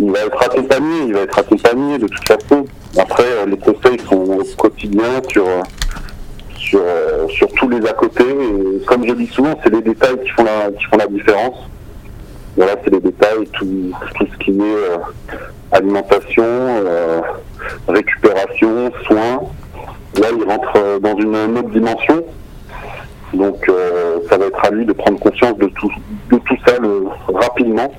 Il 0.00 0.10
va 0.10 0.20
être 0.20 0.42
accompagné, 0.42 1.02
il 1.06 1.12
va 1.12 1.20
être 1.20 1.38
accompagné 1.38 1.98
de 1.98 2.06
toute 2.06 2.26
façon. 2.26 2.64
Après, 2.96 3.26
euh, 3.26 3.44
les 3.44 3.58
conseils 3.58 4.00
sont 4.08 4.24
au 4.40 4.42
quotidien 4.56 5.20
sur, 5.28 5.46
euh, 5.46 5.60
sur, 6.56 6.80
euh, 6.82 7.28
sur 7.28 7.46
tous 7.52 7.68
les 7.68 7.86
à 7.86 7.92
côté. 7.92 8.24
Comme 8.86 9.06
je 9.06 9.12
dis 9.12 9.26
souvent, 9.26 9.54
c'est 9.62 9.68
les 9.68 9.82
détails 9.82 10.16
qui 10.24 10.30
font 10.30 10.44
la, 10.44 11.06
différence. 11.06 11.58
Voilà, 12.56 12.76
c'est 12.82 12.90
les 12.90 13.00
détails, 13.00 13.46
tout, 13.52 13.92
tout 14.14 14.26
ce 14.32 14.38
qui 14.42 14.52
est 14.52 15.76
alimentation, 15.76 16.44
récupération, 17.86 18.90
soins. 19.06 19.40
Là, 20.18 20.28
il 20.34 20.44
rentre 20.44 21.00
dans 21.00 21.18
une 21.18 21.58
autre 21.58 21.68
dimension. 21.68 22.24
Donc, 23.34 23.56
euh, 23.68 24.18
ça 24.28 24.36
va 24.36 24.46
être 24.46 24.64
à 24.64 24.70
lui 24.70 24.84
de 24.84 24.92
prendre 24.92 25.18
conscience 25.18 25.56
de 25.58 25.66
tout, 25.68 25.90
de 26.30 26.36
tout 26.38 26.56
ça 26.66 26.78
le- 26.78 27.04
rapidement 27.34 27.90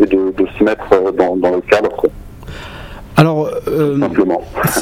et 0.00 0.06
de, 0.06 0.32
de 0.36 0.46
se 0.58 0.64
mettre 0.64 0.84
euh, 0.92 1.12
dans, 1.12 1.36
dans 1.36 1.50
le 1.50 1.60
cadre, 1.60 1.90
Alors, 3.16 3.50
euh, 3.68 3.98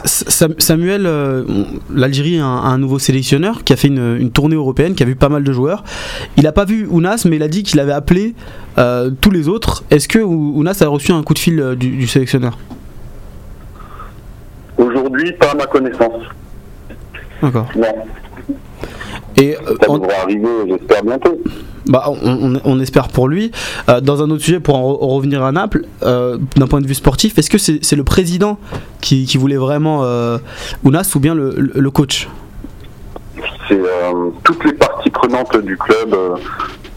Samuel, 0.05 1.07
euh, 1.07 1.43
l'Algérie 1.93 2.38
a 2.38 2.45
un, 2.45 2.78
nouveau 2.78 3.01
sélectionneur 3.01 3.64
qui 3.64 3.72
a 3.72 3.76
fait 3.76 3.88
une, 3.88 4.16
une 4.20 4.30
tournée 4.30 4.55
européenne, 4.55 4.95
qui 4.95 5.03
a 5.03 5.07
vu 5.07 5.16
pas 5.16 5.28
mal 5.28 5.43
de 5.43 5.53
joueurs. 5.53 5.82
Il 6.36 6.45
n'a 6.45 6.53
pas 6.53 6.64
vu 6.64 6.86
Ounas, 6.88 7.24
mais 7.28 7.36
il 7.36 7.43
a 7.43 7.49
dit 7.49 7.64
qu'il 7.64 7.80
avait 7.80 7.93
appelé 7.93 8.34
euh, 8.78 9.11
tous 9.20 9.32
les 9.32 9.49
autres. 9.49 9.82
Est-ce 9.91 10.07
que 10.07 10.20
Ou- 10.20 10.53
Ounas 10.57 10.80
a 10.82 10.86
reçu 10.86 11.11
un 11.11 11.22
coup 11.24 11.34
de 11.34 11.41
fil 11.41 11.74
du, 11.76 11.91
du 11.97 12.07
sélectionneur? 12.07 12.57
Aujourd'hui, 14.78 15.32
pas 15.32 15.51
à 15.51 15.55
ma 15.57 15.66
connaissance. 15.66 16.22
D'accord. 17.43 17.66
Non, 17.76 17.95
Et 19.36 19.56
euh, 19.56 19.74
ça 19.80 19.86
devrait 19.92 20.16
arriver, 20.22 20.48
j'espère, 20.68 21.02
bientôt. 21.04 21.38
bah, 21.86 22.04
on, 22.22 22.54
on- 22.54 22.61
on 22.64 22.80
espère 22.80 23.08
pour 23.08 23.28
lui. 23.28 23.50
Euh, 23.88 24.00
dans 24.00 24.22
un 24.22 24.30
autre 24.30 24.42
sujet, 24.42 24.61
pour 24.61 24.76
en 24.76 24.92
re- 24.92 25.14
revenir 25.16 25.42
à 25.44 25.52
Naples, 25.52 25.84
euh, 26.02 26.38
d'un 26.56 26.66
point 26.66 26.80
de 26.80 26.86
vue 26.86 26.94
sportif, 26.94 27.38
est-ce 27.38 27.50
que 27.50 27.58
c'est 27.58 27.96
le 27.96 28.04
président 28.04 28.58
qui, 29.00 29.24
qui 29.26 29.38
voulait 29.38 29.56
vraiment 29.56 30.04
euh, 30.04 30.38
Ounas 30.84 31.11
ou 31.14 31.20
bien 31.20 31.34
le, 31.34 31.54
le- 31.56 31.90
coach? 31.90 32.28
C'est 33.68 33.80
toutes 34.44 34.64
les 34.64 34.72
parties 34.72 35.11
prenantes 35.11 35.56
du 35.58 35.76
club, 35.76 36.14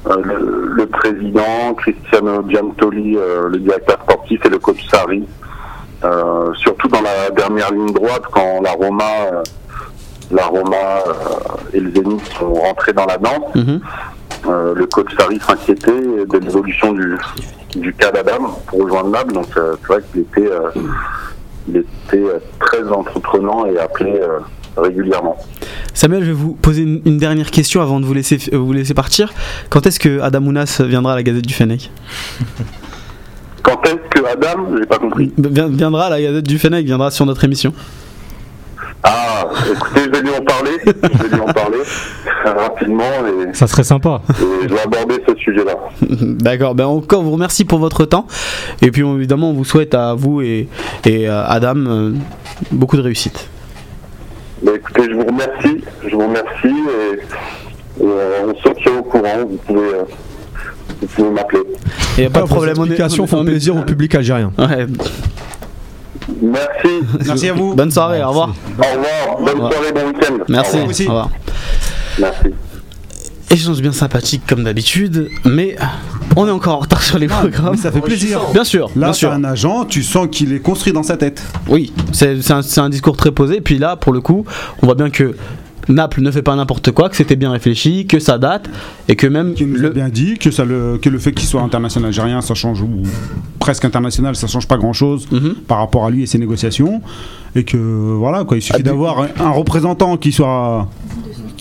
le, 0.08 0.74
le 0.76 0.86
président, 0.88 1.74
Cristiano 1.78 2.44
Giantoli, 2.50 3.14
le 3.14 3.58
directeur 3.60 4.00
sportif 4.02 4.42
et 4.46 4.50
le 4.50 4.58
coach 4.60 4.84
Sarri. 4.90 5.24
Surtout 6.56 6.88
dans 6.90 7.02
la 7.02 7.30
dernière 7.30 7.72
ligne 7.72 7.94
droite, 7.94 8.24
quand 8.32 8.62
la 8.64 8.72
Roma, 8.74 9.04
la 10.32 10.46
Roma 10.48 10.76
euh, 11.08 11.12
et 11.74 11.80
le 11.80 11.92
Zénith 11.94 12.22
sont 12.40 12.54
rentrés 12.54 12.94
dans 12.94 13.06
la 13.06 13.18
danse, 13.18 13.54
Mhm. 13.56 13.80
euh, 14.48 14.74
le 14.76 14.86
coach 14.88 15.08
Sarri 15.18 15.40
s'inquiétait 15.40 15.92
de 15.92 16.38
l'évolution 16.40 16.94
du, 16.94 17.18
du 17.76 17.94
cas 17.94 18.12
d'Adam 18.12 18.60
pour 18.68 18.84
rejoindre 18.84 19.10
Naples. 19.10 19.34
Donc 19.34 19.48
euh, 19.58 19.76
c'est 19.82 19.88
vrai 19.88 20.02
qu'il 20.12 20.22
était, 20.22 20.52
euh, 20.52 20.70
il 21.68 21.78
était 21.78 22.24
très 22.60 22.88
entreprenant 22.90 23.66
et 23.66 23.78
appelé 23.80 24.20
régulièrement. 24.78 25.38
Samuel, 25.94 26.22
je 26.24 26.28
vais 26.30 26.34
vous 26.34 26.54
poser 26.56 26.82
une, 26.82 27.02
une 27.06 27.18
dernière 27.20 27.52
question 27.52 27.82
avant 27.82 28.00
de 28.00 28.06
vous 28.06 28.14
laisser, 28.16 28.38
vous 28.52 28.74
laisser 28.74 28.96
partir. 28.96 29.32
Quand 29.70 29.86
est-ce 29.86 30.00
que 30.00 30.20
Adam 30.22 30.42
Ounas 30.48 30.82
viendra 30.84 31.14
à 31.14 31.16
la 31.16 31.22
Gazette 31.24 31.46
du 31.46 31.54
Fennec? 31.54 31.92
Quand 33.62 33.80
est-ce 33.86 34.10
que 34.20 34.26
Adam, 34.26 34.66
j'ai 34.78 34.86
pas 34.86 34.98
compris. 34.98 35.32
Vien- 35.38 35.70
Viendra 35.70 36.06
à 36.08 36.10
la 36.10 36.22
Gazette 36.22 36.48
du 36.48 36.58
Fennec, 36.60 36.86
viendra 36.86 37.12
sur 37.12 37.26
notre 37.26 37.44
émission. 37.46 37.74
Ah, 39.04 39.46
écoutez, 39.72 40.02
je 40.06 40.10
vais 40.12 40.22
lui 40.22 40.30
en 40.30 40.44
parler, 40.44 40.72
je 40.86 41.24
vais 41.24 41.36
lui 41.36 41.42
en 41.42 41.46
parler 41.54 41.78
rapidement 42.46 43.04
et, 43.04 43.54
Ça 43.54 43.68
serait 43.68 43.84
sympa. 43.84 44.22
et 44.30 44.68
je 44.68 44.74
vais 44.74 44.80
aborder 44.82 45.16
ce 45.28 45.36
sujet-là. 45.36 45.74
D'accord, 46.22 46.76
ben 46.76 46.86
encore 46.86 47.22
vous 47.24 47.32
remercie 47.32 47.66
pour 47.66 47.80
votre 47.80 48.06
temps. 48.06 48.28
Et 48.82 48.92
puis 48.92 49.02
évidemment, 49.06 49.50
on 49.50 49.54
vous 49.54 49.66
souhaite 49.66 49.94
à 49.94 50.14
vous 50.14 50.42
et, 50.42 50.68
et 51.06 51.28
à 51.28 51.44
Adam 51.46 51.76
euh, 51.78 52.12
beaucoup 52.72 52.96
de 52.98 53.02
réussite. 53.02 53.50
Bah, 54.64 54.72
écoutez, 54.76 55.04
je 55.10 55.16
vous 55.16 55.26
remercie, 55.26 55.84
je 56.08 56.16
vous 56.16 56.26
remercie 56.28 56.68
et, 56.68 58.04
et, 58.04 58.08
euh, 58.08 58.48
on 58.48 58.56
se 58.56 58.74
tient 58.82 58.98
au 59.00 59.04
courant. 59.04 59.40
Vous 59.50 59.58
pouvez, 59.68 59.80
euh, 59.82 60.04
vous 61.02 61.08
pouvez 61.08 61.30
m'appeler. 61.32 61.62
Il 62.18 62.22
n'y 62.22 62.28
a 62.28 62.30
pas 62.30 62.42
de 62.44 62.46
problème, 62.48 62.76
on 62.78 62.84
est, 62.86 62.88
explications 62.88 63.24
on 63.24 63.26
est- 63.26 63.30
font 63.30 63.38
on 63.40 63.44
est- 63.48 63.52
plaisir 63.52 63.76
au 63.76 63.82
public 63.82 64.16
algérien. 64.16 64.52
Ouais. 64.58 64.86
Merci. 66.42 66.90
Merci 67.26 67.50
à 67.50 67.54
vous. 67.54 67.74
Bonne 67.76 67.92
soirée, 67.92 68.24
au 68.24 68.30
revoir. 68.30 68.50
Au 68.50 68.82
revoir. 68.82 69.38
Bonne 69.40 69.50
revoir. 69.50 69.74
soirée, 69.74 69.92
bon 69.94 70.08
week-end. 70.08 70.44
Merci, 70.48 70.78
Au 70.78 70.80
au 70.80 70.86
revoir. 70.88 71.00
revoir. 71.08 71.30
Merci. 72.20 72.48
Échange 73.50 73.82
bien 73.82 73.92
sympathique 73.92 74.42
comme 74.48 74.64
d'habitude, 74.64 75.30
mais 75.46 75.76
on 76.36 76.48
est 76.48 76.52
encore 76.52 76.78
en 76.78 76.80
retard 76.80 77.04
sur 77.04 77.20
les 77.20 77.28
programmes. 77.28 77.72
Mais 77.74 77.78
ça 77.78 77.92
fait 77.92 78.02
plaisir. 78.02 78.40
Bien 78.52 78.64
sûr, 78.64 78.88
Là, 78.96 79.08
bien 79.08 79.14
sûr. 79.14 79.32
un 79.32 79.44
agent, 79.44 79.86
tu 79.86 80.02
sens 80.02 80.28
qu'il 80.32 80.54
est 80.54 80.60
construit 80.60 80.92
dans 80.92 81.04
sa 81.04 81.18
tête. 81.18 81.44
Oui, 81.68 81.94
c'est 82.14 82.42
c'est 82.42 82.54
un, 82.54 82.62
c'est 82.64 82.82
un 82.82 82.90
discours 82.90 83.16
très 83.16 83.32
posé. 83.32 83.62
Puis 83.62 83.78
là, 83.78 83.96
pour 83.96 84.12
le 84.12 84.22
coup, 84.22 84.44
on 84.82 84.88
voit 84.88 84.96
bien 84.96 85.12
que 85.12 85.36
Naples 85.90 86.22
ne 86.22 86.32
fait 86.32 86.42
pas 86.42 86.56
n'importe 86.56 86.92
quoi, 86.92 87.10
que 87.10 87.16
c'était 87.16 87.36
bien 87.36 87.52
réfléchi, 87.52 88.06
que 88.08 88.20
ça 88.20 88.38
date, 88.38 88.70
et 89.08 89.16
que 89.16 89.28
même 89.28 89.54
Qui 89.54 89.66
nous 89.66 89.78
a 89.80 89.82
le, 89.84 89.90
bien 89.90 90.10
dit 90.10 90.38
que, 90.38 90.50
ça 90.52 90.64
le, 90.66 90.98
que 91.02 91.10
le 91.10 91.20
fait 91.20 91.32
qu'il 91.34 91.48
soit 91.48 91.62
international 91.62 92.08
algérien, 92.08 92.42
ça 92.42 92.54
change, 92.54 92.82
ou 92.82 93.04
presque 93.60 93.86
international, 93.86 94.36
ça 94.36 94.48
change 94.48 94.68
pas 94.68 94.78
grand 94.78 94.94
chose 94.94 95.28
Mhm. 95.32 95.56
par 95.68 95.80
rapport 95.80 96.06
à 96.06 96.10
lui 96.10 96.24
et 96.24 96.26
ses 96.26 96.38
négociations. 96.40 97.02
Et 97.56 97.64
que 97.66 97.78
voilà, 97.78 98.44
quoi, 98.46 98.58
il 98.58 98.62
suffit 98.62 98.80
Ah, 98.80 98.84
d'avoir 98.84 99.28
un 99.40 99.50
représentant 99.52 100.18
qui 100.18 100.32
soit, 100.32 100.90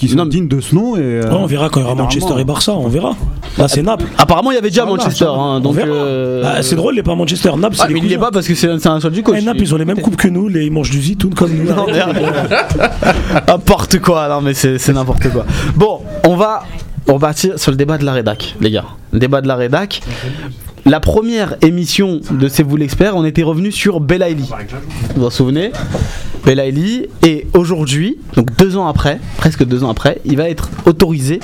qui 0.06 0.08
soit 0.08 0.16
Non, 0.18 0.24
mais- 0.24 0.30
digne 0.30 0.48
de 0.48 0.60
ce 0.60 0.74
nom. 0.74 0.96
Et, 0.96 1.00
euh, 1.00 1.22
Ouais, 1.30 1.36
on 1.38 1.46
verra 1.46 1.68
quand 1.68 1.80
il 1.80 1.84
y 1.84 1.86
aura 1.86 1.94
et 1.94 1.96
Manchester 2.02 2.34
et 2.38 2.44
Barça, 2.44 2.72
on 2.72 2.88
verra. 2.88 3.14
Là, 3.58 3.68
c'est 3.68 3.82
Naples. 3.82 4.06
Apparemment, 4.18 4.50
il 4.50 4.54
y 4.54 4.58
avait 4.58 4.68
déjà 4.70 4.82
Inch'Allah, 4.82 4.96
Manchester, 5.04 5.24
hein, 5.26 5.34
On 5.56 5.60
donc 5.60 5.76
euh, 5.78 6.42
Bah, 6.42 6.62
c'est 6.62 6.74
drôle, 6.76 6.94
il 6.94 6.96
n'est 6.96 7.02
pas 7.02 7.14
Manchester. 7.14 7.50
Naples, 7.56 7.76
c'est 7.76 7.82
Ah, 7.84 7.88
les 7.88 7.94
mais 7.94 8.00
il 8.00 8.06
n'y 8.06 8.12
est 8.14 8.18
pas 8.18 8.30
parce 8.30 8.46
que 8.48 8.54
c'est 8.54 8.78
c'est 8.78 8.88
un 8.88 8.98
choix 9.00 9.10
du 9.10 9.22
coach. 9.22 9.36
Eh, 9.40 9.44
Naples, 9.44 9.60
ils 9.60 9.72
ont 9.74 9.78
les 9.78 9.84
mêmes 9.84 10.00
coupes 10.02 10.16
que 10.16 10.28
nous, 10.28 10.48
les, 10.48 10.64
ils 10.66 10.72
mangent 10.72 10.90
du 10.90 11.00
zitoun 11.00 11.34
comme 11.34 11.52
nous. 11.52 11.68
N'importe 13.48 13.98
quoi, 14.00 14.28
non 14.28 14.40
mais 14.40 14.54
c'est 14.54 14.78
c'est 14.78 14.92
n'importe 14.92 15.28
quoi. 15.30 15.44
Bon, 15.76 16.00
on 16.26 16.36
va 16.36 16.64
on 17.08 17.14
va 17.14 17.18
partir 17.28 17.58
sur 17.58 17.70
le 17.70 17.76
débat 17.76 17.98
de 17.98 18.04
la 18.04 18.12
rédac, 18.12 18.54
les 18.60 18.70
gars. 18.70 18.84
Le 19.12 19.18
débat 19.18 19.40
de 19.40 19.48
la 19.48 19.56
rédac. 19.56 20.00
La 20.84 20.98
première 20.98 21.56
émission 21.62 22.20
de 22.30 22.48
C'est 22.48 22.64
vous 22.64 22.76
l'expert, 22.76 23.16
on 23.16 23.24
était 23.24 23.44
revenu 23.44 23.70
sur 23.70 24.00
Belaïli. 24.00 24.48
Vous 25.14 25.22
vous 25.22 25.30
souvenez? 25.30 25.70
Belaïli 26.44 27.06
et 27.24 27.46
aujourd'hui, 27.54 28.18
donc 28.34 28.56
deux 28.56 28.76
ans 28.76 28.88
après, 28.88 29.20
presque 29.36 29.64
deux 29.64 29.84
ans 29.84 29.90
après, 29.90 30.20
il 30.24 30.36
va 30.36 30.48
être 30.48 30.70
autorisé 30.86 31.38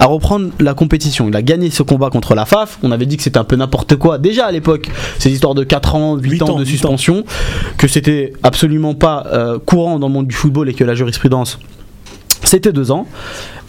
à 0.00 0.06
reprendre 0.06 0.50
la 0.58 0.74
compétition. 0.74 1.28
Il 1.28 1.36
a 1.36 1.42
gagné 1.42 1.70
ce 1.70 1.84
combat 1.84 2.10
contre 2.10 2.34
la 2.34 2.46
FAF. 2.46 2.80
On 2.82 2.90
avait 2.90 3.06
dit 3.06 3.16
que 3.16 3.22
c'était 3.22 3.38
un 3.38 3.44
peu 3.44 3.54
n'importe 3.54 3.94
quoi 3.94 4.18
déjà 4.18 4.46
à 4.46 4.50
l'époque. 4.50 4.90
Ces 5.20 5.30
histoires 5.30 5.54
de 5.54 5.62
4 5.62 5.94
ans, 5.94 6.16
8, 6.16 6.28
Huit 6.28 6.42
ans, 6.42 6.48
ans, 6.48 6.58
de 6.58 6.64
suspension, 6.64 7.24
que 7.78 7.86
c'était 7.86 8.32
absolument 8.42 8.94
pas 8.94 9.24
euh, 9.32 9.60
courant 9.60 10.00
dans 10.00 10.08
le 10.08 10.14
monde 10.14 10.26
du 10.26 10.34
football 10.34 10.68
et 10.68 10.74
que 10.74 10.82
la 10.82 10.96
jurisprudence 10.96 11.60
c'était 12.42 12.72
deux 12.72 12.90
ans. 12.90 13.06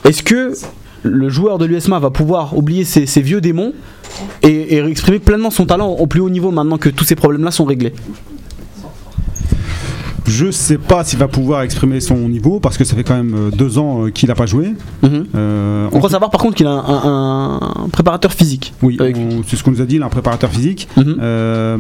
Est-ce 0.06 0.24
que 0.24 0.54
le 1.04 1.30
joueur 1.30 1.58
de 1.58 1.66
l'USMA 1.66 2.00
va 2.00 2.10
pouvoir 2.12 2.58
oublier 2.58 2.84
ses, 2.86 3.06
ses 3.06 3.22
vieux 3.22 3.42
démons 3.42 3.74
et, 4.44 4.76
et 4.76 4.86
exprimer 4.86 5.20
pleinement 5.20 5.50
son 5.50 5.66
talent 5.66 5.90
au 5.90 6.06
plus 6.08 6.20
haut 6.22 6.30
niveau 6.30 6.52
maintenant 6.52 6.78
que 6.78 6.90
tous 6.90 7.04
ces 7.06 7.16
problèmes-là 7.16 7.50
sont 7.52 7.66
réglés 7.66 7.94
Je 10.28 10.52
sais 10.52 10.78
pas 10.78 11.04
s'il 11.04 11.20
va 11.20 11.28
pouvoir 11.28 11.64
exprimer 11.64 12.00
son 12.00 12.16
niveau 12.30 12.60
parce 12.60 12.78
que 12.78 12.84
ça 12.84 12.96
fait 12.96 13.04
quand 13.04 13.16
même 13.16 13.34
euh, 13.36 13.50
deux 13.52 13.78
ans 13.80 14.06
euh, 14.06 14.10
qu'il 14.12 14.30
n'a 14.30 14.36
pas 14.36 14.46
joué. 14.46 14.74
Mhm. 15.02 15.26
Euh, 15.36 15.88
On 15.92 15.98
croit 15.98 16.10
savoir 16.10 16.30
par 16.32 16.40
contre 16.40 16.56
qu'il 16.56 16.68
a 16.68 16.72
un, 16.72 16.80
un- 16.80 17.60
un 17.86 17.90
préparateur 17.90 18.32
physique. 18.32 18.74
Oui, 18.82 18.98
c'est 19.48 19.56
ce 19.58 19.64
qu'on 19.64 19.72
nous 19.72 19.82
a 19.82 19.86
dit, 19.86 19.96
il 19.96 20.04
a 20.04 20.06
un 20.06 20.10
préparateur 20.10 20.50
physique. 20.52 20.88
Mhm. 20.96 21.18
Euh, 21.20 21.78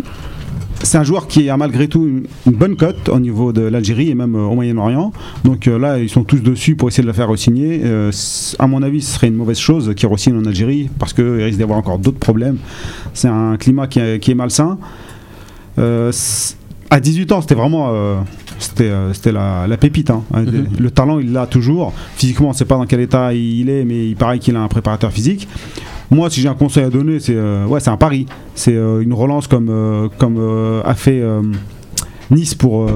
c'est 0.84 0.97
un 0.97 1.03
joueur 1.03 1.27
qui 1.27 1.49
a 1.49 1.57
malgré 1.57 1.88
tout 1.88 2.05
une, 2.07 2.23
une 2.45 2.53
bonne 2.57 2.75
cote 2.75 3.09
au 3.09 3.19
niveau 3.19 3.51
de 3.53 3.61
l'Algérie 3.61 4.09
et 4.09 4.15
même 4.15 4.36
euh, 4.36 4.39
au 4.45 4.55
Moyen-Orient. 4.55 5.11
Donc 5.43 5.67
euh, 5.67 5.77
là, 5.77 5.99
ils 5.99 6.09
sont 6.09 6.23
tous 6.23 6.41
dessus 6.41 6.75
pour 6.75 6.88
essayer 6.89 7.03
de 7.03 7.07
le 7.07 7.13
faire 7.13 7.29
re-signer. 7.29 7.82
Euh, 7.84 8.11
à 8.59 8.67
mon 8.67 8.82
avis, 8.82 9.01
ce 9.01 9.13
serait 9.15 9.27
une 9.27 9.36
mauvaise 9.36 9.59
chose 9.59 9.93
qu'il 9.95 10.07
re-signe 10.07 10.38
en 10.38 10.45
Algérie 10.45 10.89
parce 10.99 11.13
qu'il 11.13 11.23
risque 11.25 11.59
d'avoir 11.59 11.79
encore 11.79 11.99
d'autres 11.99 12.19
problèmes. 12.19 12.57
C'est 13.13 13.27
un 13.27 13.57
climat 13.57 13.88
qui 13.88 13.99
est, 13.99 14.19
qui 14.19 14.32
est 14.32 14.36
malsain. 14.36 14.77
Euh, 15.79 16.11
à 16.89 16.99
18 16.99 17.32
ans, 17.32 17.41
c'était 17.41 17.55
vraiment 17.55 17.89
euh, 17.93 18.17
c'était, 18.59 18.89
euh, 18.89 19.13
c'était 19.13 19.32
la, 19.32 19.65
la 19.67 19.77
pépite. 19.77 20.09
hein. 20.09 20.23
Mhm. 20.34 20.67
Le 20.79 20.91
talent, 20.91 21.19
il 21.19 21.32
l'a 21.32 21.47
toujours. 21.47 21.93
Physiquement, 22.15 22.47
on 22.47 22.51
ne 22.51 22.55
sait 22.55 22.65
pas 22.65 22.75
dans 22.75 22.86
quel 22.86 22.99
état 22.99 23.34
il 23.34 23.69
est, 23.69 23.86
mais 23.86 24.07
il 24.07 24.15
paraît 24.15 24.39
qu'il 24.39 24.55
a 24.55 24.61
un 24.61 24.67
préparateur 24.67 25.11
physique. 25.11 25.47
Moi, 26.12 26.30
si 26.30 26.41
j'ai 26.41 26.49
un 26.49 26.53
conseil 26.53 26.84
à 26.84 26.89
donner, 26.89 27.20
c'est 27.20 27.36
euh, 27.36 27.66
ouais, 27.66 27.80
c'est 27.80 27.89
un 27.89 27.97
pari. 27.97 28.26
C'est 28.53 28.76
euh, 28.76 28.99
une 29.01 29.14
relance 29.14 29.47
comme, 29.47 29.70
euh, 29.70 30.09
comme 30.18 30.38
a 30.86 30.93
fait 30.93 31.22
Nice 32.30 32.53
pour 32.55 32.89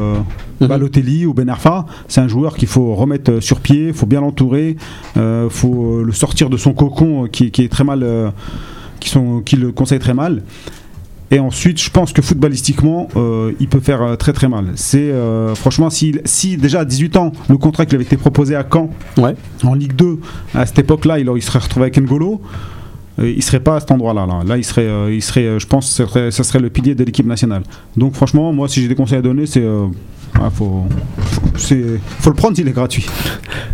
Mhm. 0.61 0.67
Balotelli 0.67 1.25
ou 1.25 1.33
Ben 1.33 1.49
Arfa. 1.49 1.85
C'est 2.07 2.21
un 2.21 2.29
joueur 2.29 2.55
qu'il 2.55 2.69
faut 2.69 2.95
remettre 2.95 3.41
sur 3.41 3.59
pied, 3.59 3.87
il 3.87 3.93
faut 3.93 4.05
bien 4.05 4.21
l'entourer, 4.21 4.77
il 5.17 5.47
faut 5.49 6.01
le 6.01 6.13
sortir 6.13 6.49
de 6.49 6.55
son 6.55 6.71
cocon 6.73 7.27
qui, 7.29 7.51
qui 7.51 7.63
est 7.63 7.67
très 7.69 7.83
mal, 7.83 8.31
qui, 9.01 9.09
sont, 9.09 9.41
qui 9.41 9.57
le 9.57 9.73
conseille 9.73 9.99
très 9.99 10.13
mal. 10.13 10.43
Et 11.31 11.39
ensuite, 11.39 11.81
je 11.81 11.89
pense 11.89 12.13
que 12.13 12.21
footballistiquement, 12.21 13.09
euh, 13.17 13.51
il 13.59 13.67
peut 13.67 13.81
faire 13.81 14.15
très 14.17 14.31
très 14.31 14.47
mal. 14.47 14.71
C'est 14.75 14.99
euh, 15.11 15.55
franchement, 15.55 15.89
si, 15.89 16.15
si 16.23 16.55
déjà 16.55 16.81
à 16.81 16.85
18 16.85 17.17
ans, 17.17 17.31
le 17.49 17.57
contrat 17.57 17.85
qui 17.85 17.89
lui 17.91 17.95
avait 17.95 18.05
été 18.05 18.15
proposé 18.15 18.55
à 18.55 18.63
Caen, 18.71 18.91
Ouais. 19.17 19.35
en 19.65 19.73
Ligue 19.73 19.93
2, 19.95 20.19
à 20.53 20.65
cette 20.65 20.79
époque-là, 20.79 21.19
il, 21.19 21.29
il 21.35 21.41
serait 21.41 21.59
retrouvé 21.59 21.85
avec 21.85 21.97
N'Golo. 21.97 22.39
Euh, 23.19 23.29
il 23.29 23.43
serait 23.43 23.59
pas 23.59 23.77
à 23.77 23.79
cet 23.79 23.91
endroit-là. 23.91 24.25
Là, 24.25 24.41
là 24.45 24.57
il 24.57 24.63
serait, 24.63 24.87
euh, 24.87 25.13
il 25.13 25.21
serait, 25.21 25.45
euh, 25.45 25.59
je 25.59 25.67
pense, 25.67 25.89
ce 25.89 26.05
serait, 26.05 26.31
serait 26.31 26.59
le 26.59 26.69
pilier 26.69 26.95
de 26.95 27.03
l'équipe 27.03 27.25
nationale. 27.25 27.63
Donc 27.95 28.13
franchement, 28.13 28.51
moi, 28.51 28.67
si 28.67 28.81
j'ai 28.81 28.87
des 28.87 28.95
conseils 28.95 29.19
à 29.19 29.21
donner, 29.21 29.45
c'est 29.45 29.63
euh, 30.37 30.41
Ah, 30.45 30.49
faut, 30.53 30.83
faut, 31.17 31.41
c'est- 31.57 31.99
faut 32.19 32.29
le 32.29 32.35
prendre, 32.35 32.55
il 32.59 32.67
est 32.67 32.71
gratuit. 32.71 33.05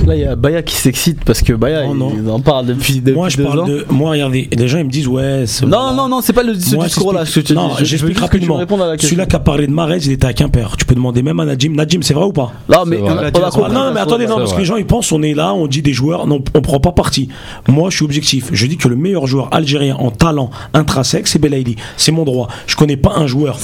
Là, 0.05 0.16
il 0.16 0.22
y 0.22 0.26
a 0.26 0.36
Baya 0.36 0.62
qui 0.62 0.76
s'excite 0.76 1.24
parce 1.24 1.41
que 1.41 1.53
Baya, 1.53 1.88
non. 1.93 2.12
il 2.16 2.30
en 2.30 2.39
parle 2.39 2.68
depuis, 2.68 2.95
depuis 3.01 3.14
Moi, 3.14 3.30
je 3.30 3.38
deux 3.38 3.43
parle 3.43 3.59
ans. 3.62 3.68
de. 3.68 3.86
Moi, 3.89 4.12
regardez, 4.12 4.47
les 4.55 4.68
gens 4.68 4.78
ils 4.80 4.86
me 4.86 4.89
disent, 4.89 5.07
ouais. 5.07 5.43
c'est- 5.47 5.66
Non, 5.66 5.93
non, 5.93 6.07
non, 6.07 6.22
c'est 6.22 6.34
pas 6.34 6.43
le, 6.43 6.53
ce 6.55 6.76
discours-là. 6.76 7.24
je 7.26 7.34
te 7.34 7.39
dis. 7.39 7.53
Non, 7.53 7.72
Je- 7.74 7.80
je 7.80 7.86
j'explique 7.86 8.18
juste 8.18 8.30
que 8.30 8.38
tu 8.38 8.43
me 8.45 8.51
rapidement. 8.51 8.55
répondes 8.57 8.82
à 8.82 8.86
la 8.88 8.91
question. 8.93 9.09
Celui-là 9.09 9.26
qui 9.26 9.36
a 9.36 9.39
parlé 9.39 9.68
de 9.68 9.72
Marez, 9.72 9.99
il 10.05 10.12
était 10.12 10.28
à 10.28 10.34
Quimper. 10.34 10.76
Tu 10.78 10.86
peux 10.86 10.95
demander 10.95 11.22
même 11.24 11.39
à 11.39 11.45
Nadim. 11.45 11.74
Nadim, 11.74 11.99
c'est 12.01 12.14
vrai 12.14 12.26
ou 12.26 12.32
pas? 12.34 12.51
Non, 12.70 12.84
mais 12.86 12.97
C'est 12.97 13.01
on 13.01 13.05
vrai. 13.05 13.14
a- 13.14 13.18
on 13.18 13.43
a 13.43 13.47
Ah, 13.47 13.49
compris. 13.51 13.74
non, 13.74 13.91
mais 13.93 13.99
attendez, 13.99 14.28
non, 14.28 14.38
parce 14.38 14.53
que 14.53 14.59
les 14.59 14.66
gens 14.66 14.78
ils 14.78 14.86
pensent 14.86 15.12
on 15.12 15.22
est 15.24 15.34
là, 15.34 15.53
on 15.53 15.68
dit 15.68 15.82
des 15.82 15.93
joueurs, 15.93 16.26
non, 16.28 16.41
on 16.53 16.62
prend 16.62 16.80
pas 16.80 16.91
parti. 16.91 17.28
Moi, 17.68 17.89
je 17.89 17.97
suis 17.97 18.05
objectif. 18.05 18.49
Je 18.53 18.66
dis 18.68 18.78
que 18.78 18.88
le 18.88 18.95
meilleur 18.95 19.28
joueur 19.28 19.49
algérien 19.51 19.95
en 19.97 20.12
talent 20.12 20.51
intrinsèque, 20.74 21.28
c'est 21.28 21.39
Belaïli. 21.39 21.76
C'est 21.97 22.12
mon 22.12 22.24
droit. 22.24 22.47
Je 22.68 22.76
connais 22.76 22.97
pas 22.97 23.14
un 23.18 23.28
joueur, 23.28 23.57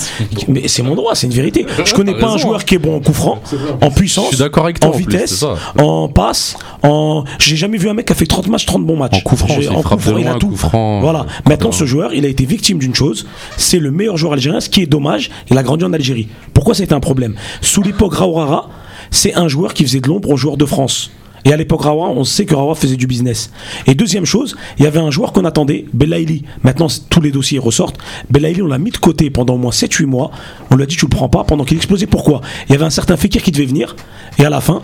mais 0.47 0.67
c'est 0.67 0.83
mon 0.83 0.95
droit, 0.95 1.15
c'est 1.15 1.27
une 1.27 1.33
vérité. 1.33 1.65
Je 1.85 1.93
connais 1.93 2.15
pas 2.17 2.29
un 2.31 2.37
joueur 2.37 2.65
qui 2.65 2.75
est 2.75 2.79
bon 2.87 2.97
en 2.97 2.99
coup 2.99 3.13
franc, 3.13 3.39
en 3.81 3.91
puissance, 3.91 4.31
Je 4.31 4.35
suis 4.35 4.43
d'accord 4.43 4.63
avec 4.65 4.79
toi 4.79 4.89
en 4.89 4.93
en 4.93 4.95
plus, 4.95 5.05
vitesse, 5.05 5.43
en 5.79 6.07
passe, 6.07 6.57
en. 6.83 7.23
J'ai 7.39 7.55
jamais 7.55 7.77
vu 7.77 7.89
un 7.89 7.93
mec 7.93 8.05
qui 8.05 8.13
a 8.13 8.15
fait 8.15 8.25
30 8.25 8.47
matchs, 8.47 8.65
30 8.65 8.85
bons 8.85 8.97
matchs. 8.97 9.17
En 9.17 9.19
coup 9.21 9.35
franc, 9.35 9.53
en 9.53 9.81
coup 9.81 9.97
franc, 9.99 10.17
il 10.17 10.27
a 10.27 10.35
tout. 10.35 10.55
franc. 10.55 11.01
Voilà. 11.01 11.25
Maintenant, 11.45 11.71
ce 11.71 11.85
joueur, 11.85 12.13
il 12.13 12.25
a 12.25 12.29
été 12.29 12.45
victime 12.45 12.79
d'une 12.79 12.95
chose. 12.95 13.27
C'est 13.57 13.79
le 13.79 13.91
meilleur 13.91 14.17
joueur 14.17 14.33
algérien. 14.33 14.59
Ce 14.59 14.69
qui 14.69 14.81
est 14.81 14.87
dommage, 14.87 15.29
il 15.49 15.57
a 15.57 15.63
grandi 15.63 15.83
en 15.83 15.93
Algérie. 15.93 16.27
Pourquoi 16.53 16.73
c'était 16.73 16.93
un 16.93 16.99
problème? 16.99 17.35
Sous 17.61 17.81
l'époque 17.81 18.15
Raourara, 18.15 18.69
c'est 19.11 19.35
un 19.35 19.47
joueur 19.47 19.73
qui 19.73 19.83
faisait 19.83 19.99
de 19.99 20.07
l'ombre 20.07 20.29
aux 20.31 20.37
joueurs 20.37 20.57
de 20.57 20.65
France. 20.65 21.11
Et 21.47 21.53
à 21.53 21.57
l'époque 21.57 21.83
Rawa, 21.83 22.09
on 22.09 22.25
sait 22.25 22.45
que 22.45 22.53
Rawa 22.53 22.75
faisait 22.75 22.97
du 22.97 23.07
business. 23.07 23.51
Et 23.85 23.95
deuxième 23.95 24.25
chose, 24.25 24.57
il 24.77 24.83
y 24.83 24.87
avait 24.87 24.99
un 24.99 25.11
joueur 25.11 25.31
qu'on 25.31 25.45
attendait, 25.45 25.85
Belaïli. 25.93 26.43
Maintenant, 26.63 26.87
tous 27.09 27.21
les 27.21 27.31
dossiers 27.31 27.57
ressortent. 27.57 27.97
Belaïli, 28.29 28.61
on 28.61 28.67
l'a 28.67 28.77
mis 28.77 28.91
de 28.91 28.97
côté 28.97 29.29
pendant 29.29 29.53
au 29.53 29.57
moins 29.57 29.71
7-8 29.71 30.05
mois. 30.07 30.31
On 30.71 30.75
lui 30.75 30.83
a 30.83 30.85
dit, 30.85 30.97
tu 30.97 31.05
le 31.05 31.09
prends 31.09 31.29
pas 31.29 31.45
pendant 31.45 31.63
qu'il 31.63 31.77
explosait. 31.77 32.05
Pourquoi? 32.05 32.41
Il 32.67 32.73
y 32.73 32.75
avait 32.75 32.83
un 32.83 32.89
certain 32.89 33.15
Fekir 33.15 33.41
qui 33.41 33.51
devait 33.51 33.65
venir. 33.65 33.95
Et 34.39 34.43
à 34.43 34.49
la 34.49 34.59
fin, 34.59 34.81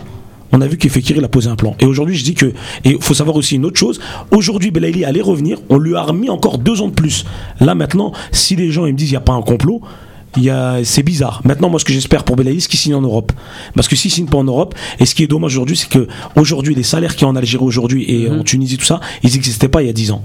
on 0.52 0.62
a 0.62 0.66
vu 0.66 0.78
que 0.78 0.88
Fekir, 0.88 1.18
il 1.18 1.24
a 1.24 1.28
posé 1.28 1.50
un 1.50 1.56
plan. 1.56 1.76
Et 1.80 1.84
aujourd'hui, 1.84 2.16
je 2.16 2.24
dis 2.24 2.34
que. 2.34 2.46
Et 2.84 2.92
il 2.92 3.02
faut 3.02 3.12
savoir 3.12 3.36
aussi 3.36 3.56
une 3.56 3.66
autre 3.66 3.78
chose. 3.78 4.00
Aujourd'hui, 4.30 4.70
Belaïli 4.70 5.04
allait 5.04 5.20
revenir. 5.20 5.58
On 5.68 5.76
lui 5.76 5.94
a 5.94 6.02
remis 6.02 6.30
encore 6.30 6.56
deux 6.56 6.80
ans 6.80 6.88
de 6.88 6.94
plus. 6.94 7.26
Là, 7.60 7.74
maintenant, 7.74 8.12
si 8.32 8.56
les 8.56 8.70
gens 8.70 8.86
ils 8.86 8.94
me 8.94 8.98
disent, 8.98 9.10
il 9.10 9.12
n'y 9.12 9.18
a 9.18 9.20
pas 9.20 9.34
un 9.34 9.42
complot. 9.42 9.82
Il 10.36 10.42
y 10.42 10.50
a- 10.50 10.80
C'est 10.84 11.02
bizarre. 11.02 11.40
Maintenant, 11.44 11.70
moi, 11.70 11.78
ce 11.80 11.84
que 11.84 11.92
j'espère 11.92 12.24
pour 12.24 12.36
Belaïli, 12.36 12.60
c'est 12.60 12.68
qu'il 12.68 12.78
signe 12.78 12.94
en 12.94 13.00
Europe. 13.02 13.32
Parce 13.74 13.88
que 13.88 13.96
s'il 13.96 14.10
signe 14.10 14.26
pas 14.26 14.38
en 14.38 14.44
Europe, 14.44 14.74
et 14.98 15.06
ce 15.06 15.14
qui 15.14 15.22
est 15.22 15.26
dommage 15.28 15.52
aujourd'hui, 15.54 15.76
c'est 15.76 15.88
que 15.88 16.08
aujourd'hui, 16.36 16.74
les 16.74 16.82
salaires 16.82 17.14
qu'il 17.14 17.22
y 17.22 17.24
a 17.24 17.28
en 17.28 17.36
Algérie 17.36 17.64
aujourd'hui 17.64 18.04
et 18.08 18.28
en 18.30 18.42
Tunisie, 18.42 18.76
tout 18.78 18.84
ça, 18.84 19.00
ils 19.22 19.32
n'existaient 19.32 19.68
pas 19.68 19.82
il 19.82 19.86
y 19.86 19.90
a 19.90 19.92
10 19.92 20.10
ans. 20.10 20.22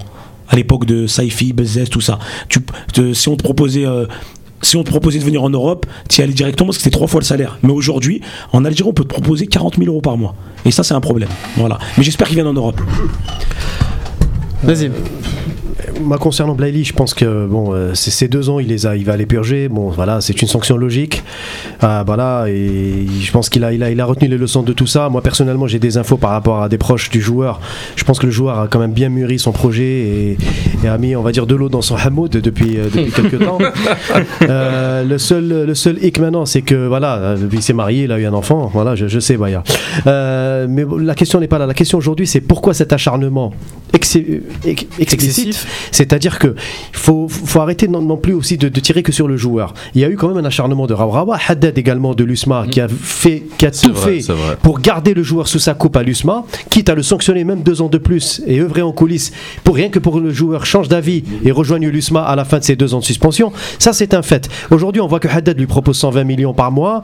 À 0.48 0.56
l'époque 0.56 0.84
de 0.84 1.06
Saifi, 1.06 1.52
Bezès, 1.52 1.84
tout 1.84 2.00
ça. 2.00 2.18
Tu, 2.48 2.60
te- 2.92 3.12
si 3.12 3.28
on 3.28 3.36
te 3.36 3.42
proposait. 3.44 3.86
euh, 3.86 4.06
si 4.62 4.76
on 4.76 4.82
te 4.84 4.90
proposait 4.90 5.18
de 5.20 5.24
venir 5.24 5.42
en 5.42 5.48
Europe, 5.48 5.86
tu 6.10 6.20
y 6.20 6.24
allais 6.24 6.34
directement 6.34 6.66
parce 6.66 6.76
que 6.76 6.82
c'était 6.82 6.92
trois 6.94 7.06
fois 7.06 7.20
le 7.20 7.24
salaire. 7.24 7.56
Mais 7.62 7.72
aujourd'hui, 7.72 8.20
en 8.52 8.64
Algérie, 8.66 8.90
on 8.90 8.92
peut 8.92 9.04
te 9.04 9.08
proposer 9.08 9.46
40 9.46 9.76
000 9.78 9.86
euros 9.88 10.02
par 10.02 10.18
mois. 10.18 10.34
Et 10.66 10.70
ça, 10.70 10.82
c'est 10.82 10.92
un 10.92 11.00
problème. 11.00 11.30
Voilà. 11.56 11.78
Mais 11.96 12.04
j'espère 12.04 12.26
qu'il 12.26 12.34
vienne 12.36 12.46
en 12.48 12.52
Europe. 12.52 12.78
Vas-y. 14.62 14.90
Moi, 16.00 16.18
concernant 16.18 16.54
Blaili, 16.54 16.84
je 16.84 16.92
pense 16.92 17.14
que 17.14 17.46
bon, 17.46 17.72
euh, 17.72 17.94
ces 17.94 18.28
deux 18.28 18.48
ans, 18.50 18.58
il 18.60 18.68
les 18.68 18.86
a, 18.86 18.96
il 18.96 19.04
va 19.04 19.16
les 19.16 19.26
purger. 19.26 19.68
Bon, 19.68 19.88
voilà, 19.90 20.20
c'est 20.20 20.40
une 20.42 20.48
sanction 20.48 20.76
logique. 20.76 21.22
Ah, 21.80 22.02
voilà, 22.06 22.46
et 22.48 23.06
je 23.20 23.30
pense 23.32 23.48
qu'il 23.48 23.64
a, 23.64 23.72
il 23.72 23.82
a, 23.82 23.90
il 23.90 24.00
a 24.00 24.04
retenu 24.04 24.28
les 24.28 24.38
leçons 24.38 24.62
de 24.62 24.72
tout 24.72 24.86
ça. 24.86 25.08
Moi, 25.08 25.22
personnellement, 25.22 25.66
j'ai 25.66 25.78
des 25.78 25.96
infos 25.98 26.16
par 26.16 26.30
rapport 26.30 26.62
à 26.62 26.68
des 26.68 26.78
proches 26.78 27.10
du 27.10 27.20
joueur. 27.20 27.60
Je 27.96 28.04
pense 28.04 28.18
que 28.18 28.26
le 28.26 28.32
joueur 28.32 28.58
a 28.58 28.68
quand 28.68 28.78
même 28.78 28.92
bien 28.92 29.08
mûri 29.08 29.38
son 29.38 29.52
projet 29.52 29.84
et, 29.84 30.38
et 30.84 30.88
a 30.88 30.98
mis, 30.98 31.14
on 31.16 31.22
va 31.22 31.32
dire, 31.32 31.46
de 31.46 31.54
l'eau 31.54 31.68
dans 31.68 31.82
son 31.82 31.96
hamoud 31.96 32.30
depuis, 32.30 32.78
euh, 32.78 32.84
depuis 32.92 33.10
quelques 33.12 33.44
temps. 33.44 33.58
Euh, 34.42 35.04
le 35.04 35.18
seul, 35.18 35.48
le 35.66 35.74
seul 35.74 36.02
hic 36.02 36.18
maintenant, 36.18 36.46
c'est 36.46 36.62
que 36.62 36.86
voilà, 36.86 37.34
qu'il 37.50 37.62
s'est 37.62 37.72
marié, 37.72 38.04
il 38.04 38.12
a 38.12 38.18
eu 38.18 38.26
un 38.26 38.32
enfant. 38.32 38.70
Voilà, 38.72 38.94
je, 38.94 39.06
je 39.06 39.20
sais, 39.20 39.36
Baya. 39.36 39.62
Euh, 40.06 40.66
mais 40.68 40.84
bon, 40.84 40.96
la 40.98 41.14
question 41.14 41.40
n'est 41.40 41.48
pas 41.48 41.58
là. 41.58 41.66
La 41.66 41.74
question 41.74 41.98
aujourd'hui, 41.98 42.26
c'est 42.26 42.40
pourquoi 42.40 42.74
cet 42.74 42.92
acharnement 42.92 43.52
excé- 43.92 44.40
ex- 44.64 44.86
explicite 44.98 45.66
C'est-à-dire 45.92 46.38
que 46.38 46.54
faut, 46.92 47.28
faut 47.28 47.60
arrêter 47.60 47.88
non, 47.88 48.02
non 48.02 48.16
plus 48.16 48.34
aussi 48.34 48.56
de, 48.56 48.68
de 48.68 48.80
tirer 48.80 49.02
que 49.02 49.12
sur 49.12 49.28
le 49.28 49.36
joueur. 49.36 49.74
Il 49.94 50.00
y 50.00 50.04
a 50.04 50.08
eu 50.08 50.16
quand 50.16 50.28
même 50.28 50.38
un 50.38 50.44
acharnement 50.44 50.86
de 50.86 50.94
Rawrawa, 50.94 51.38
Haddad 51.48 51.78
également 51.78 52.14
de 52.14 52.24
l'USMA, 52.24 52.66
qui 52.70 52.80
a 52.80 52.88
fait, 52.88 53.42
qui 53.58 53.66
a 53.66 53.70
tout 53.70 53.92
vrai, 53.92 54.20
fait 54.20 54.32
pour 54.62 54.80
garder 54.80 55.14
le 55.14 55.22
joueur 55.22 55.48
sous 55.48 55.58
sa 55.58 55.74
coupe 55.74 55.96
à 55.96 56.02
l'USMA, 56.02 56.44
quitte 56.70 56.88
à 56.88 56.94
le 56.94 57.02
sanctionner 57.02 57.44
même 57.44 57.62
deux 57.62 57.82
ans 57.82 57.88
de 57.88 57.98
plus 57.98 58.42
et 58.46 58.60
œuvrer 58.60 58.82
en 58.82 58.92
coulisses 58.92 59.32
pour 59.64 59.74
rien 59.76 59.88
que 59.88 59.98
pour 59.98 60.14
que 60.14 60.18
le 60.18 60.32
joueur 60.32 60.66
change 60.66 60.88
d'avis 60.88 61.24
et 61.44 61.50
rejoigne 61.50 61.88
l'USMA 61.88 62.22
à 62.22 62.36
la 62.36 62.44
fin 62.44 62.58
de 62.58 62.64
ses 62.64 62.76
deux 62.76 62.94
ans 62.94 63.00
de 63.00 63.04
suspension. 63.04 63.52
Ça, 63.78 63.92
c'est 63.92 64.14
un 64.14 64.22
fait. 64.22 64.48
Aujourd'hui, 64.70 65.00
on 65.00 65.06
voit 65.06 65.20
que 65.20 65.28
Haddad 65.28 65.58
lui 65.58 65.66
propose 65.66 65.96
120 65.98 66.24
millions 66.24 66.54
par 66.54 66.72
mois. 66.72 67.02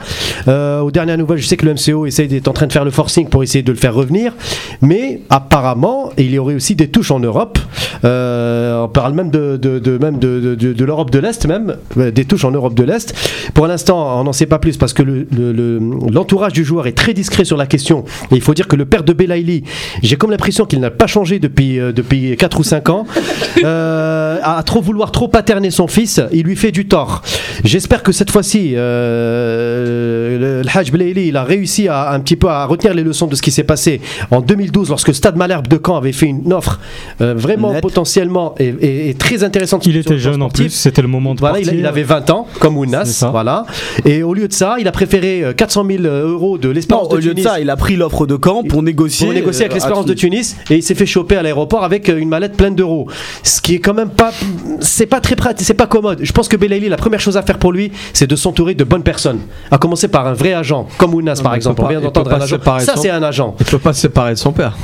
Euh, 0.48 0.80
aux 0.80 0.90
dernières 0.90 1.18
nouvelles, 1.18 1.38
je 1.38 1.46
sais 1.46 1.56
que 1.56 1.66
le 1.66 1.74
MCO 1.74 2.06
d'être 2.06 2.48
en 2.48 2.52
train 2.52 2.66
de 2.66 2.72
faire 2.72 2.84
le 2.84 2.90
forcing 2.90 3.28
pour 3.28 3.42
essayer 3.42 3.62
de 3.62 3.72
le 3.72 3.78
faire 3.78 3.94
revenir, 3.94 4.32
mais 4.80 5.20
apparemment, 5.30 6.10
il 6.16 6.30
y 6.30 6.38
aurait 6.38 6.54
aussi 6.54 6.74
des 6.74 6.88
touches 6.88 7.10
en 7.10 7.20
Europe. 7.20 7.58
Euh, 8.04 8.55
on 8.84 8.88
parle 8.88 9.14
même 9.14 9.30
de, 9.30 9.56
de, 9.56 9.78
de- 9.78 9.98
même 9.98 10.18
de, 10.18 10.40
de- 10.40 10.54
de- 10.54 10.72
de 10.72 10.84
l'Europe 10.84 11.10
de 11.10 11.18
l'Est, 11.18 11.46
même 11.46 11.76
euh, 11.98 12.10
des 12.10 12.24
touches 12.24 12.44
en 12.44 12.50
Europe 12.50 12.74
de 12.74 12.82
l'Est. 12.84 13.14
Pour 13.54 13.66
l'instant, 13.66 14.20
on 14.20 14.24
n'en 14.24 14.32
sait 14.32 14.46
pas 14.46 14.58
plus 14.58 14.76
parce 14.76 14.92
que 14.92 15.02
le- 15.02 15.26
le- 15.36 15.52
le- 15.52 15.78
l'entourage 16.12 16.52
du 16.52 16.64
joueur 16.64 16.86
est 16.86 16.92
très 16.96 17.12
discret 17.14 17.44
sur 17.44 17.56
la 17.56 17.66
question. 17.66 18.04
Et 18.30 18.34
il 18.36 18.40
faut 18.40 18.54
dire 18.54 18.68
que 18.68 18.76
le 18.76 18.84
père 18.84 19.02
de 19.04 19.12
Belaïli, 19.12 19.64
j'ai 20.02 20.16
comme 20.16 20.30
l'impression 20.30 20.64
qu'il 20.66 20.80
n'a 20.80 20.90
pas 20.90 21.06
changé 21.06 21.38
depuis, 21.38 21.78
euh, 21.80 21.92
depuis 21.92 22.36
4 22.36 22.60
ou 22.60 22.64
5 22.64 22.88
ans. 22.90 23.06
Euh, 23.64 24.38
à 24.42 24.62
trop 24.62 24.80
vouloir 24.82 25.10
trop 25.12 25.28
paterner 25.28 25.70
son 25.70 25.86
fils, 25.88 26.20
il 26.32 26.42
lui 26.44 26.56
fait 26.56 26.70
du 26.72 26.86
tort. 26.86 27.22
J'espère 27.64 28.02
que 28.02 28.12
cette 28.12 28.30
fois-ci, 28.30 28.74
euh, 28.76 30.38
le, 30.38 30.62
le 30.62 30.68
Hajj 30.72 30.92
Belaïli, 30.92 31.28
il 31.28 31.36
a 31.36 31.44
réussi 31.44 31.88
à 31.88 32.12
un 32.12 32.20
petit 32.20 32.36
peu 32.36 32.48
à 32.48 32.64
retenir 32.66 32.94
les 32.94 33.02
leçons 33.02 33.26
de 33.26 33.34
ce 33.34 33.42
qui 33.42 33.50
s'est 33.50 33.64
passé 33.64 34.00
en 34.30 34.40
2012 34.40 34.90
lorsque 34.90 35.14
Stade 35.14 35.36
Malherbe 35.36 35.68
de 35.68 35.80
Caen 35.84 35.96
avait 35.96 36.12
fait 36.12 36.26
une 36.26 36.52
offre 36.52 36.80
euh, 37.20 37.34
vraiment 37.36 37.72
Net. 37.72 37.82
potentiellement 37.82 38.45
et, 38.58 38.66
et- 38.80 39.10
et 39.10 39.14
très 39.14 39.42
intéressante. 39.44 39.86
Il 39.86 39.96
était 39.96 40.18
jeune 40.18 40.42
en 40.42 40.48
plus, 40.48 40.70
c'était 40.70 41.02
le 41.02 41.08
moment 41.08 41.34
de 41.34 41.40
Voilà, 41.40 41.58
il, 41.58 41.64
partir. 41.64 41.80
il 41.80 41.86
avait 41.86 42.02
20 42.02 42.30
ans, 42.30 42.46
comme 42.60 42.76
Ounas, 42.78 43.24
voilà. 43.30 43.64
Et 44.04 44.22
au 44.22 44.34
lieu 44.34 44.48
de 44.48 44.52
ça, 44.52 44.76
il 44.78 44.88
a 44.88 44.92
préféré 44.92 45.42
euh, 45.44 45.52
400 45.52 45.84
000 45.88 46.02
euros 46.04 46.58
de 46.58 46.68
Non, 46.68 46.74
l'espérance 46.74 47.06
au 47.08 47.16
de 47.16 47.16
lieu 47.16 47.22
de 47.28 47.30
Tunis 47.34 47.44
ça, 47.44 47.60
il 47.60 47.70
a 47.70 47.76
pris 47.76 47.96
l'offre 47.96 48.26
de 48.26 48.38
Caen 48.42 48.62
pour 48.62 48.82
négocier. 48.82 49.26
pour 49.26 49.34
négocier 49.34 49.62
avec 49.62 49.72
euh, 49.72 49.74
l'espérance 49.76 50.06
de 50.06 50.14
Tunis 50.14 50.56
et 50.70 50.76
il 50.76 50.82
s'est 50.82 50.94
fait 50.94 51.06
choper 51.06 51.36
à 51.36 51.42
l'aéroport 51.42 51.84
avec 51.84 52.08
euh, 52.08 52.18
une 52.18 52.28
mallette 52.28 52.56
pleine 52.56 52.74
d'euros. 52.74 53.08
Ce 53.42 53.60
qui 53.60 53.74
est 53.76 53.80
quand 53.80 53.94
même 53.94 54.10
pas, 54.10 54.32
c'est 54.80 55.06
pas 55.06 55.20
très 55.20 55.36
pratique, 55.36 55.66
c'est 55.66 55.74
pas 55.74 55.86
commode. 55.86 56.20
Je 56.22 56.32
pense 56.32 56.48
que 56.48 56.56
Belaïli, 56.56 56.88
la 56.88 56.96
première 56.96 57.20
chose 57.20 57.36
à 57.36 57.42
faire 57.42 57.58
pour 57.58 57.72
lui, 57.72 57.90
c'est 58.12 58.26
de 58.26 58.36
s'entourer 58.36 58.74
de 58.74 58.84
bonnes 58.84 59.02
personnes. 59.02 59.40
À 59.70 59.78
commencer 59.78 60.08
par 60.08 60.26
un 60.26 60.32
vrai 60.34 60.52
agent, 60.54 60.86
comme 60.98 61.14
Ounas 61.14 61.40
par 61.42 61.54
exemple. 61.54 61.82
On 61.84 61.88
vient 61.88 62.00
d'entendre 62.00 62.28
peut 62.30 62.34
un 62.36 62.38
pas 62.38 62.46
se 62.46 62.54
agent. 62.54 62.56
séparer 62.62 62.80
de 62.80 62.84
Ça 62.86 62.94
son- 62.94 63.02
c'est 63.02 63.10
un 63.10 63.22
agent. 63.22 63.54
Il 63.60 63.66
peut 63.66 63.78
pas 63.78 63.92
se 63.92 64.00
séparer 64.02 64.32
de 64.34 64.38
son 64.38 64.52
père. 64.52 64.76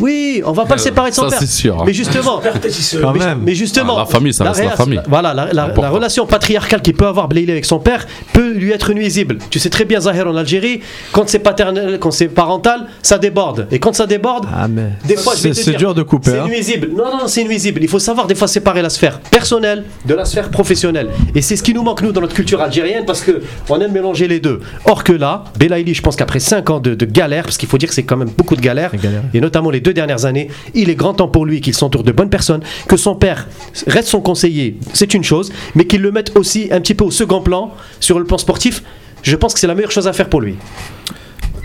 Oui, 0.00 0.42
on 0.44 0.52
va 0.52 0.64
pas 0.64 0.74
le 0.76 0.80
séparer 0.80 1.10
de 1.10 1.14
son 1.14 1.22
Ça, 1.24 1.28
père. 1.30 1.38
c'est 1.40 1.46
sûr. 1.46 1.82
Mais 1.84 1.92
justement, 1.92 2.40
Quand 3.12 3.18
mais, 3.18 3.26
même. 3.26 3.40
mais 3.44 3.54
justement, 3.54 3.96
Ah, 3.96 4.00
la 4.00 4.06
famille, 4.06 4.32
ça 4.32 4.44
reste 4.44 4.64
la 4.64 4.70
famille. 4.70 5.00
Voilà, 5.08 5.34
la, 5.34 5.52
la- 5.52 5.64
Important. 5.64 5.82
la 5.82 5.90
relation 5.90 6.26
patriarcale 6.26 6.82
qu'il 6.82 6.94
peut 6.94 7.06
avoir 7.06 7.28
Blaili 7.28 7.50
avec 7.50 7.64
son 7.64 7.78
père 7.78 8.06
peut 8.32 8.52
lui 8.52 8.70
être 8.72 8.92
nuisible. 8.92 9.38
Tu 9.50 9.58
sais 9.58 9.70
très 9.70 9.84
bien, 9.84 10.00
Zahir, 10.00 10.26
en 10.28 10.36
Algérie, 10.36 10.80
quand 11.12 11.28
c'est 11.28 11.38
paternel, 11.38 11.98
quand 12.00 12.10
c'est 12.10 12.28
parental, 12.28 12.86
ça 13.02 13.18
déborde. 13.18 13.66
Et 13.70 13.78
quand 13.78 13.94
ça 13.94 14.06
déborde, 14.06 14.46
Ah 14.54 14.68
mais 14.68 14.90
des 15.06 15.16
fois, 15.16 15.34
je 15.36 15.42
vais 15.48 15.54
c'est 15.54 15.72
dur 15.76 15.94
de 15.94 16.02
couper. 16.02 16.30
c'est 16.30 16.38
hein. 16.38 16.46
nuisible. 16.46 16.90
Non, 16.96 17.04
non, 17.04 17.26
c'est 17.26 17.44
nuisible. 17.44 17.80
Il 17.82 17.88
faut 17.88 17.98
savoir 17.98 18.26
des 18.26 18.34
fois 18.34 18.48
séparer 18.48 18.82
la 18.82 18.90
sphère 18.90 19.20
personnelle 19.20 19.84
de 20.06 20.14
la 20.14 20.24
sphère 20.24 20.50
professionnelle. 20.50 21.08
Et 21.34 21.42
c'est 21.42 21.56
ce 21.56 21.62
qui 21.62 21.74
nous 21.74 21.82
manque, 21.82 22.02
nous, 22.02 22.12
dans 22.12 22.20
notre 22.20 22.34
culture 22.34 22.60
algérienne, 22.60 23.04
parce 23.06 23.22
que 23.22 23.42
on 23.68 23.80
aime 23.80 23.92
mélanger 23.92 24.28
les 24.28 24.40
deux. 24.40 24.60
Or 24.84 25.04
que 25.04 25.12
là, 25.12 25.44
Belaïli, 25.58 25.94
je 25.94 26.02
pense 26.02 26.16
qu'après 26.16 26.40
5 26.40 26.70
ans 26.70 26.80
de, 26.80 26.94
de 26.94 27.04
galère, 27.06 27.44
parce 27.44 27.56
qu'il 27.58 27.68
faut 27.68 27.78
dire 27.78 27.88
que 27.88 27.94
c'est 27.94 28.02
quand 28.02 28.16
même 28.16 28.30
beaucoup 28.36 28.56
de 28.56 28.60
galères. 28.60 28.92
et 29.34 29.40
notamment 29.40 29.70
les 29.70 29.80
deux 29.80 29.92
dernières 29.94 30.24
années, 30.24 30.48
il 30.74 30.90
est 30.90 30.94
grand 30.94 31.14
temps 31.14 31.28
pour 31.28 31.46
lui 31.46 31.60
qu'il 31.60 31.74
s'entoure 31.74 32.04
de 32.04 32.12
bonnes 32.12 32.30
personnes, 32.30 32.60
que 32.88 32.96
son 33.00 33.14
père 33.14 33.48
reste 33.86 34.08
son 34.08 34.20
conseiller, 34.20 34.78
c'est 34.92 35.14
une 35.14 35.24
chose, 35.24 35.52
mais 35.74 35.86
qu'il 35.86 36.02
le 36.02 36.12
mette 36.12 36.36
aussi 36.36 36.68
un 36.70 36.80
petit 36.80 36.94
peu 36.94 37.04
au 37.04 37.10
second 37.10 37.40
plan 37.40 37.72
sur 37.98 38.18
le 38.18 38.24
plan 38.24 38.38
sportif. 38.38 38.82
Je 39.22 39.36
pense 39.36 39.54
que 39.54 39.60
c'est 39.60 39.66
la 39.66 39.74
meilleure 39.74 39.90
chose 39.90 40.08
à 40.08 40.12
faire 40.12 40.28
pour 40.28 40.40
lui. 40.40 40.56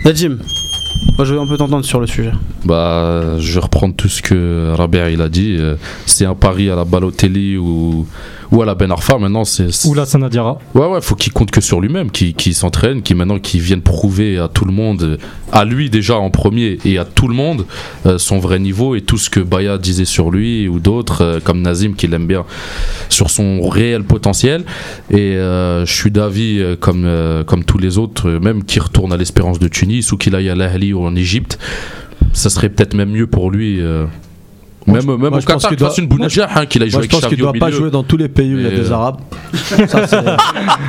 Najim, 0.04 0.38
moi 1.16 1.24
je 1.24 1.34
veux 1.34 1.40
un 1.40 1.46
peu 1.46 1.56
t'entendre 1.56 1.84
sur 1.84 2.00
le 2.00 2.06
sujet. 2.06 2.32
Bah, 2.64 3.38
je 3.38 3.52
vais 3.54 3.60
reprendre 3.60 3.94
tout 3.94 4.08
ce 4.08 4.22
que 4.22 4.72
Rabia 4.74 5.10
il 5.10 5.20
a 5.22 5.28
dit. 5.28 5.56
Euh, 5.58 5.76
C'est 6.04 6.24
un 6.26 6.34
pari 6.34 6.70
à 6.70 6.76
la 6.76 6.84
Balotelli 6.84 7.56
ou, 7.56 8.06
ou 8.50 8.62
à 8.62 8.66
la 8.66 8.74
Ben 8.74 8.90
Arfa. 8.90 9.18
Maintenant, 9.18 9.44
c'est. 9.44 9.68
Ou 9.86 9.94
la 9.94 10.06
Sanadiara. 10.06 10.58
Ouais, 10.74 10.86
ouais, 10.86 11.00
faut 11.00 11.14
qu'il 11.14 11.32
compte 11.32 11.50
que 11.50 11.60
sur 11.60 11.80
lui-même, 11.80 12.10
qu'il 12.10 12.34
qu'il 12.34 12.54
s'entraîne, 12.54 13.02
qu'il 13.02 13.16
maintenant 13.16 13.38
vienne 13.54 13.82
prouver 13.82 14.38
à 14.38 14.48
tout 14.48 14.64
le 14.64 14.72
monde, 14.72 15.18
à 15.52 15.64
lui 15.64 15.90
déjà 15.90 16.16
en 16.16 16.30
premier 16.30 16.78
et 16.84 16.98
à 16.98 17.04
tout 17.04 17.28
le 17.28 17.34
monde, 17.34 17.66
euh, 18.06 18.18
son 18.18 18.38
vrai 18.38 18.58
niveau 18.58 18.94
et 18.94 19.00
tout 19.00 19.18
ce 19.18 19.30
que 19.30 19.40
Baya 19.40 19.78
disait 19.78 20.04
sur 20.04 20.30
lui 20.30 20.68
ou 20.68 20.78
d'autres, 20.78 21.22
euh, 21.22 21.40
comme 21.42 21.62
Nazim 21.62 21.94
qui 21.94 22.06
l'aime 22.06 22.26
bien, 22.26 22.44
sur 23.08 23.30
son 23.30 23.68
réel 23.68 24.04
potentiel. 24.04 24.64
Et 25.10 25.36
euh, 25.36 25.84
je 25.86 25.92
suis 25.92 26.10
d'avis, 26.10 26.62
comme, 26.80 27.08
comme 27.46 27.64
tous 27.64 27.78
les 27.78 27.98
autres, 27.98 28.30
même 28.30 28.64
qu'il 28.64 28.82
retourne 28.82 29.12
à 29.12 29.16
l'Espérance 29.16 29.58
de 29.58 29.68
Tunis 29.68 30.12
ou 30.12 30.16
qu'il 30.16 30.34
aille 30.34 30.48
à 30.48 30.54
l'Ahli 30.54 30.92
ou 30.92 31.04
en 31.04 31.14
Égypte, 31.14 31.58
ça 32.32 32.50
serait 32.50 32.68
peut-être 32.68 32.94
même 32.94 33.10
mieux 33.10 33.26
pour 33.26 33.50
lui. 33.50 33.80
Même, 34.86 35.04
même 35.04 35.16
moi, 35.18 35.28
au 35.30 35.40
je 35.40 35.46
pense 35.46 35.62
Qatar, 35.62 35.70
qu'il 35.70 35.78
doit- 35.78 35.88
une 35.98 36.04
hein, 36.04 36.66
qu'il 36.66 36.80
Moi, 36.82 37.02
je 37.02 37.08
pense 37.08 37.26
qu'il 37.26 37.42
au 37.42 37.44
doit 37.44 37.52
pas 37.54 37.66
milieu. 37.66 37.78
jouer 37.78 37.90
dans 37.90 38.02
tous 38.04 38.16
les 38.16 38.28
pays 38.28 38.54
où 38.54 38.58
il 38.58 38.64
y 38.64 38.66
a 38.66 38.70
des 38.70 38.90
euh, 38.90 38.94
Arabes. 38.94 39.16
Ça, 39.88 40.06
c'est 40.06 40.16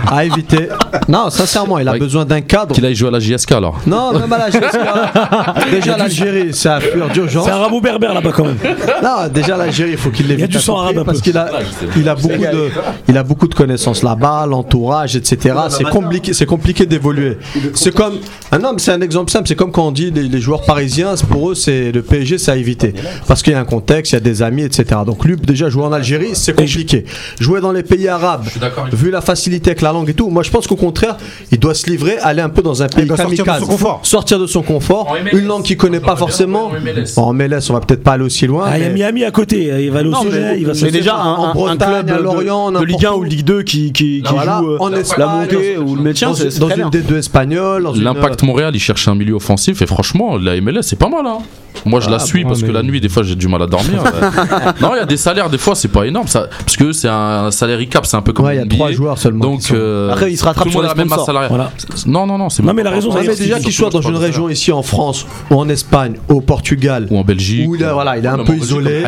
à 0.08 0.26
éviter. 0.26 0.70
Non, 1.08 1.30
sincèrement, 1.30 1.80
il 1.80 1.88
a 1.88 1.94
Ouais. 1.94 2.00
besoin 2.00 2.26
d'un 2.26 2.42
cadre. 2.42 2.76
Qu'il 2.76 2.86
aille 2.86 2.94
jouer 2.96 3.08
à 3.08 3.12
la 3.12 3.20
JSK 3.20 3.54
alors. 3.54 3.80
Non, 3.88 4.14
même 4.20 4.32
à 4.32 4.38
l'Algérie. 4.38 4.66
déjà, 5.72 5.98
l'Algérie, 5.98 6.50
c'est 6.54 6.70
à 6.70 6.80
fuir 6.80 7.10
d'urgence. 7.10 7.46
C'est 7.46 7.52
arabo-berbère 7.52 8.14
là-bas 8.14 8.32
quand 8.36 8.46
même. 8.46 8.58
Non, 9.04 9.28
déjà 9.34 9.58
l'Algérie, 9.58 9.92
il 9.92 9.98
faut 9.98 10.10
qu'il 10.12 10.28
l'évite. 10.28 10.50
Il 10.50 10.54
y 10.54 10.56
a 10.56 10.60
du 10.60 10.64
sang 10.64 10.78
arabe 10.80 11.00
un 11.00 11.04
parce 11.04 11.20
peu. 11.20 11.24
qu'il 11.24 11.38
a, 11.38 11.50
il 11.96 12.08
a 12.10 12.16
beaucoup 12.16 12.38
de, 12.38 12.70
il 13.08 13.18
a 13.18 13.24
beaucoup 13.24 13.48
de 13.48 13.56
connaissances 13.56 14.04
là-bas, 14.04 14.46
l'entourage, 14.48 15.16
etc. 15.16 15.56
C'est 15.70 15.86
compliqué, 15.86 16.34
c'est 16.34 16.46
compliqué 16.46 16.86
d'évoluer. 16.86 17.38
C'est 17.74 17.94
comme, 17.94 18.16
ah 18.52 18.58
non, 18.60 18.74
mais 18.74 18.80
c'est 18.80 18.92
un 18.92 19.02
exemple 19.02 19.32
simple. 19.32 19.48
C'est 19.48 19.56
comme 19.56 19.72
quand 19.72 19.88
on 19.88 19.92
dit 19.92 20.12
les, 20.12 20.24
les 20.24 20.40
joueurs 20.42 20.62
parisiens, 20.64 21.16
pour 21.30 21.52
eux, 21.52 21.56
c'est 21.56 21.92
le 21.92 22.02
PSG, 22.02 22.38
c'est 22.38 22.52
à 22.52 22.56
éviter 22.58 22.94
parce 23.28 23.42
qu'il 23.42 23.54
y 23.54 23.56
a 23.56 23.60
un 23.60 23.66
contexte, 23.66 23.87
il 23.90 24.14
y 24.14 24.16
a 24.16 24.20
des 24.20 24.42
amis, 24.42 24.64
etc. 24.64 25.02
Donc 25.06 25.24
lui, 25.26 25.36
déjà 25.36 25.70
jouer 25.70 25.84
en 25.84 25.92
Algérie, 25.92 26.32
c'est 26.34 26.56
compliqué. 26.56 27.06
Jouer 27.40 27.62
dans 27.62 27.72
les 27.72 27.84
pays 27.84 28.08
arabes, 28.08 28.46
vu 28.94 29.12
la 29.12 29.22
facilité 29.22 29.72
avec 29.72 29.82
la 29.82 29.92
langue 29.92 30.10
et 30.10 30.14
tout, 30.14 30.30
moi 30.30 30.44
je 30.44 30.52
pense 30.52 30.68
qu'au 30.68 30.76
contraire, 30.76 31.18
il 31.52 31.60
doit 31.60 31.74
se 31.74 31.90
livrer, 31.90 32.18
aller 32.20 32.42
un 32.42 32.50
peu 32.50 32.62
dans 32.62 32.84
un 32.84 32.88
pays 32.88 33.06
doit 33.06 33.18
sortir 33.18 33.46
de 33.46 33.60
son 33.60 33.66
confort. 33.66 34.00
sortir 34.04 34.40
de 34.40 34.48
son 34.48 34.62
confort, 34.62 35.16
une 35.32 35.46
langue 35.46 35.64
qu'il 35.64 35.78
connaît 35.78 36.00
pas 36.00 36.16
forcément. 36.16 36.72
En 37.18 37.34
MLS, 37.34 37.70
on 37.70 37.74
va 37.74 37.80
peut-être 37.82 38.04
pas 38.04 38.14
aller 38.14 38.24
aussi 38.24 38.48
loin. 38.48 38.66
Ah, 38.68 38.78
il 38.78 38.84
y 38.84 38.88
a 38.88 38.90
Miami 38.90 39.24
à 39.24 39.32
côté, 39.32 39.84
il 39.84 39.92
va 39.92 40.00
aller 40.00 40.10
au 40.10 40.16
sujet, 40.16 40.40
mais, 40.54 40.60
il 40.60 40.66
va 40.66 40.74
se 40.74 40.86
mais 40.86 40.92
déjà 40.92 41.16
un, 41.16 41.54
club 41.78 42.10
à 42.10 42.18
de- 42.18 42.24
Lorient, 42.24 42.72
de, 42.72 42.84
Ligue 42.84 43.06
1 43.06 43.10
n'importe 43.10 43.20
ou 43.20 43.24
Ligue 43.24 43.44
2 43.46 43.64
qui, 43.64 43.92
qui, 43.92 44.24
joue 44.26 44.36
euh, 44.36 44.78
en 44.80 44.90
la 44.90 45.28
montée 45.28 45.78
ou 45.78 45.96
le 45.96 46.02
maintien, 46.02 46.30
dans, 46.30 46.36
c'est 46.36 46.52
c'est 46.52 46.62
une 46.62 46.74
bien. 46.76 46.90
D2 46.90 47.18
espagnole. 47.18 47.88
L'impact 47.96 48.44
Montréal, 48.44 48.76
il 48.76 48.80
cherche 48.80 49.08
un 49.08 49.16
milieu 49.16 49.36
offensif 49.36 49.82
et 49.82 49.86
franchement, 49.86 50.38
la 50.38 50.60
MLS, 50.62 50.84
c'est 50.84 51.00
pas 51.00 51.10
mal. 51.10 51.26
Hein. 51.26 51.40
Moi, 51.86 52.00
je 52.00 52.10
la 52.10 52.18
Ah, 52.18 52.20
suis 52.20 52.44
parce 52.44 52.64
que 52.64 52.72
la 52.72 52.84
nuit, 52.84 53.00
des 53.00 53.10
fois, 53.10 53.24
j'ai 53.24 53.36
du 53.36 53.48
mal 53.48 53.62
à 53.62 53.68
dormir. 53.68 53.77
Ouais. 53.78 54.72
non, 54.82 54.92
il 54.96 54.98
y 54.98 55.02
a 55.02 55.06
des 55.06 55.18
salaires, 55.18 55.50
des 55.50 55.58
fois, 55.58 55.76
c'est 55.76 55.88
pas 55.88 56.06
énorme. 56.06 56.28
Ça, 56.28 56.48
parce 56.60 56.78
que 56.78 56.92
c'est 56.92 57.08
un 57.10 57.52
salaire 57.52 57.80
cap, 57.90 58.06
c'est 58.06 58.18
un 58.18 58.22
peu 58.22 58.34
comme 58.34 58.46
Ouais, 58.46 58.56
il 58.56 58.60
y 58.60 58.62
a 58.62 58.66
trois 58.68 58.92
joueurs 58.92 59.18
seulement. 59.18 59.44
Donc, 59.46 59.62
sont- 59.64 59.74
euh, 59.76 60.12
Après, 60.12 60.32
il 60.32 60.38
se 60.38 60.44
rattrape 60.44 60.64
tout 60.64 60.70
le 60.70 60.72
sur 60.74 60.82
la 60.82 60.96
même 60.96 61.08
masse 61.08 61.26
salariale. 61.26 61.50
Voilà. 61.50 61.72
Non, 62.06 62.26
non, 62.26 62.38
non, 62.38 62.50
c'est 62.50 62.64
Non, 62.64 62.74
mais 62.74 62.84
la 62.84 62.92
raison, 62.92 63.12
c'est 63.12 63.38
déjà 63.40 63.60
qu'il 63.60 63.74
soit 63.74 63.90
dans 63.90 64.02
une 64.02 64.16
région 64.18 64.50
ici 64.50 64.72
en 64.72 64.84
France 64.84 65.26
ou 65.52 65.56
en 65.56 65.70
Espagne, 65.70 66.16
au 66.30 66.42
Portugal, 66.42 67.08
Ou 67.10 67.18
en 67.18 67.24
Belgique. 67.24 67.68
où 67.68 67.76
il, 67.76 67.84
est- 67.84 67.92
voilà, 67.92 68.18
il 68.18 68.26
est 68.26 68.30
un 68.30 68.40
peu 68.44 68.56
isolé, 68.56 69.04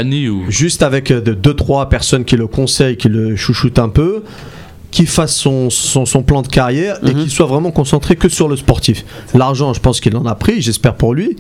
juste 0.49 0.84
avec 0.84 1.11
euh, 1.11 1.22
de- 1.22 1.34
deux 1.34 1.53
trois 1.53 1.89
personnes 1.89 2.26
qui 2.26 2.36
le 2.36 2.47
conseillent, 2.47 2.97
qui 2.97 3.09
le 3.09 3.36
chouchoutent 3.36 3.80
un 3.80 3.89
peu, 3.89 4.24
qui 4.91 5.05
fasse 5.05 5.35
son, 5.35 5.69
son, 5.69 6.05
son 6.05 6.23
plan 6.23 6.41
de 6.41 6.47
carrière 6.47 6.97
et 7.05 7.13
Mhm. 7.13 7.23
qui 7.23 7.29
soit 7.29 7.45
vraiment 7.45 7.71
concentré 7.71 8.15
que 8.15 8.27
sur 8.29 8.47
le 8.47 8.55
sportif. 8.55 9.05
L'argent, 9.35 9.73
je 9.73 9.79
pense 9.79 9.99
qu'il 9.99 10.15
en 10.17 10.25
a 10.25 10.33
pris, 10.35 10.61
j'espère 10.61 10.95
pour 10.95 11.13
lui, 11.13 11.35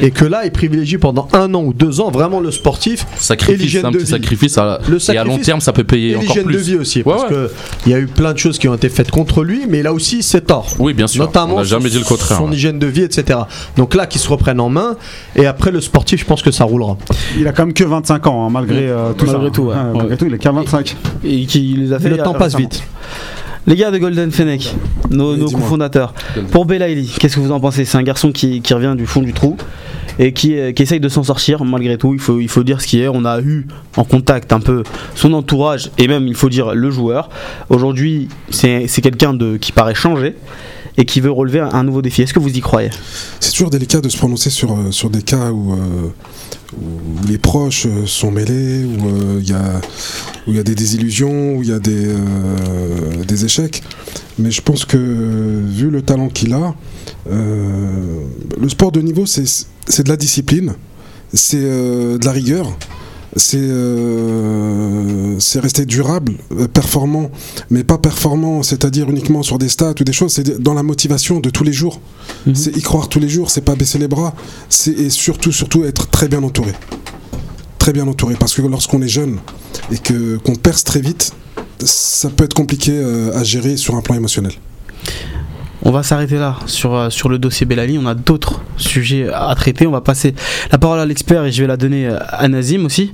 et 0.00 0.10
que 0.12 0.24
là, 0.24 0.44
il 0.44 0.52
privilégie 0.52 0.98
pendant 0.98 1.26
un 1.32 1.52
an 1.54 1.62
ou 1.64 1.72
deux 1.72 2.00
ans 2.00 2.10
vraiment 2.10 2.38
le 2.40 2.50
sportif 2.52 3.02
et 3.02 3.06
Sacrifice, 3.18 3.60
l'hygiène 3.60 3.82
c'est 3.82 3.86
un 3.88 3.90
de 3.90 3.96
petit 3.98 4.04
vie. 4.04 4.10
sacrifice. 4.10 4.58
À, 4.58 4.78
Le 4.88 4.98
et 5.12 5.16
à 5.18 5.24
long 5.24 5.38
terme, 5.38 5.60
ça 5.60 5.72
peut 5.72 5.84
payer 5.84 6.10
et 6.12 6.16
encore 6.16 6.28
l'hygiène 6.28 6.44
plus. 6.44 6.54
de 6.54 6.60
vie 6.60 6.76
aussi, 6.76 6.98
Ouais, 6.98 7.04
parce 7.04 7.22
ouais. 7.24 7.28
que 7.30 7.50
il 7.86 7.92
y 7.92 7.94
a 7.94 7.98
eu 7.98 8.06
plein 8.06 8.32
de 8.32 8.38
choses 8.38 8.58
qui 8.58 8.68
ont 8.68 8.74
été 8.74 8.88
faites 8.88 9.10
contre 9.10 9.42
lui, 9.42 9.62
mais 9.68 9.80
il 9.80 9.86
a 9.86 9.92
aussi 9.92 10.22
ses 10.22 10.40
torts. 10.40 10.74
Oui, 10.78 10.92
bien 10.94 11.06
sûr. 11.08 11.24
Notamment 11.24 11.54
On 11.54 11.58
n'a 11.58 11.64
jamais 11.64 11.88
son- 11.88 11.94
dit 11.96 11.98
le 11.98 12.04
contraire. 12.04 12.38
Son 12.38 12.48
ouais. 12.50 12.54
hygiène 12.54 12.78
de 12.78 12.86
vie, 12.86 13.02
etc. 13.02 13.40
Donc 13.76 13.94
là, 13.94 14.06
qu'il 14.06 14.20
se 14.20 14.28
reprenne 14.28 14.60
en 14.60 14.68
main, 14.68 14.96
et 15.34 15.46
après 15.46 15.70
le 15.72 15.80
sportif, 15.80 16.20
je 16.20 16.24
pense 16.24 16.42
que 16.42 16.50
ça 16.52 16.64
roulera. 16.64 16.96
Il 17.38 17.48
a 17.48 17.52
quand 17.52 17.66
même 17.66 17.74
que 17.74 17.84
25 17.84 18.26
ans, 18.28 18.46
hein, 18.46 18.50
malgré 18.50 18.88
euh, 18.88 19.12
tout 19.12 19.26
Malgré 19.26 19.46
ça. 19.46 19.50
tout, 19.52 19.62
ouais. 19.64 19.74
malgré 19.94 20.16
tout, 20.16 20.26
il 20.26 20.34
a 20.34 20.38
qu'à 20.38 20.52
25. 20.52 20.96
Et 21.24 21.46
qui 21.46 21.74
les 21.76 21.92
a 21.92 21.98
fait 21.98 22.08
le 22.08 22.18
temps 22.18 22.32
passe 22.34 22.54
récemment. 22.54 22.68
vite. 22.70 22.82
Les 23.66 23.76
gars 23.76 23.92
de 23.92 23.98
Golden 23.98 24.32
Fennec, 24.32 24.74
nos, 25.10 25.36
cofondateurs. 25.48 26.14
Pour 26.50 26.64
Belaïli, 26.64 27.14
qu'est-ce 27.18 27.36
que 27.36 27.40
vous 27.40 27.52
en 27.52 27.60
pensez 27.60 27.84
C'est 27.84 27.96
un 27.96 28.02
garçon 28.02 28.32
qui, 28.32 28.60
qui 28.60 28.74
revient 28.74 28.94
du 28.96 29.06
fond 29.06 29.22
du 29.22 29.32
trou 29.32 29.56
et 30.18 30.32
qui, 30.32 30.58
euh, 30.58 30.72
qui 30.72 30.82
essaye 30.82 30.98
de 30.98 31.08
s'en 31.08 31.22
sortir 31.22 31.64
malgré 31.64 31.96
tout. 31.96 32.12
Il 32.12 32.18
faut, 32.18 32.40
il 32.40 32.48
faut 32.48 32.64
dire 32.64 32.80
ce 32.80 32.88
qui 32.88 33.00
est. 33.00 33.08
On 33.08 33.24
a 33.24 33.40
eu 33.40 33.68
en 33.96 34.02
contact 34.02 34.52
un 34.52 34.58
peu 34.58 34.82
son 35.14 35.32
entourage 35.32 35.90
et 35.96 36.08
même, 36.08 36.26
il 36.26 36.34
faut 36.34 36.48
dire, 36.48 36.74
le 36.74 36.90
joueur. 36.90 37.28
Aujourd'hui, 37.68 38.28
c'est 38.50 38.88
quelqu'un 39.00 39.38
qui 39.60 39.70
paraît 39.70 39.94
changé 39.94 40.34
et 40.96 41.04
qui 41.04 41.20
veut 41.20 41.30
relever 41.30 41.60
un, 41.60 41.84
nouveau 41.84 42.02
défi. 42.02 42.22
Est-ce 42.22 42.34
que 42.34 42.38
vous 42.38 42.54
y 42.54 42.60
croyez? 42.60 42.90
C'est 43.40 43.52
toujours 43.52 43.70
délicat 43.70 44.00
de 44.00 44.08
se 44.08 44.16
prononcer 44.16 44.50
sur, 44.50 44.72
euh, 44.72 44.90
sur 44.90 45.10
des 45.10 45.22
cas 45.22 45.50
où, 45.50 45.72
euh, 45.72 45.76
les 47.28 47.38
proches 47.38 47.86
euh, 47.86 48.06
sont 48.06 48.30
mêlés, 48.30 48.84
où 48.84 49.38
il 49.38 49.48
y, 49.48 49.52
a, 49.52 49.80
y 50.46 50.58
a 50.58 50.62
des 50.62 50.74
désillusions, 50.74 51.56
où 51.56 51.62
il 51.62 51.68
y 51.68 51.72
a 51.72 51.78
des, 51.78 52.14
des 53.26 53.44
échecs. 53.44 53.82
Mais 54.38 54.50
je 54.50 54.62
pense 54.62 54.84
que, 54.84 54.96
vu 54.96 55.90
le 55.90 56.02
talent 56.02 56.28
qu'il 56.28 56.54
a, 56.54 56.74
le 57.28 58.68
sport 58.68 58.92
de 58.92 59.00
niveau, 59.00 59.26
c'est 59.26 60.02
de 60.02 60.08
la 60.08 60.16
discipline, 60.16 60.74
c'est 61.32 61.60
de 61.60 62.24
la 62.24 62.32
rigueur. 62.32 62.66
C'est 63.36 63.58
euh, 63.60 65.38
rester 65.56 65.86
durable, 65.86 66.34
euh, 66.52 66.68
performant, 66.68 67.30
mais 67.70 67.82
pas 67.82 67.96
performant, 67.96 68.62
c'est-à-dire 68.62 69.08
uniquement 69.08 69.42
sur 69.42 69.58
des 69.58 69.70
stats 69.70 69.94
ou 70.00 70.04
des 70.04 70.12
choses, 70.12 70.34
c'est 70.34 70.60
dans 70.60 70.74
la 70.74 70.82
motivation 70.82 71.40
de 71.40 71.48
tous 71.48 71.64
les 71.64 71.72
jours. 71.72 72.00
Mhm. 72.46 72.54
C'est 72.54 72.76
y 72.76 72.82
croire 72.82 73.08
tous 73.08 73.20
les 73.20 73.30
jours, 73.30 73.50
c'est 73.50 73.62
pas 73.62 73.74
baisser 73.74 73.98
les 73.98 74.08
bras, 74.08 74.34
c'est 74.68 74.92
et 74.92 75.08
surtout 75.08 75.52
surtout 75.52 75.84
être 75.84 76.08
très 76.08 76.28
bien 76.28 76.42
entouré, 76.42 76.72
très 77.78 77.92
bien 77.92 78.06
entouré, 78.06 78.34
parce 78.38 78.54
que 78.54 78.62
lorsqu'on 78.62 79.00
est 79.00 79.08
jeune 79.08 79.38
et 79.90 79.98
que 79.98 80.36
qu'on 80.36 80.54
perce 80.54 80.84
très 80.84 81.00
vite, 81.00 81.32
ça 81.80 82.28
peut 82.28 82.44
être 82.44 82.54
compliqué 82.54 82.92
euh, 82.94 83.36
à 83.36 83.44
gérer 83.44 83.76
sur 83.76 83.96
un 83.96 84.02
plan 84.02 84.14
émotionnel. 84.14 84.52
On 85.84 85.90
va 85.90 86.02
s'arrêter 86.02 86.36
là 86.36 86.56
sur, 86.66 86.94
euh, 86.94 87.10
sur 87.10 87.28
le 87.28 87.38
dossier 87.38 87.66
Bellali. 87.66 87.98
On 88.02 88.06
a 88.06 88.14
d'autres 88.14 88.60
sujets 88.76 89.28
à 89.32 89.52
traiter. 89.56 89.86
On 89.86 89.90
va 89.90 90.00
passer 90.00 90.34
la 90.70 90.78
parole 90.78 91.00
à 91.00 91.06
l'expert 91.06 91.44
et 91.44 91.50
je 91.52 91.60
vais 91.62 91.66
la 91.68 91.76
donner 91.76 92.06
euh, 92.06 92.16
à 92.28 92.46
Nazim 92.48 92.84
aussi. 92.86 93.12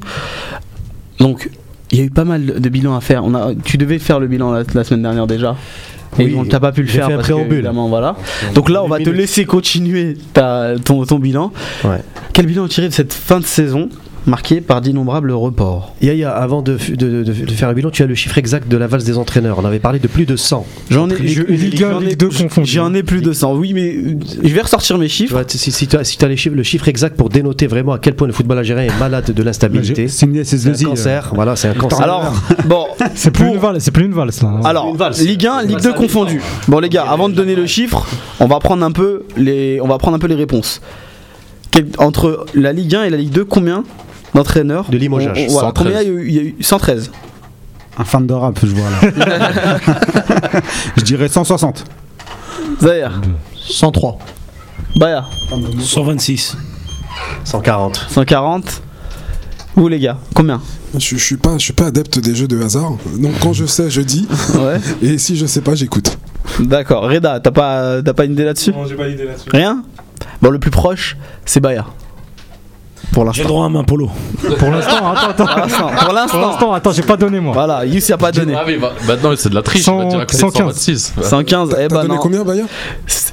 Donc, 1.18 1.50
il 1.90 1.98
y 1.98 2.02
a 2.02 2.04
eu 2.04 2.10
pas 2.10 2.24
mal 2.24 2.44
de 2.60 2.68
bilans 2.68 2.94
à 2.96 3.00
faire. 3.00 3.24
On 3.24 3.34
a, 3.34 3.52
tu 3.64 3.78
devais 3.78 3.98
faire 3.98 4.20
le 4.20 4.26
bilan 4.26 4.52
la, 4.52 4.62
la 4.74 4.84
semaine 4.84 5.02
dernière 5.02 5.26
déjà. 5.26 5.56
Et 6.18 6.24
Oui, 6.26 6.36
on 6.38 6.44
t'a 6.44 6.60
pas 6.60 6.72
pu 6.72 6.82
le 6.82 6.88
faire 6.88 7.06
fait 7.06 7.12
un 7.12 7.16
parce 7.16 7.28
que, 7.28 7.32
voilà. 7.88 8.16
Donc 8.54 8.68
là, 8.70 8.82
on 8.82 8.88
va 8.88 8.98
te 8.98 9.10
laisser 9.10 9.44
continuer 9.44 10.16
ta- 10.32 10.74
ton, 10.84 11.04
ton 11.04 11.18
bilan. 11.18 11.52
Ouais. 11.84 12.00
Quel 12.32 12.46
bilan 12.46 12.66
tiré 12.68 12.88
de 12.88 12.94
cette 12.94 13.12
fin 13.12 13.40
de 13.40 13.44
saison? 13.44 13.88
Marquée 14.28 14.60
par 14.60 14.80
d'innombrables 14.80 15.32
reports 15.32 15.94
Yaya, 16.02 16.30
avant 16.30 16.62
de, 16.62 16.76
de- 16.90 17.22
de- 17.22 17.32
de 17.32 17.50
faire 17.52 17.68
le 17.68 17.74
bilan, 17.74 17.90
tu 17.90 18.02
as 18.02 18.06
le 18.06 18.14
chiffre 18.14 18.36
exact 18.38 18.68
de 18.68 18.76
la 18.76 18.86
valse 18.86 19.04
des 19.04 19.16
entraîneurs. 19.18 19.58
On 19.58 19.64
avait 19.64 19.78
parlé 19.78 19.98
de 19.98 20.06
plus 20.08 20.26
de 20.26 20.36
100. 20.36 20.66
J'en 20.90 21.08
ai, 21.10 21.16
j'en 21.28 21.42
ai- 21.42 21.56
Ligue 21.56 22.16
deux 22.18 22.28
confondus. 22.28 22.70
J'en 22.70 22.92
ai 22.94 23.02
plus 23.02 23.20
de 23.22 23.32
100. 23.32 23.54
Oui, 23.56 23.72
mais 23.74 23.94
euh, 23.96 24.16
je 24.42 24.54
vais 24.54 24.60
ressortir 24.60 24.98
mes 24.98 25.06
Tu 25.06 25.12
chiffres. 25.14 25.32
vois, 25.34 25.44
si, 25.46 25.70
si 25.70 25.86
tu 25.86 25.96
as, 25.96 26.04
si 26.04 26.18
tu 26.18 26.24
as 26.24 26.28
les 26.28 26.36
chiffres- 26.36 26.54
le 26.56 26.62
chiffre 26.62 26.88
exact 26.88 27.16
pour 27.16 27.28
dénoter 27.30 27.66
vraiment 27.66 27.92
à 27.92 27.98
quel 27.98 28.14
point 28.14 28.26
le 28.26 28.32
football 28.32 28.58
algérien 28.58 28.84
est 28.92 28.98
malade 28.98 29.30
de 29.32 29.42
l'instabilité, 29.42 30.08
C'est 30.08 30.26
une 30.26 30.44
c'est 30.44 30.56
un 30.68 30.72
SS2I, 30.72 30.84
euh, 30.84 30.88
cancer. 30.90 31.32
Voilà, 31.34 31.56
c'est 31.56 31.68
un 31.68 31.74
cancer. 31.74 32.00
Alors, 32.02 32.32
bon, 32.66 32.86
C'est 33.14 33.30
plus, 33.30 33.44
Pour- 33.44 33.54
une 33.54 33.60
valse, 33.60 33.82
c'est 33.84 33.90
plus 33.90 34.04
une 34.04 34.14
valse 34.14 34.42
là. 34.42 34.48
hein. 34.48 34.60
Alors, 34.64 34.88
Une 34.88 34.96
valse. 34.96 35.20
Ligue 35.22 35.46
1, 35.46 35.62
Ligue 35.62 35.80
2 35.82 35.92
confondus. 35.94 36.42
Bon 36.68 36.78
les 36.80 36.88
gars, 36.88 37.04
avant 37.08 37.28
de 37.28 37.34
donner 37.34 37.54
le 37.54 37.66
chiffre, 37.66 38.06
on 38.40 38.46
va 38.46 38.58
prendre 38.60 38.84
un 38.84 38.92
peu 38.92 39.22
les, 39.36 39.80
on 39.80 39.88
va 39.88 39.98
prendre 39.98 40.16
un 40.16 40.20
peu 40.20 40.26
les 40.28 40.34
réponses. 40.34 40.80
Entre 41.98 42.46
la 42.54 42.72
Ligue 42.72 42.94
1 42.94 43.04
et 43.04 43.10
la 43.10 43.16
Ligue 43.16 43.30
2, 43.30 43.44
combien 43.44 43.84
d'entraîneurs 44.38 44.86
De 44.90 44.98
on- 45.06 45.18
voilà, 45.18 45.34
113. 45.48 45.72
Combien 45.74 46.00
il 46.02 46.06
y, 46.06 46.10
a 46.10 46.12
eu, 46.12 46.28
il 46.28 46.34
y 46.34 46.38
a 46.38 46.42
eu 46.42 46.56
113. 46.60 47.10
Un 47.98 48.04
fan 48.04 48.26
de 48.26 48.32
rap, 48.32 48.58
je 48.62 48.66
vois 48.74 48.88
là. 48.90 49.80
je 50.96 51.02
dirais 51.02 51.28
160. 51.28 51.84
Zahir, 52.80 53.20
103. 53.56 54.18
Baya, 54.96 55.24
126. 55.80 56.56
140. 57.44 58.06
140. 58.10 58.82
Vous 59.74 59.88
les 59.88 59.98
gars, 59.98 60.18
combien? 60.34 60.60
Je, 60.94 61.16
je 61.16 61.16
suis 61.16 61.36
pas 61.36 61.58
je 61.58 61.64
suis 61.64 61.72
pas 61.72 61.86
adepte 61.86 62.18
des 62.18 62.34
jeux 62.34 62.48
de 62.48 62.60
hasard, 62.62 62.92
donc 63.20 63.32
quand 63.42 63.52
je 63.52 63.66
sais 63.66 63.90
je 63.90 64.00
dis 64.00 64.26
Ouais. 64.54 64.80
et 65.02 65.18
si 65.18 65.36
je 65.36 65.44
sais 65.46 65.60
pas 65.60 65.74
j'écoute. 65.74 66.18
D'accord. 66.60 67.02
Reda, 67.04 67.40
t'as 67.40 67.50
pas, 67.50 68.02
t'as 68.02 68.14
pas 68.14 68.24
une 68.24 68.32
idée 68.32 68.44
là-dessus? 68.44 68.72
Non, 68.72 68.86
j'ai 68.86 68.94
pas 68.96 69.06
d'idée 69.08 69.24
là-dessus. 69.24 69.50
Rien? 69.52 69.82
Bon, 70.40 70.50
le 70.50 70.58
plus 70.58 70.70
proche, 70.70 71.16
c'est 71.44 71.60
Baya. 71.60 71.84
Pour 73.12 73.22
J'ai 73.24 73.26
l'instant. 73.26 73.42
le 73.42 73.48
droit 73.48 73.62
à 73.64 73.66
un 73.66 73.70
main 73.70 73.84
polo. 73.84 74.10
Pour 74.58 74.70
l'instant, 74.70 75.10
attends, 75.12 75.44
attends. 75.46 75.88
Pour 76.04 76.12
l'instant. 76.12 76.72
Attends, 76.72 76.92
j'ai 76.92 77.02
pas 77.02 77.16
donné 77.16 77.40
moi. 77.40 77.52
Voilà, 77.52 77.84
Yus 77.84 78.08
y 78.08 78.12
a 78.12 78.16
pas 78.18 78.30
donné. 78.32 78.54
Ah 78.56 78.64
oui, 78.66 78.76
bah, 78.80 78.92
maintenant 79.06 79.30
c'est 79.36 79.48
de 79.48 79.54
la 79.54 79.62
triche. 79.62 79.88
on 79.88 79.98
va 79.98 80.02
100, 80.04 80.08
dire 80.16 80.26
que 80.26 80.32
c'est 80.34 80.40
115. 80.40 80.58
126. 80.74 81.14
Ouais. 81.16 81.24
115, 81.24 81.68
eh 81.70 81.74
T'as 81.74 81.88
ben 81.88 82.02
donné 82.02 82.14
non. 82.14 82.20
combien 82.20 82.44
Baya 82.44 82.64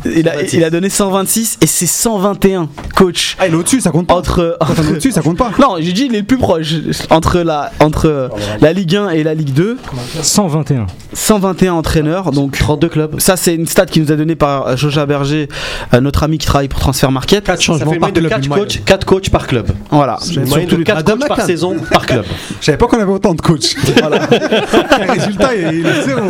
Il 0.06 0.28
a, 0.30 0.42
il 0.44 0.64
a 0.64 0.70
donné 0.70 0.90
126 0.90 1.58
et 1.62 1.68
c'est 1.68 1.86
121, 1.86 2.70
coach. 2.96 3.36
Ah, 3.40 3.48
il 3.48 3.54
est 3.54 3.58
au-dessus, 3.58 3.82
ça 3.82 3.92
compte 3.92 4.08
pas. 4.08 4.16
Entre, 4.16 4.58
au-dessus, 4.90 5.12
ça 5.12 5.22
compte 5.22 5.38
pas. 5.38 5.52
non, 5.60 5.76
j'ai 5.80 5.92
dit 5.94 6.06
il 6.10 6.16
est 6.16 6.20
le 6.20 6.26
plus 6.26 6.38
proche 6.38 6.74
entre 7.10 7.39
la 7.39 7.72
entre 7.80 8.30
la 8.62 8.74
Ligue 8.74 8.96
1 8.96 9.10
et 9.10 9.24
la 9.24 9.34
Ligue 9.34 9.54
2, 9.54 9.78
121. 10.22 10.88
121 11.14 11.74
entraîneurs. 11.74 12.32
Donc 12.32 12.58
32 12.58 12.89
clubs. 12.89 13.20
ça 13.20 13.38
c'est 13.38 13.56
une 13.56 13.68
stat 13.68 13.86
qui 13.86 14.00
nous 14.02 14.12
a 14.12 14.16
donné 14.16 14.36
par 14.36 14.76
Joja 14.78 15.06
Berger, 15.06 15.47
euh, 15.93 16.02
notre 16.02 16.24
ami 16.24 16.38
qui 16.38 16.47
travaille 16.47 16.68
pour 16.68 16.80
Transfer 16.80 17.10
Market. 17.12 17.43
4 17.46 17.58
Ça 17.58 17.62
changements 17.62 17.93
par 18.00 18.12
club. 18.14 18.28
4 18.30 18.42
une 18.43 18.47
moyenne. 18.50 18.68
coachs, 18.68 18.84
4 18.86 19.06
coachs 19.06 19.30
par 19.30 19.47
club. 19.47 19.64
Voilà. 19.92 20.17
Une 20.36 20.46
moyenne 20.47 20.70
de 20.70 20.75
les- 20.78 20.83
4 20.83 20.96
Madame 20.97 21.20
coachs 21.20 21.28
par 21.28 21.42
saison 21.42 21.75
par 21.92 22.05
club. 22.05 22.25
Je 22.62 22.66
savais 22.66 22.78
pas 22.78 22.87
qu'on 22.87 23.00
avait 23.00 23.12
autant 23.12 23.33
de 23.33 23.42
coachs. 23.42 23.75
Le 23.86 25.12
résultat, 25.12 25.55
il 25.55 25.86
est 25.86 26.01
zéro. 26.05 26.21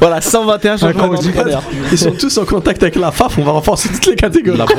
voilà, 0.00 0.20
121 0.20 0.76
changements 0.76 1.08
d'entraîneurs. 1.08 1.62
Ils 1.90 1.98
sont 1.98 2.12
tous 2.12 2.36
en 2.38 2.44
contact 2.44 2.82
avec 2.82 2.96
la 2.96 3.10
FAF, 3.10 3.38
on 3.38 3.42
va 3.44 3.52
renforcer 3.52 3.88
toutes 3.88 4.06
les 4.06 4.16
catégories. 4.16 4.58
La, 4.58 4.66
bo- 4.66 4.72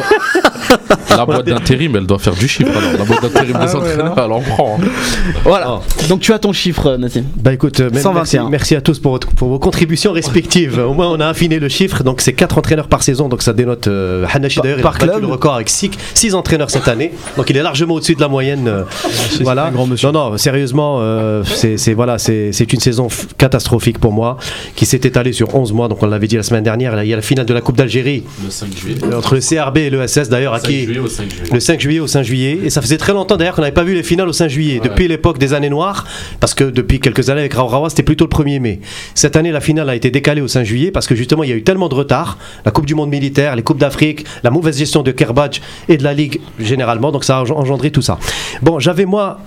la 1.10 1.26
boîte 1.26 1.45
d'intérim, 1.45 1.95
elle 1.95 2.06
doit 2.07 2.19
faire 2.19 2.34
du 2.34 2.48
chiffre. 2.48 2.72
Alors. 2.76 2.94
La 2.99 3.06
boîte 3.06 3.22
d'intérim 3.23 3.57
des 3.60 3.76
entraîneurs, 3.76 4.15
elle 4.18 4.31
en 4.31 4.41
prend. 4.41 4.80
Voilà. 5.44 5.80
Donc 6.10 6.22
tu 6.22 6.34
as 6.34 6.40
ton 6.40 6.53
chiffre, 6.53 6.95
Nassim. 6.98 7.23
Bah 7.35 7.53
écoute, 7.53 7.80
euh, 7.80 7.90
merci, 7.91 8.03
121. 8.03 8.49
merci 8.49 8.76
à 8.76 8.81
tous 8.81 8.99
pour, 8.99 9.11
votre- 9.14 9.27
pour 9.31 9.49
vos 9.49 9.60
contributions 9.60 10.11
respectives. 10.11 10.80
Au 10.80 10.94
moins, 10.94 11.10
on 11.10 11.19
a 11.19 11.27
affiné 11.27 11.60
le 11.60 11.69
chiffre. 11.69 12.03
Donc, 12.03 12.22
c'est 12.22 12.34
4 12.34 12.57
entraîneurs 12.57 12.88
par 12.88 13.03
saison. 13.03 13.30
Donc, 13.30 13.41
ça 13.41 13.53
dénote. 13.53 13.88
Euh, 13.88 14.26
Hanashi, 14.31 14.56
Par- 14.57 14.64
d'ailleurs, 14.64 14.80
il 14.80 14.81
par 14.84 14.95
a 14.95 14.98
battu 14.99 15.10
club. 15.11 15.22
le 15.22 15.27
record 15.27 15.56
avec 15.56 15.69
6 15.69 16.34
entraîneurs 16.35 16.69
cette 16.69 16.88
année. 16.88 17.03
Donc, 17.38 17.50
il 17.50 17.58
est 17.58 17.64
largement 17.64 17.96
au-dessus 17.96 18.16
de 18.16 18.22
la 18.22 18.28
moyenne. 18.28 18.68
euh, 18.68 18.84
voilà. 19.42 19.66
un 19.66 19.72
grand 19.72 19.88
monsieur. 19.88 20.12
Non, 20.12 20.32
non, 20.32 20.38
sérieusement, 20.38 20.98
euh, 21.02 21.44
c'est 21.46 21.94
voilà, 21.94 22.18
c'est 22.18 22.52
c'est 22.52 22.72
une 22.74 22.80
saison 22.80 23.08
catastrophique 23.38 24.00
pour 24.00 24.12
moi 24.12 24.38
qui 24.76 24.86
s'est 24.86 24.98
étalée 25.04 25.34
sur 25.34 25.54
11 25.56 25.74
mois. 25.74 25.88
Donc, 25.88 26.02
on 26.04 26.08
l'avait 26.08 26.28
dit 26.28 26.36
la 26.38 26.44
semaine 26.44 26.64
dernière. 26.64 26.96
Là, 26.96 27.04
il 27.04 27.10
y 27.10 27.14
a 27.14 27.16
la 27.16 27.22
finale 27.22 27.46
de 27.46 27.54
la 27.54 27.62
Coupe 27.62 27.78
d'Algérie 27.78 28.24
Le 28.44 28.50
5 28.50 28.76
juillet. 28.76 28.98
euh, 29.04 29.18
entre 29.18 29.36
le 29.36 29.42
CRB 29.42 29.78
et 29.78 29.90
le 29.90 30.06
SS, 30.08 30.30
d'ailleurs, 30.30 30.54
à 30.54 30.60
qui. 30.60 30.88
au 31.00 31.08
5 31.08 31.30
juillet. 31.30 31.44
Le 31.52 31.60
5 31.60 31.80
juillet 31.80 32.00
au 32.00 32.08
5 32.08 32.24
juillet. 32.24 32.60
Et 32.64 32.70
ça 32.70 32.82
faisait 32.82 32.98
très 32.98 33.14
longtemps 33.14 33.38
d'ailleurs 33.38 33.56
qu'on 33.56 33.62
n'avait 33.62 33.74
pas 33.74 33.84
vu 33.84 33.96
les 33.96 34.04
finales 34.04 34.28
au 34.30 34.34
5 34.34 34.48
juillet. 34.50 34.80
Depuis 34.84 35.08
l'époque 35.08 35.38
des 35.38 35.54
années 35.54 35.70
noires, 35.70 36.06
parce 36.40 36.54
que 36.54 36.64
depuis 36.66 37.00
quelques 37.00 37.30
années 37.30 37.42
avec 37.42 37.54
Rawa 37.54 37.90
c'était 37.90 38.04
plutôt 38.04 38.26
le 38.26 38.30
1er 38.44 38.60
mai. 38.60 38.80
Cette 39.16 39.36
année, 39.36 39.52
la 39.52 39.62
finale 39.62 39.90
a 39.90 39.96
été 39.96 40.12
décalée 40.12 40.42
au 40.42 40.48
5 40.48 40.64
juillet 40.64 40.92
parce 40.92 41.08
que 41.08 41.16
justement, 41.16 41.44
il 41.44 41.50
y 41.50 41.54
a 41.54 41.56
eu 41.56 41.64
tellement 41.64 41.90
de 41.90 41.96
retard. 41.96 42.38
La 42.66 42.72
Coupe 42.72 42.86
du 42.86 42.96
Monde 42.96 43.10
militaire, 43.10 43.56
les 43.56 43.64
Coupes 43.64 43.78
d'Afrique, 43.80 44.26
la 44.44 44.50
mauvaise 44.52 44.78
gestion 44.78 45.02
de 45.04 45.12
Kerbadj 45.12 45.62
et 45.90 45.98
de 45.98 46.04
la 46.04 46.14
Ligue 46.14 46.40
Donc 46.99 47.24
ça 47.24 47.38
a 47.38 47.41
engendré 47.41 47.91
tout 47.91 48.02
ça. 48.02 48.18
Bon, 48.61 48.80
j'avais 48.80 49.06
moi. 49.06 49.40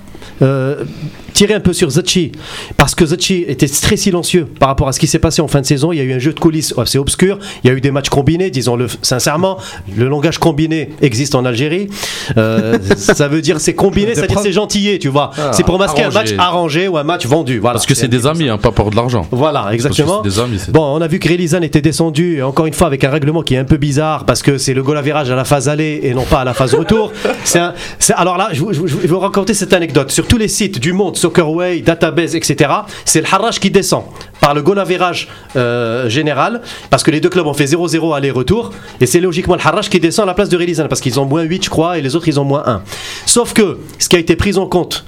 Euh, 0.43 0.85
tiré 1.33 1.55
un 1.55 1.61
peu 1.61 1.73
sur 1.73 1.91
Zachi 1.91 2.33
parce 2.77 2.95
que 2.95 3.05
Zachi 3.07 3.45
était 3.49 3.69
très 3.69 3.97
silencieux 3.97 4.47
par 4.59 4.69
rapport 4.69 4.89
à 4.89 4.93
ce 4.93 5.01
qui 5.01 5.07
s'est 5.07 5.19
passé 5.19 5.43
en 5.43 5.49
fin 5.49 5.61
de 5.61 5.67
saison. 5.67 5.93
Il 5.93 5.97
y 5.99 6.01
a 6.01 6.05
eu 6.05 6.13
un 6.13 6.19
jeu 6.19 6.33
de 6.33 6.41
coulisses 6.41 6.75
assez 6.79 6.99
obscur. 6.99 7.39
Il 7.63 7.69
y 7.69 7.71
a 7.71 7.77
eu 7.77 7.81
des 7.81 7.91
matchs 7.91 8.09
combinés, 8.09 8.51
disons-le 8.51 8.87
sincèrement. 9.03 9.59
Le 9.97 10.09
langage 10.09 10.39
combiné 10.39 10.91
existe 11.03 11.35
en 11.35 11.45
Algérie. 11.45 11.89
Euh, 12.37 12.79
ça 12.97 13.29
veut 13.29 13.43
dire 13.43 13.61
c'est 13.61 13.75
combiné, 13.75 14.15
c'est-à-dire 14.15 14.39
c'est 14.41 14.53
gentillé, 14.53 14.99
tu 14.99 15.09
vois. 15.09 15.31
Ah, 15.39 15.51
c'est 15.53 15.65
pour 15.65 15.79
masquer 15.79 16.05
un 16.05 16.11
match 16.11 16.35
arrangé. 16.39 16.89
ou 16.89 16.97
un 16.97 17.05
match 17.05 17.27
vendu. 17.27 17.59
Voilà. 17.59 17.75
Parce 17.75 17.87
que 17.87 17.95
c'est 17.95 18.09
des 18.09 18.27
amis, 18.27 18.49
hein, 18.49 18.59
pas 18.59 18.71
pour 18.73 18.91
de 18.91 18.97
l'argent. 18.97 19.27
Voilà, 19.31 19.69
exactement. 19.73 20.23
Des 20.23 20.39
amis, 20.39 20.61
Bon, 20.71 20.97
on 20.97 21.01
a 21.01 21.07
vu 21.09 21.19
que 21.19 21.29
Relizan 21.29 21.63
était 21.63 21.81
descendu, 21.83 22.43
encore 22.43 22.67
une 22.67 22.73
fois, 22.75 22.87
avec 22.87 23.05
un 23.05 23.11
règlement 23.11 23.43
qui 23.43 23.55
est 23.55 23.59
un 23.59 23.65
peu 23.65 23.77
bizarre, 23.77 24.25
parce 24.25 24.43
que 24.43 24.59
c'est 24.59 24.75
le 24.75 24.83
goal 24.83 24.97
à 24.99 25.03
virage 25.03 25.31
à 25.31 25.37
la 25.37 25.45
phase 25.45 25.69
aller 25.69 26.01
et 26.03 26.15
non 26.15 26.25
pas 26.25 26.41
à 26.41 26.45
la 26.45 26.55
phase 26.55 26.75
retour. 26.75 27.13
Un- 27.57 27.73
alors 28.17 28.37
là, 28.37 28.49
je, 28.53 28.61
vous- 28.61 28.73
je 28.73 28.81
vous- 28.81 28.89
je 28.89 28.97
vais 28.97 29.09
vous 29.09 29.19
raconter 29.19 29.55
cette 29.55 29.73
anecdote. 29.73 30.11
Sur 30.17 30.27
tous 30.27 30.39
les 30.39 30.49
sites 30.49 30.79
du 30.79 30.95
monde, 30.95 31.15
Soccerway, 31.15 31.81
Database, 31.81 32.37
etc., 32.37 32.71
c'est 33.05 33.21
le 33.21 33.27
Harrach 33.31 33.61
qui 33.61 33.71
descend 33.71 34.05
par 34.41 34.55
le 34.55 34.63
goal 34.63 34.79
à 34.79 34.85
virage 34.85 35.29
euh, 35.57 36.09
général, 36.09 36.63
parce 36.89 37.03
que 37.03 37.11
les 37.11 37.21
deux 37.21 37.29
clubs 37.29 37.47
ont 37.47 37.53
fait 37.53 37.67
0-0 37.67 38.17
aller-retour, 38.17 38.73
et 38.99 39.05
c'est 39.05 39.21
logiquement 39.21 39.57
le 39.57 39.61
Harrach 39.61 39.91
qui 39.91 40.01
descend 40.01 40.23
à 40.23 40.29
la 40.29 40.33
place 40.33 40.49
de 40.49 40.57
Relizan, 40.57 40.89
parce 40.89 41.03
qu'ils 41.03 41.21
ont 41.21 41.27
moins 41.27 41.43
8, 41.43 41.65
je 41.65 41.69
crois, 41.69 41.99
et 41.99 42.01
les 42.01 42.17
autres, 42.17 42.29
ils 42.29 42.41
ont 42.41 42.45
moins 42.45 42.63
1. 42.65 42.83
Sauf 43.27 43.53
que, 43.53 43.77
ce 43.99 44.09
qui 44.09 44.17
a 44.17 44.19
été 44.19 44.37
pris 44.37 44.57
en 44.57 44.67
compte, 44.67 45.05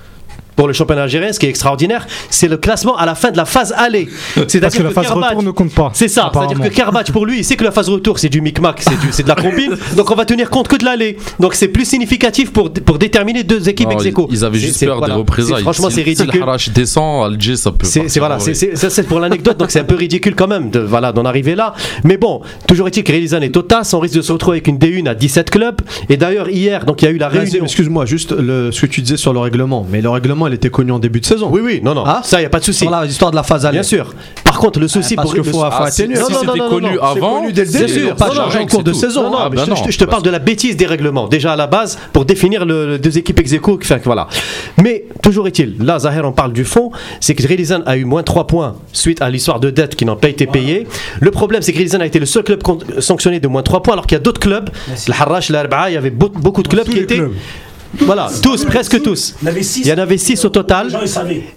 pour 0.59 0.67
le 0.67 0.73
championnat 0.75 1.05
algérien, 1.05 1.33
ce 1.33 1.39
qui 1.39 1.47
est 1.47 1.51
extraordinaire, 1.51 2.05
c'est 2.31 2.49
le 2.49 2.57
classement 2.57 2.97
à 2.97 3.07
la 3.07 3.15
fin 3.15 3.31
de 3.31 3.37
la 3.37 3.45
phase 3.45 3.73
aller. 3.77 4.09
C'est-à-dire 4.35 4.61
Parce 4.63 4.75
que 4.75 4.83
la 4.83 4.91
phase 4.91 5.07
Kerbadj- 5.07 5.27
retour 5.29 5.43
ne 5.45 5.51
compte 5.53 5.73
pas. 5.73 5.93
c'est 5.95 6.09
ça, 6.09 6.33
c'est-à-dire 6.35 6.59
que 6.61 6.69
Kerbadj 6.75 7.13
pour 7.13 7.27
lui, 7.27 7.39
il 7.39 7.45
sait 7.45 7.55
que 7.55 7.63
la 7.63 7.71
phase 7.71 7.89
retour 7.89 8.19
c'est 8.19 8.29
du 8.29 8.41
micmac, 8.41 8.83
c'est 8.83 8.99
du- 8.99 9.13
c'est 9.13 9.23
de 9.23 9.29
la 9.29 9.37
combine, 9.37 9.77
donc 9.97 10.11
on 10.11 10.17
va 10.17 10.25
tenir 10.25 10.51
compte 10.51 10.67
que 10.67 10.75
de 10.75 10.85
l'aller. 10.85 11.17
Donc 11.39 11.55
c'est 11.55 11.69
plus 11.69 11.85
significatif 11.85 12.53
pour, 12.53 12.73
pour 12.73 12.99
déterminer 12.99 13.45
deux 13.45 13.69
équipes 13.69 13.93
ex 13.93 14.03
ils, 14.03 14.09
aequo. 14.09 14.27
ils 14.33 14.45
avaient 14.45 14.59
juste 14.59 14.79
c'est- 14.79 14.87
peur 14.87 14.99
voilà. 14.99 15.15
des 15.15 15.21
représailles. 15.21 15.63
Franchement, 15.63 15.91
Si- 15.91 15.95
c'est 15.95 16.03
Si 16.03 16.23
ridicule. 16.23 16.41
le 16.41 16.43
Harach 16.43 16.71
descend, 16.71 17.25
Alger, 17.33 17.55
ça 17.57 17.71
peut. 17.71 17.87
C'est 17.87 18.19
voilà, 18.19 18.41
c'est- 18.41 19.03
pour 19.07 19.21
l'anecdote, 19.21 19.59
donc 19.59 19.71
c'est 19.71 19.79
un 19.79 19.85
peu 19.85 19.95
ridicule 19.95 20.35
quand 20.35 20.49
même 20.49 20.71
de 20.71 20.81
voilà 20.81 21.13
d'en 21.13 21.25
arriver 21.25 21.55
là. 21.55 21.73
Mais 22.03 22.17
bon, 22.17 22.41
toujours 22.67 22.89
est-il 22.89 23.05
que 23.05 23.13
Relizan 23.13 23.43
est 23.43 23.57
au 23.57 23.63
TAS, 23.63 23.91
on 23.95 24.01
risque 24.01 24.17
de 24.17 24.23
se 24.23 24.33
retrouver 24.33 24.57
avec 24.57 24.67
une 24.67 24.79
D1 24.79 25.07
à 25.07 25.15
17 25.15 25.51
clubs. 25.51 25.81
Et 26.09 26.17
d'ailleurs 26.17 26.49
hier, 26.51 26.85
donc 26.85 27.01
il 27.03 27.05
y 27.05 27.09
a 27.09 27.13
eu 27.13 27.19
la 27.19 27.29
réunion. 27.29 27.63
Excuse-moi, 27.63 28.07
juste 28.07 28.33
le, 28.33 28.73
ce 28.73 28.81
que 28.81 28.87
tu 28.87 29.03
disais 29.03 29.17
sur 29.17 29.33
le 29.33 29.39
règlement. 29.39 29.87
Mais 29.89 30.01
le 30.01 30.11
règlement, 30.11 30.48
il 30.49 30.55
était 30.55 30.71
connu 30.71 30.93
en 30.93 30.99
début 30.99 31.21
de 31.21 31.27
saison. 31.27 31.49
Oui, 31.51 31.61
oui, 31.65 31.81
non, 31.83 31.95
non, 31.95 32.05
Ah 32.07 32.21
ça 32.25 32.41
y 32.43 32.45
a 32.45 32.49
pas 32.49 32.59
de 32.59 32.65
souci. 32.65 32.81
Sur 32.81 32.91
la 32.91 33.07
histoire 33.07 33.31
de 33.31 33.37
la 33.37 33.43
phase 33.43 33.65
aller. 33.67 33.77
Bien 33.79 33.83
sûr. 33.83 34.15
Par 34.45 34.59
contre, 34.59 34.81
le 34.81 34.89
souci 34.89 35.15
parce 35.15 35.27
pour 35.27 35.33
que 35.35 35.39
le- 35.39 35.45
faut- 35.45 35.59
faut 35.59 35.65
Ah, 35.65 35.91
si- 35.91 36.03
atténuer. 36.03 36.17
si 36.17 36.23
Non, 36.23 36.29
non, 36.31 36.41
c'était 36.41 36.59
non, 36.59 36.69
connu 36.69 36.95
non, 36.95 37.03
avant, 37.03 37.41
connu 37.41 37.53
dès 37.53 37.65
le 37.65 37.71
c'est- 37.71 37.79
début, 37.87 37.93
c'est 38.09 38.15
pas 38.15 38.27
changer 38.35 38.59
en 38.59 38.63
c'est 38.63 38.67
cours 38.67 38.83
de 38.83 38.93
tout. 38.93 38.99
saison. 38.99 39.23
Non, 39.25 39.31
non, 39.31 39.37
Ah, 39.41 39.49
mais 39.51 39.57
bah 39.57 39.63
je, 39.67 39.71
te- 39.73 39.79
non, 39.85 39.87
je 39.91 39.99
te 39.99 40.05
parle 40.05 40.23
de 40.23 40.31
la 40.31 40.39
bêtise 40.39 40.77
des 40.77 40.87
règlements. 40.87 41.29
Déjà 41.29 41.53
à 41.53 41.57
la 41.57 41.67
base, 41.67 41.99
pour 42.13 42.25
définir 42.25 42.65
le, 42.65 42.87
le 42.89 42.99
deux 42.99 43.17
équipes 43.19 43.39
ex 43.41 43.53
aequo, 43.53 43.79
enfin, 43.83 43.99
voilà. 44.05 44.27
Mais 44.83 45.05
toujours 45.23 45.47
est-il, 45.47 45.77
là, 45.85 45.99
Zahir, 45.99 46.25
on 46.25 46.33
parle 46.33 46.53
du 46.53 46.65
fond, 46.65 46.91
c'est 47.21 47.35
que 47.35 47.47
Relizan 47.47 47.81
a 47.87 47.97
eu 47.97 48.05
moins 48.05 48.23
3 48.23 48.47
points 48.47 48.77
suite 48.93 49.23
à 49.23 49.31
l'histoire 49.31 49.61
de 49.61 49.71
dettes 49.71 49.95
qui 49.97 50.05
n'ont 50.05 50.17
pas 50.17 50.29
été 50.29 50.47
payées. 50.47 50.87
Le 51.21 51.31
problème, 51.31 51.63
c'est 51.63 51.73
que 51.73 51.79
Relizan 51.79 52.01
a 52.01 52.07
été 52.07 52.19
le 52.19 52.27
seul 52.27 52.43
club 52.43 52.63
con- 52.63 52.79
sanctionné 53.01 53.41
de 53.41 53.49
moins 53.49 53.63
3 53.63 53.83
points, 53.83 53.93
alors 53.95 54.07
qu'il 54.07 54.17
y 54.17 54.21
a 54.21 54.23
d'autres 54.23 54.41
clubs, 54.41 54.71
le 55.07 55.13
Harrach, 55.15 55.49
l'Arba'a, 55.51 55.91
il 55.91 55.95
y 55.95 55.97
avait 55.97 56.11
beau- 56.11 56.29
beaucoup 56.35 56.63
de 56.63 56.69
clubs 56.69 56.87
qui 56.89 56.97
les 56.97 57.03
étaient. 57.03 57.17
clubs. 57.17 57.33
Voilà, 58.01 58.29
tous, 58.43 58.65
presque 58.65 59.03
tous. 59.03 59.35
Il 59.43 59.47
y 59.47 59.49
en 59.49 59.51
avait 59.53 59.63
6. 59.63 59.81
Il 59.81 59.87
y 59.89 59.93
en 59.93 59.99
avait 59.99 60.19
6 60.19 60.45
au 60.45 60.49
total. 60.51 60.91
Gens. 60.91 60.99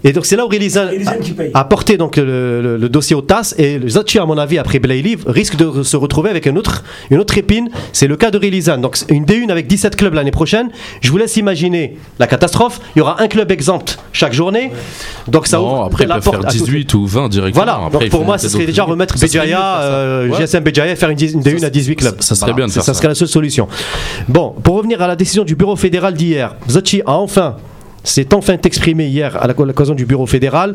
Et 0.02 0.12
donc 0.12 0.24
c'est 0.26 0.36
là 0.36 0.46
où 0.46 0.48
paye. 0.48 1.50
a 1.54 1.64
porté 1.64 1.96
donc 1.96 2.16
le, 2.16 2.62
le- 2.62 2.76
le 2.76 2.88
dossier 2.88 3.14
au 3.14 3.20
TAS 3.20 3.54
et 3.58 3.78
Zachi 3.86 4.18
à 4.18 4.24
mon 4.26 4.38
avis 4.38 4.58
après 4.58 4.78
Blaili 4.78 5.16
risque 5.26 5.56
de 5.56 5.82
se 5.82 5.96
retrouver 5.96 6.30
avec 6.30 6.46
une 6.46 6.56
autre, 6.58 6.84
une 7.10 7.18
autre 7.18 7.36
épine. 7.36 7.68
C'est 7.92 8.06
le 8.06 8.16
cas 8.16 8.30
de 8.30 8.38
Relizan. 8.38 8.78
Donc 8.78 8.96
une 9.08 9.24
D1 9.24 9.50
avec 9.50 9.66
17 9.66 9.96
clubs 9.96 10.14
l'année 10.14 10.30
prochaine. 10.30 10.70
Je 11.00 11.10
vous 11.10 11.18
laisse 11.18 11.36
imaginer 11.36 11.96
la 12.18 12.26
catastrophe. 12.26 12.80
Il 12.96 13.00
y 13.00 13.02
aura 13.02 13.20
un 13.22 13.28
club 13.28 13.50
exempt 13.50 13.98
chaque 14.12 14.32
journée. 14.32 14.72
Donc 15.28 15.46
ça 15.46 15.58
Non, 15.58 15.64
ouvre 15.74 15.84
après, 15.84 16.06
la 16.06 16.20
porte 16.20 16.36
faire 16.38 16.48
à 16.48 16.50
toutes- 16.52 16.62
18 16.64 16.94
ou 16.94 17.06
20 17.06 17.28
directement. 17.28 17.64
Voilà, 17.64 17.80
Après, 17.86 18.06
donc 18.06 18.10
pour 18.10 18.24
moi, 18.24 18.38
ce 18.38 18.48
serait 18.48 18.66
déjà 18.66 18.84
remettre 18.84 19.18
Béjaïa, 19.18 19.80
euh, 19.82 20.28
Ouais. 20.28 20.38
GSM 20.38 20.64
Béjaïa, 20.64 20.96
faire 20.96 21.10
une, 21.10 21.16
dix- 21.16 21.32
une 21.34 21.40
D1 21.42 21.64
à 21.64 21.70
18 21.70 21.96
clubs. 21.96 22.16
Ça 22.20 22.34
serait 22.34 22.52
bien 22.54 22.66
de 22.66 22.72
faire 22.72 22.82
ça 22.82 22.94
ça. 22.94 22.98
serait 22.98 23.08
la 23.08 23.14
seule 23.14 23.28
solution. 23.28 23.68
Bon, 24.28 24.54
pour 24.62 24.76
revenir 24.76 25.00
à 25.02 25.06
la 25.06 25.16
décision 25.16 25.44
du 25.44 25.54
bureau 25.56 25.76
fédéral 25.76 26.14
d'hier, 26.22 26.56
Zachi 26.68 27.02
a 27.06 27.18
enfin 27.18 27.56
s'est 28.04 28.34
enfin 28.34 28.56
exprimé 28.64 29.06
hier 29.06 29.40
à 29.40 29.46
l'occasion 29.46 29.94
du 29.94 30.06
bureau 30.06 30.26
fédéral. 30.26 30.74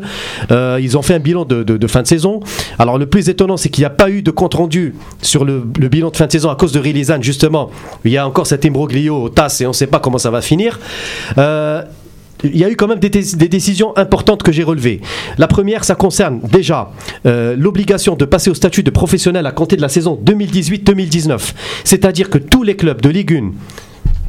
Euh, 0.50 0.78
ils 0.80 0.96
ont 0.96 1.02
fait 1.02 1.14
un 1.14 1.18
bilan 1.18 1.44
de, 1.44 1.86
fin 1.86 2.00
de 2.00 2.06
saison. 2.06 2.40
Alors 2.78 2.96
le 2.96 3.04
plus 3.04 3.28
étonnant, 3.28 3.58
c'est 3.58 3.68
qu'il 3.68 3.82
n'y 3.82 3.86
a 3.86 3.90
pas 3.90 4.10
eu 4.10 4.22
de 4.22 4.30
compte 4.30 4.54
rendu 4.54 4.94
sur 5.20 5.44
le, 5.44 5.60
bilan 5.60 6.10
de 6.10 6.16
fin 6.16 6.26
de 6.26 6.32
saison 6.32 6.48
à 6.48 6.56
cause 6.56 6.72
de 6.72 6.78
Rilizan 6.78 7.20
justement. 7.20 7.70
Il 8.04 8.12
y 8.12 8.16
a 8.16 8.26
encore 8.26 8.46
cet 8.46 8.64
imbroglio 8.64 9.24
au 9.24 9.28
TAS 9.28 9.58
et 9.60 9.66
on 9.66 9.70
ne 9.70 9.74
sait 9.74 9.86
pas 9.86 10.00
comment 10.00 10.18
ça 10.18 10.30
va 10.30 10.40
finir. 10.40 10.80
Euh, 11.36 11.82
il 12.44 12.56
y 12.56 12.64
a 12.64 12.70
eu 12.70 12.76
quand 12.76 12.86
même 12.86 13.00
des 13.00 13.10
décisions 13.10 13.96
importantes 13.96 14.44
que 14.44 14.52
j'ai 14.52 14.62
relevées. 14.62 15.00
La 15.38 15.48
première, 15.48 15.82
ça 15.84 15.96
concerne 15.96 16.40
déjà 16.40 16.92
euh, 17.26 17.56
l'obligation 17.58 18.14
de 18.14 18.24
passer 18.24 18.48
au 18.48 18.54
statut 18.54 18.84
de 18.84 18.90
professionnel 18.90 19.44
à 19.44 19.50
compter 19.50 19.74
de 19.76 19.82
la 19.82 19.88
saison 19.88 20.18
2018-2019. 20.24 21.52
C'est-à-dire 21.82 22.30
que 22.30 22.38
tous 22.38 22.62
les 22.62 22.76
clubs 22.76 23.00
de 23.00 23.08
Ligue 23.08 23.32
1 23.32 23.50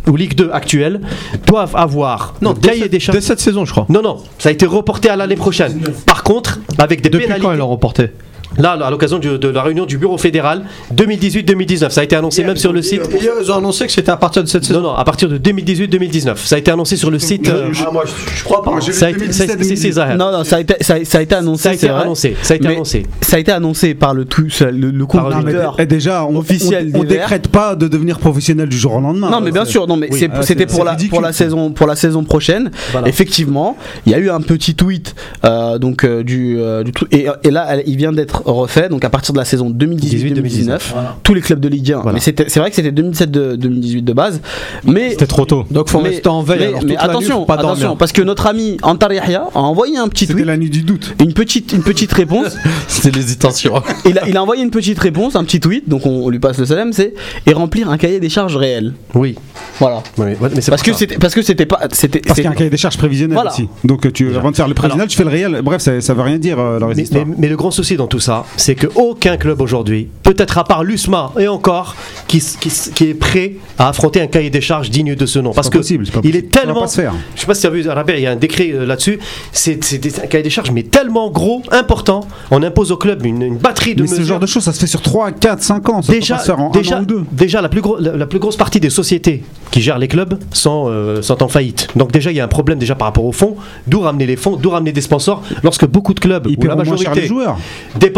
ou 0.07 0.15
Ligue 0.15 0.35
2 0.35 0.49
actuelle 0.51 1.01
doivent 1.45 1.75
avoir 1.75 2.35
Non, 2.41 2.53
le 2.53 2.59
dès, 2.59 2.69
cahier 2.69 2.81
cette- 2.83 2.91
des 2.91 2.99
charges. 2.99 3.17
dès 3.17 3.21
cette 3.21 3.39
saison, 3.39 3.65
je 3.65 3.71
crois. 3.71 3.85
Non, 3.89 4.01
non, 4.01 4.17
ça 4.37 4.49
a 4.49 4.51
été 4.51 4.65
reporté 4.65 5.09
à 5.09 5.15
l'année 5.15 5.35
prochaine. 5.35 5.81
Par 6.05 6.23
contre, 6.23 6.59
avec 6.77 7.01
des 7.01 7.09
Depuis 7.09 7.25
pénalités. 7.25 7.45
quand 7.45 7.53
ils 7.53 7.57
l'ont 7.59 7.67
reporté? 7.67 8.09
Là, 8.57 8.71
à 8.71 8.89
l'occasion 8.91 9.19
de 9.19 9.47
la 9.47 9.61
réunion 9.63 9.85
du 9.85 9.97
bureau 9.97 10.17
fédéral 10.17 10.63
2018-2019, 10.93 11.89
ça 11.91 12.01
a 12.01 12.03
été 12.03 12.15
annoncé 12.15 12.43
même 12.43 12.57
sur 12.57 12.73
le 12.73 12.81
site. 12.81 13.01
Hier, 13.21 13.33
ils 13.41 13.51
ont 13.51 13.57
annoncé 13.57 13.85
que 13.85 13.91
c'était 13.91 14.11
à 14.11 14.17
partir 14.17 14.43
de 14.43 14.47
cette 14.47 14.63
saison. 14.65 14.81
Non, 14.81 14.89
non, 14.89 14.95
à 14.95 15.03
partir 15.03 15.29
de 15.29 15.37
2018-2019, 15.37 16.35
ça 16.37 16.55
a 16.55 16.59
été 16.59 16.71
annoncé 16.71 16.97
sur 16.97 17.11
le 17.11 17.19
site. 17.19 17.47
euh, 17.49 17.69
Ah, 17.85 17.89
moi, 17.91 18.03
je, 18.05 18.37
je 18.39 18.43
crois 18.43 18.63
pas. 18.63 18.71
Ça 18.81 19.07
a 19.07 19.09
été, 19.11 19.31
ça 19.31 19.43
a 19.43 19.45
été- 19.45 19.53
2017, 19.55 19.63
c'est- 19.63 19.75
c'est 19.75 19.91
Zahir. 19.93 20.17
Non, 20.17 20.31
non, 20.31 20.43
ça 20.43 20.57
a 20.57 20.59
été, 20.61 20.75
ça 20.81 20.95
a, 20.95 21.05
ça 21.05 21.17
a 21.19 21.21
été 21.21 21.35
annoncé. 21.35 21.63
Ça 21.63 21.69
a 21.69 21.73
été 21.73 21.89
annoncé. 21.89 22.35
Ça 22.41 22.53
a 22.53 22.57
été 22.57 22.67
annoncé. 22.67 23.05
Ça 23.21 23.37
a 23.37 23.39
été 23.39 23.51
annoncé 23.51 23.93
par 23.93 24.13
le, 24.13 24.25
tout, 24.25 24.47
le, 24.61 24.91
le 24.91 25.05
compte 25.05 25.31
Twitter. 25.31 25.85
Déjà, 25.85 26.25
on, 26.25 26.37
Officiel 26.37 26.91
on, 26.95 27.03
décrète 27.03 27.47
pas 27.49 27.75
de 27.75 27.87
devenir 27.87 28.19
professionnel 28.19 28.69
du 28.69 28.77
jour 28.77 28.93
au 28.95 29.01
lendemain. 29.01 29.29
Non 29.29 29.41
mais 29.41 29.51
bien 29.51 29.65
sûr, 29.65 29.87
non 29.87 29.95
mais 29.97 30.07
Oui. 30.11 30.19
c'est- 30.19 30.29
Ah, 30.33 30.41
c'était 30.41 30.65
pour 30.65 30.83
la 30.83 30.91
ridicule, 30.91 31.09
pour 31.11 31.21
la 31.21 31.29
quoi. 31.29 31.33
saison 31.33 31.71
pour 31.71 31.87
la 31.87 31.95
saison 31.95 32.23
prochaine. 32.23 32.71
Voilà. 32.91 33.07
Effectivement, 33.07 33.77
il 34.05 34.11
y 34.11 34.15
a 34.15 34.19
eu 34.19 34.29
un 34.29 34.41
petit 34.41 34.75
tweet 34.75 35.15
euh, 35.45 35.77
donc 35.77 36.03
euh, 36.03 36.23
du, 36.23 36.57
euh, 36.59 36.83
et, 37.11 37.51
là 37.51 37.77
il 37.85 37.97
vient 37.97 38.11
d'être 38.11 38.43
refait 38.53 38.89
donc 38.89 39.03
à 39.05 39.09
partir 39.09 39.33
de 39.33 39.39
la 39.39 39.45
saison 39.45 39.69
2018-2019 39.71 40.79
tous 41.23 41.33
les 41.33 41.41
clubs 41.41 41.59
de 41.59 41.67
Ligue 41.67 41.93
1. 41.93 41.97
Voilà. 42.01 42.13
Mais 42.13 42.19
c'était 42.19 42.45
c'est 42.47 42.59
vrai 42.59 42.69
que 42.69 42.75
c'était 42.75 42.91
2017-2018 42.91 44.03
de 44.03 44.13
base, 44.13 44.41
mais 44.85 45.11
C'était 45.11 45.27
trop 45.27 45.45
tôt. 45.45 45.65
Donc 45.71 45.89
faut 45.89 46.01
mais, 46.01 46.09
rester 46.09 46.29
en 46.29 46.41
veille. 46.41 46.59
mais- 46.59 46.65
alors, 46.65 46.73
mais 46.73 46.79
toute 46.79 46.89
la 46.89 46.95
nuit, 47.07 47.09
attention, 47.11 47.45
pas 47.45 47.53
attention, 47.55 47.95
parce 47.95 48.11
que 48.11 48.21
notre 48.21 48.47
ami 48.47 48.77
Antar 48.83 49.11
Yahya 49.13 49.47
a 49.53 49.59
envoyé 49.59 49.97
un 49.97 50.07
petit 50.07 50.25
C'était 50.25 50.33
tweet, 50.35 50.45
la 50.47 50.57
nuit 50.57 50.69
du 50.69 50.81
doute. 50.83 51.13
une 51.19 51.33
petite, 51.33 51.73
une 51.73 51.83
petite 51.83 52.11
réponse. 52.13 52.55
C'est 52.87 53.13
l'hésitation. 53.15 53.81
il, 54.05 54.17
a, 54.19 54.27
il 54.27 54.35
a 54.37 54.41
envoyé 54.43 54.63
une 54.63 54.71
petite 54.71 54.99
réponse, 54.99 55.35
un 55.35 55.43
petit 55.43 55.59
tweet, 55.59 55.87
donc 55.89 56.05
on, 56.05 56.25
on 56.25 56.29
lui 56.29 56.39
passe 56.39 56.57
le 56.57 56.65
salam, 56.65 56.93
c'est 56.93 57.13
et 57.45 57.53
remplir 57.53 57.89
un 57.89 57.97
cahier 57.97 58.19
des 58.19 58.29
charges 58.29 58.55
réel. 58.57 58.93
Oui. 59.13 59.35
Voilà. 59.79 60.03
Oui, 60.17 60.25
ouais, 60.39 60.49
mais 60.53 60.61
c'est 60.61 60.71
Parce 60.71 60.81
que 60.83 60.91
ça. 60.91 60.97
c'était 60.99 61.17
parce 61.17 61.33
que 61.33 61.41
c'était 61.41 61.65
pas 61.65 61.79
c'était 61.91 62.19
Parce 62.19 62.35
qu'il 62.35 62.43
y 62.43 62.47
a 62.47 62.51
un 62.51 62.53
cahier 62.55 62.69
des 62.69 62.77
charges 62.77 62.97
prévisionnel 62.97 63.33
Voilà. 63.35 63.51
aussi. 63.51 63.67
Donc 63.83 64.05
euh, 64.05 64.11
tu, 64.11 64.35
avant 64.35 64.51
de 64.51 64.55
faire 64.55 64.67
le 64.67 64.73
prévisionnel, 64.73 65.07
tu 65.07 65.17
fais 65.17 65.23
le 65.23 65.29
réel. 65.29 65.61
Bref, 65.63 65.81
ça, 65.81 65.99
ça 66.01 66.13
veut 66.13 66.21
rien 66.21 66.37
dire 66.37 66.59
euh, 66.59 66.79
mais- 66.95 67.25
mais 67.37 67.47
le 67.47 67.55
grand 67.55 67.71
souci 67.71 67.95
dans 67.95 68.07
tout 68.07 68.19
ça, 68.19 68.28
ça, 68.29 68.45
c'est 68.57 68.75
que 68.75 68.85
aucun 68.93 69.37
club 69.37 69.59
aujourd'hui, 69.59 70.07
peut-être 70.21 70.59
à 70.59 70.63
part 70.63 70.83
l'USMA 70.83 71.31
et 71.39 71.47
encore, 71.47 71.95
qui, 72.27 72.37
est 72.37 73.13
prêt 73.15 73.53
à 73.79 73.89
affronter 73.89 74.21
un 74.21 74.27
cahier 74.27 74.51
des 74.51 74.61
charges 74.61 74.91
digne 74.91 75.15
de 75.15 75.25
ce 75.25 75.39
nom. 75.39 75.51
Parce 75.51 75.67
pas 75.67 75.73
que 75.73 75.77
possible, 75.79 76.05
pas 76.05 76.19
il 76.23 76.35
est 76.35 76.51
tellement. 76.51 76.85
Je 76.85 77.41
sais 77.41 77.47
pas 77.47 77.55
si 77.55 77.61
tu 77.61 77.67
as 77.67 77.69
vu, 77.71 77.79
il 77.81 78.19
y 78.21 78.27
a 78.27 78.31
un 78.31 78.35
décret 78.35 78.69
euh, 78.71 78.85
là-dessus. 78.85 79.17
C'est 79.51 79.79
un 80.23 80.27
cahier 80.27 80.43
des 80.43 80.51
charges, 80.51 80.69
mais 80.69 80.83
tellement 80.83 81.31
gros, 81.31 81.63
important. 81.71 82.21
On 82.51 82.61
impose 82.61 82.91
au 82.91 82.97
club 82.97 83.25
une, 83.25 83.41
une 83.41 83.57
batterie 83.57 83.95
de 83.95 84.03
Mais 84.03 84.07
ce 84.07 84.21
genre 84.21 84.39
de 84.39 84.45
choses, 84.45 84.63
ça 84.63 84.73
se 84.73 84.79
fait 84.79 84.85
sur 84.85 85.01
3, 85.01 85.31
4, 85.31 85.63
5 85.63 85.89
ans. 85.89 86.01
Ça 86.03 86.13
Déjà, 86.13 86.35
peut 86.35 86.37
pas 86.37 86.43
se 86.43 86.51
faire 86.51 86.59
en 86.61 86.69
déjà, 86.69 86.97
un 86.97 86.99
an 86.99 87.01
ou 87.01 87.05
deux. 87.05 87.23
déjà 87.31 87.61
la, 87.63 87.69
plus 87.69 87.81
gros- 87.81 87.97
la, 87.99 88.15
la 88.15 88.27
plus 88.27 88.37
grosse 88.37 88.57
partie 88.57 88.79
des 88.79 88.91
sociétés 88.91 89.43
qui 89.71 89.81
gèrent 89.81 89.97
les 89.97 90.07
clubs 90.07 90.37
sont, 90.53 90.85
euh, 90.87 91.23
sont 91.23 91.41
en 91.41 91.47
faillite. 91.47 91.87
Donc 91.95 92.11
déjà, 92.11 92.29
il 92.29 92.37
y 92.37 92.39
a 92.39 92.43
un 92.43 92.47
problème 92.47 92.77
déjà 92.77 92.93
par 92.93 93.07
rapport 93.07 93.25
aux 93.25 93.31
fonds. 93.31 93.55
D'où 93.87 94.01
ramener 94.01 94.27
les 94.27 94.35
fonds, 94.35 94.55
d'où 94.55 94.69
ramener 94.69 94.91
des 94.91 95.01
sponsors. 95.01 95.41
Lorsque 95.63 95.87
beaucoup 95.87 96.13
de 96.13 96.19
clubs, 96.19 96.45
ou 96.45 96.63
la 96.63 96.75
majorité, 96.75 97.25
joueurs. 97.25 97.57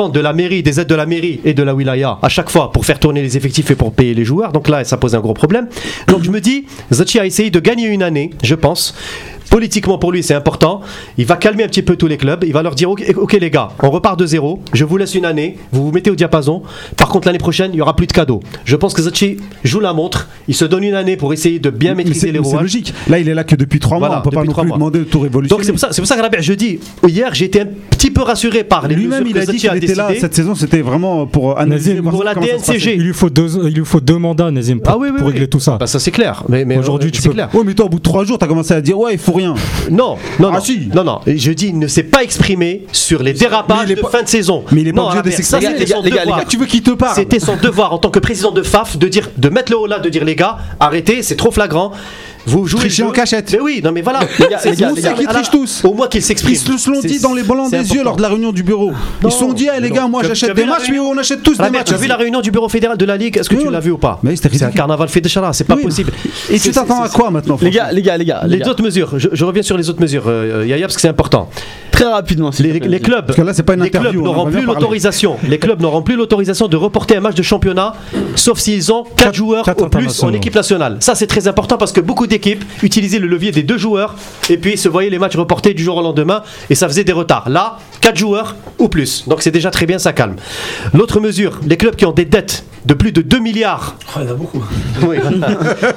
De 0.09 0.19
la 0.19 0.33
mairie, 0.33 0.63
des 0.63 0.79
aides 0.79 0.87
de 0.87 0.95
la 0.95 1.05
mairie 1.05 1.39
et 1.43 1.53
de 1.53 1.63
la 1.63 1.73
wilaya 1.73 2.17
à 2.21 2.29
chaque 2.29 2.49
fois 2.49 2.71
pour 2.71 2.85
faire 2.85 2.99
tourner 2.99 3.21
les 3.21 3.37
effectifs 3.37 3.69
et 3.71 3.75
pour 3.75 3.93
payer 3.93 4.13
les 4.13 4.25
joueurs. 4.25 4.51
Donc 4.51 4.69
là, 4.69 4.83
ça 4.83 4.97
pose 4.97 5.15
un 5.15 5.19
gros 5.19 5.33
problème. 5.33 5.67
Donc 6.07 6.23
je 6.23 6.31
me 6.31 6.39
dis, 6.39 6.65
Zachi 6.91 7.19
a 7.19 7.25
essayé 7.25 7.49
de 7.49 7.59
gagner 7.59 7.87
une 7.87 8.03
année, 8.03 8.31
je 8.43 8.55
pense. 8.55 8.95
Politiquement 9.51 9.97
pour 9.97 10.11
lui, 10.11 10.23
c'est 10.23 10.33
important. 10.33 10.81
Il 11.17 11.25
va 11.25 11.35
calmer 11.35 11.63
un 11.63 11.67
petit 11.67 11.81
peu 11.83 11.95
tous 11.97 12.07
les 12.07 12.17
clubs. 12.17 12.43
Il 12.47 12.53
va 12.53 12.63
leur 12.63 12.73
dire 12.73 12.89
ok, 12.89 13.03
ok, 13.17 13.33
les 13.33 13.51
gars, 13.51 13.67
on 13.83 13.91
repart 13.91 14.17
de 14.17 14.25
zéro. 14.25 14.61
Je 14.73 14.85
vous 14.85 14.95
laisse 14.97 15.13
une 15.13 15.25
année. 15.25 15.57
Vous 15.71 15.85
vous 15.85 15.91
mettez 15.91 16.09
au 16.09 16.15
diapason. 16.15 16.63
Par 16.97 17.09
contre, 17.09 17.27
l'année 17.27 17.37
prochaine, 17.37 17.71
il 17.73 17.77
y 17.77 17.81
aura 17.81 17.95
plus 17.95 18.07
de 18.07 18.13
cadeaux. 18.13 18.39
Je 18.65 18.75
pense 18.77 18.93
que 18.93 19.01
Zachi 19.01 19.37
joue 19.65 19.81
la 19.81 19.91
montre. 19.93 20.29
Il 20.47 20.55
se 20.55 20.63
donne 20.65 20.83
une 20.85 20.95
année 20.95 21.17
pour 21.17 21.33
essayer 21.33 21.59
de 21.59 21.69
bien 21.69 21.91
Mais 21.91 22.03
maîtriser 22.05 22.31
les 22.31 22.39
mais 22.39 22.45
c'est 22.45 22.49
rouages. 22.51 22.61
logique. 22.63 22.93
Là, 23.09 23.19
il 23.19 23.27
est 23.27 23.33
là 23.33 23.43
que 23.43 23.55
depuis 23.55 23.79
3 23.79 23.99
mois. 23.99 24.07
Voilà, 24.07 24.21
On 24.21 24.23
peut 24.23 24.33
pas 24.33 24.43
non 24.45 24.51
trois 24.51 24.63
plus 24.63 24.69
mois. 24.69 24.77
demander 24.77 24.99
de 24.99 25.03
tout 25.03 25.19
révolutionner. 25.19 25.57
Donc 25.59 25.65
c'est 25.65 25.71
pour 25.73 25.79
ça, 25.81 25.89
c'est 25.91 26.01
pour 26.01 26.07
ça 26.07 26.15
que 26.15 26.21
Rabia, 26.21 26.39
je 26.41 26.53
dis 26.53 26.79
hier, 27.07 27.33
j'ai 27.33 27.45
été 27.45 27.61
un 27.61 27.67
petit 27.89 28.09
peu 28.09 28.21
rassuré 28.21 28.63
par 28.63 28.87
les 28.87 28.95
Lui-même, 28.95 29.23
mesures 29.25 29.35
il 29.35 29.37
a 29.37 29.45
dit 29.51 29.57
qu'il 29.57 29.75
était 29.75 29.95
là 29.95 30.09
cette 30.17 30.33
saison. 30.33 30.55
C'était 30.55 30.81
vraiment 30.81 31.25
pour 31.27 31.59
analyser 31.59 31.95
Nazim, 31.95 32.09
pour 32.09 32.23
la. 32.23 32.33
DNCG. 32.35 32.95
Il 32.95 33.03
lui 33.03 33.13
faut 33.13 33.29
deux, 33.29 33.67
il 33.67 33.73
lui 33.73 33.83
faut 33.85 33.99
deux 33.99 34.17
mandats, 34.17 34.49
Nazim, 34.49 34.79
pour, 34.79 34.93
Ah 34.93 34.97
oui, 34.97 35.09
oui, 35.11 35.17
pour 35.17 35.27
oui. 35.27 35.33
régler 35.33 35.47
tout 35.49 35.59
ça. 35.59 35.75
Bah 35.77 35.87
ça 35.87 35.99
c'est 35.99 36.11
clair. 36.11 36.43
Mais, 36.47 36.63
mais 36.63 36.77
Aujourd'hui, 36.77 37.09
euh, 37.09 37.11
tu 37.11 37.21
c'est 37.21 37.27
peux- 37.27 37.33
clair. 37.33 37.49
Ouais, 37.53 37.61
mais 37.65 37.73
toi, 37.73 37.85
au 37.87 37.89
bout 37.89 37.97
de 37.97 38.03
3 38.03 38.23
jours, 38.23 38.37
t'as 38.37 38.47
commencé 38.47 38.73
à 38.73 38.79
dire 38.81 38.97
Ouais, 38.97 39.13
il 39.13 39.19
faut 39.19 39.33
rien. 39.41 39.53
Non, 39.89 40.17
non, 40.39 40.49
Ah, 40.49 40.55
non. 40.55 40.59
si. 40.61 40.89
non, 40.93 41.03
non. 41.03 41.19
Et 41.25 41.37
Je 41.37 41.51
dis, 41.51 41.67
il 41.67 41.79
ne 41.79 41.87
s'est 41.87 42.03
pas 42.03 42.23
exprimé 42.23 42.85
sur 42.91 43.21
les 43.23 43.33
dérapages 43.33 43.87
de 43.89 43.95
pas- 43.95 44.09
fin 44.09 44.23
de 44.23 44.27
saison. 44.27 44.63
Mais 44.71 44.81
il 44.81 44.87
est 44.87 44.93
pas 44.93 45.01
non, 45.01 45.07
obligé 45.09 45.23
de 45.23 45.29
s'exprimer. 45.31 45.65
ça, 45.65 45.71
Les 45.71 45.77
c'était 45.79 45.89
gars, 45.91 45.95
son 45.97 46.01
les 46.03 46.09
gars, 46.09 46.15
les 46.17 46.21
devoir. 46.21 46.39
gars, 46.39 46.45
tu 46.47 46.57
veux 46.57 46.65
qu'il 46.65 46.81
te 46.83 46.91
parle 46.91 47.15
C'était 47.15 47.39
son 47.39 47.55
devoir 47.57 47.93
en 47.93 47.97
tant 47.97 48.09
que 48.09 48.19
président 48.19 48.51
de 48.51 48.63
FAF 48.63 48.97
de 48.97 49.07
dire, 49.07 49.29
de 49.37 49.49
mettre 49.49 49.71
le 49.71 49.77
haut 49.79 49.87
là, 49.87 49.99
de 49.99 50.09
dire 50.09 50.23
les 50.25 50.35
gars, 50.35 50.57
arrêtez, 50.79 51.23
c'est 51.23 51.35
trop 51.35 51.51
flagrant. 51.51 51.91
Vous 52.45 52.65
jouez 52.67 52.79
Trichez 52.81 53.03
en 53.03 53.11
cachette. 53.11 53.51
Mais 53.53 53.59
oui, 53.59 53.81
non 53.83 53.91
mais 53.91 54.01
voilà. 54.01 54.21
C'est- 54.37 54.49
gars, 54.49 54.91
c'est- 54.95 55.13
qui 55.15 55.25
trichent 55.25 55.51
tous. 55.51 55.81
Au 55.85 55.93
moins 55.93 56.07
qu'ils 56.07 56.21
s'expriment. 56.23 56.53
Ils 56.53 56.57
se 56.59 57.01
C'est- 57.01 57.07
dit 57.07 57.19
dans 57.19 57.33
les 57.33 57.43
blancs 57.43 57.67
c'est 57.69 57.79
des 57.83 57.93
yeux 57.93 58.03
lors 58.03 58.15
de 58.15 58.21
la 58.21 58.29
réunion 58.29 58.51
du 58.51 58.63
bureau. 58.63 58.91
Ils 59.23 59.31
se 59.31 59.37
sont 59.37 59.53
dit 59.53 59.69
Ah, 59.69 59.79
les 59.79 59.91
gars, 59.91 60.07
moi 60.07 60.23
j'achète 60.23 60.55
des 60.55 60.65
matchs, 60.65 60.89
mais 60.89 60.99
on 60.99 61.17
achète 61.17 61.43
tous 61.43 61.57
des 61.57 61.69
matchs. 61.69 61.87
tu 61.87 61.93
as 61.93 61.97
vu 61.97 62.07
la 62.07 62.17
réunion 62.17 62.41
du 62.41 62.51
bureau 62.51 62.69
fédéral 62.69 62.97
de 62.97 63.05
la 63.05 63.17
Ligue 63.17 63.37
Est-ce 63.37 63.49
que 63.49 63.55
tu 63.55 63.69
l'as 63.69 63.79
vu 63.79 63.91
ou 63.91 63.97
pas 63.97 64.19
Mais 64.23 64.35
c'était 64.35 64.57
C'est 64.57 64.65
un 64.65 64.71
carnaval 64.71 65.07
chara, 65.27 65.53
c'est 65.53 65.63
pas 65.63 65.77
possible. 65.77 66.11
Et 66.49 66.59
tu 66.59 66.71
t'attends 66.71 67.03
à 67.03 67.09
quoi 67.09 67.29
maintenant 67.31 67.57
Les 67.61 67.71
gars, 67.71 67.91
les 67.91 68.01
gars, 68.01 68.17
les 68.17 68.25
gars, 68.25 68.43
les 68.45 68.67
autres 68.67 68.83
mesures, 68.83 69.17
je, 69.17 69.29
je 69.31 69.45
reviens 69.45 69.63
sur 69.63 69.77
les 69.77 69.89
autres 69.89 70.01
mesures, 70.01 70.23
euh, 70.27 70.65
Yaya, 70.67 70.87
parce 70.87 70.95
que 70.95 71.01
c'est 71.01 71.07
important. 71.07 71.49
Très 72.01 72.11
rapidement. 72.11 72.51
Les, 72.59 72.99
clubs, 72.99 73.25
Parce 73.25 73.37
que 73.37 73.41
là, 73.41 73.53
c'est 73.53 73.63
pas 73.63 73.73
une 73.75 73.83
les 73.83 73.89
clubs 73.89 74.01
interview, 74.03 74.21
on 74.21 74.25
n'auront 74.25 74.49
plus 74.49 74.63
l'autorisation. 74.65 75.37
Les 75.47 75.59
clubs 75.59 75.81
n'auront 75.81 76.01
plus 76.01 76.15
l'autorisation 76.15 76.67
de 76.67 76.77
reporter 76.77 77.17
un 77.17 77.19
match 77.19 77.35
de 77.35 77.43
championnat, 77.43 77.93
sauf 78.35 78.59
s'ils 78.59 78.91
ont 78.91 79.03
4 79.03 79.15
Quatre- 79.15 79.35
joueurs 79.35 79.65
quatre 79.65 79.83
au 79.83 79.89
plus 79.89 80.23
en 80.23 80.33
équipe 80.33 80.55
nationale. 80.55 80.97
Ça, 80.99 81.15
c'est 81.15 81.27
très 81.27 81.47
important 81.47 81.77
parce 81.77 81.91
que 81.91 82.01
beaucoup 82.01 82.27
d'équipes 82.27 82.63
utilisaient 82.83 83.19
le 83.19 83.27
levier 83.27 83.51
des 83.51 83.63
deux 83.63 83.77
joueurs 83.77 84.15
et 84.49 84.57
puis 84.57 84.77
se 84.77 84.89
voyaient 84.89 85.09
les 85.09 85.19
matchs 85.19 85.35
reportés 85.35 85.73
du 85.73 85.83
jour 85.83 85.97
au 85.97 86.01
lendemain 86.01 86.41
et 86.69 86.75
ça 86.75 86.87
faisait 86.87 87.03
des 87.03 87.13
retards. 87.13 87.49
Là, 87.49 87.77
4 88.01 88.17
joueurs 88.17 88.55
ou 88.79 88.87
plus. 88.89 89.27
Donc 89.27 89.41
c'est 89.41 89.51
déjà 89.51 89.69
très 89.71 89.85
bien, 89.85 89.99
ça 89.99 90.11
calme. 90.13 90.35
L'autre 90.93 91.19
mesure, 91.19 91.59
les 91.67 91.77
clubs 91.77 91.95
qui 91.95 92.05
ont 92.05 92.11
des 92.11 92.25
dettes 92.25 92.63
de 92.85 92.93
plus 92.95 93.11
de 93.11 93.21
2 93.21 93.39
milliards, 93.39 93.95
Oh, 94.15 94.19
il 94.21 94.25
y 94.25 94.27
en 94.27 94.31
a 94.31 94.33
beaucoup. 94.33 94.63
oui, 95.07 95.17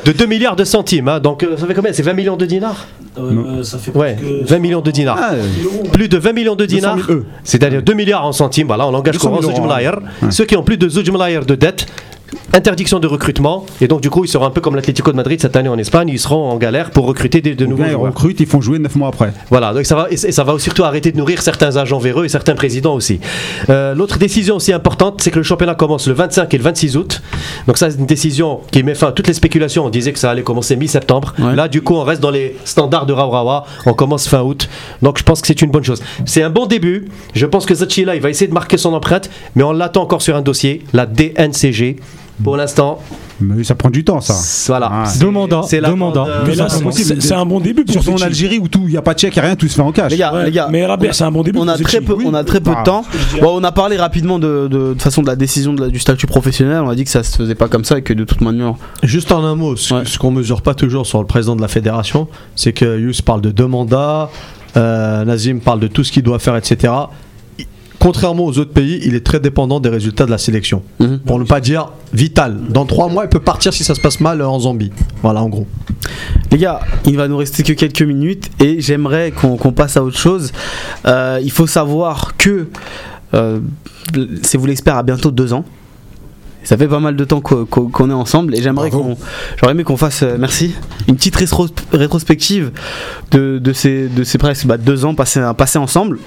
de 0.05 0.12
2 0.12 0.26
milliards 0.26 0.55
de 0.56 0.64
centimes, 0.64 1.09
hein. 1.09 1.18
donc 1.18 1.43
euh, 1.43 1.56
ça 1.56 1.66
fait 1.66 1.72
combien? 1.74 1.93
C'est 1.94 2.02
20 2.02 2.12
millions 2.12 2.36
de 2.36 2.44
dinars? 2.44 2.86
Euh, 3.18 3.62
ça 3.62 3.78
fait 3.78 3.90
Ouais, 3.97 4.16
presque 4.20 4.51
20 4.51 4.59
millions 4.59 4.81
de 4.82 4.90
dinars. 4.90 5.18
Ah, 5.18 5.32
euh, 5.32 5.89
Plus 5.93 6.09
de 6.09 6.18
20 6.18 6.32
millions 6.35 6.56
de 6.56 6.66
200 6.66 6.76
dinars, 6.94 7.06
000 7.06 7.20
c'est-à-dire 7.43 7.82
2 7.82 7.94
milliards 7.94 8.26
en 8.26 8.32
centimes, 8.32 8.66
voilà, 8.66 8.86
en 8.86 8.90
langage 8.90 9.14
200 9.14 9.28
000 9.31 9.40
courant, 9.40 9.55
Zoujmlayer. 9.56 9.89
ouais. 10.22 10.31
Ceux 10.31 10.44
qui 10.44 10.56
ont 10.56 10.62
plus 10.62 10.76
de 10.76 10.89
Zoujmlayer 10.89 11.40
de 11.47 11.55
dette, 11.55 11.86
interdiction 12.53 12.99
de 13.01 13.07
recrutement, 13.07 13.67
et 13.81 13.89
donc 13.89 14.01
du 14.01 14.11
coup 14.11 14.25
ils 14.25 14.29
seront 14.29 14.45
un 14.47 14.51
peu 14.51 14.61
comme 14.61 14.77
l'Atlético 14.77 15.11
de 15.13 15.17
Madrid 15.17 15.41
cette 15.41 15.57
année 15.57 15.69
en 15.69 15.79
Espagne, 15.79 16.09
ils 16.09 16.19
seront 16.19 16.51
en 16.51 16.57
galère 16.57 16.91
pour 16.91 17.07
recruter 17.07 17.41
des- 17.41 17.55
de 17.55 17.65
ou 17.65 17.69
nouveaux 17.71 17.85
ils 17.85 17.91
joueurs. 17.91 18.03
recrutent, 18.13 18.41
ils 18.41 18.47
font 18.47 18.61
jouer 18.61 18.79
9 18.79 18.95
mois 18.97 19.09
après. 19.09 19.33
Voilà, 19.51 19.73
donc 19.75 19.85
ça 19.87 19.95
va, 19.97 20.07
et 20.11 20.17
ça 20.17 20.45
va 20.45 20.59
surtout 20.59 20.85
arrêter 20.85 21.13
de 21.13 21.17
nourrir 21.17 21.43
certains 21.43 21.77
agents 21.77 21.99
véreux 21.99 22.25
et 22.25 22.29
certains 22.29 22.55
présidents 22.55 22.95
aussi. 22.95 23.21
Euh, 23.71 23.95
L'autre 23.95 24.19
décision 24.19 24.57
aussi 24.57 24.73
importante, 24.73 25.21
c'est 25.23 25.31
que 25.31 25.39
le 25.39 25.43
championnat 25.43 25.75
commence 25.75 26.07
le 26.09 26.15
25 26.15 26.53
et 26.55 26.59
le 26.59 26.65
26 26.65 26.97
août. 26.97 27.23
Donc 27.67 27.77
ça, 27.79 27.91
c'est 27.91 27.99
une 27.99 28.07
décision 28.07 28.61
qui 28.71 28.83
met 28.83 28.95
fin 28.95 29.09
à 29.09 29.13
toutes 29.13 29.27
les 29.29 29.35
spéculations. 29.35 29.85
On 29.85 29.91
disait 29.91 30.13
que 30.13 30.19
ça 30.19 30.31
allait 30.31 30.43
commencer 30.43 30.77
mi-septembre. 30.77 31.35
Ouais. 31.39 31.55
Là, 31.55 31.69
du 31.69 31.83
coup, 31.83 31.95
on 31.95 32.03
reste 32.05 32.21
dans 32.23 32.31
les 32.31 32.57
standards 32.65 33.07
de 33.07 33.13
Raurawa. 33.13 33.65
On 33.87 33.95
commence 33.95 34.29
fin 34.29 34.43
août. 34.43 34.69
Donc 35.03 35.19
je 35.19 35.23
pense 35.25 35.41
que 35.41 35.47
c'est 35.47 35.63
une 35.63 35.71
bonne 35.71 35.85
chose. 35.85 36.03
C'est 36.25 36.43
un 36.43 36.51
bon 36.51 36.67
début. 36.67 37.09
Je 37.35 37.47
pense 37.47 37.67
que 37.67 37.75
Zachi, 37.75 38.05
là, 38.05 38.15
il 38.17 38.21
va 38.23 38.31
essayer 38.31 38.49
de 38.49 38.55
marquer 38.55 38.77
son 38.77 38.93
empreinte, 38.95 39.31
mais 39.55 39.63
on 39.63 39.73
l'attend 39.73 40.03
encore 40.03 40.23
sur 40.23 40.37
un 40.37 40.43
dossier, 40.43 40.83
la 40.93 41.07
DNCG. 41.07 41.97
Pour 42.43 42.56
l'instant, 42.56 42.98
Mais 43.40 43.62
ça 43.62 43.74
prend 43.77 43.90
du 43.90 44.02
temps, 44.05 44.20
ça. 44.20 44.35
voilà. 44.66 44.89
Ah. 44.93 45.05
C'est 45.06 45.23
euh, 45.24 45.31
Mais 45.31 45.81
là, 45.81 45.94
mandats. 45.94 46.27
c'est- 46.93 47.32
un 47.32 47.47
bon 47.47 47.61
début 47.61 47.85
pour 47.85 47.93
Surtout 47.93 48.12
en. 48.12 48.23
Algérie 48.23 48.59
où 48.59 48.66
tout, 48.69 48.82
il 48.85 48.90
n'y 48.90 48.97
a 48.97 49.02
pas 49.02 49.15
de 49.15 49.19
chèque, 49.20 49.36
il 49.36 49.39
n'y 49.39 49.44
a 49.44 49.47
rien, 49.47 49.56
tout 49.56 49.69
se 49.69 49.74
fait 49.74 49.81
en 49.82 49.93
cash. 49.93 50.11
Les 50.11 50.16
gars, 50.19 50.32
Ouais, 50.35 50.44
les 50.47 50.51
gars. 50.51 50.69
mais 50.70 50.85
Rabia, 50.85 51.12
c'est 51.12 51.23
un 51.24 51.31
bon 51.31 51.43
début 51.43 51.59
On 51.61 51.69
a 51.69 51.78
très 51.78 52.01
peu, 52.01 52.16
on 52.24 52.35
a 52.35 52.43
très 52.43 52.61
peu 52.61 52.73
Ah. 52.74 52.81
de 52.81 52.85
temps. 52.85 53.05
Bon, 53.40 53.61
on 53.61 53.62
a 53.65 53.70
parlé 53.73 53.97
rapidement 53.97 54.39
de, 54.40 54.66
de, 54.69 54.78
de 54.78 54.93
toute 54.94 55.02
façon 55.02 55.23
de 55.23 55.27
la 55.28 55.36
décision 55.36 55.74
de 55.74 55.82
la- 55.82 55.89
du 55.89 55.98
statut 56.01 56.27
professionnel. 56.27 56.82
On 56.85 56.89
a 56.89 56.94
dit 56.97 57.05
que 57.05 57.11
ça 57.11 57.23
se 57.23 57.36
faisait 57.36 57.55
pas 57.55 57.69
comme 57.69 57.85
ça 57.85 57.98
et 57.98 58.02
que 58.02 58.12
de 58.12 58.24
toute 58.24 58.40
manière. 58.40 58.74
Juste 59.05 59.31
en 59.31 59.44
un 59.44 59.55
mot, 59.55 59.77
ce, 59.77 59.94
Ouais. 59.94 60.02
ce 60.05 60.19
qu'on 60.19 60.31
mesure 60.32 60.62
pas 60.62 60.74
toujours 60.74 61.06
sur 61.06 61.20
le 61.20 61.27
président 61.27 61.55
de 61.56 61.62
la 61.62 61.69
fédération, 61.69 62.27
c'est 62.56 62.73
que 62.73 62.98
Yous 62.98 63.23
parle 63.24 63.43
de 63.43 63.51
deux 63.52 63.66
mandats, 63.69 64.28
euh, 64.77 65.24
Nazim 65.24 65.61
parle 65.61 65.78
de 65.81 65.86
tout 65.86 66.02
ce 66.02 66.11
qu'il 66.11 66.23
doit 66.24 66.39
faire, 66.40 66.56
etc. 66.56 66.93
Contrairement 68.05 68.44
aux 68.44 68.59
autres 68.59 68.72
pays, 68.72 69.01
il 69.05 69.14
est 69.14 69.24
très 69.24 69.40
dépendant 69.40 69.81
des 69.81 69.89
résultats 69.89 70.26
de 70.26 70.31
la 70.31 70.36
sélection. 70.36 70.82
Mhm. 71.01 71.20
Pour 71.20 71.39
ne 71.39 71.44
pas 71.44 71.60
dire 71.62 71.89
vital. 72.12 72.59
Dans 72.68 72.85
trois 72.85 73.09
mois, 73.09 73.24
il 73.24 73.31
peut 73.31 73.40
partir 73.40 73.72
si 73.72 73.82
ça 73.82 73.94
se 73.94 74.01
passe 74.02 74.20
mal 74.20 74.43
en 74.43 74.60
Zambie. 74.60 74.93
Voilà, 75.22 75.43
en 75.43 75.48
gros. 75.48 75.66
Les 76.52 76.59
gars, 76.59 76.81
il 77.06 77.16
va 77.16 77.28
nous 77.28 77.39
rester 77.39 77.62
que 77.62 77.72
quelques 77.72 78.02
minutes 78.02 78.51
et 78.60 78.82
j'aimerais 78.82 79.31
qu'on 79.32 79.72
passe 79.72 79.97
à 79.97 80.05
autre 80.05 80.18
chose. 80.18 80.52
Euh, 81.06 81.40
il 81.43 81.51
faut 81.51 81.66
savoir 81.66 82.36
que 82.36 82.66
euh, 83.32 83.60
C'est 84.43 84.59
vous 84.59 84.66
l'expert 84.66 84.97
à 84.98 85.02
bientôt 85.02 85.31
deux 85.31 85.55
ans. 85.55 85.64
Ça 86.62 86.76
fait 86.76 86.89
pas 86.89 87.01
mal 87.01 87.16
de 87.16 87.24
temps 87.24 87.40
qu'o- 87.40 87.64
qu'o- 87.64 87.89
qu'on 87.89 88.10
est 88.10 88.14
ensemble 88.14 88.55
et 88.55 88.60
j'aimerais 88.60 88.90
qu'on, 88.90 89.16
j'aurais 89.59 89.72
aimé 89.72 89.82
qu'on 89.85 89.97
fasse, 89.97 90.22
euh, 90.22 90.36
merci, 90.39 90.74
une 91.09 91.16
petite 91.16 91.36
rétro- 91.36 91.70
rétrospective 91.93 92.70
de, 93.31 93.59
de 93.59 93.72
ces, 93.72 94.09
de 94.09 94.24
ces 94.24 94.36
presque 94.36 94.66
bah, 94.66 94.76
deux 94.76 95.06
ans 95.06 95.14
passés, 95.14 95.40
passés 95.56 95.78
ensemble. 95.78 96.18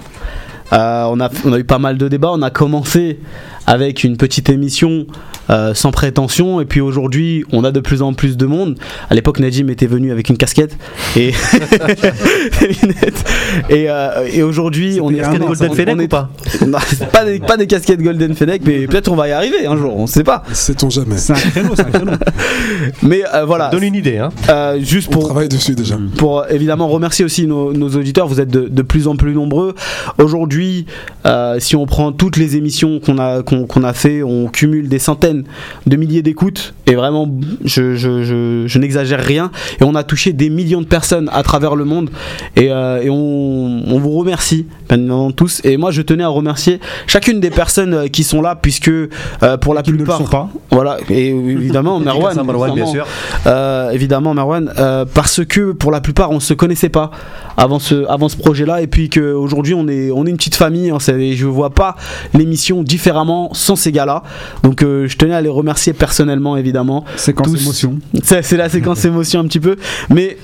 Euh, 0.74 1.06
on, 1.06 1.20
a, 1.20 1.30
on 1.46 1.54
a 1.54 1.60
eu 1.60 1.64
pas 1.64 1.80
mal 1.80 1.98
de 1.98 2.08
débats. 2.08 2.32
On 2.32 2.42
a 2.42 2.50
commencé 2.50 3.20
avec 3.66 4.04
une 4.04 4.18
petite 4.18 4.50
émission 4.50 5.08
euh, 5.50 5.74
sans 5.74 5.92
prétention, 5.92 6.62
et 6.62 6.66
puis 6.66 6.82
aujourd'hui, 6.82 7.44
on 7.52 7.64
a 7.64 7.72
de 7.72 7.80
plus 7.80 8.02
en 8.02 8.14
plus 8.14 8.38
de 8.38 8.46
monde. 8.46 8.78
À 9.10 9.16
l'époque, 9.16 9.40
Najim 9.40 9.70
était 9.70 9.88
venu 9.88 10.12
avec 10.12 10.30
une 10.30 10.38
casquette 10.38 10.78
et 11.16 11.32
des 12.62 12.68
lunettes. 12.82 13.24
Et, 13.70 13.90
euh, 13.90 14.28
et 14.32 14.44
aujourd'hui, 14.44 15.00
on 15.02 15.12
est 15.12 15.18
Casquette 15.18 15.42
Golden 15.42 15.72
on- 15.72 15.74
Fennec 15.76 15.96
on 16.00 16.04
ou 16.04 16.08
pas? 16.08 16.30
Non, 16.66 16.78
pas, 17.12 17.26
des, 17.26 17.40
pas 17.40 17.58
des 17.58 17.68
casquettes 17.68 18.02
Golden 18.02 18.34
Fennec, 18.36 18.62
mais 18.66 18.88
peut-être 18.88 19.12
on 19.12 19.16
va 19.16 19.28
y 19.28 19.32
arriver 19.32 19.66
un 19.66 19.78
jour. 19.78 19.96
On 19.98 20.08
sait 20.08 20.24
pas. 20.24 20.44
Sait-on 20.54 20.90
jamais. 20.90 21.18
C'est 21.18 21.34
un 21.34 21.36
créneau, 21.36 21.74
c'est 21.76 21.82
un 21.86 21.92
créneau. 21.92 22.12
Mais 23.02 23.24
euh, 23.34 23.46
voilà. 23.46 23.70
Donne 23.70 23.84
une 23.84 23.96
idée, 23.96 24.18
hein. 24.18 24.30
Euh, 24.50 24.80
juste 24.80 25.08
On 25.10 25.14
pour 25.14 25.26
travaille 25.26 25.50
dessus 25.50 25.76
déjà. 25.76 25.98
pour 26.18 26.46
évidemment 26.50 26.88
remercier 26.88 27.26
aussi 27.26 27.48
nos, 27.48 27.74
nos 27.74 27.90
auditeurs. 27.90 28.28
Vous 28.28 28.40
êtes 28.42 28.50
de, 28.50 28.68
de 28.68 28.82
plus 28.82 29.08
en 29.08 29.16
plus 29.16 29.34
nombreux. 29.34 29.76
Aujourd'hui, 30.18 30.86
euh, 31.26 31.60
si 31.60 31.76
on 31.76 31.86
prend 31.86 32.12
toutes 32.12 32.38
les 32.38 32.56
émissions 32.58 33.00
qu'on 33.00 33.18
a, 33.18 33.44
qu'on 33.44 33.66
qu'on 33.66 33.84
a 33.84 33.94
fait, 33.94 34.24
on 34.24 34.48
cumule 34.48 34.88
des 34.90 35.00
centaines 35.00 35.37
de 35.86 35.96
milliers 35.96 36.22
d'écoutes. 36.22 36.74
Et 36.86 36.96
vraiment, 36.96 37.30
je, 37.64 37.96
je, 37.96 38.24
je, 38.24 38.64
je 38.68 38.80
n'exagère 38.80 39.20
rien. 39.20 39.52
Et 39.80 39.84
on 39.84 39.96
a 39.96 40.04
touché 40.04 40.34
des 40.34 40.50
millions 40.50 40.82
de 40.82 40.86
personnes 40.88 41.30
à 41.34 41.44
travers 41.44 41.76
le 41.76 41.86
monde. 41.86 42.10
Et, 42.56 42.72
euh, 42.72 43.02
et 43.02 43.10
on, 43.10 43.16
on 43.88 44.00
vous 44.00 44.12
remercie, 44.12 44.66
bien 44.90 44.98
évidemment, 44.98 45.32
tous. 45.32 45.62
Et 45.64 45.78
moi, 45.78 45.92
je 45.92 46.02
tenais 46.02 46.24
à 46.24 46.30
remercier 46.30 46.80
chacune 47.08 47.40
des 47.40 47.50
personnes 47.50 47.94
euh, 47.94 48.08
qui 48.08 48.24
sont 48.24 48.42
là, 48.42 48.56
puisque 48.56 48.88
euh, 48.90 49.10
pour 49.62 49.74
la 49.74 49.82
ne 49.82 49.92
le 49.92 49.98
plupart. 49.98 50.18
sont 50.18 50.26
pas. 50.26 50.50
Voilà, 50.72 50.98
et 51.10 51.30
évidemment, 51.30 52.00
Merwan. 52.02 52.34
Bien 52.36 52.44
évidemment. 52.44 52.92
sûr. 52.92 53.08
Euh, 53.46 53.92
évidemment 53.92 54.34
Marwan 54.34 54.72
euh, 54.78 55.06
parce 55.12 55.44
que 55.46 55.72
pour 55.72 55.92
la 55.92 56.02
plupart 56.02 56.32
on 56.32 56.40
se 56.40 56.54
connaissait 56.54 56.90
pas 56.90 57.12
avant 57.56 57.80
ce, 57.80 58.06
avant 58.08 58.30
ce 58.30 58.36
projet 58.38 58.66
là 58.66 58.82
et 58.82 58.88
puis 58.88 59.10
qu'aujourd'hui 59.10 59.74
on 59.74 59.88
est, 59.88 60.12
on 60.12 60.26
est 60.26 60.30
une 60.30 60.38
petite 60.38 60.56
famille 60.56 60.90
hein, 60.90 60.98
c'est- 61.00 61.34
je 61.34 61.46
vois 61.46 61.70
pas 61.70 61.96
l'émission 62.34 62.84
différemment 62.84 63.50
sans 63.54 63.76
ces 63.76 63.92
gars 63.92 64.06
là 64.06 64.24
donc 64.64 64.82
je 64.82 65.16
tenais 65.18 65.27
à 65.34 65.42
les 65.42 65.50
remercier 65.50 65.94
personnellement 65.94 66.58
évidemment 66.58 67.06
Séquence 67.16 67.52
Tous. 67.52 67.62
émotion. 67.62 68.00
c'est 68.24 68.58
la 68.58 68.70
séquence 68.70 69.06
émotion 69.06 69.40
un 69.40 69.48
petit 69.48 69.60
peu 69.60 69.76
mais 70.10 70.38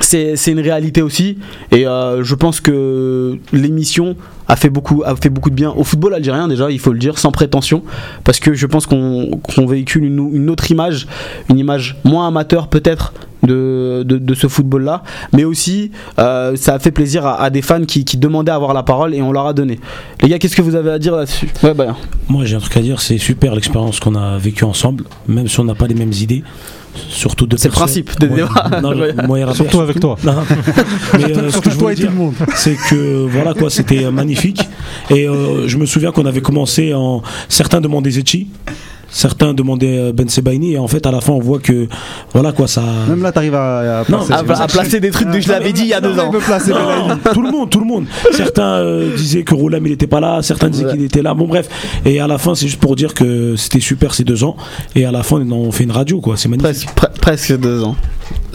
c'est 0.00 0.36
c'est 0.36 0.52
une 0.52 0.60
réalité 0.60 1.02
aussi 1.02 1.38
et 1.70 1.86
euh, 1.86 2.22
je 2.24 2.34
pense 2.34 2.60
que 2.60 3.38
l'émission 3.52 4.16
a 4.50 4.56
fait 4.56 4.68
beaucoup, 4.68 5.02
a 5.04 5.14
fait 5.14 5.28
beaucoup 5.28 5.50
de 5.50 5.54
bien 5.54 5.70
au 5.70 5.84
football 5.84 6.12
algérien 6.12 6.48
déjà, 6.48 6.70
il 6.70 6.80
faut 6.80 6.92
le 6.92 6.98
dire, 6.98 7.18
sans 7.18 7.30
prétention, 7.30 7.84
parce 8.24 8.40
que 8.40 8.52
je 8.52 8.66
pense 8.66 8.84
qu'on 8.86 9.40
qu'on 9.42 9.66
véhicule 9.66 10.04
une, 10.04 10.50
autre 10.50 10.70
image, 10.72 11.06
une 11.48 11.58
image 11.58 11.96
moins 12.02 12.26
amateur 12.26 12.66
peut-être 12.66 13.12
de, 13.44 14.02
de, 14.04 14.34
ce 14.34 14.48
football-là, 14.48 15.02
mais 15.32 15.44
aussi 15.44 15.92
euh, 16.18 16.56
ça 16.56 16.74
a 16.74 16.78
fait 16.78 16.90
plaisir 16.90 17.24
à, 17.26 17.48
des 17.48 17.62
fans 17.62 17.84
qui, 17.84 18.04
demandaient 18.16 18.52
à 18.52 18.56
avoir 18.56 18.74
la 18.74 18.82
parole 18.82 19.14
et 19.14 19.22
on 19.22 19.32
leur 19.32 19.46
a 19.46 19.54
donné. 19.54 19.78
Les 20.20 20.28
gars, 20.28 20.38
qu'est-ce 20.38 20.56
que 20.56 20.62
vous 20.62 20.74
avez 20.74 20.90
à 20.90 20.98
dire 20.98 21.16
là-dessus? 21.16 21.48
Moi, 22.28 22.44
j'ai 22.44 22.56
un 22.56 22.60
truc 22.60 22.76
à 22.76 22.80
dire, 22.80 23.00
c'est 23.00 23.18
super 23.18 23.54
l'expérience 23.54 24.00
qu'on 24.00 24.14
a 24.14 24.36
vécue 24.36 24.64
ensemble, 24.64 25.04
même 25.26 25.48
si 25.48 25.58
on 25.60 25.64
n'a 25.64 25.74
pas 25.74 25.86
les 25.86 25.94
mêmes 25.94 26.12
idées. 26.12 26.42
Surtout 27.08 27.46
de 27.46 27.56
C'est 27.56 27.68
le 27.68 27.72
principe 27.72 28.18
des 28.18 28.28
débats. 28.28 28.70
Non, 28.82 28.90
Ouais. 28.98 29.12
moi 29.26 29.38
et 29.38 29.44
Rabia, 29.44 29.56
Surtout 29.56 29.80
avec 29.80 30.00
toi. 30.00 30.16
Non. 30.24 30.34
Mais 31.18 31.36
euh, 31.36 31.50
ce 31.50 31.58
que 31.58 31.70
je 31.70 31.76
voulais 31.76 31.94
dire, 31.94 32.10
c'est 32.56 32.76
que 32.88 33.26
voilà 33.28 33.54
quoi, 33.54 33.70
c'était 33.70 34.04
euh, 34.04 34.10
magnifique. 34.10 34.68
Et 35.10 35.26
euh, 35.28 35.66
je 35.68 35.76
me 35.76 35.86
souviens 35.86 36.12
qu'on 36.12 36.26
avait 36.26 36.40
commencé 36.42 36.92
en. 36.94 37.22
Certains 37.48 37.80
demandaient 37.80 38.10
Zetchi, 38.10 38.48
certains 39.10 39.54
demandaient 39.54 39.98
euh, 39.98 40.12
Ben 40.12 40.28
Sebaini, 40.28 40.74
et 40.74 40.78
en 40.78 40.86
fait, 40.88 41.04
à 41.06 41.10
la 41.10 41.20
fin, 41.20 41.32
on 41.32 41.40
voit 41.40 41.58
que 41.58 41.88
voilà 42.32 42.52
quoi, 42.52 42.66
ça. 42.68 42.82
Même 43.08 43.22
là, 43.22 43.32
t'arrives 43.32 43.54
à, 43.54 44.00
à 44.00 44.04
Non, 44.10 44.24
placer. 44.24 44.32
à, 44.32 44.62
à 44.62 44.66
placer 44.66 45.00
des 45.00 45.10
trucs 45.10 45.30
que 45.30 45.40
je 45.40 45.48
l'avais 45.48 45.72
dit 45.72 45.82
il 45.82 45.88
y 45.88 45.94
a 45.94 46.00
deux 46.00 46.18
ans. 46.18 46.30
Tout 47.32 47.42
le 47.42 47.50
monde, 47.50 47.70
tout 47.70 47.80
le 47.80 47.86
monde. 47.86 48.04
Certains 48.32 48.74
euh, 48.78 49.14
disaient 49.16 49.42
que 49.42 49.54
Roulem 49.54 49.86
il 49.86 49.92
était 49.92 50.06
pas 50.06 50.20
là, 50.20 50.40
certains 50.42 50.68
disaient 50.68 50.86
qu'il 50.90 51.02
était 51.02 51.22
là. 51.22 51.34
Bon 51.34 51.46
bref. 51.46 51.68
Et 52.04 52.20
à 52.20 52.26
la 52.26 52.38
fin, 52.38 52.54
c'est 52.54 52.66
juste 52.66 52.80
pour 52.80 52.96
dire 52.96 53.14
que 53.14 53.56
c'était 53.56 53.80
super 53.80 54.14
ces 54.14 54.24
deux 54.24 54.44
ans. 54.44 54.56
Et 54.94 55.04
à 55.04 55.12
la 55.12 55.22
fin, 55.22 55.36
on 55.50 55.72
fait 55.72 55.84
une 55.84 55.90
radio 55.92 56.20
quoi. 56.20 56.36
C'est 56.36 56.48
magnifique. 56.48 56.88
Presque, 56.94 57.14
pre- 57.14 57.20
presque 57.20 57.58
deux 57.58 57.82
ans. 57.82 57.96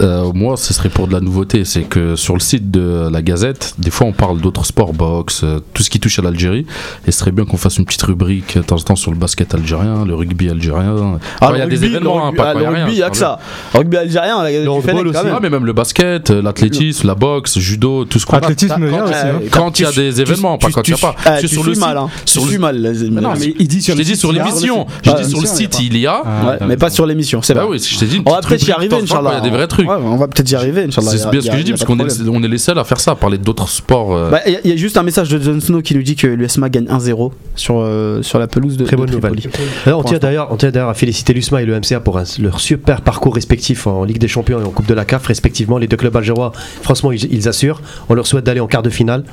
Euh, 0.02 0.31
moi, 0.34 0.57
ce 0.57 0.73
serait 0.73 0.89
pour 0.89 1.07
de 1.07 1.14
la 1.14 1.19
nouveauté. 1.22 1.64
C'est 1.65 1.84
que 1.84 2.15
sur 2.15 2.34
le 2.34 2.39
site 2.41 2.69
de 2.72 3.07
la 3.11 3.22
Gazette, 3.22 3.73
des 3.77 3.91
fois, 3.91 4.07
on 4.07 4.11
parle 4.11 4.39
d'autres 4.41 4.65
sports, 4.65 4.93
boxe, 4.93 5.41
euh, 5.43 5.60
tout 5.73 5.84
ce 5.84 5.89
qui 5.89 5.99
touche 5.99 6.19
à 6.19 6.22
l'Algérie. 6.22 6.65
Et 7.07 7.11
ce 7.11 7.19
serait 7.19 7.31
bien 7.31 7.45
qu'on 7.45 7.57
fasse 7.57 7.77
une 7.77 7.85
petite 7.85 8.02
rubrique 8.03 8.57
euh, 8.57 8.61
de 8.61 8.65
temps 8.65 8.76
en 8.76 8.80
temps 8.80 8.95
sur 8.95 9.11
le 9.11 9.18
basket 9.18 9.53
algérien, 9.53 10.06
le 10.06 10.14
rugby 10.15 10.49
algérien. 10.49 11.18
Ah, 11.39 11.52
il 11.53 11.60
y 11.60 11.61
a 11.61 11.65
le 11.65 11.72
des 11.72 11.85
événements, 11.85 12.18
le 12.18 12.23
hein, 12.26 12.34
pas 12.35 12.49
ah, 12.49 12.53
quand 12.53 12.60
le 12.60 12.64
il 12.64 12.64
y 12.64 12.68
a 12.68 12.69
rien, 12.72 12.84
rugby, 12.85 12.95
il 12.97 12.99
y 12.99 13.03
a 13.03 13.10
que 13.10 13.18
ça. 13.18 13.39
Rugby 13.73 13.97
algérien, 13.97 14.43
la- 14.43 14.72
handball 14.72 14.81
Fennec, 14.81 15.03
quand 15.03 15.10
aussi. 15.10 15.26
même. 15.26 15.34
Ah, 15.38 15.39
mais 15.41 15.49
même 15.49 15.65
le 15.65 15.73
basket, 15.73 16.30
euh, 16.30 16.41
l'athlétisme, 16.41 17.07
la 17.07 17.15
boxe, 17.15 17.57
judo, 17.60 18.06
tout 18.06 18.19
ce 18.19 18.26
qu'on 18.26 18.34
a. 18.34 18.38
Athlétisme, 18.39 18.73
hein. 18.84 19.06
Quand 19.52 19.80
il 19.80 19.84
y 19.84 19.85
a 19.85 19.91
des 19.91 20.22
événements, 20.22 20.57
pas 20.57 20.69
quand 20.72 20.88
il 20.88 20.91
n'y 20.93 20.97
a 20.99 21.02
pas. 21.02 21.15
Ah, 21.26 21.39
sur 21.39 21.64
le 21.64 21.73
suis 21.73 21.80
mal, 21.80 21.89
site- 21.89 21.97
hein. 21.97 22.10
Sur 22.26 22.41
le- 22.43 22.47
suis 22.49 22.57
mal. 22.60 22.81
non, 23.11 23.34
mais 23.39 23.53
il 23.60 23.68
dit 23.68 23.77
je 23.81 24.14
sur 24.15 24.31
l'émission. 24.34 24.88
Je 25.03 25.11
Ah, 25.11 25.22
dis 25.22 25.30
sur 25.30 25.39
le 25.41 25.47
site, 25.47 25.80
il 25.80 25.97
y 25.97 26.06
a. 26.07 26.22
Ouais, 26.22 26.57
mais 26.68 26.77
pas 26.77 26.89
sur 26.89 27.06
l'émission, 27.06 27.41
c'est 27.41 27.53
Bah 27.53 27.65
vrai. 27.65 27.77
je 27.77 28.06
On 28.26 28.31
va 28.31 28.41
peut-être 28.41 28.68
y 28.68 28.72
arriver, 28.72 28.97
Inch'Allah. 29.02 29.41
Il. 29.80 29.88
Ouais, 29.88 29.96
on 30.00 30.18
va 30.18 30.28
peut-être 30.28 30.50
y 30.52 30.56
arriver, 30.56 30.84
Inch'Allah. 30.84 31.12
C'est 31.12 31.30
bien 31.30 31.42
ce 31.42 31.50
que 31.50 31.58
je 31.58 31.64
dis, 31.64 31.72
parce 31.72 31.84
qu'on 31.86 32.00
est, 32.00 32.28
on 32.30 32.44
est 32.44 32.48
les 32.48 32.58
seuls 32.58 32.78
à 32.80 32.84
faire 32.84 33.00
ça, 33.00 33.12
à 33.12 33.16
parler 33.16 33.38
d'autres 33.38 33.68
sports. 33.70 34.16
euh, 34.16 34.30
Bah, 34.32 34.42
Il 34.46 34.54
y, 34.54 34.56
a- 34.56 34.60
il 34.64 34.70
y 34.72 34.74
a 34.74 34.76
juste 34.78 34.98
un 34.98 35.04
message 35.04 35.30
de 35.30 35.40
Jon 35.40 35.60
Snow 35.60 35.82
qui 35.82 35.96
nous 35.96 36.04
dit 36.04 36.16
que 36.16 36.28
l'USMA 36.28 36.70
gagne 36.70 36.86
1-0 36.88 37.32
sur, 37.56 37.80
euh, 37.80 38.22
sur 38.22 38.40
la 38.40 38.48
pelouse 38.48 38.78
de 38.78 38.86
Très 38.86 38.96
bonne 38.96 39.08
de 39.08 39.16
nouvelle. 39.16 39.34
Tripoli. 39.36 39.64
Euh, 39.88 39.94
on 39.94 40.04
tient 40.04 40.18
d'ailleurs, 40.20 40.48
on 40.52 40.58
tient 40.58 40.72
d'ailleurs 40.72 40.90
à 40.90 40.94
féliciter 40.94 41.34
l'USMA 41.34 41.62
et 41.62 41.66
le 41.66 41.74
MCA 41.76 42.00
pour 42.00 42.18
un- 42.18 42.24
leur 42.40 42.60
super 42.60 43.02
parcours 43.02 43.36
respectif 43.36 43.88
en 43.88 44.04
Ligue 44.04 44.20
des 44.20 44.28
Champions 44.28 44.60
et 44.60 44.64
en 44.64 44.70
Coupe 44.72 44.88
de 44.88 44.94
la 44.94 45.06
CAF 45.06 45.26
respectivement. 45.28 45.78
Les 45.78 45.88
deux 45.88 45.98
clubs 45.98 46.16
algérois, 46.16 46.52
franchement, 46.82 47.12
ils, 47.12 47.32
ils 47.34 47.48
assurent. 47.48 47.82
On 48.10 48.14
leur 48.14 48.28
souhaite 48.28 48.46
d'aller 48.46 48.60
en 48.60 48.68
quart 48.68 48.84
de 48.84 48.90
finale. 48.90 49.24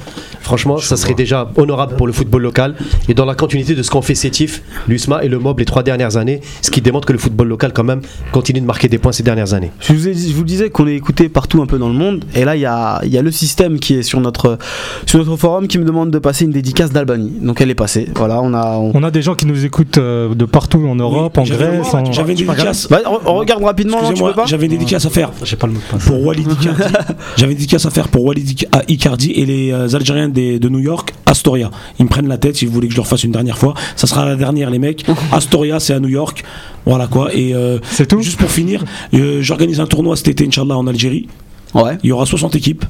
Franchement, 0.41 0.79
ça 0.79 0.97
serait 0.97 1.15
déjà 1.15 1.51
honorable 1.57 1.97
pour 1.97 2.07
le 2.07 2.13
football 2.13 2.43
local 2.43 2.75
et 3.09 3.15
dans 3.15 3.25
la 3.25 3.35
continuité 3.35 3.75
de 3.75 3.83
ce 3.83 3.91
qu'ont 3.91 4.03
fait 4.03 4.15
Sétif, 4.15 4.63
l'USMA 4.89 5.25
et 5.25 5.29
le 5.29 5.39
MOB 5.39 5.59
les 5.59 5.65
trois 5.65 5.83
dernières 5.83 6.17
années, 6.17 6.41
ce 6.61 6.71
qui 6.71 6.81
démontre 6.81 7.07
que 7.07 7.13
le 7.13 7.19
football 7.19 7.49
local 7.49 7.73
quand 7.75 7.85
même 7.85 8.01
continue 8.31 8.61
de 8.61 8.67
marquer 8.67 8.89
des 8.89 8.99
points 8.99 9.13
ces 9.13 9.23
dernières 9.23 9.55
années. 9.55 9.71
Je 9.81 9.93
vous, 9.93 10.09
ai 10.09 10.13
dit- 10.13 10.22
je 10.29 10.35
vous 10.35 10.45
disais 10.45 10.71
qu'on 10.71 10.87
est 10.87 10.95
écouté 10.95 11.29
partout 11.29 11.63
un 11.63 11.67
peu 11.67 11.79
dans 11.79 11.89
le 11.89 11.95
monde 11.95 12.25
et 12.35 12.45
là 12.45 12.57
il 12.57 12.61
y 12.61 12.67
a, 12.67 13.01
il 13.05 13.11
y 13.11 13.19
a 13.19 13.23
le 13.23 13.31
système 13.31 13.79
qui 13.79 13.95
est 13.95 14.03
sur 14.03 14.21
notre, 14.21 14.59
sur 15.07 15.19
notre 15.19 15.37
forum 15.37 15.69
qui 15.69 15.79
me 15.79 15.85
demande 15.85 16.11
de 16.11 16.19
passer 16.19 16.45
une 16.45 16.51
dédicace 16.53 16.93
d'Albanie. 16.93 17.33
Donc 17.41 17.61
elle 17.61 17.71
est 17.71 17.75
passée. 17.75 18.09
Voilà, 18.17 18.41
on 18.43 18.53
a. 18.55 18.77
on- 18.77 18.93
On 18.95 19.03
a 19.03 19.11
des 19.11 19.23
gens 19.23 19.35
qui 19.35 19.47
nous 19.47 19.65
écoutent 19.65 19.99
euh, 19.99 20.35
de 20.35 20.45
partout 20.45 20.85
en 20.87 20.95
Europe, 20.95 21.37
en 21.39 21.43
Grèce, 21.43 21.95
en. 21.95 22.13
J'avais 22.13 22.33
une 22.33 22.39
dédicace. 22.39 22.89
Bah, 22.89 23.01
on, 23.27 23.35
regarde 23.35 23.63
rapidement, 23.65 23.97
non, 23.97 24.03
tu 24.05 24.11
Excusez-moi, 24.13 24.31
peux 24.33 24.41
pas 24.43 24.47
j'avais 24.47 24.67
une 24.67 24.73
dédicace 24.73 25.05
à 25.07 25.11
faire 25.11 25.31
J'ai 25.45 25.57
pas 25.57 25.67
le 25.67 25.73
mot 25.75 25.79
de 25.81 25.85
passe. 25.99 26.05
pour 26.07 26.25
Walid 26.25 26.47
Icardi. 26.51 26.83
J'avais 27.37 27.53
une 27.53 27.59
dédicace 27.59 27.87
à 27.87 27.91
faire 27.91 28.09
pour 28.09 28.25
Walid 28.25 28.65
Icardi 28.89 29.31
et 29.33 29.47
les 29.47 29.73
euh, 29.73 29.89
Algériens 29.95 30.29
des- 30.29 30.59
de 30.59 30.69
New 30.69 30.79
York, 30.81 31.13
Astoria. 31.27 31.71
Ils 31.99 32.05
me 32.05 32.09
prennent 32.11 32.29
la 32.29 32.39
tête 32.39 32.57
si 32.57 32.67
vous 32.67 32.73
voulez 32.73 32.87
que 32.89 32.93
je 32.95 32.99
leur 32.99 33.07
fasse 33.07 33.25
une 33.25 33.33
dernière 33.33 33.59
fois. 33.59 33.75
Ça 33.97 34.07
sera 34.07 34.25
la 34.27 34.37
dernière, 34.37 34.71
les 34.71 34.79
mecs. 34.79 35.05
Astoria, 35.33 35.81
c'est 35.81 35.95
à 35.95 36.01
New 36.01 36.09
York. 36.09 36.45
Voilà 36.85 37.07
quoi. 37.07 37.33
Et 37.33 37.55
euh, 37.55 37.79
C'est 37.91 38.07
tout 38.07 38.21
juste 38.23 38.39
pour 38.39 38.51
finir, 38.51 38.85
euh, 39.15 39.41
j'organise 39.41 39.79
un 39.81 39.87
tournoi 39.87 40.12
cet 40.17 40.29
été, 40.29 40.47
Inch'Allah, 40.47 40.77
en 40.77 40.87
Algérie. 40.87 41.29
Ouais. 41.75 41.99
Il 42.03 42.09
y 42.09 42.13
aura 42.13 42.27
60 42.27 42.55
équipes. 42.55 42.85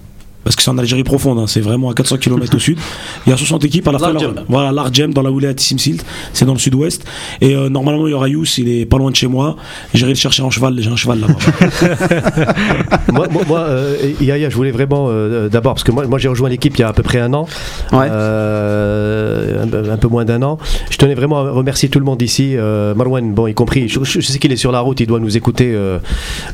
Parce 0.44 0.56
que 0.56 0.62
c'est 0.62 0.70
en 0.70 0.78
Algérie 0.78 1.04
profonde, 1.04 1.38
hein, 1.38 1.46
c'est 1.46 1.60
vraiment 1.60 1.90
à 1.90 1.94
400 1.94 2.16
km 2.18 2.56
au 2.56 2.58
sud. 2.58 2.78
Il 3.26 3.30
y 3.30 3.32
a 3.32 3.36
60 3.36 3.64
équipes 3.64 3.86
à 3.88 3.92
la 3.92 3.98
fin. 3.98 4.12
Voilà, 4.48 4.72
l'Arjem 4.72 5.12
dans 5.14 5.22
la 5.22 5.30
Wilayat 5.30 5.54
Simsilt, 5.58 6.04
c'est 6.32 6.44
dans 6.44 6.52
le 6.54 6.58
sud-ouest. 6.58 7.04
Et 7.40 7.54
euh, 7.54 7.68
normalement, 7.68 8.06
il 8.06 8.10
y 8.10 8.14
aura 8.14 8.28
Yous, 8.28 8.44
il 8.58 8.68
est 8.68 8.84
pas 8.86 8.98
loin 8.98 9.10
de 9.10 9.16
chez 9.16 9.28
moi. 9.28 9.56
J'irai 9.94 10.10
le 10.10 10.16
chercher 10.16 10.42
en 10.42 10.50
cheval, 10.50 10.74
j'ai 10.80 10.90
un 10.90 10.96
cheval 10.96 11.20
là-bas. 11.20 11.34
moi, 13.12 13.26
moi, 13.30 13.42
moi, 13.46 13.58
euh, 13.60 13.96
Yaya, 14.20 14.50
je 14.50 14.56
voulais 14.56 14.70
vraiment 14.72 15.06
euh, 15.10 15.48
d'abord, 15.48 15.74
parce 15.74 15.84
que 15.84 15.92
moi, 15.92 16.06
moi 16.06 16.18
j'ai 16.18 16.28
rejoint 16.28 16.48
l'équipe 16.48 16.76
il 16.76 16.80
y 16.80 16.84
a 16.84 16.88
à 16.88 16.92
peu 16.92 17.02
près 17.02 17.20
un 17.20 17.32
an, 17.34 17.46
Ouais. 17.92 18.08
euh, 18.10 19.64
un, 19.64 19.90
un 19.90 19.96
peu 19.96 20.08
moins 20.08 20.24
d'un 20.24 20.42
an. 20.42 20.58
Je 20.90 20.96
tenais 20.96 21.14
vraiment 21.14 21.38
à 21.38 21.50
remercier 21.50 21.88
tout 21.88 21.98
le 21.98 22.04
monde 22.04 22.20
ici, 22.22 22.56
euh, 22.56 22.94
Marwan, 22.94 23.32
bon, 23.32 23.46
y 23.46 23.54
compris. 23.54 23.88
Je, 23.88 24.00
je 24.04 24.20
sais 24.20 24.38
qu'il 24.38 24.52
est 24.52 24.56
sur 24.56 24.72
la 24.72 24.80
route, 24.80 25.00
il 25.00 25.06
doit 25.06 25.20
nous 25.20 25.36
écouter. 25.36 25.72
euh, 25.74 25.98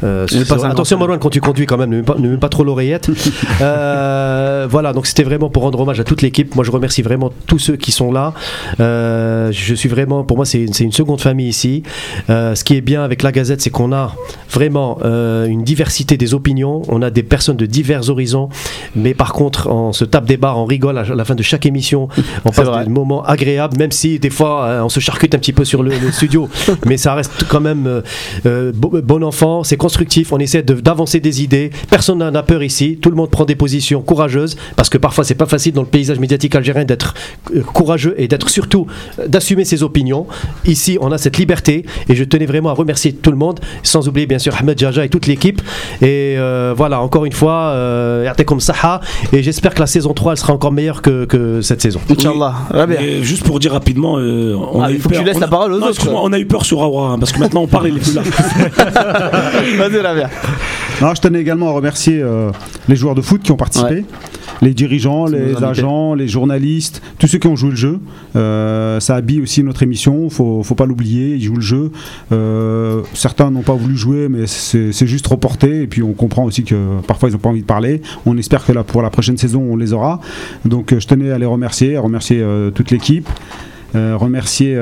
euh, 0.05 0.27
sur- 0.27 0.65
attention, 0.65 0.99
Marwan, 0.99 1.19
quand 1.19 1.31
tu 1.31 1.41
conduis 1.41 1.67
quand 1.67 1.77
même, 1.79 1.91
ne 1.91 1.97
mets 1.99 2.03
pas, 2.03 2.17
ne 2.19 2.29
mets 2.29 2.37
pas 2.37 2.49
trop 2.49 2.65
l'oreillette. 2.65 3.09
Euh, 3.79 4.67
voilà, 4.69 4.93
donc 4.93 5.07
c'était 5.07 5.23
vraiment 5.23 5.49
pour 5.51 5.63
rendre 5.63 5.81
hommage 5.81 6.01
à 6.01 6.05
toute 6.05 6.23
l'équipe. 6.23 6.55
Moi, 6.55 6.65
je 6.65 6.71
remercie 6.71 7.03
vraiment 7.03 7.31
tous 7.47 7.59
ceux 7.59 7.77
qui 7.77 7.93
sont 7.93 8.13
là. 8.13 8.35
Euh, 8.81 9.51
je 9.53 9.75
suis 9.75 9.89
vraiment, 9.89 10.25
pour 10.25 10.37
moi, 10.37 10.47
c'est 10.47 10.67
c'est 10.73 10.85
une 10.85 10.93
seconde 10.93 11.21
famille 11.21 11.49
ici. 11.49 11.83
Euh, 12.31 12.55
ce 12.55 12.65
qui 12.65 12.75
est 12.77 12.81
bien 12.81 13.03
avec 13.03 13.23
la 13.23 13.33
Gazette, 13.33 13.61
c'est 13.61 13.71
qu'on 13.71 13.93
a 13.93 14.15
vraiment 14.51 14.99
une 15.03 15.63
diversité 15.63 16.17
des 16.17 16.35
opinions. 16.35 16.83
On 16.89 17.03
a 17.03 17.11
des 17.11 17.23
personnes 17.23 17.57
de 17.57 17.67
divers 17.67 18.09
horizons, 18.11 18.49
mais 18.97 19.15
par 19.15 19.33
contre, 19.33 19.69
on 19.71 19.93
se 19.93 20.05
tape 20.05 20.27
des 20.27 20.37
barres, 20.37 20.59
on 20.59 20.65
rigole 20.65 20.99
à 20.99 21.05
la 21.05 21.25
fin 21.25 21.35
de 21.35 21.43
chaque 21.43 21.67
émission. 21.67 22.09
On 22.45 22.51
passe 22.57 22.85
des 22.85 22.91
moments 22.91 23.23
agréables, 23.25 23.77
même 23.79 23.93
si 23.93 24.19
des 24.19 24.31
fois 24.31 24.81
on 24.85 24.89
se 24.89 25.01
charcute 25.01 25.35
un 25.35 25.39
petit 25.39 25.53
peu 25.53 25.65
sur 25.65 25.83
le, 25.83 25.91
le 25.91 26.11
studio, 26.13 26.49
mais 26.87 26.97
ça 26.97 27.15
reste 27.15 27.45
quand 27.49 27.61
même 27.61 28.03
bo- 28.45 29.01
bon 29.03 29.23
enfant. 29.23 29.63
C'est 29.65 29.77
constructif. 29.77 30.33
On 30.33 30.39
essaie 30.39 30.63
de- 30.63 30.75
d'avancer 30.81 31.21
des 31.21 31.43
idées. 31.43 31.71
Personne 31.91 32.19
n'en 32.19 32.35
a 32.35 32.43
peur 32.43 32.63
ici. 32.63 32.99
Tout 33.01 33.11
le 33.11 33.17
monde 33.17 33.31
prend 33.31 33.45
des 33.45 33.55
positions 33.55 33.68
courageuses, 34.05 34.57
parce 34.77 34.89
que 34.89 34.99
parfois 34.99 35.25
c'est 35.25 35.35
pas 35.35 35.47
facile 35.47 35.73
dans 35.73 35.83
le 35.83 35.87
paysage 35.89 36.19
médiatique 36.19 36.55
algérien 36.55 36.85
d'être 36.85 37.15
euh, 37.55 37.63
courageux 37.63 38.15
et 38.19 38.29
d'être 38.29 38.49
surtout 38.49 38.87
euh, 39.19 39.27
d'assumer 39.29 39.65
ses 39.65 39.83
opinions. 39.83 40.27
Ici, 40.65 40.99
on 41.01 41.13
a 41.13 41.19
cette 41.19 41.37
liberté 41.39 41.85
et 42.09 42.15
je 42.15 42.25
tenais 42.25 42.47
vraiment 42.47 42.71
à 42.71 42.73
remercier 42.75 43.13
tout 43.13 43.31
le 43.31 43.37
monde, 43.37 43.61
sans 43.83 44.09
oublier 44.09 44.27
bien 44.27 44.39
sûr 44.39 44.55
Ahmed 44.59 44.79
Jaja 44.79 45.05
et 45.05 45.09
toute 45.09 45.27
l'équipe. 45.27 45.61
Et 46.03 46.35
euh, 46.39 46.75
voilà, 46.77 47.01
encore 47.01 47.25
une 47.25 47.33
fois, 47.33 47.73
euh, 47.75 48.25
comme 48.47 48.61
Saha. 48.61 49.01
Et 49.33 49.43
j'espère 49.43 49.75
que 49.75 49.81
la 49.81 49.87
saison 49.87 50.15
3 50.15 50.33
elle 50.33 50.39
sera 50.39 50.53
encore 50.53 50.73
meilleure 50.73 51.03
que, 51.03 51.25
que 51.25 51.61
cette 51.61 51.83
saison. 51.83 52.01
Inch'Allah. 52.11 52.55
Juste 53.23 53.45
pour 53.45 53.59
dire 53.59 53.73
rapidement, 53.73 54.17
euh, 54.19 54.55
on 54.55 54.81
Ah, 54.81 54.87
a 54.87 54.91
il 54.91 54.97
eu 54.97 54.99
que 55.01 55.09
peur. 55.09 55.19
tu 55.19 55.25
laisses 55.25 55.37
on 55.37 55.41
la 55.41 55.47
a- 55.47 55.51
parole 55.51 55.73
aux 55.73 55.77
Non, 55.79 55.83
autres. 55.87 55.95
excuse-moi, 55.97 56.21
On 56.25 56.33
a 56.33 56.39
eu 56.39 56.47
peur 56.47 56.65
sur 56.65 56.83
Awa, 56.83 57.09
hein, 57.11 57.19
parce 57.19 57.33
que 57.33 57.39
maintenant 57.41 57.63
on 57.63 57.67
parle, 57.67 57.89
il 57.89 57.97
est 57.97 58.01
plus 58.01 58.15
là. 58.15 58.23
Vas-y, 59.79 59.99
Rabia. 60.01 60.31
Non, 61.01 61.15
je 61.15 61.21
tenais 61.21 61.41
également 61.41 61.69
à 61.69 61.73
remercier 61.73 62.21
euh, 62.21 62.51
les 62.89 62.97
joueurs 62.97 63.15
de 63.15 63.21
foot 63.23 63.43
qui 63.43 63.53
ont 63.53 63.57
participé, 63.59 63.97
Ouais. 63.97 64.05
les 64.63 64.73
dirigeants, 64.73 65.27
les 65.27 65.63
agents, 65.63 66.15
les 66.15 66.27
journalistes, 66.29 67.03
tous 67.19 67.27
ceux 67.27 67.37
qui 67.39 67.47
ont 67.47 67.57
joué 67.57 67.71
le 67.71 67.77
jeu. 67.77 67.99
Euh, 68.37 68.99
ça 69.01 69.17
habille 69.17 69.43
aussi 69.43 69.63
notre 69.63 69.83
émission, 69.83 70.31
faut, 70.31 70.63
faut 70.63 70.75
pas 70.75 70.87
l'oublier, 70.87 71.35
ils 71.35 71.43
jouent 71.43 71.57
le 71.57 71.61
jeu. 71.61 71.91
Euh, 72.33 73.03
certains 73.13 73.51
n'ont 73.51 73.63
pas 73.63 73.75
voulu 73.75 73.97
jouer, 73.97 74.29
mais 74.31 74.47
c'est 74.47 75.07
juste 75.07 75.27
reporté, 75.27 75.83
et 75.83 75.87
puis 75.87 76.03
on 76.03 76.15
comprend 76.15 76.45
aussi 76.45 76.65
que 76.65 77.01
parfois 77.07 77.29
ils 77.29 77.33
n'ont 77.33 77.39
pas 77.39 77.51
envie 77.51 77.61
de 77.61 77.67
parler. 77.67 78.01
On 78.25 78.39
espère 78.39 78.65
que 78.65 78.73
là, 78.73 78.83
pour 78.85 79.03
la 79.03 79.11
prochaine 79.11 79.37
saison, 79.37 79.61
on 79.71 79.77
les 79.77 79.93
aura. 79.93 80.21
Donc 80.65 80.93
euh, 80.95 81.01
je 81.01 81.07
tenais 81.07 81.31
à 81.31 81.39
les 81.39 81.47
remercier, 81.47 81.97
à 81.97 82.01
remercier 82.01 82.43
toute 82.75 82.91
l'équipe, 82.91 83.29
remercier... 83.95 84.79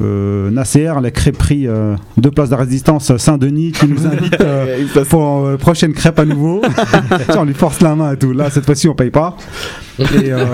euh, 0.00 0.48
euh, 0.48 0.50
Nasser, 0.50 0.90
la 1.00 1.10
crêperie 1.10 1.66
euh, 1.66 1.94
de 2.16 2.28
Place 2.28 2.48
de 2.48 2.54
la 2.56 2.62
Résistance 2.62 3.16
Saint-Denis 3.16 3.72
qui 3.72 3.86
nous 3.86 4.06
invite 4.06 4.40
euh, 4.40 4.84
pour 5.10 5.44
euh, 5.46 5.56
prochaine 5.56 5.92
crêpe 5.92 6.18
à 6.18 6.24
nouveau. 6.24 6.60
Tiens, 7.30 7.40
on 7.40 7.44
lui 7.44 7.54
force 7.54 7.80
la 7.80 7.94
main 7.94 8.12
et 8.12 8.16
tout. 8.16 8.32
Là, 8.32 8.50
cette 8.50 8.64
fois-ci, 8.64 8.88
on 8.88 8.94
paye 8.94 9.10
pas. 9.10 9.36
Et, 9.98 10.04
euh, 10.32 10.44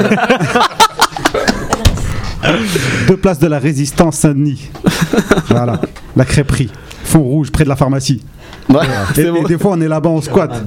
deux 3.08 3.16
places 3.16 3.38
de 3.38 3.46
la 3.46 3.58
Résistance 3.58 4.16
Saint-Denis. 4.18 4.70
Voilà, 5.48 5.80
la 6.16 6.24
crêperie. 6.24 6.70
Fond 7.04 7.20
rouge, 7.22 7.50
près 7.50 7.64
de 7.64 7.68
la 7.70 7.76
pharmacie. 7.76 8.22
Ouais, 8.68 8.84
Et, 8.84 9.14
c'est 9.14 9.22
et 9.26 9.30
bon. 9.30 9.42
des 9.44 9.56
fois, 9.56 9.72
on 9.74 9.80
est 9.80 9.88
là-bas, 9.88 10.10
on 10.10 10.20
squatte. 10.20 10.62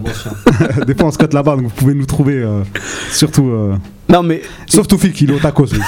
des 0.87 0.95
fois, 0.95 1.07
on 1.09 1.11
squatte 1.11 1.33
là-bas, 1.35 1.51
donc 1.55 1.65
vous 1.65 1.69
pouvez 1.69 1.93
nous 1.93 2.05
trouver. 2.07 2.35
euh, 2.41 2.63
surtout, 3.11 3.47
euh, 3.49 3.75
Non 4.11 4.23
mais 4.23 4.41
Sauf 4.67 4.87
Toufik, 4.87 5.19
il 5.21 5.31
est 5.31 5.33
au 5.35 5.39
tacos. 5.39 5.65
lui. 5.71 5.79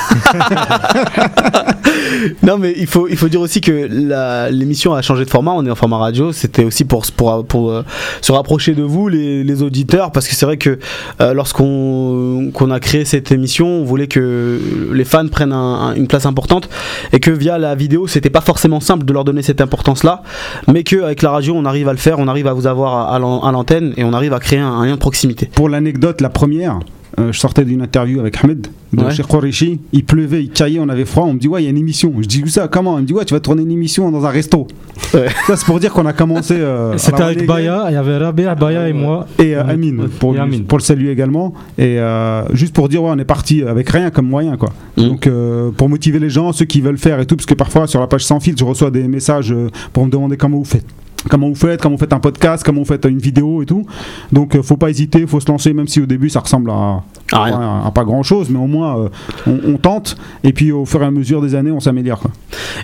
non 2.43 2.57
mais 2.57 2.73
il 2.77 2.87
faut 2.87 3.07
il 3.07 3.17
faut 3.17 3.27
dire 3.27 3.41
aussi 3.41 3.61
que 3.61 4.49
l'émission 4.51 4.93
a 4.93 5.01
changé 5.01 5.25
de 5.25 5.29
format. 5.29 5.51
On 5.51 5.65
est 5.65 5.69
en 5.71 5.75
format 5.75 5.97
radio. 5.97 6.31
C'était 6.31 6.63
aussi 6.63 6.85
pour 6.85 7.03
pour 7.15 7.45
pour 7.45 7.71
euh, 7.71 7.83
se 8.21 8.31
rapprocher 8.31 8.73
de 8.73 8.83
vous 8.83 9.07
les, 9.09 9.43
les 9.43 9.61
auditeurs 9.61 10.11
parce 10.11 10.27
que 10.27 10.35
c'est 10.35 10.45
vrai 10.45 10.57
que 10.57 10.79
euh, 11.21 11.33
lorsqu'on 11.33 12.51
qu'on 12.53 12.71
a 12.71 12.79
créé 12.79 13.05
cette 13.05 13.31
émission, 13.31 13.67
on 13.67 13.83
voulait 13.83 14.07
que 14.07 14.59
les 14.93 15.05
fans 15.05 15.27
prennent 15.27 15.53
un- 15.53 15.89
un- 15.89 15.95
une 15.95 16.07
place 16.07 16.25
importante 16.25 16.69
et 17.11 17.19
que 17.19 17.31
via 17.31 17.57
la 17.57 17.75
vidéo, 17.75 18.07
c'était 18.07 18.29
pas 18.29 18.41
forcément 18.41 18.79
simple 18.79 19.05
de 19.05 19.13
leur 19.13 19.23
donner 19.23 19.41
cette 19.41 19.61
importance 19.61 20.03
là, 20.03 20.23
mais 20.67 20.83
que 20.83 21.01
avec 21.03 21.21
la 21.21 21.31
radio, 21.31 21.53
on 21.55 21.65
arrive 21.65 21.87
à 21.89 21.91
le 21.93 21.97
faire. 21.99 22.19
On 22.19 22.27
arrive 22.27 22.47
à 22.47 22.53
vous 22.53 22.67
avoir 22.67 23.13
à 23.13 23.19
l'antenne 23.19 23.93
et 23.97 24.03
on 24.03 24.13
arrive 24.13 24.33
à 24.33 24.39
créer 24.39 24.59
un, 24.59 24.67
un 24.71 24.85
lien 24.85 24.93
de 24.93 24.99
proximité. 24.99 25.49
Pour 25.53 25.69
l'anecdote, 25.69 26.21
la 26.21 26.29
première, 26.29 26.79
euh, 27.19 27.31
je 27.31 27.39
sortais 27.39 27.63
d'une 27.65 27.81
interview 27.81 28.19
avec 28.19 28.43
Ahmed 28.43 28.67
de 28.93 29.03
Ouais. 29.03 29.11
chez 29.11 29.23
Khorishi. 29.23 29.79
Il 29.91 30.03
pleuvait, 30.03 30.43
il 30.43 30.49
caillait, 30.49 30.79
on 30.79 30.89
avait 30.89 31.05
froid. 31.05 31.25
On 31.25 31.33
me 31.33 31.39
dit, 31.39 31.47
ouais, 31.47 31.61
il 31.61 31.65
y 31.65 31.67
a 31.67 31.71
une 31.71 31.77
émission. 31.77 32.13
Je 32.19 32.27
dis, 32.27 32.43
où 32.43 32.47
ça, 32.47 32.67
comment? 32.67 32.97
Il 32.97 33.01
me 33.03 33.07
dit, 33.07 33.13
ouais, 33.13 33.25
tu 33.25 33.33
vas 33.33 33.39
tourner 33.39 33.61
une 33.63 33.71
émission 33.71 34.09
dans 34.11 34.25
un 34.25 34.29
resto. 34.29 34.67
Ouais. 35.13 35.27
Ça, 35.47 35.55
c'est 35.55 35.65
pour 35.65 35.79
dire 35.79 35.91
qu'on 35.93 36.05
a 36.05 36.13
commencé. 36.13 36.55
euh, 36.55 36.97
C'était 36.97 37.21
avec 37.23 37.45
Baya, 37.45 37.85
il 37.89 37.93
y 37.93 37.97
avait 37.97 38.17
Rabia, 38.17 38.55
Baya 38.55 38.87
et 38.89 38.93
moi. 38.93 39.27
Et 39.39 39.55
euh. 39.55 39.63
Amine, 39.65 40.07
pour, 40.19 40.31
Et 40.31 40.33
lui- 40.35 40.41
Amine. 40.41 40.63
pour 40.65 40.77
le 40.77 40.83
saluer 40.83 41.11
également. 41.11 41.53
Et 41.77 41.99
euh, 41.99 42.43
juste 42.55 42.73
pour 42.73 42.89
dire, 42.89 43.03
ouais, 43.03 43.11
on 43.13 43.19
est 43.19 43.25
parti 43.25 43.63
avec 43.63 43.89
rien 43.89 44.09
comme 44.11 44.27
moyen, 44.27 44.57
quoi. 44.57 44.69
Mm. 44.97 45.01
Donc, 45.03 45.27
euh, 45.27 45.71
pour 45.71 45.89
motiver 45.89 46.19
les 46.19 46.29
gens, 46.29 46.51
ceux 46.51 46.65
qui 46.65 46.81
veulent 46.81 46.97
faire 46.97 47.19
et 47.19 47.25
tout, 47.25 47.35
parce 47.35 47.45
que 47.45 47.53
parfois, 47.55 47.87
sur 47.87 47.99
la 47.99 48.07
page 48.07 48.25
sans 48.25 48.39
filtre, 48.39 48.59
je 48.59 48.65
reçois 48.65 48.91
des 48.91 49.07
messages 49.07 49.51
euh, 49.51 49.69
pour 49.91 50.05
me 50.05 50.11
demander 50.11 50.37
comment 50.37 50.57
vous 50.57 50.65
faites. 50.65 50.85
Comment 51.29 51.49
vous 51.49 51.55
faites, 51.55 51.81
comment 51.81 51.95
vous 51.95 51.99
faites 51.99 52.13
un 52.13 52.19
podcast, 52.19 52.63
comment 52.65 52.81
vous 52.81 52.85
faites 52.87 53.05
une 53.05 53.17
vidéo 53.19 53.61
et 53.63 53.65
tout. 53.65 53.85
Donc, 54.31 54.55
euh, 54.55 54.61
faut 54.61 54.77
pas 54.77 54.89
hésiter, 54.89 55.25
faut 55.27 55.39
se 55.39 55.49
lancer, 55.49 55.73
même 55.73 55.87
si 55.87 56.01
au 56.01 56.05
début 56.05 56.29
ça 56.29 56.39
ressemble 56.41 56.69
à, 56.69 57.01
Ah, 57.31 57.43
rien. 57.43 57.59
à- 57.59 57.87
à 57.87 57.91
pas 57.91 58.03
grand 58.03 58.23
chose, 58.23 58.49
mais 58.49 58.59
au 58.59 58.67
moins 58.67 58.97
euh, 58.99 59.09
on, 59.47 59.59
on 59.73 59.77
tente. 59.77 60.17
Et 60.43 60.53
puis, 60.53 60.71
au 60.71 60.85
fur 60.85 61.01
et 61.01 61.05
à 61.05 61.11
mesure 61.11 61.41
des 61.41 61.55
années, 61.55 61.71
on 61.71 61.79
s'améliore. 61.79 62.19
quoi. 62.19 62.31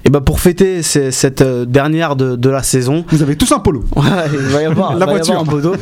Et 0.06 0.10
bah 0.10 0.22
pour 0.22 0.40
fêter 0.40 0.82
ces- 0.84 1.12
cette 1.12 1.42
euh, 1.42 1.66
dernière 1.66 2.16
de, 2.16 2.36
de 2.36 2.50
la 2.50 2.64
saison, 2.64 3.04
Vous 3.10 3.22
avez 3.24 3.36
tous 3.36 3.52
un 3.52 3.60
polo. 3.60 3.84
Ouais, 3.96 4.04
il 4.34 4.40
va 4.40 4.62
y 4.62 4.66
avoir, 4.66 4.92
La 4.94 5.00
y 5.00 5.02
avoir 5.04 5.10
voiture. 5.18 5.40
un 5.40 5.46
poteau. 5.46 5.74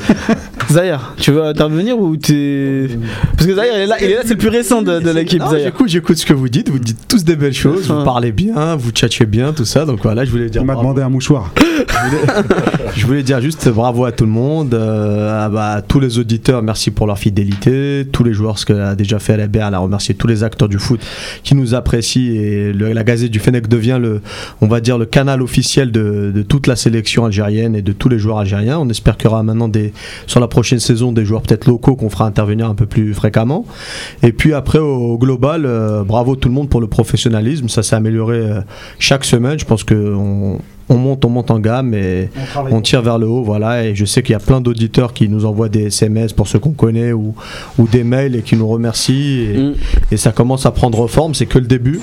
Zahir, 0.72 1.14
tu 1.18 1.32
veux 1.32 1.44
intervenir 1.46 1.98
ou 2.00 2.18
t'es. 2.18 2.90
Parce 3.36 3.46
que 3.48 3.56
Zahir, 3.56 3.72
il 3.76 3.82
est 3.82 3.86
là, 3.88 3.96
il 4.02 4.12
est 4.12 4.16
là 4.16 4.22
c'est 4.24 4.32
le 4.34 4.38
plus 4.38 4.50
récent 4.50 4.82
de, 4.82 5.00
de 5.00 5.12
l'équipe. 5.12 5.42
J'écoute, 5.58 5.88
j'écoute 5.90 6.18
ce 6.18 6.26
que 6.26 6.34
vous 6.34 6.50
dites. 6.50 6.70
Vous 6.70 6.80
dites 6.80 7.08
tous 7.08 7.24
des 7.24 7.36
belles 7.36 7.54
choses. 7.54 7.90
Vous 7.90 8.04
parlez 8.04 8.32
bien, 8.32 8.76
vous 8.76 8.92
tchatchez 8.92 9.26
bien, 9.26 9.54
tout 9.54 9.64
ça. 9.66 9.86
Donc 9.86 10.00
voilà, 10.04 10.26
je 10.26 10.32
voulais 10.32 10.50
dire. 10.50 10.62
On 10.62 10.66
m'a 10.66 10.76
demandé 10.76 11.02
un 11.02 11.10
mouchoir. 11.10 11.52
Je 12.96 13.06
voulais 13.06 13.24
dire 13.24 13.40
juste 13.42 13.70
bravo 13.70 14.06
à 14.06 14.12
tout 14.12 14.26
le 14.26 14.32
monde, 14.32 14.74
euh, 14.74 15.46
à, 15.46 15.50
bah, 15.50 15.82
tous 15.88 16.00
les 16.00 16.18
auditeurs, 16.18 16.64
merci 16.64 16.90
pour 16.90 17.06
leur 17.06 17.20
fidélité, 17.20 18.08
tous 18.12 18.24
les 18.24 18.34
joueurs, 18.34 18.58
ce 18.58 18.66
qu'a 18.66 18.96
déjà 18.96 19.20
fait 19.20 19.34
Albert, 19.34 19.74
à 19.74 19.78
remercier 19.78 20.16
tous 20.16 20.28
les 20.28 20.44
acteurs 20.44 20.68
du 20.68 20.80
foot 20.80 21.00
qui 21.44 21.54
nous 21.54 21.76
apprécient 21.76 22.34
et 22.34 22.74
la 22.74 23.04
Gazette 23.04 23.32
du 23.32 23.40
Fennec 23.40 23.68
devient 23.68 24.00
le, 24.02 24.22
on 24.62 24.68
va 24.68 24.82
dire 24.82 24.98
le 24.98 25.06
canal 25.06 25.42
officiel 25.42 25.92
de, 25.92 26.32
de 26.34 26.42
toute 26.42 26.66
la 26.68 26.76
sélection 26.76 27.26
algérienne 27.26 27.76
et 27.76 27.82
de 27.82 27.92
tous 27.92 28.10
les 28.10 28.20
joueurs 28.20 28.40
algériens. 28.40 28.80
On 28.80 28.90
espère 28.90 29.18
qu'il 29.18 29.30
y 29.30 29.34
aura 29.34 29.44
maintenant 29.44 29.68
des, 29.68 29.94
sur 30.26 30.40
la 30.40 30.48
prochaine 30.48 30.80
saison 30.80 31.12
des 31.12 31.26
joueurs 31.26 31.42
peut-être 31.42 31.68
locaux 31.68 31.96
qu'on 31.96 32.10
fera 32.10 32.26
intervenir 32.26 32.68
un 32.68 32.76
peu 32.76 32.86
plus 32.86 33.14
fréquemment. 33.14 33.66
Et 34.24 34.32
puis 34.32 34.54
après 34.54 34.80
au 34.80 35.18
global, 35.18 35.66
euh, 35.66 36.04
bravo 36.04 36.36
tout 36.36 36.50
le 36.50 36.56
monde 36.56 36.70
pour 36.70 36.82
le 36.82 36.88
professionnalisme, 36.88 37.70
ça 37.70 37.84
s'est 37.84 37.96
amélioré 37.96 38.38
euh, 38.38 38.62
chaque 39.00 39.24
semaine. 39.24 39.60
Je 39.60 39.66
pense 39.66 39.84
que 39.84 40.16
on 40.90 40.96
monte, 40.98 41.26
on 41.26 41.30
monte 41.30 41.52
en 41.52 41.60
gamme 41.60 41.94
et 41.94 42.30
on 42.72 42.82
tire 42.82 43.02
vers 43.02 43.18
le 43.18 43.28
haut, 43.28 43.44
voilà. 43.44 43.84
Et 43.84 43.94
je 43.96 44.06
sais 44.06 44.22
qu'il 44.24 44.34
y 44.34 44.36
a 44.36 44.40
plein 44.40 44.62
d'auditeurs 44.62 45.14
qui 45.14 45.28
nous 45.28 45.46
envoient 45.46 45.70
des 45.70 45.88
SMS 45.88 46.34
pour 46.34 46.48
ceux 46.48 46.60
qu'on 46.60 46.72
connaît 46.72 47.12
ou, 47.12 47.36
ou 47.78 47.88
des 47.88 48.04
mails 48.04 48.36
et 48.36 48.42
qui 48.42 48.56
nous 48.56 48.68
remercient. 48.68 49.42
Et, 49.42 49.58
Mm. 49.58 49.74
et 50.12 50.18
ça 50.18 50.32
commence 50.32 50.66
à 50.66 50.72
prendre 50.72 51.08
forme. 51.08 51.34
C'est 51.34 51.46
que 51.46 51.60
le 51.60 51.66
début, 51.68 52.00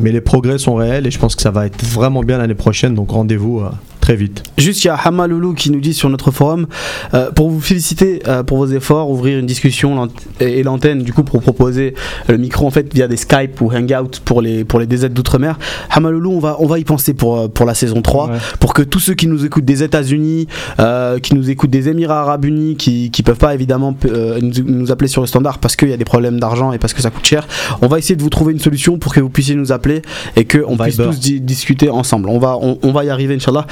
mais 0.00 0.12
les 0.12 0.20
progrès 0.20 0.58
sont 0.58 0.74
réels 0.74 1.06
et 1.06 1.10
je 1.10 1.18
pense 1.18 1.34
que 1.36 1.42
ça 1.42 1.50
va 1.50 1.66
être 1.66 1.82
vraiment 1.84 2.22
bien 2.22 2.38
l'année 2.38 2.54
prochaine. 2.54 2.94
Donc 2.94 3.10
rendez-vous 3.10 3.60
euh, 3.60 3.70
très 4.10 4.16
vite. 4.16 4.42
Juste, 4.58 4.82
il 4.82 4.88
y 4.88 4.90
a 4.90 4.96
Hamaloulou 4.96 5.54
qui 5.54 5.70
nous 5.70 5.78
dit 5.78 5.94
sur 5.94 6.08
notre 6.08 6.32
forum 6.32 6.66
euh, 7.14 7.30
pour 7.30 7.48
vous 7.48 7.60
féliciter 7.60 8.20
euh, 8.26 8.42
pour 8.42 8.56
vos 8.58 8.66
efforts, 8.66 9.08
ouvrir 9.08 9.38
une 9.38 9.46
discussion 9.46 10.08
et 10.40 10.64
l'antenne, 10.64 11.02
du 11.04 11.12
coup, 11.12 11.22
pour 11.22 11.40
proposer 11.40 11.94
le 12.26 12.36
micro 12.36 12.66
en 12.66 12.70
fait 12.72 12.92
via 12.92 13.06
des 13.06 13.16
Skype 13.16 13.60
ou 13.60 13.70
Hangout 13.72 14.18
pour 14.24 14.42
les, 14.42 14.64
pour 14.64 14.80
les 14.80 14.86
DZ 14.86 15.10
d'outre-mer. 15.10 15.58
Hamaloulou, 15.90 16.32
on 16.32 16.40
va, 16.40 16.56
on 16.58 16.66
va 16.66 16.80
y 16.80 16.84
penser 16.84 17.14
pour, 17.14 17.38
euh, 17.38 17.46
pour 17.48 17.66
la 17.66 17.74
saison 17.74 18.02
3, 18.02 18.30
Ouais. 18.30 18.36
pour 18.58 18.74
que 18.74 18.82
tous 18.82 18.98
ceux 18.98 19.14
qui 19.14 19.28
nous 19.28 19.44
écoutent 19.44 19.64
des 19.64 19.84
États-Unis, 19.84 20.48
euh, 20.80 21.20
qui 21.20 21.36
nous 21.36 21.48
écoutent 21.48 21.70
des 21.70 21.88
Émirats 21.88 22.22
Arabes 22.22 22.44
Unis, 22.46 22.74
qui, 22.76 23.10
qui 23.12 23.22
peuvent 23.22 23.38
pas 23.38 23.54
évidemment 23.54 23.96
nous, 24.02 24.52
nous 24.66 24.90
appeler 24.90 25.08
sur 25.08 25.20
le 25.20 25.28
standard 25.28 25.58
parce 25.58 25.76
qu'il 25.76 25.88
y 25.88 25.92
a 25.92 25.96
des 25.96 26.04
problèmes 26.04 26.40
d'argent 26.40 26.72
et 26.72 26.78
parce 26.78 26.94
que 26.94 27.00
ça 27.00 27.10
coûte 27.10 27.24
cher, 27.26 27.46
on 27.80 27.86
va 27.86 27.98
essayer 27.98 28.16
de 28.16 28.22
vous 28.22 28.28
trouver 28.30 28.52
une 28.52 28.58
solution 28.58 28.98
pour 28.98 29.14
que 29.14 29.20
vous 29.20 29.30
puissiez 29.30 29.54
nous 29.54 29.70
appeler 29.72 30.02
et 30.36 30.44
qu'on 30.46 30.76
puisse 30.76 30.96
Viber. 30.96 31.04
tous 31.10 31.20
di- 31.20 31.40
discuter 31.40 31.90
ensemble. 31.90 32.28
On 32.28 32.38
va, 32.40 32.56
on, 32.60 32.76
on 32.82 32.90
va 32.92 33.04
y 33.04 33.10
arriver, 33.10 33.34
Inch'Allah. 33.36 33.66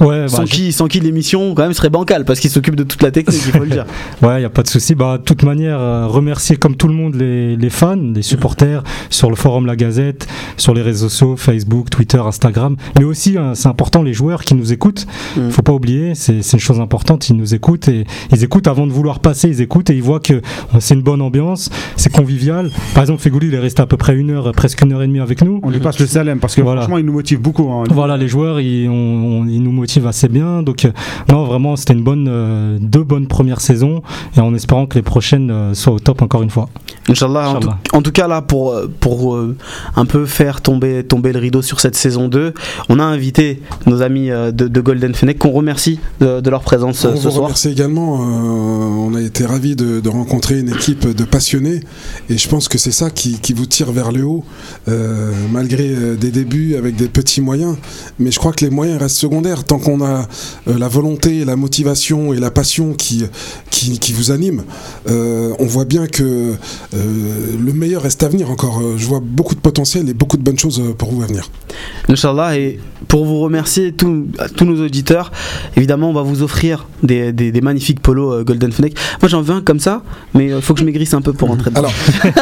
Ouais, 0.00 0.22
bah, 0.22 0.28
sans, 0.28 0.44
qui, 0.44 0.72
sans 0.72 0.86
qui 0.86 1.00
l'émission 1.00 1.54
quand 1.54 1.62
même 1.62 1.72
serait 1.72 1.90
bancale 1.90 2.24
parce 2.24 2.40
qu'il 2.40 2.50
s'occupe 2.50 2.76
de 2.76 2.82
toute 2.84 3.02
la 3.02 3.10
technique, 3.10 3.40
il 3.46 3.52
faut 3.52 3.64
le 3.64 3.70
dire. 3.70 3.86
Ouais, 4.22 4.40
il 4.40 4.44
a 4.44 4.48
pas 4.50 4.62
de 4.62 4.68
souci. 4.68 4.94
Bah, 4.94 5.18
de 5.18 5.22
toute 5.22 5.42
manière, 5.42 5.78
euh, 5.78 6.06
remercier 6.06 6.56
comme 6.56 6.76
tout 6.76 6.88
le 6.88 6.94
monde 6.94 7.14
les, 7.16 7.56
les 7.56 7.70
fans, 7.70 7.96
les 7.96 8.22
supporters 8.22 8.82
sur 9.10 9.28
le 9.30 9.36
forum 9.36 9.66
La 9.66 9.76
Gazette, 9.76 10.26
sur 10.56 10.74
les 10.74 10.82
réseaux 10.82 11.08
sociaux, 11.08 11.36
Facebook, 11.36 11.90
Twitter, 11.90 12.18
Instagram, 12.18 12.76
mais 12.98 13.04
aussi, 13.04 13.36
hein, 13.38 13.52
c'est 13.54 13.68
important, 13.68 14.02
les 14.02 14.14
joueurs 14.14 14.42
qui 14.44 14.54
nous 14.54 14.72
écoutent. 14.72 15.06
Mm. 15.36 15.50
Faut 15.50 15.62
pas 15.62 15.72
oublier, 15.72 16.14
c'est 16.14 16.40
une 16.52 16.58
chose 16.58 16.80
importante. 16.80 17.28
Ils 17.28 17.36
nous 17.36 17.54
écoutent 17.54 17.88
et 17.88 18.04
ils 18.32 18.42
écoutent 18.44 18.66
avant 18.68 18.86
de 18.86 18.92
vouloir 18.92 19.20
passer. 19.20 19.48
Ils 19.48 19.60
écoutent 19.60 19.90
et 19.90 19.94
ils 19.96 20.02
voient 20.02 20.20
que 20.20 20.34
euh, 20.34 20.40
c'est 20.80 20.94
une 20.94 21.02
bonne 21.02 21.20
ambiance, 21.22 21.70
c'est 21.96 22.12
convivial. 22.12 22.70
Par 22.94 23.02
exemple, 23.02 23.20
Fegouli, 23.22 23.48
il 23.48 23.54
est 23.54 23.58
resté 23.58 23.82
à 23.82 23.86
peu 23.86 23.96
près 23.96 24.16
une 24.16 24.30
heure, 24.30 24.50
presque 24.52 24.82
une 24.82 24.92
heure 24.92 25.02
et 25.02 25.06
demie 25.06 25.20
avec 25.20 25.42
nous. 25.42 25.60
On 25.62 25.70
lui 25.70 25.80
passe 25.80 25.98
le 25.98 26.06
salem 26.06 26.38
parce 26.40 26.54
que 26.54 26.62
Voilà. 26.62 26.82
franchement, 26.82 26.98
il 26.98 27.04
nous 27.04 27.12
motive 27.12 27.40
beaucoup. 27.40 27.70
hein. 27.70 27.84
Voilà, 27.90 28.16
les 28.16 28.28
joueurs, 28.28 28.60
ils, 28.60 28.88
on- 28.88 29.35
on- 29.40 29.46
ils 29.46 29.62
nous 29.62 29.72
motivent 29.72 30.06
assez 30.06 30.28
bien. 30.28 30.62
Donc, 30.62 30.84
euh, 30.84 30.92
non, 31.30 31.44
vraiment, 31.44 31.76
c'était 31.76 31.92
une 31.94 32.02
bonne, 32.04 32.26
euh, 32.28 32.78
deux 32.80 33.02
bonnes 33.04 33.26
premières 33.26 33.60
saisons. 33.60 34.02
Et 34.36 34.40
en 34.40 34.54
espérant 34.54 34.86
que 34.86 34.94
les 34.96 35.02
prochaines 35.02 35.50
euh, 35.50 35.74
soient 35.74 35.92
au 35.94 35.98
top 36.00 36.22
encore 36.22 36.42
une 36.42 36.50
fois. 36.50 36.68
Inch'Allah. 37.08 37.48
En, 37.50 37.52
tout, 37.54 37.58
Inch'Allah. 37.68 37.78
en 37.92 38.02
tout 38.02 38.12
cas, 38.12 38.28
là, 38.28 38.42
pour, 38.42 38.74
pour 39.00 39.34
euh, 39.34 39.56
un 39.96 40.04
peu 40.06 40.26
faire 40.26 40.60
tomber, 40.60 41.04
tomber 41.04 41.32
le 41.32 41.38
rideau 41.38 41.62
sur 41.62 41.80
cette 41.80 41.96
saison 41.96 42.28
2, 42.28 42.52
on 42.88 42.98
a 42.98 43.04
invité 43.04 43.60
nos 43.86 44.02
amis 44.02 44.30
euh, 44.30 44.50
de, 44.52 44.68
de 44.68 44.80
Golden 44.80 45.14
Fennec 45.14 45.38
qu'on 45.38 45.50
remercie 45.52 45.98
de, 46.20 46.40
de 46.40 46.50
leur 46.50 46.62
présence 46.62 47.04
On 47.04 47.16
ce 47.16 47.22
vous 47.22 47.30
soir. 47.30 47.44
remercie 47.44 47.68
également. 47.68 48.20
euh, 48.20 49.08
on 49.08 49.14
a 49.14 49.20
été 49.20 49.44
ravis 49.46 49.76
de, 49.76 50.00
de 50.00 50.08
rencontrer 50.08 50.58
une 50.60 50.68
équipe 50.70 51.06
de 51.08 51.24
passionnés 51.24 51.80
et 52.30 52.38
je 52.38 52.48
pense 52.48 52.68
que 52.68 52.78
c'est 52.78 52.90
ça 52.92 53.10
qui, 53.10 53.38
qui 53.40 53.52
vous 53.52 53.66
tire 53.66 53.92
vers 53.92 54.12
le 54.12 54.24
haut, 54.24 54.44
euh, 54.88 55.32
malgré 55.52 56.16
des 56.16 56.30
débuts 56.30 56.74
avec 56.76 56.96
des 56.96 57.08
petits 57.08 57.40
moyens. 57.40 57.76
Mais 58.18 58.30
je 58.30 58.38
crois 58.38 58.52
que 58.52 58.64
les 58.64 58.70
moyens 58.70 58.98
restent 59.00 59.16
secondaires 59.26 59.64
tant 59.64 59.78
qu'on 59.78 60.04
a 60.04 60.26
euh, 60.68 60.78
la 60.78 60.88
volonté, 60.88 61.44
la 61.44 61.56
motivation 61.56 62.32
et 62.32 62.38
la 62.38 62.50
passion 62.50 62.92
qui, 62.94 63.24
qui, 63.70 63.98
qui 63.98 64.12
vous 64.12 64.30
animent. 64.30 64.62
euh, 65.08 65.52
on 65.58 65.66
voit 65.66 65.84
bien 65.84 66.06
que 66.06 66.22
euh, 66.22 66.56
le 66.94 67.72
meilleur 67.72 68.02
reste 68.02 68.22
à 68.22 68.28
venir 68.28 68.50
encore. 68.50 68.80
Je 68.96 69.06
vois 69.06 69.20
beaucoup 69.22 69.54
de 69.54 69.60
potentiel 69.60 70.08
et 70.08 70.14
beaucoup 70.14 70.36
de 70.36 70.42
bonnes 70.42 70.58
choses 70.58 70.82
pour 70.98 71.10
vous 71.12 71.22
à 71.22 71.26
venir. 71.26 71.50
Inch'Allah, 72.08 72.56
et 72.56 72.78
pour 73.08 73.24
vous 73.26 73.40
remercier, 73.40 73.92
tous 73.92 74.26
à 74.38 74.48
tous 74.48 74.64
nos 74.64 74.82
auditeurs, 74.84 75.32
évidemment, 75.76 76.10
on 76.10 76.14
va 76.14 76.22
vous 76.22 76.42
offrir 76.42 76.86
des, 77.02 77.32
des- 77.32 77.52
des 77.52 77.60
magnifiques 77.60 78.00
polos 78.00 78.44
Golden 78.44 78.72
Fennec. 78.72 78.96
Moi, 79.20 79.28
j'en 79.28 79.42
veux 79.42 79.54
un 79.54 79.60
comme 79.60 79.80
ça, 79.80 80.02
mais 80.34 80.46
il 80.48 80.60
faut 80.62 80.72
que 80.74 80.80
je 80.80 80.84
maigrisse 80.84 81.12
un 81.14 81.20
peu 81.20 81.32
pour 81.32 81.48
rentrer 81.48 81.70
dedans. 81.70 81.80
Alors, 81.80 81.92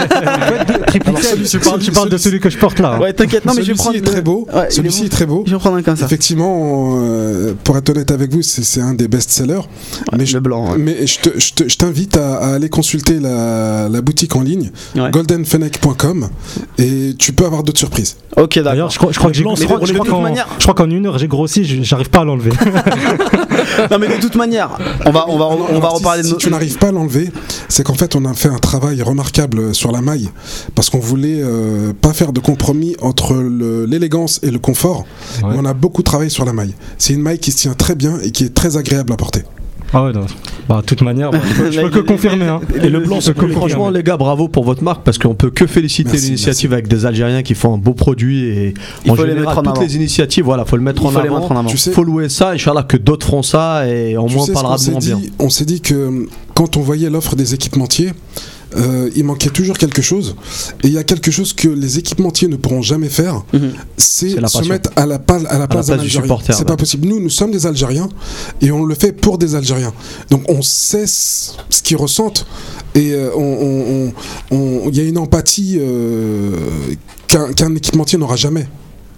Alors, 1.06 1.19
celui- 1.23 1.44
tu 1.48 1.59
parles, 1.59 1.78
tu 1.78 1.85
celui- 1.86 1.94
parles 1.94 2.11
de 2.11 2.16
celui 2.19 2.40
que 2.40 2.51
je 2.51 2.59
porte 2.59 2.78
là. 2.78 2.94
hein. 2.94 3.01
Ouais, 3.01 3.12
t'inquiète, 3.12 3.44
non, 3.44 3.52
mais 3.55 3.62
je 3.62 3.73
vais 3.73 3.78
celui-ci 3.78 3.82
prendre. 3.82 3.97
est 3.97 4.01
très 4.12 4.23
beau. 4.23 4.47
Ouais, 4.52 4.62
il 4.62 4.66
est 4.66 4.70
celui-ci 4.70 5.05
est 5.06 5.09
très 5.09 5.27
beau. 5.27 5.43
Je 5.47 5.51
vais 5.51 5.56
en 5.56 5.61
prendre 5.61 5.77
un 5.77 5.82
comme 5.82 5.97
ça. 5.97 6.05
Effectivement, 6.06 6.73
euh, 6.96 7.55
pour 7.64 7.76
être 7.76 7.88
honnête 7.90 8.10
avec 8.10 8.32
vous, 8.32 8.42
c'est 8.42 8.80
un 8.80 8.94
des 8.94 9.09
best-sellers. 9.09 9.60
mais 10.16 10.26
je, 10.26 10.34
le 10.34 10.40
blanc. 10.40 10.72
ouais. 10.72 10.78
mais 10.78 11.06
je 11.06 11.18
te- 11.20 11.38
je 11.38 11.52
te- 11.55 11.68
je 11.68 11.76
t'invite 11.76 12.16
à, 12.16 12.36
à 12.38 12.55
aller 12.55 12.68
consulter 12.68 13.20
la, 13.20 13.88
la 13.88 14.01
boutique 14.01 14.34
en 14.36 14.42
ligne, 14.42 14.70
Ouais. 14.96 15.10
goldenfennec.com, 15.10 16.28
et 16.78 17.14
tu 17.18 17.32
peux 17.32 17.44
avoir 17.46 17.62
d'autres 17.62 17.78
surprises. 17.78 18.16
Ok, 18.36 18.55
d'accord. 18.56 18.72
D'ailleurs, 18.72 18.90
je 18.90 18.98
crois, 18.98 19.12
je 19.12 19.18
crois 19.18 19.30
que 19.30 19.36
j'ai 19.36 19.44
je 19.44 19.48
je 19.48 19.94
crois 20.64 20.74
qu'en- 20.74 20.90
une 20.90 21.06
heure 21.06 21.18
j'ai 21.18 21.28
grossi, 21.28 21.64
je- 21.64 21.82
j'arrive 21.82 22.10
pas 22.10 22.20
à 22.20 22.24
l'enlever. 22.24 22.51
Non, 23.90 23.98
mais 23.98 24.09
de 24.09 24.20
toute 24.20 24.36
manière, 24.36 24.70
on 25.06 25.10
va, 25.10 25.26
on 25.28 25.36
va, 25.38 25.46
on 25.46 25.56
va 25.56 25.64
Alors, 25.78 25.90
si- 25.90 25.96
reparler 25.96 26.22
de 26.22 26.28
si 26.28 26.36
tu 26.36 26.51
n'arrives 26.51 26.78
pas 26.78 26.88
à 26.88 26.92
l'enlever, 26.92 27.30
c'est 27.68 27.82
qu'en 27.82 27.94
fait 27.94 28.14
on 28.14 28.24
a 28.24 28.32
fait 28.34 28.48
un 28.48 28.59
travail 28.59 29.02
remarquable 29.02 29.74
sur 29.74 29.90
la 29.90 30.01
maille 30.01 30.28
parce 30.74 30.90
qu'on 30.90 30.98
voulait 31.01 31.40
euh, 31.42 31.92
pas 31.98 32.12
faire 32.12 32.32
de 32.32 32.40
compromis 32.40 32.94
entre 33.01 33.34
l'élégance 33.88 34.38
et 34.42 34.51
le 34.51 34.59
confort. 34.59 35.05
Ouais. 35.42 35.51
On 35.56 35.64
a 35.64 35.74
beaucoup 35.74 36.02
travaillé 36.02 36.30
sur 36.30 36.44
la 36.44 36.52
maille. 36.52 36.64
C'est 36.99 37.15
une 37.15 37.20
maille 37.23 37.39
qui 37.39 37.53
se 37.53 37.59
tient 37.59 37.74
très 37.74 37.95
bien 37.95 38.19
et 38.23 38.31
qui 38.31 38.45
est 38.45 38.55
très 38.55 38.77
agréable 38.77 39.12
à 39.12 39.16
porter. 39.16 39.43
Ah 39.93 40.05
ouais. 40.05 40.12
Bah, 40.69 40.81
de 40.81 40.86
toute 40.86 41.03
manière, 41.03 41.31
bah, 41.32 41.39
je 41.70 41.81
peux, 41.82 41.89
que 41.91 41.99
confirmer. 42.01 42.47
Hein. 42.47 42.61
Et 42.82 42.89
le 42.89 42.99
blanc, 43.01 43.19
que 43.20 43.49
franchement, 43.49 43.91
les 43.91 44.03
gars, 44.03 44.16
bravo 44.16 44.49
pour 44.49 44.65
votre 44.65 44.82
marque 44.82 45.05
parce 45.05 45.19
qu'on 45.19 45.35
peut 45.35 45.51
que 45.51 45.66
féliciter 45.66 46.16
l'initiative 46.16 46.73
avec 46.73 46.89
des 46.89 47.07
Algériens 47.07 47.43
qui 47.43 47.55
font 47.55 47.74
un 47.74 47.78
beau 47.78 47.95
produit 47.95 48.45
et 48.45 48.74
Il 49.05 49.12
en 49.12 49.15
faut 49.15 49.24
les 49.24 49.35
mettre 49.35 49.57
en 49.57 49.62
toutes 49.62 49.69
avant. 49.69 49.81
les 49.81 49.95
initiatives, 49.95 50.45
voilà, 50.45 50.65
faut 50.65 50.77
le 50.77 50.82
mettre 50.82 51.03
Il 51.03 51.07
en 51.07 51.11
faut 51.11 51.19
avant. 51.19 51.39
mettre 51.41 51.53
en 51.53 51.59
avant. 51.59 51.69
Tu 51.69 51.77
sais, 51.78 51.93
faut 51.93 52.03
louer 52.03 52.28
ça, 52.28 52.51
Inch'Allah 52.51 52.82
que 52.82 52.97
d'autres 52.97 53.27
feront 53.27 53.43
ça 53.43 53.86
et 53.86 54.16
au 54.16 54.27
moins 54.27 54.45
on 54.49 54.53
parlera 54.53 54.77
de 54.78 54.91
moins 54.91 55.01
bien. 55.01 55.16
dit? 55.16 55.32
On 55.39 55.49
s'est 55.49 55.65
dit 55.65 55.81
que 55.81 55.95
hum, 55.95 56.27
quand 56.55 56.77
on 56.77 56.81
voyait 56.81 57.11
l'offre 57.11 57.36
des 57.36 57.55
équipementiers, 57.55 58.12
euh, 58.76 59.10
il 59.14 59.24
manquait 59.24 59.51
toujours 59.51 59.78
quelque 59.78 60.02
chose. 60.02 60.36
Et 60.82 60.88
il 60.88 60.92
y 60.92 60.98
a 60.98 61.05
quelque 61.05 61.30
chose 61.30 61.52
que 61.52 61.68
les 61.68 61.98
équipementiers 61.98 62.48
ne 62.48 62.56
pourront 62.56 62.82
jamais 62.82 63.09
faire, 63.09 63.42
c'est 63.96 64.30
C'est 64.30 64.40
se 64.48 64.68
mettre 64.68 64.90
à 64.96 65.06
la, 65.06 65.18
pa- 65.18 65.40
à 65.48 65.59
la 65.59 65.66
place 65.66 65.86
place 65.86 65.90
Algérien. 66.01 66.28
C'est 66.55 66.59
ouais. 66.60 66.64
pas 66.66 66.76
possible. 66.76 67.06
Nous, 67.09 67.20
nous 67.20 67.30
sommes 67.30 67.51
des 67.51 67.66
Algériens 67.66 68.09
et 68.60 68.70
on 68.70 68.84
le 68.84 68.94
fait 68.94 69.12
pour 69.12 69.38
des 69.38 69.55
Algériens. 69.55 69.92
Donc 70.30 70.42
on 70.48 70.62
sait 70.62 71.06
ce 71.06 71.82
qu'ils 71.82 71.96
ressentent 71.96 72.46
et 72.94 73.12
euh, 73.12 73.30
on- 73.36 74.12
on- 74.51 74.88
il 74.90 74.96
y 74.96 75.01
a 75.01 75.05
une 75.05 75.18
empathie 75.18 75.76
euh, 75.78 76.52
qu'un 77.28 77.52
qu'un 77.52 77.74
équipementier 77.74 78.18
n'aura 78.18 78.36
jamais. 78.36 78.66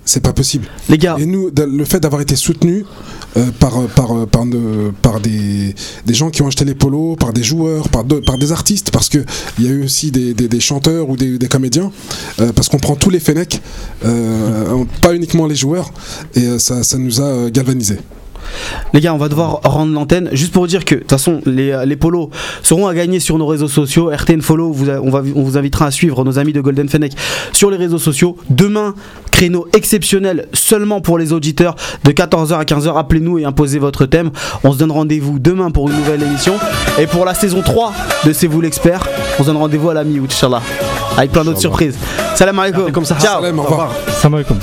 C'est 0.08 0.20
pas 0.22 0.32
possible. 0.32 0.68
Les 0.88 0.98
gars. 0.98 1.16
Et 1.18 1.26
nous, 1.26 1.50
le 1.56 1.84
fait 1.84 1.98
d'avoir 1.98 2.22
été 2.22 2.36
soutenus 2.36 2.84
euh, 3.36 3.46
par, 3.58 3.76
euh, 3.76 3.86
par, 3.88 4.12
euh, 4.16 4.24
par, 4.24 4.46
de- 4.46 4.92
par 5.02 5.20
des, 5.20 5.74
des 6.06 6.14
gens 6.14 6.30
qui 6.30 6.42
ont 6.42 6.46
acheté 6.46 6.64
les 6.64 6.76
polos, 6.76 7.16
par 7.16 7.32
des 7.32 7.42
joueurs, 7.42 7.88
par, 7.88 8.04
de- 8.04 8.20
par 8.20 8.38
des 8.38 8.52
artistes, 8.52 8.92
parce 8.92 9.08
qu'il 9.08 9.24
y 9.58 9.66
a 9.66 9.70
eu 9.70 9.82
aussi 9.84 10.12
des, 10.12 10.32
des- 10.32 10.46
des 10.46 10.60
chanteurs 10.60 11.10
ou 11.10 11.16
des, 11.16 11.38
des 11.38 11.48
comédiens, 11.48 11.90
euh, 12.40 12.52
parce 12.54 12.68
qu'on 12.68 12.78
prend 12.78 12.94
tous 12.94 13.10
les 13.10 13.18
Fenech, 13.20 13.60
euh, 14.04 14.84
pas 15.02 15.12
uniquement 15.12 15.46
les 15.48 15.56
joueurs, 15.56 15.92
et 16.36 16.58
ça, 16.60 16.84
ça 16.84 16.98
nous 16.98 17.20
a 17.20 17.50
galvanisés. 17.50 17.98
Les 18.92 19.00
gars, 19.00 19.14
on 19.14 19.18
va 19.18 19.28
devoir 19.28 19.60
rendre 19.64 19.92
l'antenne. 19.92 20.28
Juste 20.32 20.52
pour 20.52 20.62
vous 20.62 20.68
dire 20.68 20.84
que, 20.84 20.94
de 20.94 21.00
toute 21.00 21.10
façon, 21.10 21.40
les, 21.46 21.84
les 21.84 21.96
polos 21.96 22.30
seront 22.62 22.86
à 22.86 22.94
gagner 22.94 23.20
sur 23.20 23.38
nos 23.38 23.46
réseaux 23.46 23.68
sociaux. 23.68 24.10
RTN 24.10 24.40
Follow, 24.42 24.72
vous 24.72 24.88
on, 24.90 25.10
va, 25.10 25.22
on 25.34 25.42
vous 25.42 25.58
invitera 25.58 25.86
à 25.86 25.90
suivre 25.90 26.24
nos 26.24 26.38
amis 26.38 26.52
de 26.52 26.60
Golden 26.60 26.88
Fennec 26.88 27.12
sur 27.52 27.70
les 27.70 27.76
réseaux 27.76 27.98
sociaux. 27.98 28.36
Demain, 28.50 28.94
créneau 29.30 29.68
exceptionnel 29.74 30.48
seulement 30.52 31.00
pour 31.00 31.18
les 31.18 31.32
auditeurs 31.32 31.76
de 32.04 32.10
14h 32.12 32.54
à 32.54 32.64
15h. 32.64 32.96
Appelez-nous 32.96 33.38
et 33.38 33.44
imposez 33.44 33.78
votre 33.78 34.06
thème. 34.06 34.30
On 34.64 34.72
se 34.72 34.78
donne 34.78 34.92
rendez-vous 34.92 35.38
demain 35.38 35.70
pour 35.70 35.88
une 35.88 35.96
nouvelle 35.96 36.22
émission. 36.22 36.54
Et 36.98 37.06
pour 37.06 37.24
la 37.24 37.34
saison 37.34 37.62
3 37.62 37.92
de 38.24 38.32
C'est 38.32 38.46
vous 38.46 38.60
l'expert, 38.60 39.06
on 39.38 39.42
se 39.42 39.48
donne 39.48 39.56
rendez-vous 39.56 39.90
à 39.90 39.94
la 39.94 40.04
mi-août, 40.04 40.30
Inch'Allah. 40.32 40.62
Avec 41.16 41.32
plein 41.32 41.44
d'autres 41.44 41.60
surprises. 41.60 41.96
Salam 42.34 42.58
alaikum. 42.58 43.04
Ciao. 43.04 43.18
Salam, 43.18 43.58
au 43.58 43.62
revoir. 43.62 43.92
Salam 44.20 44.34
alaikum. 44.34 44.58